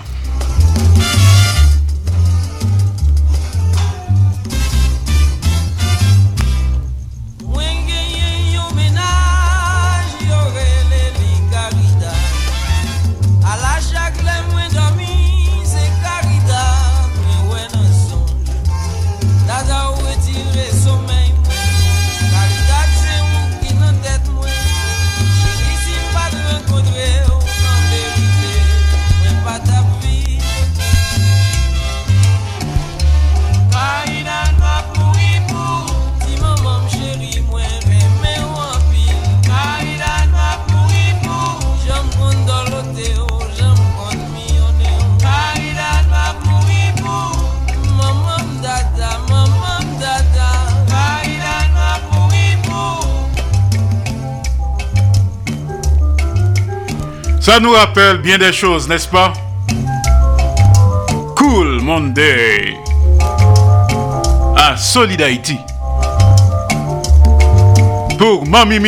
Ça 57.46 57.60
nous 57.60 57.70
rappelle 57.70 58.18
bien 58.18 58.38
des 58.38 58.52
choses, 58.52 58.88
n'est-ce 58.88 59.06
pas? 59.06 59.32
Cool 61.36 61.80
Monday. 61.80 62.76
À 64.56 64.76
Solid 64.76 65.22
Haïti. 65.22 65.56
Pour 68.18 68.44
Mamie 68.48 68.80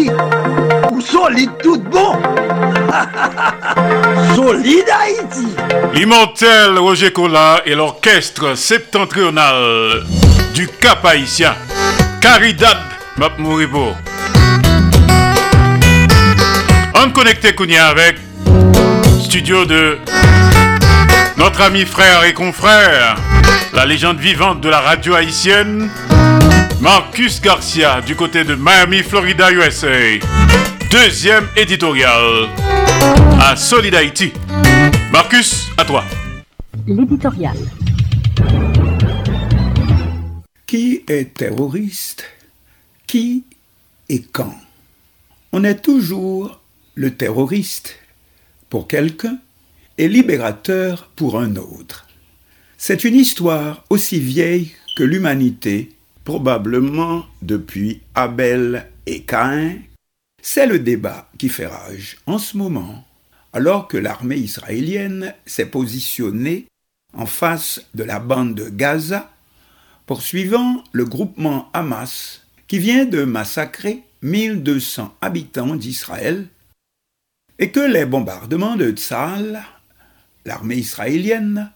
Ou 0.00 1.00
solide 1.00 1.50
tout 1.62 1.78
bon. 1.78 2.16
solide 4.34 4.90
Haïti. 4.90 5.48
L'immortel 5.92 6.78
Roger 6.78 7.12
Cola 7.12 7.60
et 7.66 7.74
l'orchestre 7.74 8.54
septentrional 8.54 10.04
du 10.54 10.68
Cap 10.68 11.04
Haïtien. 11.04 11.54
Caridad 12.20 12.78
Map 13.18 13.32
Mouribo. 13.38 13.92
On 16.94 17.10
connecté 17.10 17.54
Kounia 17.54 17.88
avec 17.88 18.16
studio 19.20 19.64
de 19.64 19.98
notre 21.36 21.62
ami 21.62 21.84
frère 21.84 22.24
et 22.24 22.34
confrère, 22.34 23.16
la 23.72 23.84
légende 23.84 24.18
vivante 24.18 24.60
de 24.60 24.68
la 24.68 24.80
radio 24.80 25.14
haïtienne, 25.14 25.90
Marcus 26.82 27.40
Garcia 27.40 28.00
du 28.00 28.16
côté 28.16 28.42
de 28.42 28.56
Miami, 28.56 29.04
Florida, 29.04 29.52
USA. 29.52 30.18
Deuxième 30.90 31.46
éditorial 31.56 32.48
à 33.40 33.54
Solid 33.54 33.94
Haïti. 33.94 34.32
Marcus, 35.12 35.68
à 35.78 35.84
toi. 35.84 36.04
L'éditorial. 36.84 37.56
Qui 40.66 41.04
est 41.06 41.32
terroriste? 41.34 42.24
Qui 43.06 43.44
et 44.08 44.22
quand? 44.22 44.56
On 45.52 45.62
est 45.62 45.82
toujours 45.82 46.58
le 46.96 47.14
terroriste 47.14 47.96
pour 48.70 48.88
quelqu'un 48.88 49.38
et 49.98 50.08
libérateur 50.08 51.12
pour 51.14 51.38
un 51.38 51.54
autre. 51.54 52.08
C'est 52.76 53.04
une 53.04 53.14
histoire 53.14 53.84
aussi 53.88 54.18
vieille 54.18 54.72
que 54.96 55.04
l'humanité, 55.04 55.90
probablement 56.24 57.24
depuis 57.42 58.00
Abel 58.14 58.88
et 59.06 59.22
Caïn. 59.22 59.78
C'est 60.42 60.66
le 60.66 60.78
débat 60.78 61.28
qui 61.38 61.48
fait 61.48 61.66
rage 61.66 62.18
en 62.26 62.38
ce 62.38 62.56
moment, 62.56 63.04
alors 63.52 63.88
que 63.88 63.96
l'armée 63.96 64.36
israélienne 64.36 65.34
s'est 65.46 65.66
positionnée 65.66 66.66
en 67.14 67.26
face 67.26 67.84
de 67.94 68.04
la 68.04 68.18
bande 68.18 68.54
de 68.54 68.68
Gaza, 68.68 69.30
poursuivant 70.06 70.82
le 70.92 71.04
groupement 71.04 71.70
Hamas 71.72 72.46
qui 72.66 72.78
vient 72.78 73.04
de 73.04 73.24
massacrer 73.24 74.02
1200 74.22 75.14
habitants 75.20 75.76
d'Israël 75.76 76.46
et 77.58 77.70
que 77.70 77.80
les 77.80 78.06
bombardements 78.06 78.76
de 78.76 78.90
Tzal, 78.90 79.62
l'armée 80.44 80.76
israélienne, 80.76 81.70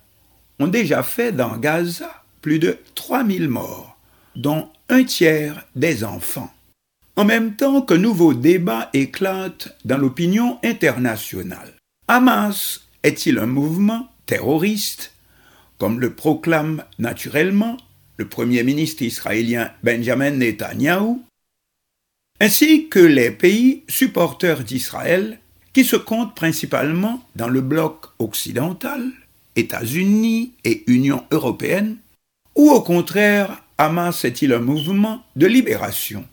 ont 0.59 0.68
déjà 0.68 1.02
fait 1.02 1.32
dans 1.32 1.56
Gaza 1.59 2.24
plus 2.40 2.59
de 2.59 2.78
3000 2.94 3.48
morts, 3.48 3.86
dont 4.37 4.69
un 4.89 5.05
tiers 5.05 5.67
des 5.75 6.05
enfants. 6.05 6.53
En 7.17 7.25
même 7.25 7.57
temps 7.57 7.81
que 7.81 7.95
nouveaux 7.95 8.35
débats 8.35 8.91
éclatent 8.93 9.77
dans 9.85 9.97
l'opinion 9.97 10.59
internationale. 10.63 11.73
Hamas 12.09 12.83
est-il 13.03 13.39
un 13.39 13.47
mouvement 13.47 14.09
terroriste, 14.27 15.13
comme 15.79 15.99
le 15.99 16.13
proclame 16.13 16.85
naturellement 16.99 17.79
le 18.19 18.29
Premier 18.29 18.63
ministre 18.63 19.03
israélien 19.03 19.71
Benjamin 19.83 20.31
Netanyahu, 20.31 21.17
ainsi 22.41 22.89
que 22.89 22.99
les 22.99 23.31
pays 23.31 23.83
supporters 23.89 24.65
d'Israël 24.65 25.39
qui 25.73 25.85
se 25.85 25.97
comptent 25.97 26.35
principalement 26.35 27.23
dans 27.35 27.49
le 27.49 27.61
bloc 27.61 28.07
occidental, 28.19 29.11
États-Unis 29.57 30.53
et 30.65 30.85
Union 30.87 31.25
européenne, 31.31 31.97
ou 32.55 32.71
au 32.71 32.81
contraire, 32.81 33.63
Hamas 33.78 34.24
est-il 34.24 34.55
un 34.55 34.61
mouvement 34.61 35.23
de 35.36 35.47
libération, 35.47 36.24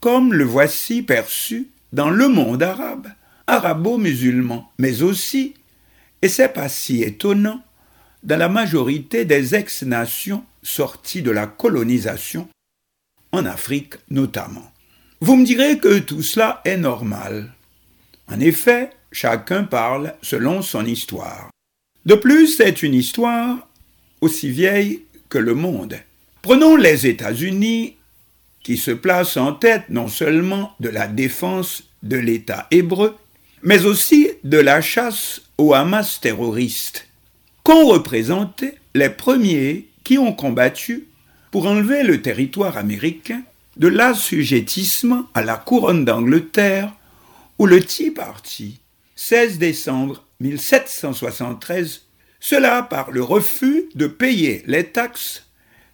comme 0.00 0.34
le 0.34 0.44
voici 0.44 1.02
perçu 1.02 1.68
dans 1.92 2.10
le 2.10 2.28
monde 2.28 2.62
arabe, 2.62 3.08
arabo-musulman, 3.46 4.70
mais 4.78 5.02
aussi, 5.02 5.54
et 6.20 6.28
c'est 6.28 6.52
pas 6.52 6.68
si 6.68 7.02
étonnant, 7.02 7.62
dans 8.22 8.38
la 8.38 8.50
majorité 8.50 9.24
des 9.24 9.54
ex-nations 9.54 10.44
sorties 10.62 11.22
de 11.22 11.30
la 11.30 11.46
colonisation, 11.46 12.48
en 13.32 13.46
Afrique 13.46 13.94
notamment. 14.10 14.70
Vous 15.20 15.36
me 15.36 15.46
direz 15.46 15.78
que 15.78 15.98
tout 15.98 16.22
cela 16.22 16.60
est 16.66 16.76
normal. 16.76 17.54
En 18.28 18.38
effet, 18.38 18.90
chacun 19.12 19.64
parle 19.64 20.14
selon 20.20 20.60
son 20.60 20.84
histoire. 20.84 21.50
De 22.04 22.14
plus, 22.14 22.56
c'est 22.56 22.82
une 22.82 22.94
histoire 22.94 23.66
aussi 24.20 24.50
vieille 24.50 25.04
que 25.30 25.38
le 25.38 25.54
monde. 25.54 25.96
Prenons 26.42 26.74
les 26.74 27.06
États-Unis, 27.06 27.94
qui 28.64 28.76
se 28.76 28.90
placent 28.90 29.36
en 29.36 29.52
tête 29.52 29.84
non 29.90 30.08
seulement 30.08 30.74
de 30.80 30.88
la 30.88 31.06
défense 31.06 31.84
de 32.02 32.16
l'État 32.16 32.66
hébreu, 32.72 33.16
mais 33.62 33.84
aussi 33.84 34.28
de 34.42 34.58
la 34.58 34.80
chasse 34.80 35.42
aux 35.56 35.72
Hamas 35.72 36.20
terroristes, 36.20 37.06
qu'ont 37.62 37.86
représenté 37.86 38.74
les 38.94 39.08
premiers 39.08 39.86
qui 40.02 40.18
ont 40.18 40.32
combattu 40.32 41.06
pour 41.52 41.66
enlever 41.66 42.02
le 42.02 42.22
territoire 42.22 42.76
américain 42.76 43.42
de 43.76 43.86
l'assujettissement 43.86 45.26
à 45.34 45.44
la 45.44 45.56
couronne 45.56 46.04
d'Angleterre 46.04 46.92
où 47.60 47.66
le 47.66 47.80
Tea 47.80 48.10
Party, 48.10 48.80
16 49.14 49.58
décembre 49.58 50.24
1773, 50.40 52.02
cela 52.40 52.82
par 52.82 53.12
le 53.12 53.22
refus 53.22 53.84
de 53.94 54.08
payer 54.08 54.64
les 54.66 54.84
taxes 54.84 55.44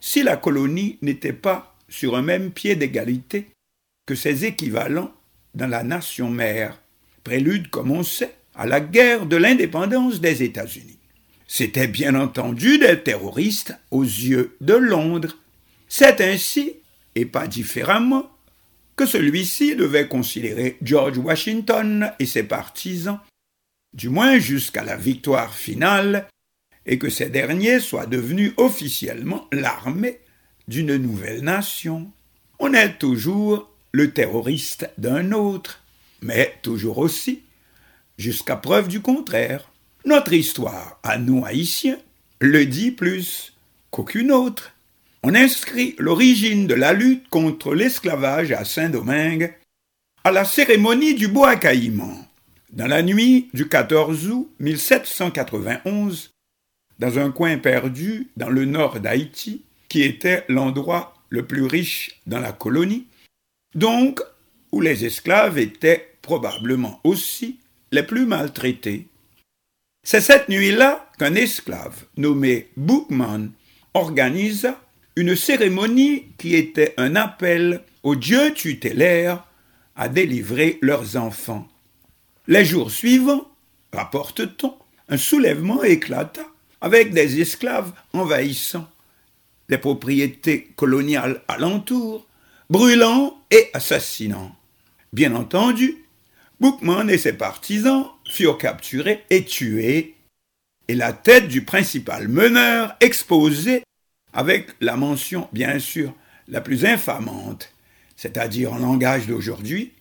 si 0.01 0.23
la 0.23 0.37
colonie 0.37 0.99
n'était 1.03 1.33
pas 1.33 1.77
sur 1.89 2.17
un 2.17 2.23
même 2.23 2.51
pied 2.51 2.77
d'égalité 2.77 3.49
que 4.07 4.15
ses 4.15 4.45
équivalents 4.45 5.13
dans 5.55 5.67
la 5.67 5.83
nation 5.83 6.31
mère, 6.31 6.81
prélude, 7.25 7.69
comme 7.71 7.91
on 7.91 8.03
sait, 8.03 8.35
à 8.55 8.67
la 8.67 8.81
guerre 8.81 9.27
de 9.27 9.37
l'indépendance 9.37 10.21
des 10.21 10.43
États-Unis. 10.43 10.99
C'était 11.47 11.89
bien 11.89 12.15
entendu 12.15 12.79
des 12.79 13.03
terroristes 13.03 13.75
aux 13.91 14.03
yeux 14.03 14.57
de 14.61 14.75
Londres. 14.75 15.37
C'est 15.89 16.21
ainsi, 16.21 16.75
et 17.15 17.25
pas 17.25 17.47
différemment, 17.47 18.31
que 18.97 19.07
celui-ci 19.07 19.77
devait 19.77 20.09
considérer 20.09 20.77
George 20.83 21.19
Washington 21.19 22.13
et 22.19 22.27
ses 22.27 22.43
partisans, 22.43 23.21
du 23.95 24.09
moins 24.09 24.39
jusqu'à 24.39 24.83
la 24.83 24.97
victoire 24.97 25.55
finale, 25.55 26.29
et 26.89 26.99
que 26.99 27.11
ces 27.11 27.29
derniers 27.29 27.81
soient 27.81 28.07
devenus 28.07 28.53
officiellement 28.57 29.47
l'armée 29.53 30.19
d'une 30.67 30.97
nouvelle 30.97 31.45
nation. 31.45 32.11
On 32.59 32.73
est 32.73 32.99
toujours 32.99 33.71
le 33.93 34.11
terroriste 34.11 34.91
d'un 34.97 35.33
autre, 35.33 35.83
mais 36.23 36.55
toujours 36.63 36.99
aussi, 36.99 37.43
jusqu'à 38.17 38.57
preuve 38.57 38.89
du 38.89 39.01
contraire. 39.01 39.71
Notre 40.07 40.33
histoire, 40.33 40.99
à 41.03 41.19
nous 41.19 41.45
haïtiens, 41.45 41.99
le 42.41 42.65
dit 42.65 42.91
plus 42.91 43.55
qu'aucune 43.91 44.33
autre. 44.33 44.73
On 45.23 45.35
inscrit 45.35 45.95
l'origine 45.99 46.67
de 46.67 46.75
la 46.75 46.95
lutte 46.95 47.29
contre 47.29 47.75
l'esclavage 47.75 48.51
à 48.51 48.65
Saint-Domingue 48.65 49.55
à 50.25 50.33
la 50.33 50.45
cérémonie 50.45 51.15
du 51.15 51.29
bois 51.29 51.57
caïman, 51.57 52.27
dans 52.73 52.87
la 52.87 53.03
nuit 53.03 53.51
du 53.53 53.69
14 53.69 54.29
août 54.29 54.51
1791, 54.59 56.31
dans 56.99 57.19
un 57.19 57.31
coin 57.31 57.59
perdu 57.59 58.29
dans 58.37 58.49
le 58.49 58.65
nord 58.65 59.01
d'Haïti, 59.01 59.63
qui 59.89 60.03
était 60.03 60.45
l'endroit 60.49 61.15
le 61.31 61.47
plus 61.47 61.65
riche 61.65 62.21
dans 62.27 62.41
la 62.41 62.53
colonie, 62.53 63.07
donc 63.75 64.21
où 64.73 64.81
les 64.81 65.05
esclaves 65.05 65.59
étaient 65.59 66.15
probablement 66.23 67.01
aussi 67.05 67.59
les 67.93 68.03
plus 68.03 68.27
maltraités. 68.27 69.07
C'est 70.03 70.21
cette 70.21 70.49
nuit-là 70.49 71.11
qu'un 71.19 71.35
esclave 71.35 72.05
nommé 72.17 72.69
Bookman 72.77 73.49
organisa 73.95 74.81
une 75.17 75.37
cérémonie 75.37 76.27
qui 76.39 76.55
était 76.55 76.95
un 76.97 77.17
appel 77.17 77.83
aux 78.03 78.15
dieux 78.15 78.55
tutélaires 78.55 79.45
à 79.97 80.09
délivrer 80.09 80.79
leurs 80.81 81.17
enfants. 81.17 81.67
Les 82.47 82.65
jours 82.65 82.91
suivants, 82.91 83.51
rapporte-t-on, 83.93 84.75
un 85.09 85.17
soulèvement 85.17 85.83
éclata 85.83 86.43
avec 86.81 87.13
des 87.13 87.41
esclaves 87.41 87.93
envahissant 88.13 88.89
les 89.69 89.79
propriétés 89.79 90.71
coloniales 90.77 91.43
alentour, 91.49 92.27
brûlant 92.71 93.39
et 93.51 93.69
assassinant. 93.75 94.55
Bien 95.13 95.35
entendu, 95.35 95.97
Bookman 96.61 97.09
et 97.09 97.19
ses 97.19 97.35
partisans 97.35 98.07
furent 98.31 98.59
capturés 98.59 99.25
et 99.31 99.45
tués, 99.45 100.15
et 100.89 100.95
la 100.95 101.13
tête 101.13 101.49
du 101.49 101.65
principal 101.65 102.29
meneur 102.29 102.97
exposée 103.01 103.83
avec 104.33 104.69
la 104.81 104.97
mention, 104.97 105.49
bien 105.53 105.79
sûr, 105.79 106.15
la 106.49 106.61
plus 106.61 106.85
infamante, 106.85 107.73
c'est-à-dire 108.17 108.73
en 108.73 108.79
langage 108.79 109.27
d'aujourd'hui, 109.27 109.93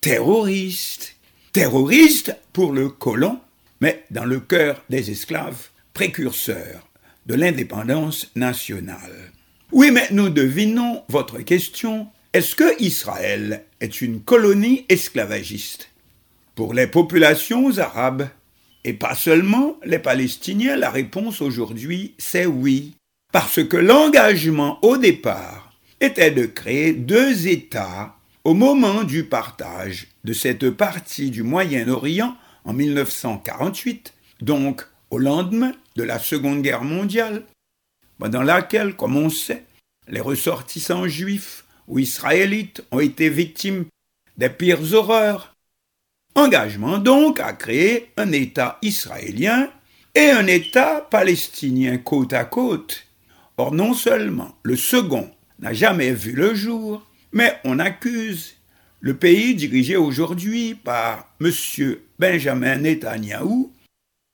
terroriste. 0.00 1.16
Terroriste 1.52 2.34
pour 2.52 2.72
le 2.72 2.88
colon, 2.88 3.38
mais 3.80 4.04
dans 4.10 4.24
le 4.24 4.40
cœur 4.40 4.82
des 4.88 5.10
esclaves, 5.10 5.68
précurseurs 5.94 6.88
de 7.26 7.34
l'indépendance 7.34 8.30
nationale. 8.34 9.32
Oui, 9.70 9.90
mais 9.90 10.08
nous 10.10 10.28
devinons 10.28 11.02
votre 11.08 11.38
question. 11.38 12.08
Est-ce 12.32 12.54
que 12.54 12.82
Israël 12.82 13.64
est 13.80 14.00
une 14.00 14.20
colonie 14.20 14.84
esclavagiste 14.88 15.90
Pour 16.54 16.74
les 16.74 16.86
populations 16.86 17.78
arabes, 17.78 18.28
et 18.84 18.94
pas 18.94 19.14
seulement 19.14 19.76
les 19.84 19.98
Palestiniens, 19.98 20.76
la 20.76 20.90
réponse 20.90 21.40
aujourd'hui, 21.40 22.14
c'est 22.18 22.46
oui 22.46 22.94
parce 23.32 23.64
que 23.64 23.78
l'engagement 23.78 24.78
au 24.82 24.98
départ 24.98 25.72
était 26.00 26.30
de 26.30 26.44
créer 26.44 26.92
deux 26.92 27.48
États 27.48 28.14
au 28.44 28.54
moment 28.54 29.04
du 29.04 29.24
partage 29.24 30.08
de 30.24 30.34
cette 30.34 30.70
partie 30.70 31.30
du 31.30 31.42
Moyen-Orient 31.42 32.36
en 32.64 32.72
1948, 32.74 34.12
donc 34.42 34.86
au 35.10 35.18
lendemain 35.18 35.72
de 35.96 36.02
la 36.02 36.18
Seconde 36.18 36.62
Guerre 36.62 36.84
mondiale, 36.84 37.44
pendant 38.18 38.42
laquelle, 38.42 38.94
comme 38.94 39.16
on 39.16 39.30
sait, 39.30 39.64
les 40.08 40.20
ressortissants 40.20 41.08
juifs 41.08 41.64
ou 41.88 41.98
israélites 41.98 42.82
ont 42.90 43.00
été 43.00 43.28
victimes 43.28 43.86
des 44.36 44.48
pires 44.48 44.94
horreurs. 44.94 45.54
Engagement 46.34 46.98
donc 46.98 47.40
à 47.40 47.52
créer 47.52 48.10
un 48.16 48.32
État 48.32 48.78
israélien 48.82 49.70
et 50.14 50.30
un 50.30 50.46
État 50.46 51.06
palestinien 51.10 51.98
côte 51.98 52.32
à 52.32 52.44
côte, 52.44 53.06
Or, 53.58 53.72
non 53.72 53.92
seulement 53.92 54.56
le 54.62 54.76
second 54.76 55.30
n'a 55.58 55.72
jamais 55.72 56.12
vu 56.12 56.32
le 56.32 56.54
jour, 56.54 57.06
mais 57.32 57.58
on 57.64 57.78
accuse 57.78 58.56
le 59.00 59.14
pays 59.14 59.54
dirigé 59.54 59.96
aujourd'hui 59.96 60.74
par 60.74 61.28
M. 61.40 61.50
Benjamin 62.18 62.76
Netanyahou 62.76 63.72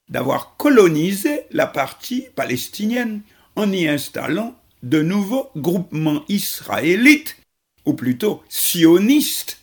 d'avoir 0.09 0.56
colonisé 0.56 1.43
la 1.51 1.66
partie 1.66 2.26
palestinienne 2.35 3.20
en 3.56 3.70
y 3.72 3.86
installant 3.89 4.55
de 4.82 5.02
nouveaux 5.02 5.51
groupements 5.56 6.24
israélites, 6.28 7.36
ou 7.85 7.94
plutôt 7.94 8.43
sionistes, 8.48 9.60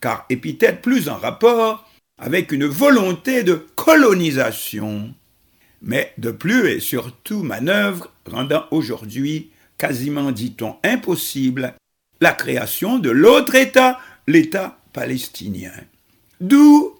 car 0.00 0.26
épithète 0.28 0.82
plus 0.82 1.08
en 1.08 1.16
rapport 1.16 1.88
avec 2.18 2.52
une 2.52 2.66
volonté 2.66 3.42
de 3.42 3.54
colonisation. 3.76 5.14
mais 5.80 6.12
de 6.18 6.32
plus 6.32 6.68
et 6.70 6.80
surtout 6.80 7.44
manœuvre 7.44 8.12
rendant 8.26 8.64
aujourd'hui 8.72 9.50
quasiment, 9.78 10.32
dit-on, 10.32 10.76
impossible 10.82 11.74
la 12.20 12.32
création 12.32 12.98
de 12.98 13.10
l'autre 13.10 13.54
État, 13.54 14.00
l'État 14.26 14.78
palestinien. 14.92 15.72
D'où 16.40 16.94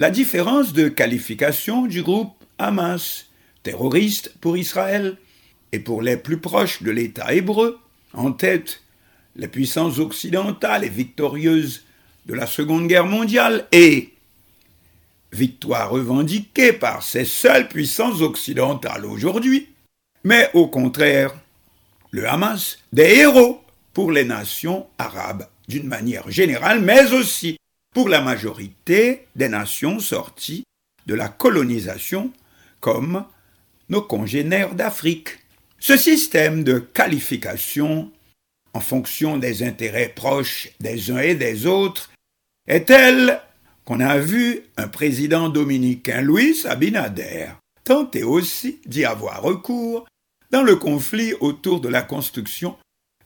la 0.00 0.10
différence 0.10 0.72
de 0.72 0.88
qualification 0.88 1.86
du 1.86 2.02
groupe 2.02 2.43
Hamas, 2.58 3.26
terroriste 3.62 4.34
pour 4.40 4.56
Israël, 4.56 5.16
et 5.72 5.80
pour 5.80 6.02
les 6.02 6.16
plus 6.16 6.38
proches 6.38 6.82
de 6.82 6.90
l'État 6.90 7.34
hébreu, 7.34 7.80
en 8.12 8.32
tête 8.32 8.82
les 9.36 9.48
puissances 9.48 9.98
occidentales 9.98 10.84
et 10.84 10.88
victorieuses 10.88 11.84
de 12.26 12.34
la 12.34 12.46
Seconde 12.46 12.86
Guerre 12.86 13.06
mondiale 13.06 13.66
et 13.72 14.14
victoire 15.32 15.90
revendiquée 15.90 16.72
par 16.72 17.02
ces 17.02 17.24
seules 17.24 17.68
puissances 17.68 18.20
occidentales 18.20 19.04
aujourd'hui, 19.04 19.68
mais 20.22 20.48
au 20.54 20.68
contraire, 20.68 21.34
le 22.12 22.28
Hamas, 22.28 22.78
des 22.92 23.16
héros 23.16 23.60
pour 23.92 24.12
les 24.12 24.24
nations 24.24 24.86
arabes 24.98 25.48
d'une 25.66 25.88
manière 25.88 26.30
générale, 26.30 26.80
mais 26.80 27.12
aussi 27.12 27.56
pour 27.92 28.08
la 28.08 28.20
majorité 28.20 29.26
des 29.34 29.48
nations 29.48 29.98
sorties 29.98 30.64
de 31.06 31.14
la 31.14 31.28
colonisation 31.28 32.30
comme 32.84 33.24
nos 33.88 34.02
congénères 34.02 34.74
d'Afrique. 34.74 35.38
Ce 35.78 35.96
système 35.96 36.64
de 36.64 36.78
qualification 36.78 38.12
en 38.74 38.80
fonction 38.80 39.38
des 39.38 39.62
intérêts 39.62 40.12
proches 40.14 40.68
des 40.80 41.10
uns 41.10 41.20
et 41.20 41.34
des 41.34 41.64
autres 41.64 42.10
est 42.68 42.88
tel 42.88 43.40
qu'on 43.86 44.00
a 44.00 44.18
vu 44.18 44.64
un 44.76 44.88
président 44.88 45.48
dominicain, 45.48 46.20
Louis 46.20 46.66
Abinader, 46.66 47.46
tenter 47.84 48.22
aussi 48.22 48.80
d'y 48.84 49.06
avoir 49.06 49.40
recours 49.40 50.04
dans 50.50 50.62
le 50.62 50.76
conflit 50.76 51.32
autour 51.40 51.80
de 51.80 51.88
la 51.88 52.02
construction 52.02 52.76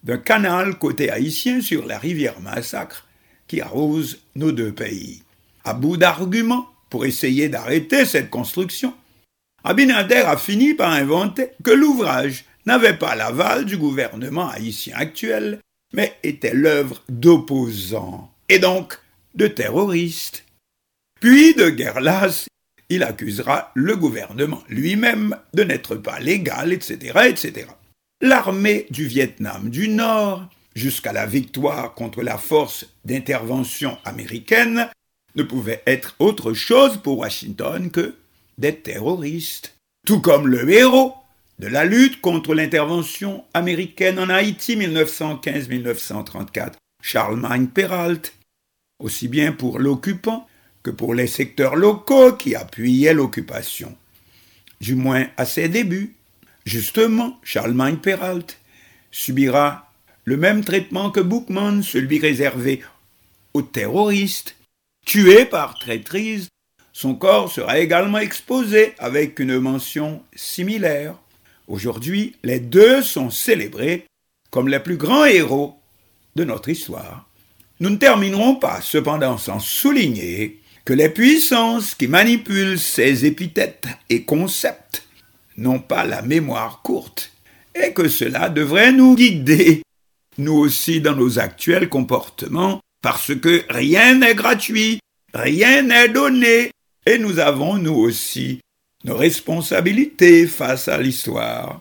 d'un 0.05 0.19
canal 0.19 0.79
côté 0.79 1.11
haïtien 1.11 1.61
sur 1.61 1.85
la 1.85 1.99
rivière 1.99 2.41
Massacre 2.41 3.09
qui 3.49 3.61
arrose 3.61 4.21
nos 4.37 4.53
deux 4.53 4.73
pays. 4.73 5.25
À 5.65 5.75
bout 5.75 5.97
d'arguments 5.97 6.69
pour 6.91 7.07
essayer 7.07 7.49
d'arrêter 7.49 8.05
cette 8.05 8.31
construction, 8.31 8.95
Abinader 9.65 10.25
a 10.27 10.37
fini 10.37 10.75
par 10.75 10.93
inventer 10.93 11.51
que 11.65 11.71
l'ouvrage 11.71 12.45
n'avait 12.67 12.97
pas 12.97 13.15
l'aval 13.15 13.65
du 13.65 13.77
gouvernement 13.77 14.49
haïtien 14.49 14.95
actuel, 14.97 15.61
mais 15.93 16.15
était 16.23 16.55
l'œuvre 16.55 17.03
d'opposants, 17.09 18.33
et 18.49 18.59
donc 18.59 18.99
de 19.35 19.47
terroristes. 19.47 20.45
Puis, 21.21 21.55
de 21.55 21.71
guerre 21.71 22.01
lasse, 22.01 22.47
il 22.89 23.03
accusera 23.03 23.73
le 23.75 23.97
gouvernement 23.97 24.63
lui-même 24.69 25.37
de 25.55 25.65
n'être 25.65 25.97
pas 25.97 26.21
légal, 26.21 26.73
etc., 26.73 27.19
etc. 27.29 27.67
L'armée 28.21 28.87
du 28.91 29.07
Vietnam 29.07 29.71
du 29.71 29.89
Nord, 29.89 30.49
jusqu'à 30.75 31.13
la 31.13 31.27
victoire 31.27 31.95
contre 31.95 32.23
la 32.23 32.39
force 32.39 32.87
d'intervention 33.05 33.99
américaine, 34.05 34.89
ne 35.35 35.43
pouvait 35.43 35.83
être 35.87 36.15
autre 36.19 36.53
chose 36.53 36.99
pour 37.03 37.19
Washington 37.19 37.91
que 37.91 38.15
des 38.59 38.77
terroristes. 38.77 39.77
Tout 40.07 40.21
comme 40.21 40.47
le 40.47 40.71
héros 40.71 41.15
de 41.59 41.67
la 41.67 41.85
lutte 41.85 42.21
contre 42.21 42.55
l'intervention 42.55 43.45
américaine 43.55 44.19
en 44.19 44.29
Haïti 44.29 44.77
1915-1934, 44.77 46.75
Charlemagne 47.03 47.69
Peralt, 47.69 48.35
aussi 48.99 49.29
bien 49.29 49.53
pour 49.53 49.79
l'occupant 49.79 50.47
que 50.83 50.91
pour 50.91 51.15
les 51.15 51.27
secteurs 51.27 51.77
locaux 51.77 52.33
qui 52.35 52.55
appuyaient 52.55 53.15
l'occupation. 53.15 53.97
Du 54.81 54.95
moins 54.95 55.27
à 55.37 55.45
ses 55.45 55.69
débuts. 55.69 56.15
Justement, 56.65 57.39
Charlemagne 57.43 57.97
Peralt 57.97 58.59
subira 59.11 59.93
le 60.25 60.37
même 60.37 60.65
traitement 60.65 61.11
que 61.11 61.21
Bookman, 61.21 61.83
celui 61.83 62.19
réservé 62.19 62.83
aux 63.55 63.63
terroristes. 63.63 64.55
Tué 65.07 65.47
par 65.47 65.79
traîtrise, 65.79 66.49
son 67.01 67.15
corps 67.15 67.53
sera 67.53 67.79
également 67.79 68.19
exposé 68.19 68.93
avec 68.99 69.39
une 69.39 69.61
mention 69.61 70.21
similaire. 70.35 71.15
Aujourd'hui, 71.69 72.35
les 72.43 72.59
deux 72.59 73.03
sont 73.03 73.31
célébrés 73.31 74.07
comme 74.51 74.67
les 74.67 74.81
plus 74.81 74.97
grands 74.97 75.25
héros 75.25 75.79
de 76.35 76.43
notre 76.43 76.71
histoire. 76.71 77.29
Nous 77.79 77.91
ne 77.91 77.99
terminerons 77.99 78.57
pas 78.57 78.81
cependant 78.81 79.39
sans 79.39 79.61
souligner 79.61 80.59
que 80.85 80.93
les 80.93 81.09
puissances 81.09 81.95
qui 81.95 82.09
manipulent 82.09 82.81
ces 82.81 83.25
épithètes 83.27 83.87
et 84.11 84.25
concepts 84.25 85.07
n'ont 85.57 85.79
pas 85.79 86.05
la 86.05 86.23
mémoire 86.23 86.83
courte 86.83 87.31
et 87.77 87.93
que 87.93 88.09
cela 88.09 88.49
devrait 88.49 88.91
nous 88.91 89.15
guider, 89.15 89.83
nous 90.37 90.55
aussi, 90.55 91.01
dans 91.01 91.15
nos 91.15 91.39
actuels 91.39 91.89
comportements, 91.89 92.81
parce 93.03 93.37
que 93.37 93.63
rien 93.71 94.17
n'est 94.17 94.35
gratuit, 94.35 94.99
rien 95.33 95.83
n'est 95.83 96.09
donné, 96.09 96.73
et 97.09 97.17
nous 97.17 97.39
avons, 97.39 97.79
nous 97.79 97.95
aussi, 97.95 98.61
nos 99.05 99.17
responsabilités 99.17 100.47
face 100.47 100.89
à 100.89 100.99
l'histoire, 100.99 101.81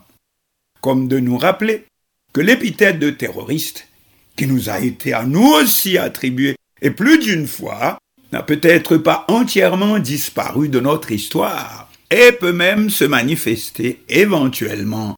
comme 0.80 1.10
de 1.10 1.20
nous 1.20 1.38
rappeler 1.38 1.84
que 2.32 2.40
l'épithète 2.40 2.98
de 2.98 3.10
terroriste, 3.10 3.90
qui 4.38 4.48
nous 4.48 4.70
a 4.70 4.80
été 4.80 5.12
à 5.12 5.26
nous 5.26 5.46
aussi 5.46 5.98
attribuée, 5.98 6.56
et 6.82 6.92
plus 6.92 7.20
d'une 7.20 7.46
fois, 7.46 7.98
n'a 8.32 8.42
peut-être 8.42 8.96
pas 8.96 9.26
entièrement 9.28 10.00
disparu 10.00 10.70
de 10.70 10.80
notre 10.80 11.12
histoire, 11.12 11.92
et 12.10 12.32
peut 12.32 12.54
même 12.54 12.90
se 12.90 13.04
manifester 13.04 14.00
éventuellement 14.08 15.16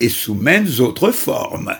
et 0.00 0.08
sous 0.08 0.34
maintes 0.34 0.80
autres 0.80 1.12
formes. 1.12 1.76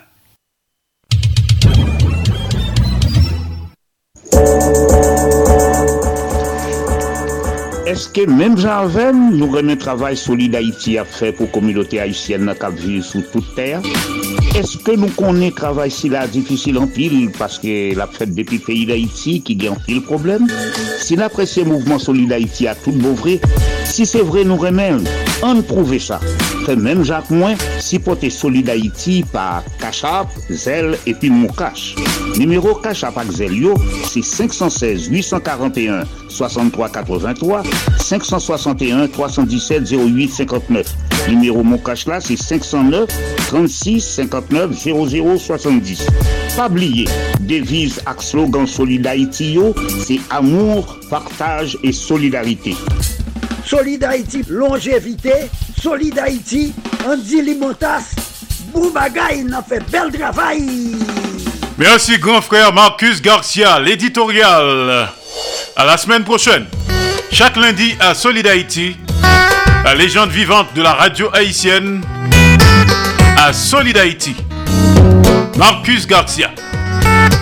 Même 8.28 8.56
Jean 8.56 8.86
nous 9.32 9.50
remet 9.50 9.76
travail 9.76 10.16
solide 10.16 10.54
Haïti 10.54 10.96
à 10.96 11.04
faire 11.04 11.34
pour 11.34 11.46
la 11.46 11.52
communauté 11.52 11.98
haïtienne 11.98 12.54
qui 12.54 12.82
vit 12.86 13.02
sous 13.02 13.22
toute 13.32 13.54
terre? 13.56 13.82
Est-ce 14.54 14.78
que 14.78 14.92
nous 14.92 15.08
connaissons 15.08 15.56
travail 15.56 15.90
si 15.90 16.08
la 16.08 16.28
difficile 16.28 16.78
en 16.78 16.86
pile 16.86 17.30
parce 17.36 17.58
que 17.58 17.96
la 17.96 18.06
fête 18.06 18.34
depuis 18.34 18.58
le 18.58 18.64
pays 18.64 18.86
d'Haïti 18.86 19.42
qui 19.42 19.66
a 19.66 19.72
en 19.72 19.74
pile 19.74 20.02
problème? 20.02 20.46
Si 21.00 21.16
l'apprécié 21.16 21.64
mouvement 21.64 21.98
solide 21.98 22.32
Haïti 22.32 22.68
a 22.68 22.76
tout 22.76 22.92
beau 22.92 23.14
si 23.90 24.06
c'est 24.06 24.22
vrai 24.22 24.44
nous 24.44 24.56
remet, 24.56 24.92
on 25.42 25.62
prouve 25.62 25.98
ça. 25.98 26.20
Fait 26.64 26.76
même 26.76 27.04
Jacques 27.04 27.30
Moins, 27.30 27.54
si 27.80 27.98
porter 27.98 28.30
solide 28.30 28.70
Haïti 28.70 29.24
par 29.32 29.62
Cachap, 29.78 30.28
Zel 30.48 30.96
et 31.06 31.14
puis 31.14 31.30
Moukache. 31.30 31.96
Numéro 32.38 32.74
Cachap 32.74 33.18
avec 33.18 33.32
Zelio, 33.32 33.74
c'est 34.04 34.22
516 34.22 35.08
841 35.08 36.04
63 36.28 36.88
83 36.88 37.62
561 37.98 39.08
317 39.08 39.92
08 39.92 40.28
59. 40.30 40.86
Numéro 41.28 41.62
mon 41.62 41.78
cash 41.78 42.06
là, 42.06 42.20
c'est 42.20 42.36
509 42.36 43.08
36 43.48 44.00
59 44.00 44.72
00 44.72 45.38
70. 45.38 46.06
Pas 46.56 46.68
oublier, 46.68 47.06
devise 47.40 48.00
avec 48.06 48.22
slogan 48.22 48.66
Solid 48.66 49.06
Haïti, 49.06 49.54
yo, 49.54 49.74
c'est 49.98 50.20
amour, 50.30 50.98
partage 51.10 51.76
et 51.82 51.92
solidarité. 51.92 52.74
Solid 53.70 54.02
Haïti, 54.02 54.42
longévité, 54.48 55.32
Solid 55.80 56.18
Haïti, 56.18 56.74
Andy 57.06 57.40
Limotas, 57.40 58.02
Boubagaï, 58.72 59.44
n'a 59.44 59.62
fait 59.62 59.78
bel 59.92 60.10
travail. 60.10 60.97
Merci 61.78 62.18
grand 62.18 62.40
frère 62.40 62.72
Marcus 62.72 63.22
Garcia, 63.22 63.78
l'éditorial. 63.78 65.09
À 65.76 65.84
la 65.84 65.97
semaine 65.97 66.24
prochaine. 66.24 66.66
Chaque 67.30 67.55
lundi 67.55 67.94
à 68.01 68.12
Solid 68.14 68.44
Haïti, 68.44 68.97
la 69.84 69.94
légende 69.94 70.30
vivante 70.30 70.74
de 70.74 70.82
la 70.82 70.94
radio 70.94 71.30
haïtienne 71.32 72.01
à 73.38 73.52
Solid 73.52 73.97
Haïti. 73.97 74.34
Marcus 75.56 76.09
Garcia. 76.09 76.51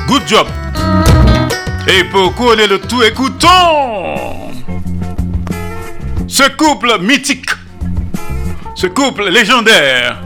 Good 0.07 0.29
job. 0.29 0.47
Et 1.87 2.05
pour 2.05 2.35
couronner 2.35 2.67
le 2.67 2.79
tout, 2.79 3.03
écoutons 3.03 4.28
ce 6.39 6.49
couple 6.51 7.01
mythique, 7.01 7.51
ce 8.77 8.87
couple 8.87 9.29
légendaire. 9.29 10.21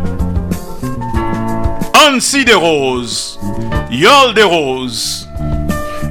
Ansi 2.07 2.45
des 2.45 2.53
Roses, 2.53 3.41
Yol 3.91 4.35
des 4.35 4.43
Roses. 4.43 5.27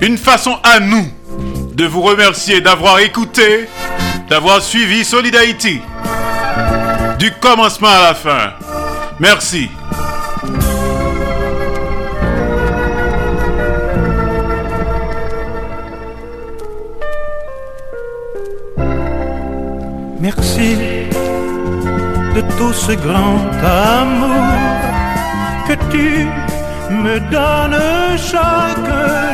Une 0.02 0.18
façon 0.18 0.58
à 0.64 0.80
nous 0.80 1.08
de 1.76 1.86
vous 1.86 2.02
remercier 2.02 2.62
d'avoir 2.62 2.98
écouté, 2.98 3.70
d'avoir 4.28 4.64
suivi 4.64 5.06
Solid 5.06 5.36
Haïti. 5.36 5.82
Du 7.20 7.32
commencement 7.34 7.90
à 7.90 8.02
la 8.02 8.16
fin. 8.16 8.54
Merci. 9.20 9.70
Merci 20.38 20.78
ce 22.74 22.94
grand 22.94 23.42
amour 24.00 24.46
que 25.68 25.74
tu 25.92 26.28
me 27.04 27.20
donnes 27.36 28.18
chaque 28.18 28.92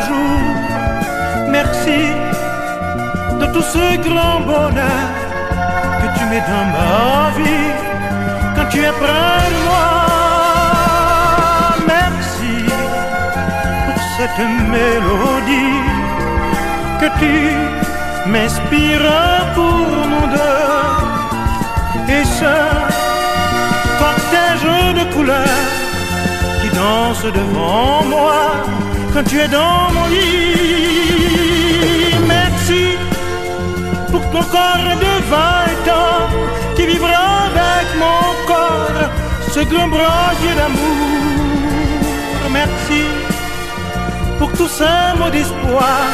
jour. 0.07 0.41
Merci 1.49 1.99
de 3.39 3.45
tout 3.53 3.61
ce 3.61 3.85
grand 4.07 4.39
bonheur 4.41 5.09
que 6.01 6.07
tu 6.17 6.25
mets 6.31 6.45
dans 6.51 6.67
ma 6.77 7.31
vie 7.37 7.69
quand 8.55 8.67
tu 8.71 8.79
es 8.79 8.95
près 9.03 9.43
de 9.53 9.59
moi. 9.67 9.89
Merci 11.95 12.55
pour 13.85 13.99
cette 14.17 14.41
mélodie 14.73 15.79
que 16.99 17.07
tu 17.19 17.86
m'inspires 18.27 19.45
pour 19.55 19.87
nous 20.11 20.27
deux. 20.35 22.13
Et 22.15 22.23
ce 22.39 22.55
cortège 23.99 24.69
de 24.99 25.03
couleurs 25.13 25.65
qui 26.61 26.69
danse 26.75 27.25
devant 27.39 28.03
moi 28.13 28.39
quand 29.13 29.23
tu 29.23 29.39
es 29.39 29.47
dans 29.47 29.91
mon 29.95 30.07
lit. 30.07 31.37
Merci 32.35 32.83
pour 34.11 34.21
ton 34.31 34.43
corps 34.55 34.97
de 35.05 35.13
vingt 35.33 35.85
ans 36.01 36.27
qui 36.75 36.85
vivra 36.85 37.23
avec 37.49 37.87
mon 38.03 38.21
corps 38.51 39.01
ce 39.53 39.61
grand 39.61 39.87
brasier 39.87 40.53
d'amour. 40.59 41.47
Merci 42.51 43.01
pour 44.39 44.51
tous 44.53 44.67
ces 44.67 45.17
mots 45.17 45.29
d'espoir, 45.29 46.05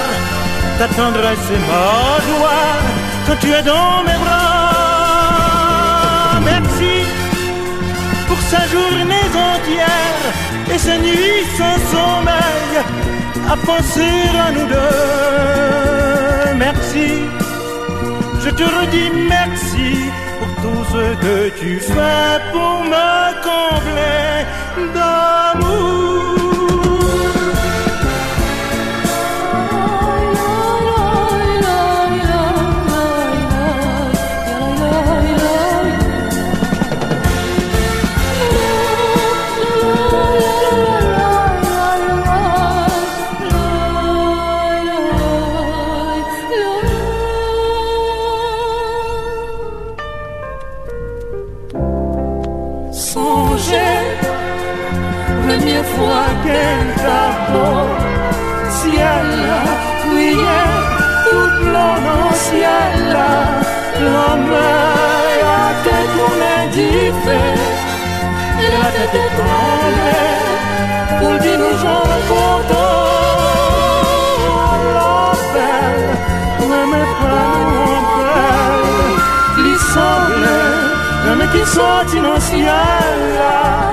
ta 0.83 0.95
tendresse 1.01 1.49
et 1.55 1.61
ma 1.71 1.91
joie 2.27 2.71
quand 3.25 3.37
tu 3.43 3.49
es 3.57 3.63
dans 3.73 3.97
mes 4.07 4.19
bras. 4.23 5.59
Merci 6.51 6.93
pour 8.27 8.39
ces 8.49 8.65
journées 8.73 9.31
entières 9.51 10.25
et 10.73 10.79
ces 10.85 10.97
nuits 11.05 11.43
sans 11.57 11.77
sommeil 11.93 12.71
à 13.53 13.55
penser 13.69 14.15
à 14.45 14.47
nous 14.55 14.67
deux. 14.75 16.55
Merci, 16.65 17.09
je 18.43 18.49
te 18.59 18.65
redis 18.77 19.11
merci 19.37 19.89
pour 20.39 20.51
tout 20.63 20.83
ce 20.93 21.03
que 21.23 21.37
tu 21.59 21.71
fais 21.79 22.33
pour 22.51 22.75
me 22.93 23.11
combler 23.49 24.33
qui 81.53 81.65
sortit 81.65 82.19
dans 82.27 82.39
le 82.39 82.63
là, 82.65 83.91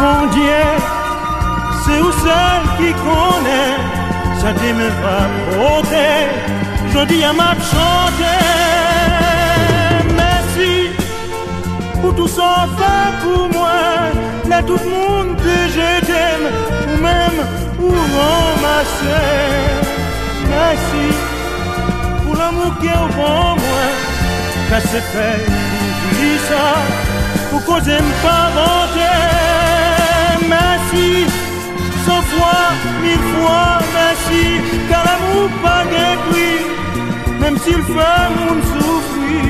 bon 0.00 0.20
Dieu, 0.32 0.66
c'est 1.84 2.00
où 2.00 2.10
celle 2.24 2.66
qui 2.78 2.90
connaît, 3.06 3.76
ça 4.40 4.52
dit 4.52 4.72
me 4.72 4.88
va 5.02 5.18
porter, 5.50 6.16
je 6.92 7.00
dis 7.10 7.22
à 7.22 7.32
ma 7.32 7.52
chanter, 7.70 8.40
merci 10.22 10.72
pour 12.00 12.14
tout 12.14 12.28
ça 12.28 12.66
fait 12.78 13.12
pour 13.22 13.44
moi, 13.56 13.80
mais 14.48 14.62
tout 14.62 14.78
le 14.82 14.90
monde 14.90 15.36
que 15.36 15.56
je 15.76 15.90
t'aime, 16.06 16.46
ou 16.88 16.96
même 17.08 17.40
pour 17.76 18.00
ramasser, 18.16 19.26
merci 20.56 21.06
pour 22.24 22.34
l'amour 22.36 22.72
qui 22.80 22.86
est 22.86 23.00
au 23.04 23.08
bon 23.18 23.56
moi, 23.64 23.84
que 24.70 24.88
c'est 24.88 25.69
di 26.20 26.32
sa 26.48 26.64
Pou 27.48 27.60
koze 27.66 27.96
m 27.96 28.08
pa 28.22 28.36
vante 28.56 29.12
Mersi 30.50 31.08
San 32.04 32.20
fwa, 32.30 32.56
mil 33.02 33.22
fwa, 33.32 33.60
mersi 33.94 34.44
Kar 34.90 35.08
amou 35.14 35.48
pa 35.64 35.76
gen 35.90 36.24
pri 36.28 36.50
Mem 37.40 37.56
si 37.64 37.76
l 37.78 37.84
fè 37.88 38.12
moun 38.36 38.60
soufri 38.72 39.40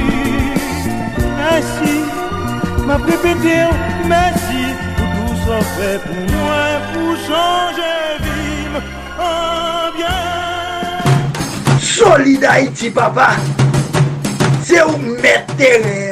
Mersi 1.41 1.97
Ma 2.87 2.99
prepete 3.07 3.57
ou 3.67 4.11
mersi 4.13 4.65
Pou 4.99 5.09
tou 5.17 5.41
sa 5.47 5.63
fè 5.75 5.93
pou 6.07 6.29
mwen 6.31 6.89
Pou 6.93 7.19
chanje 7.27 7.95
vim 8.27 8.79
An 9.19 9.91
bien. 9.99 11.81
Solid 11.91 12.47
Haiti 12.47 12.95
papa 12.95 13.33
Se 14.63 14.79
ou 14.87 14.99
mette 15.19 16.10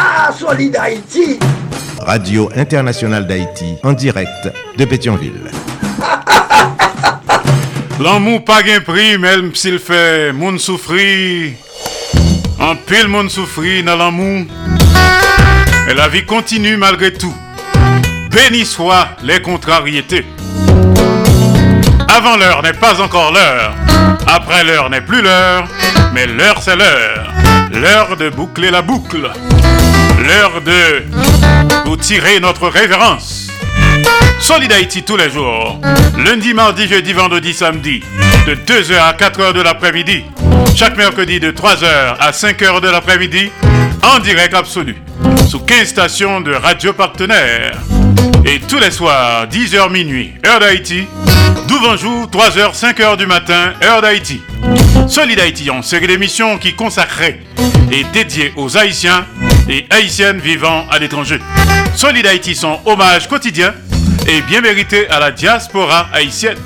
Ah, 0.00 0.30
Solid 0.32 0.76
Haïti. 0.76 1.40
Radio 2.06 2.48
Internationale 2.54 3.26
d'Haïti, 3.26 3.74
en 3.82 3.92
direct 3.94 4.48
de 4.76 4.84
Pétionville. 4.84 5.50
L'amour 7.98 8.44
pas 8.44 8.62
gain 8.62 8.78
prix, 8.78 9.18
même 9.18 9.52
s'il 9.56 9.80
fait 9.80 10.32
moun 10.32 10.56
souffrir. 10.60 11.50
En 12.60 12.76
pile 12.76 13.08
moun 13.08 13.28
souffrir 13.28 13.82
dans 13.84 13.96
l'amour. 13.96 14.46
Et 15.90 15.94
la 15.94 16.06
vie 16.06 16.24
continue 16.24 16.76
malgré 16.76 17.12
tout. 17.12 17.34
Béni 18.30 18.64
soient 18.64 19.08
les 19.24 19.42
contrariétés. 19.42 20.24
Avant 22.16 22.36
l'heure 22.36 22.62
n'est 22.62 22.72
pas 22.72 23.00
encore 23.00 23.32
l'heure. 23.32 23.74
Après 24.28 24.62
l'heure 24.62 24.90
n'est 24.90 25.00
plus 25.00 25.22
l'heure. 25.22 25.66
Mais 26.14 26.26
l'heure 26.28 26.62
c'est 26.62 26.76
l'heure. 26.76 27.32
L'heure 27.72 28.16
de 28.16 28.28
boucler 28.30 28.70
la 28.70 28.82
boucle. 28.82 29.28
L'heure 30.26 30.60
de 30.60 31.04
vous 31.84 31.96
tirer 31.96 32.40
notre 32.40 32.68
révérence. 32.68 33.48
Solid 34.40 34.72
Haïti 34.72 35.02
tous 35.02 35.16
les 35.16 35.30
jours. 35.30 35.80
Lundi, 36.16 36.54
mardi, 36.54 36.88
jeudi, 36.88 37.12
vendredi, 37.12 37.54
samedi. 37.54 38.02
De 38.46 38.54
2h 38.54 38.98
à 38.98 39.12
4h 39.12 39.52
de 39.52 39.62
l'après-midi. 39.62 40.24
Chaque 40.74 40.96
mercredi 40.96 41.40
de 41.40 41.50
3h 41.50 42.16
à 42.18 42.30
5h 42.30 42.80
de 42.80 42.88
l'après-midi. 42.88 43.50
En 44.02 44.18
direct 44.18 44.54
absolu. 44.54 44.96
Sous 45.48 45.60
15 45.60 45.88
stations 45.88 46.40
de 46.40 46.52
radio 46.52 46.92
partenaires. 46.92 47.78
Et 48.44 48.60
tous 48.60 48.78
les 48.78 48.90
soirs, 48.90 49.46
10h 49.46 49.90
minuit, 49.90 50.32
heure 50.46 50.60
d'Haïti. 50.60 51.06
12 51.68 52.00
jours, 52.00 52.28
3h, 52.28 52.74
5h 52.74 53.16
du 53.16 53.26
matin, 53.26 53.72
heure 53.82 54.02
d'Haïti. 54.02 54.40
Solid 55.08 55.38
Haïti, 55.38 55.68
une 55.68 55.82
série 55.82 56.06
d'émissions 56.06 56.58
qui 56.58 56.74
consacrée 56.74 57.40
et 57.90 58.04
dédiée 58.12 58.52
aux 58.56 58.76
Haïtiens 58.76 59.24
et 59.68 59.86
Haïtiennes 59.90 60.38
vivant 60.38 60.86
à 60.90 60.98
l'étranger. 60.98 61.40
Solid 61.94 62.26
Haïti, 62.26 62.54
son 62.54 62.78
hommage 62.86 63.28
quotidien 63.28 63.74
et 64.26 64.42
bien 64.42 64.60
mérité 64.60 65.08
à 65.08 65.20
la 65.20 65.30
diaspora 65.30 66.08
haïtienne. 66.12 66.58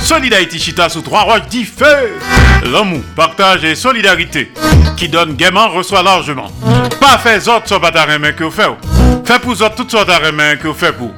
Solid 0.00 0.32
Haïti 0.32 0.58
Chita 0.58 0.88
sous 0.88 1.02
trois 1.02 1.22
roches 1.22 1.48
dit 1.48 1.64
feu. 1.64 2.18
L'amour, 2.70 3.02
partage 3.16 3.64
et 3.64 3.74
solidarité 3.74 4.52
qui 4.96 5.08
donne 5.08 5.34
gaiement 5.34 5.68
reçoit 5.68 6.02
largement. 6.02 6.50
Pas 7.00 7.18
fait 7.18 7.48
autres 7.48 7.68
sur 7.68 7.80
bataille 7.80 8.18
main 8.18 8.32
que 8.32 8.44
vous 8.44 8.50
faites. 8.50 8.70
Fait 9.24 9.38
pour 9.38 9.52
autres 9.52 9.74
toutes 9.74 9.90
sortes 9.90 10.08
de 10.08 10.56
que 10.56 10.68
vous 10.68 10.74
faites 10.74 10.96
pour. 10.96 11.12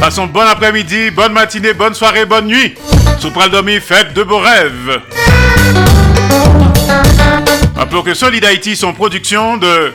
Passons 0.00 0.26
bon 0.26 0.46
après-midi, 0.46 1.10
bonne 1.10 1.32
matinée, 1.32 1.74
bonne 1.74 1.94
soirée, 1.94 2.24
bonne 2.24 2.46
nuit. 2.46 2.74
Sous 3.18 3.30
pral 3.30 3.50
dormir, 3.50 3.82
faites 3.82 4.14
de 4.14 4.22
beaux 4.22 4.38
rêves. 4.38 5.00
Rappelons 7.78 8.02
que 8.02 8.12
Solid 8.12 8.44
Haïti 8.44 8.74
sont 8.74 8.92
production 8.92 9.56
de 9.56 9.92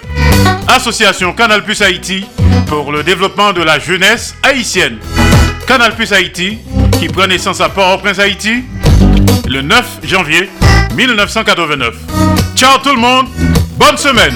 Association 0.70 1.34
Canal 1.34 1.66
Plus 1.66 1.82
Haïti 1.82 2.26
pour 2.68 2.94
le 2.94 3.04
développement 3.04 3.52
de 3.52 3.62
la 3.62 3.78
jeunesse 3.78 4.36
haïtienne. 4.42 5.00
Canal 5.68 5.94
Plus 5.94 6.14
Haïti 6.14 6.60
qui 6.98 7.10
prend 7.10 7.28
naissance 7.28 7.60
à 7.60 7.68
Port-au-Prince 7.68 8.20
Haïti 8.20 8.64
le 9.50 9.62
9 9.62 10.00
janvier 10.04 10.50
1989. 10.96 11.94
Ciao 12.56 12.78
tout 12.82 12.96
le 12.96 13.02
monde, 13.02 13.28
bonne 13.76 13.98
semaine. 13.98 14.34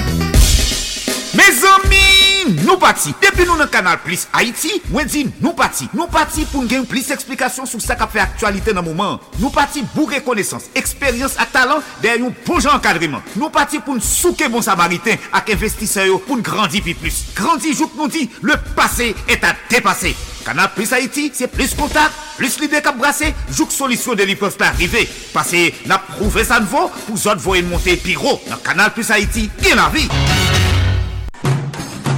Mes 1.33 1.43
amis, 1.43 2.16
nou 2.67 2.77
pati. 2.81 3.13
Depi 3.23 3.47
nou 3.47 3.57
nan 3.59 3.69
kanal 3.71 3.97
Plus 4.03 4.27
Haiti, 4.35 4.77
mwen 4.91 5.09
di 5.09 5.25
nou 5.39 5.55
pati. 5.57 5.87
Nou 5.95 6.11
pati 6.11 6.45
pou 6.51 6.61
n 6.63 6.69
gen 6.71 6.85
plis 6.89 7.09
eksplikasyon 7.15 7.69
sou 7.69 7.81
sa 7.83 7.97
ka 7.99 8.09
fe 8.11 8.21
aktualite 8.23 8.75
nan 8.75 8.85
mouman. 8.85 9.21
Nou 9.39 9.51
pati 9.55 9.85
bou 9.95 10.09
rekonesans, 10.11 10.69
eksperyans 10.77 11.37
ak 11.41 11.53
talant 11.55 11.97
der 12.03 12.21
yon 12.21 12.35
bon 12.45 12.61
jan 12.63 12.81
kadriman. 12.83 13.23
Nou 13.39 13.49
pati 13.53 13.81
pou 13.81 13.97
n 13.97 14.03
souke 14.03 14.51
bon 14.51 14.65
samariten 14.65 15.19
ak 15.31 15.53
investiseyo 15.55 16.19
pou 16.27 16.37
n 16.37 16.45
grandi 16.45 16.83
pi 16.83 16.97
plus. 16.97 17.23
Grandi 17.37 17.73
jout 17.73 17.95
nou 17.97 18.11
di, 18.11 18.27
le 18.43 18.59
pase 18.75 19.13
et 19.27 19.47
a 19.47 19.55
depase. 19.71 20.15
Kanal 20.47 20.69
Plus 20.75 20.93
Haiti, 20.95 21.25
se 21.35 21.49
plis 21.51 21.73
kontak, 21.75 22.13
plis 22.37 22.55
lide 22.61 22.79
kap 22.83 22.95
brase, 22.99 23.33
jout 23.51 23.73
solisyon 23.75 24.15
de 24.15 24.29
li 24.29 24.37
pof 24.39 24.55
pa 24.59 24.69
arrive. 24.71 25.03
Pase 25.33 25.65
na 25.91 25.99
prouve 25.99 26.47
san 26.47 26.63
vo, 26.71 26.87
pou 27.03 27.19
zot 27.19 27.43
vo 27.43 27.57
en 27.59 27.67
monte 27.73 27.97
pi 27.99 28.15
ro. 28.15 28.37
Nan 28.47 28.63
Kanal 28.63 28.95
Plus 28.95 29.11
Haiti, 29.11 29.49
gen 29.59 29.75
la 29.81 29.91
vi. 29.91 30.07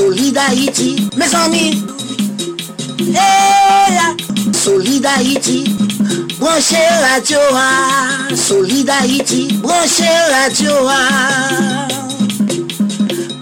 Solid 0.00 0.34
Haïti, 0.38 1.10
mes 1.14 1.34
amis. 1.34 1.84
Hey, 3.00 3.98
Solid 4.50 5.04
Haïti, 5.04 5.64
branchez 6.38 6.88
radio. 7.02 7.38
Solid 8.34 8.88
Haïti, 8.88 9.58
branchez 9.62 10.08
radio. 10.32 10.72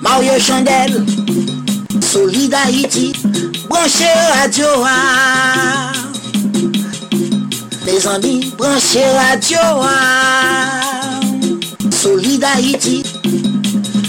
Mario 0.03 0.33
Chandel, 0.41 1.07
Solid 2.01 2.53
Haïti, 2.53 3.13
branchez 3.69 4.19
radio. 4.43 4.67
Mes 7.87 8.05
amis, 8.09 8.53
branchez 8.59 9.07
radio. 9.31 9.61
Solid 11.93 12.43
Haïti, 12.43 13.05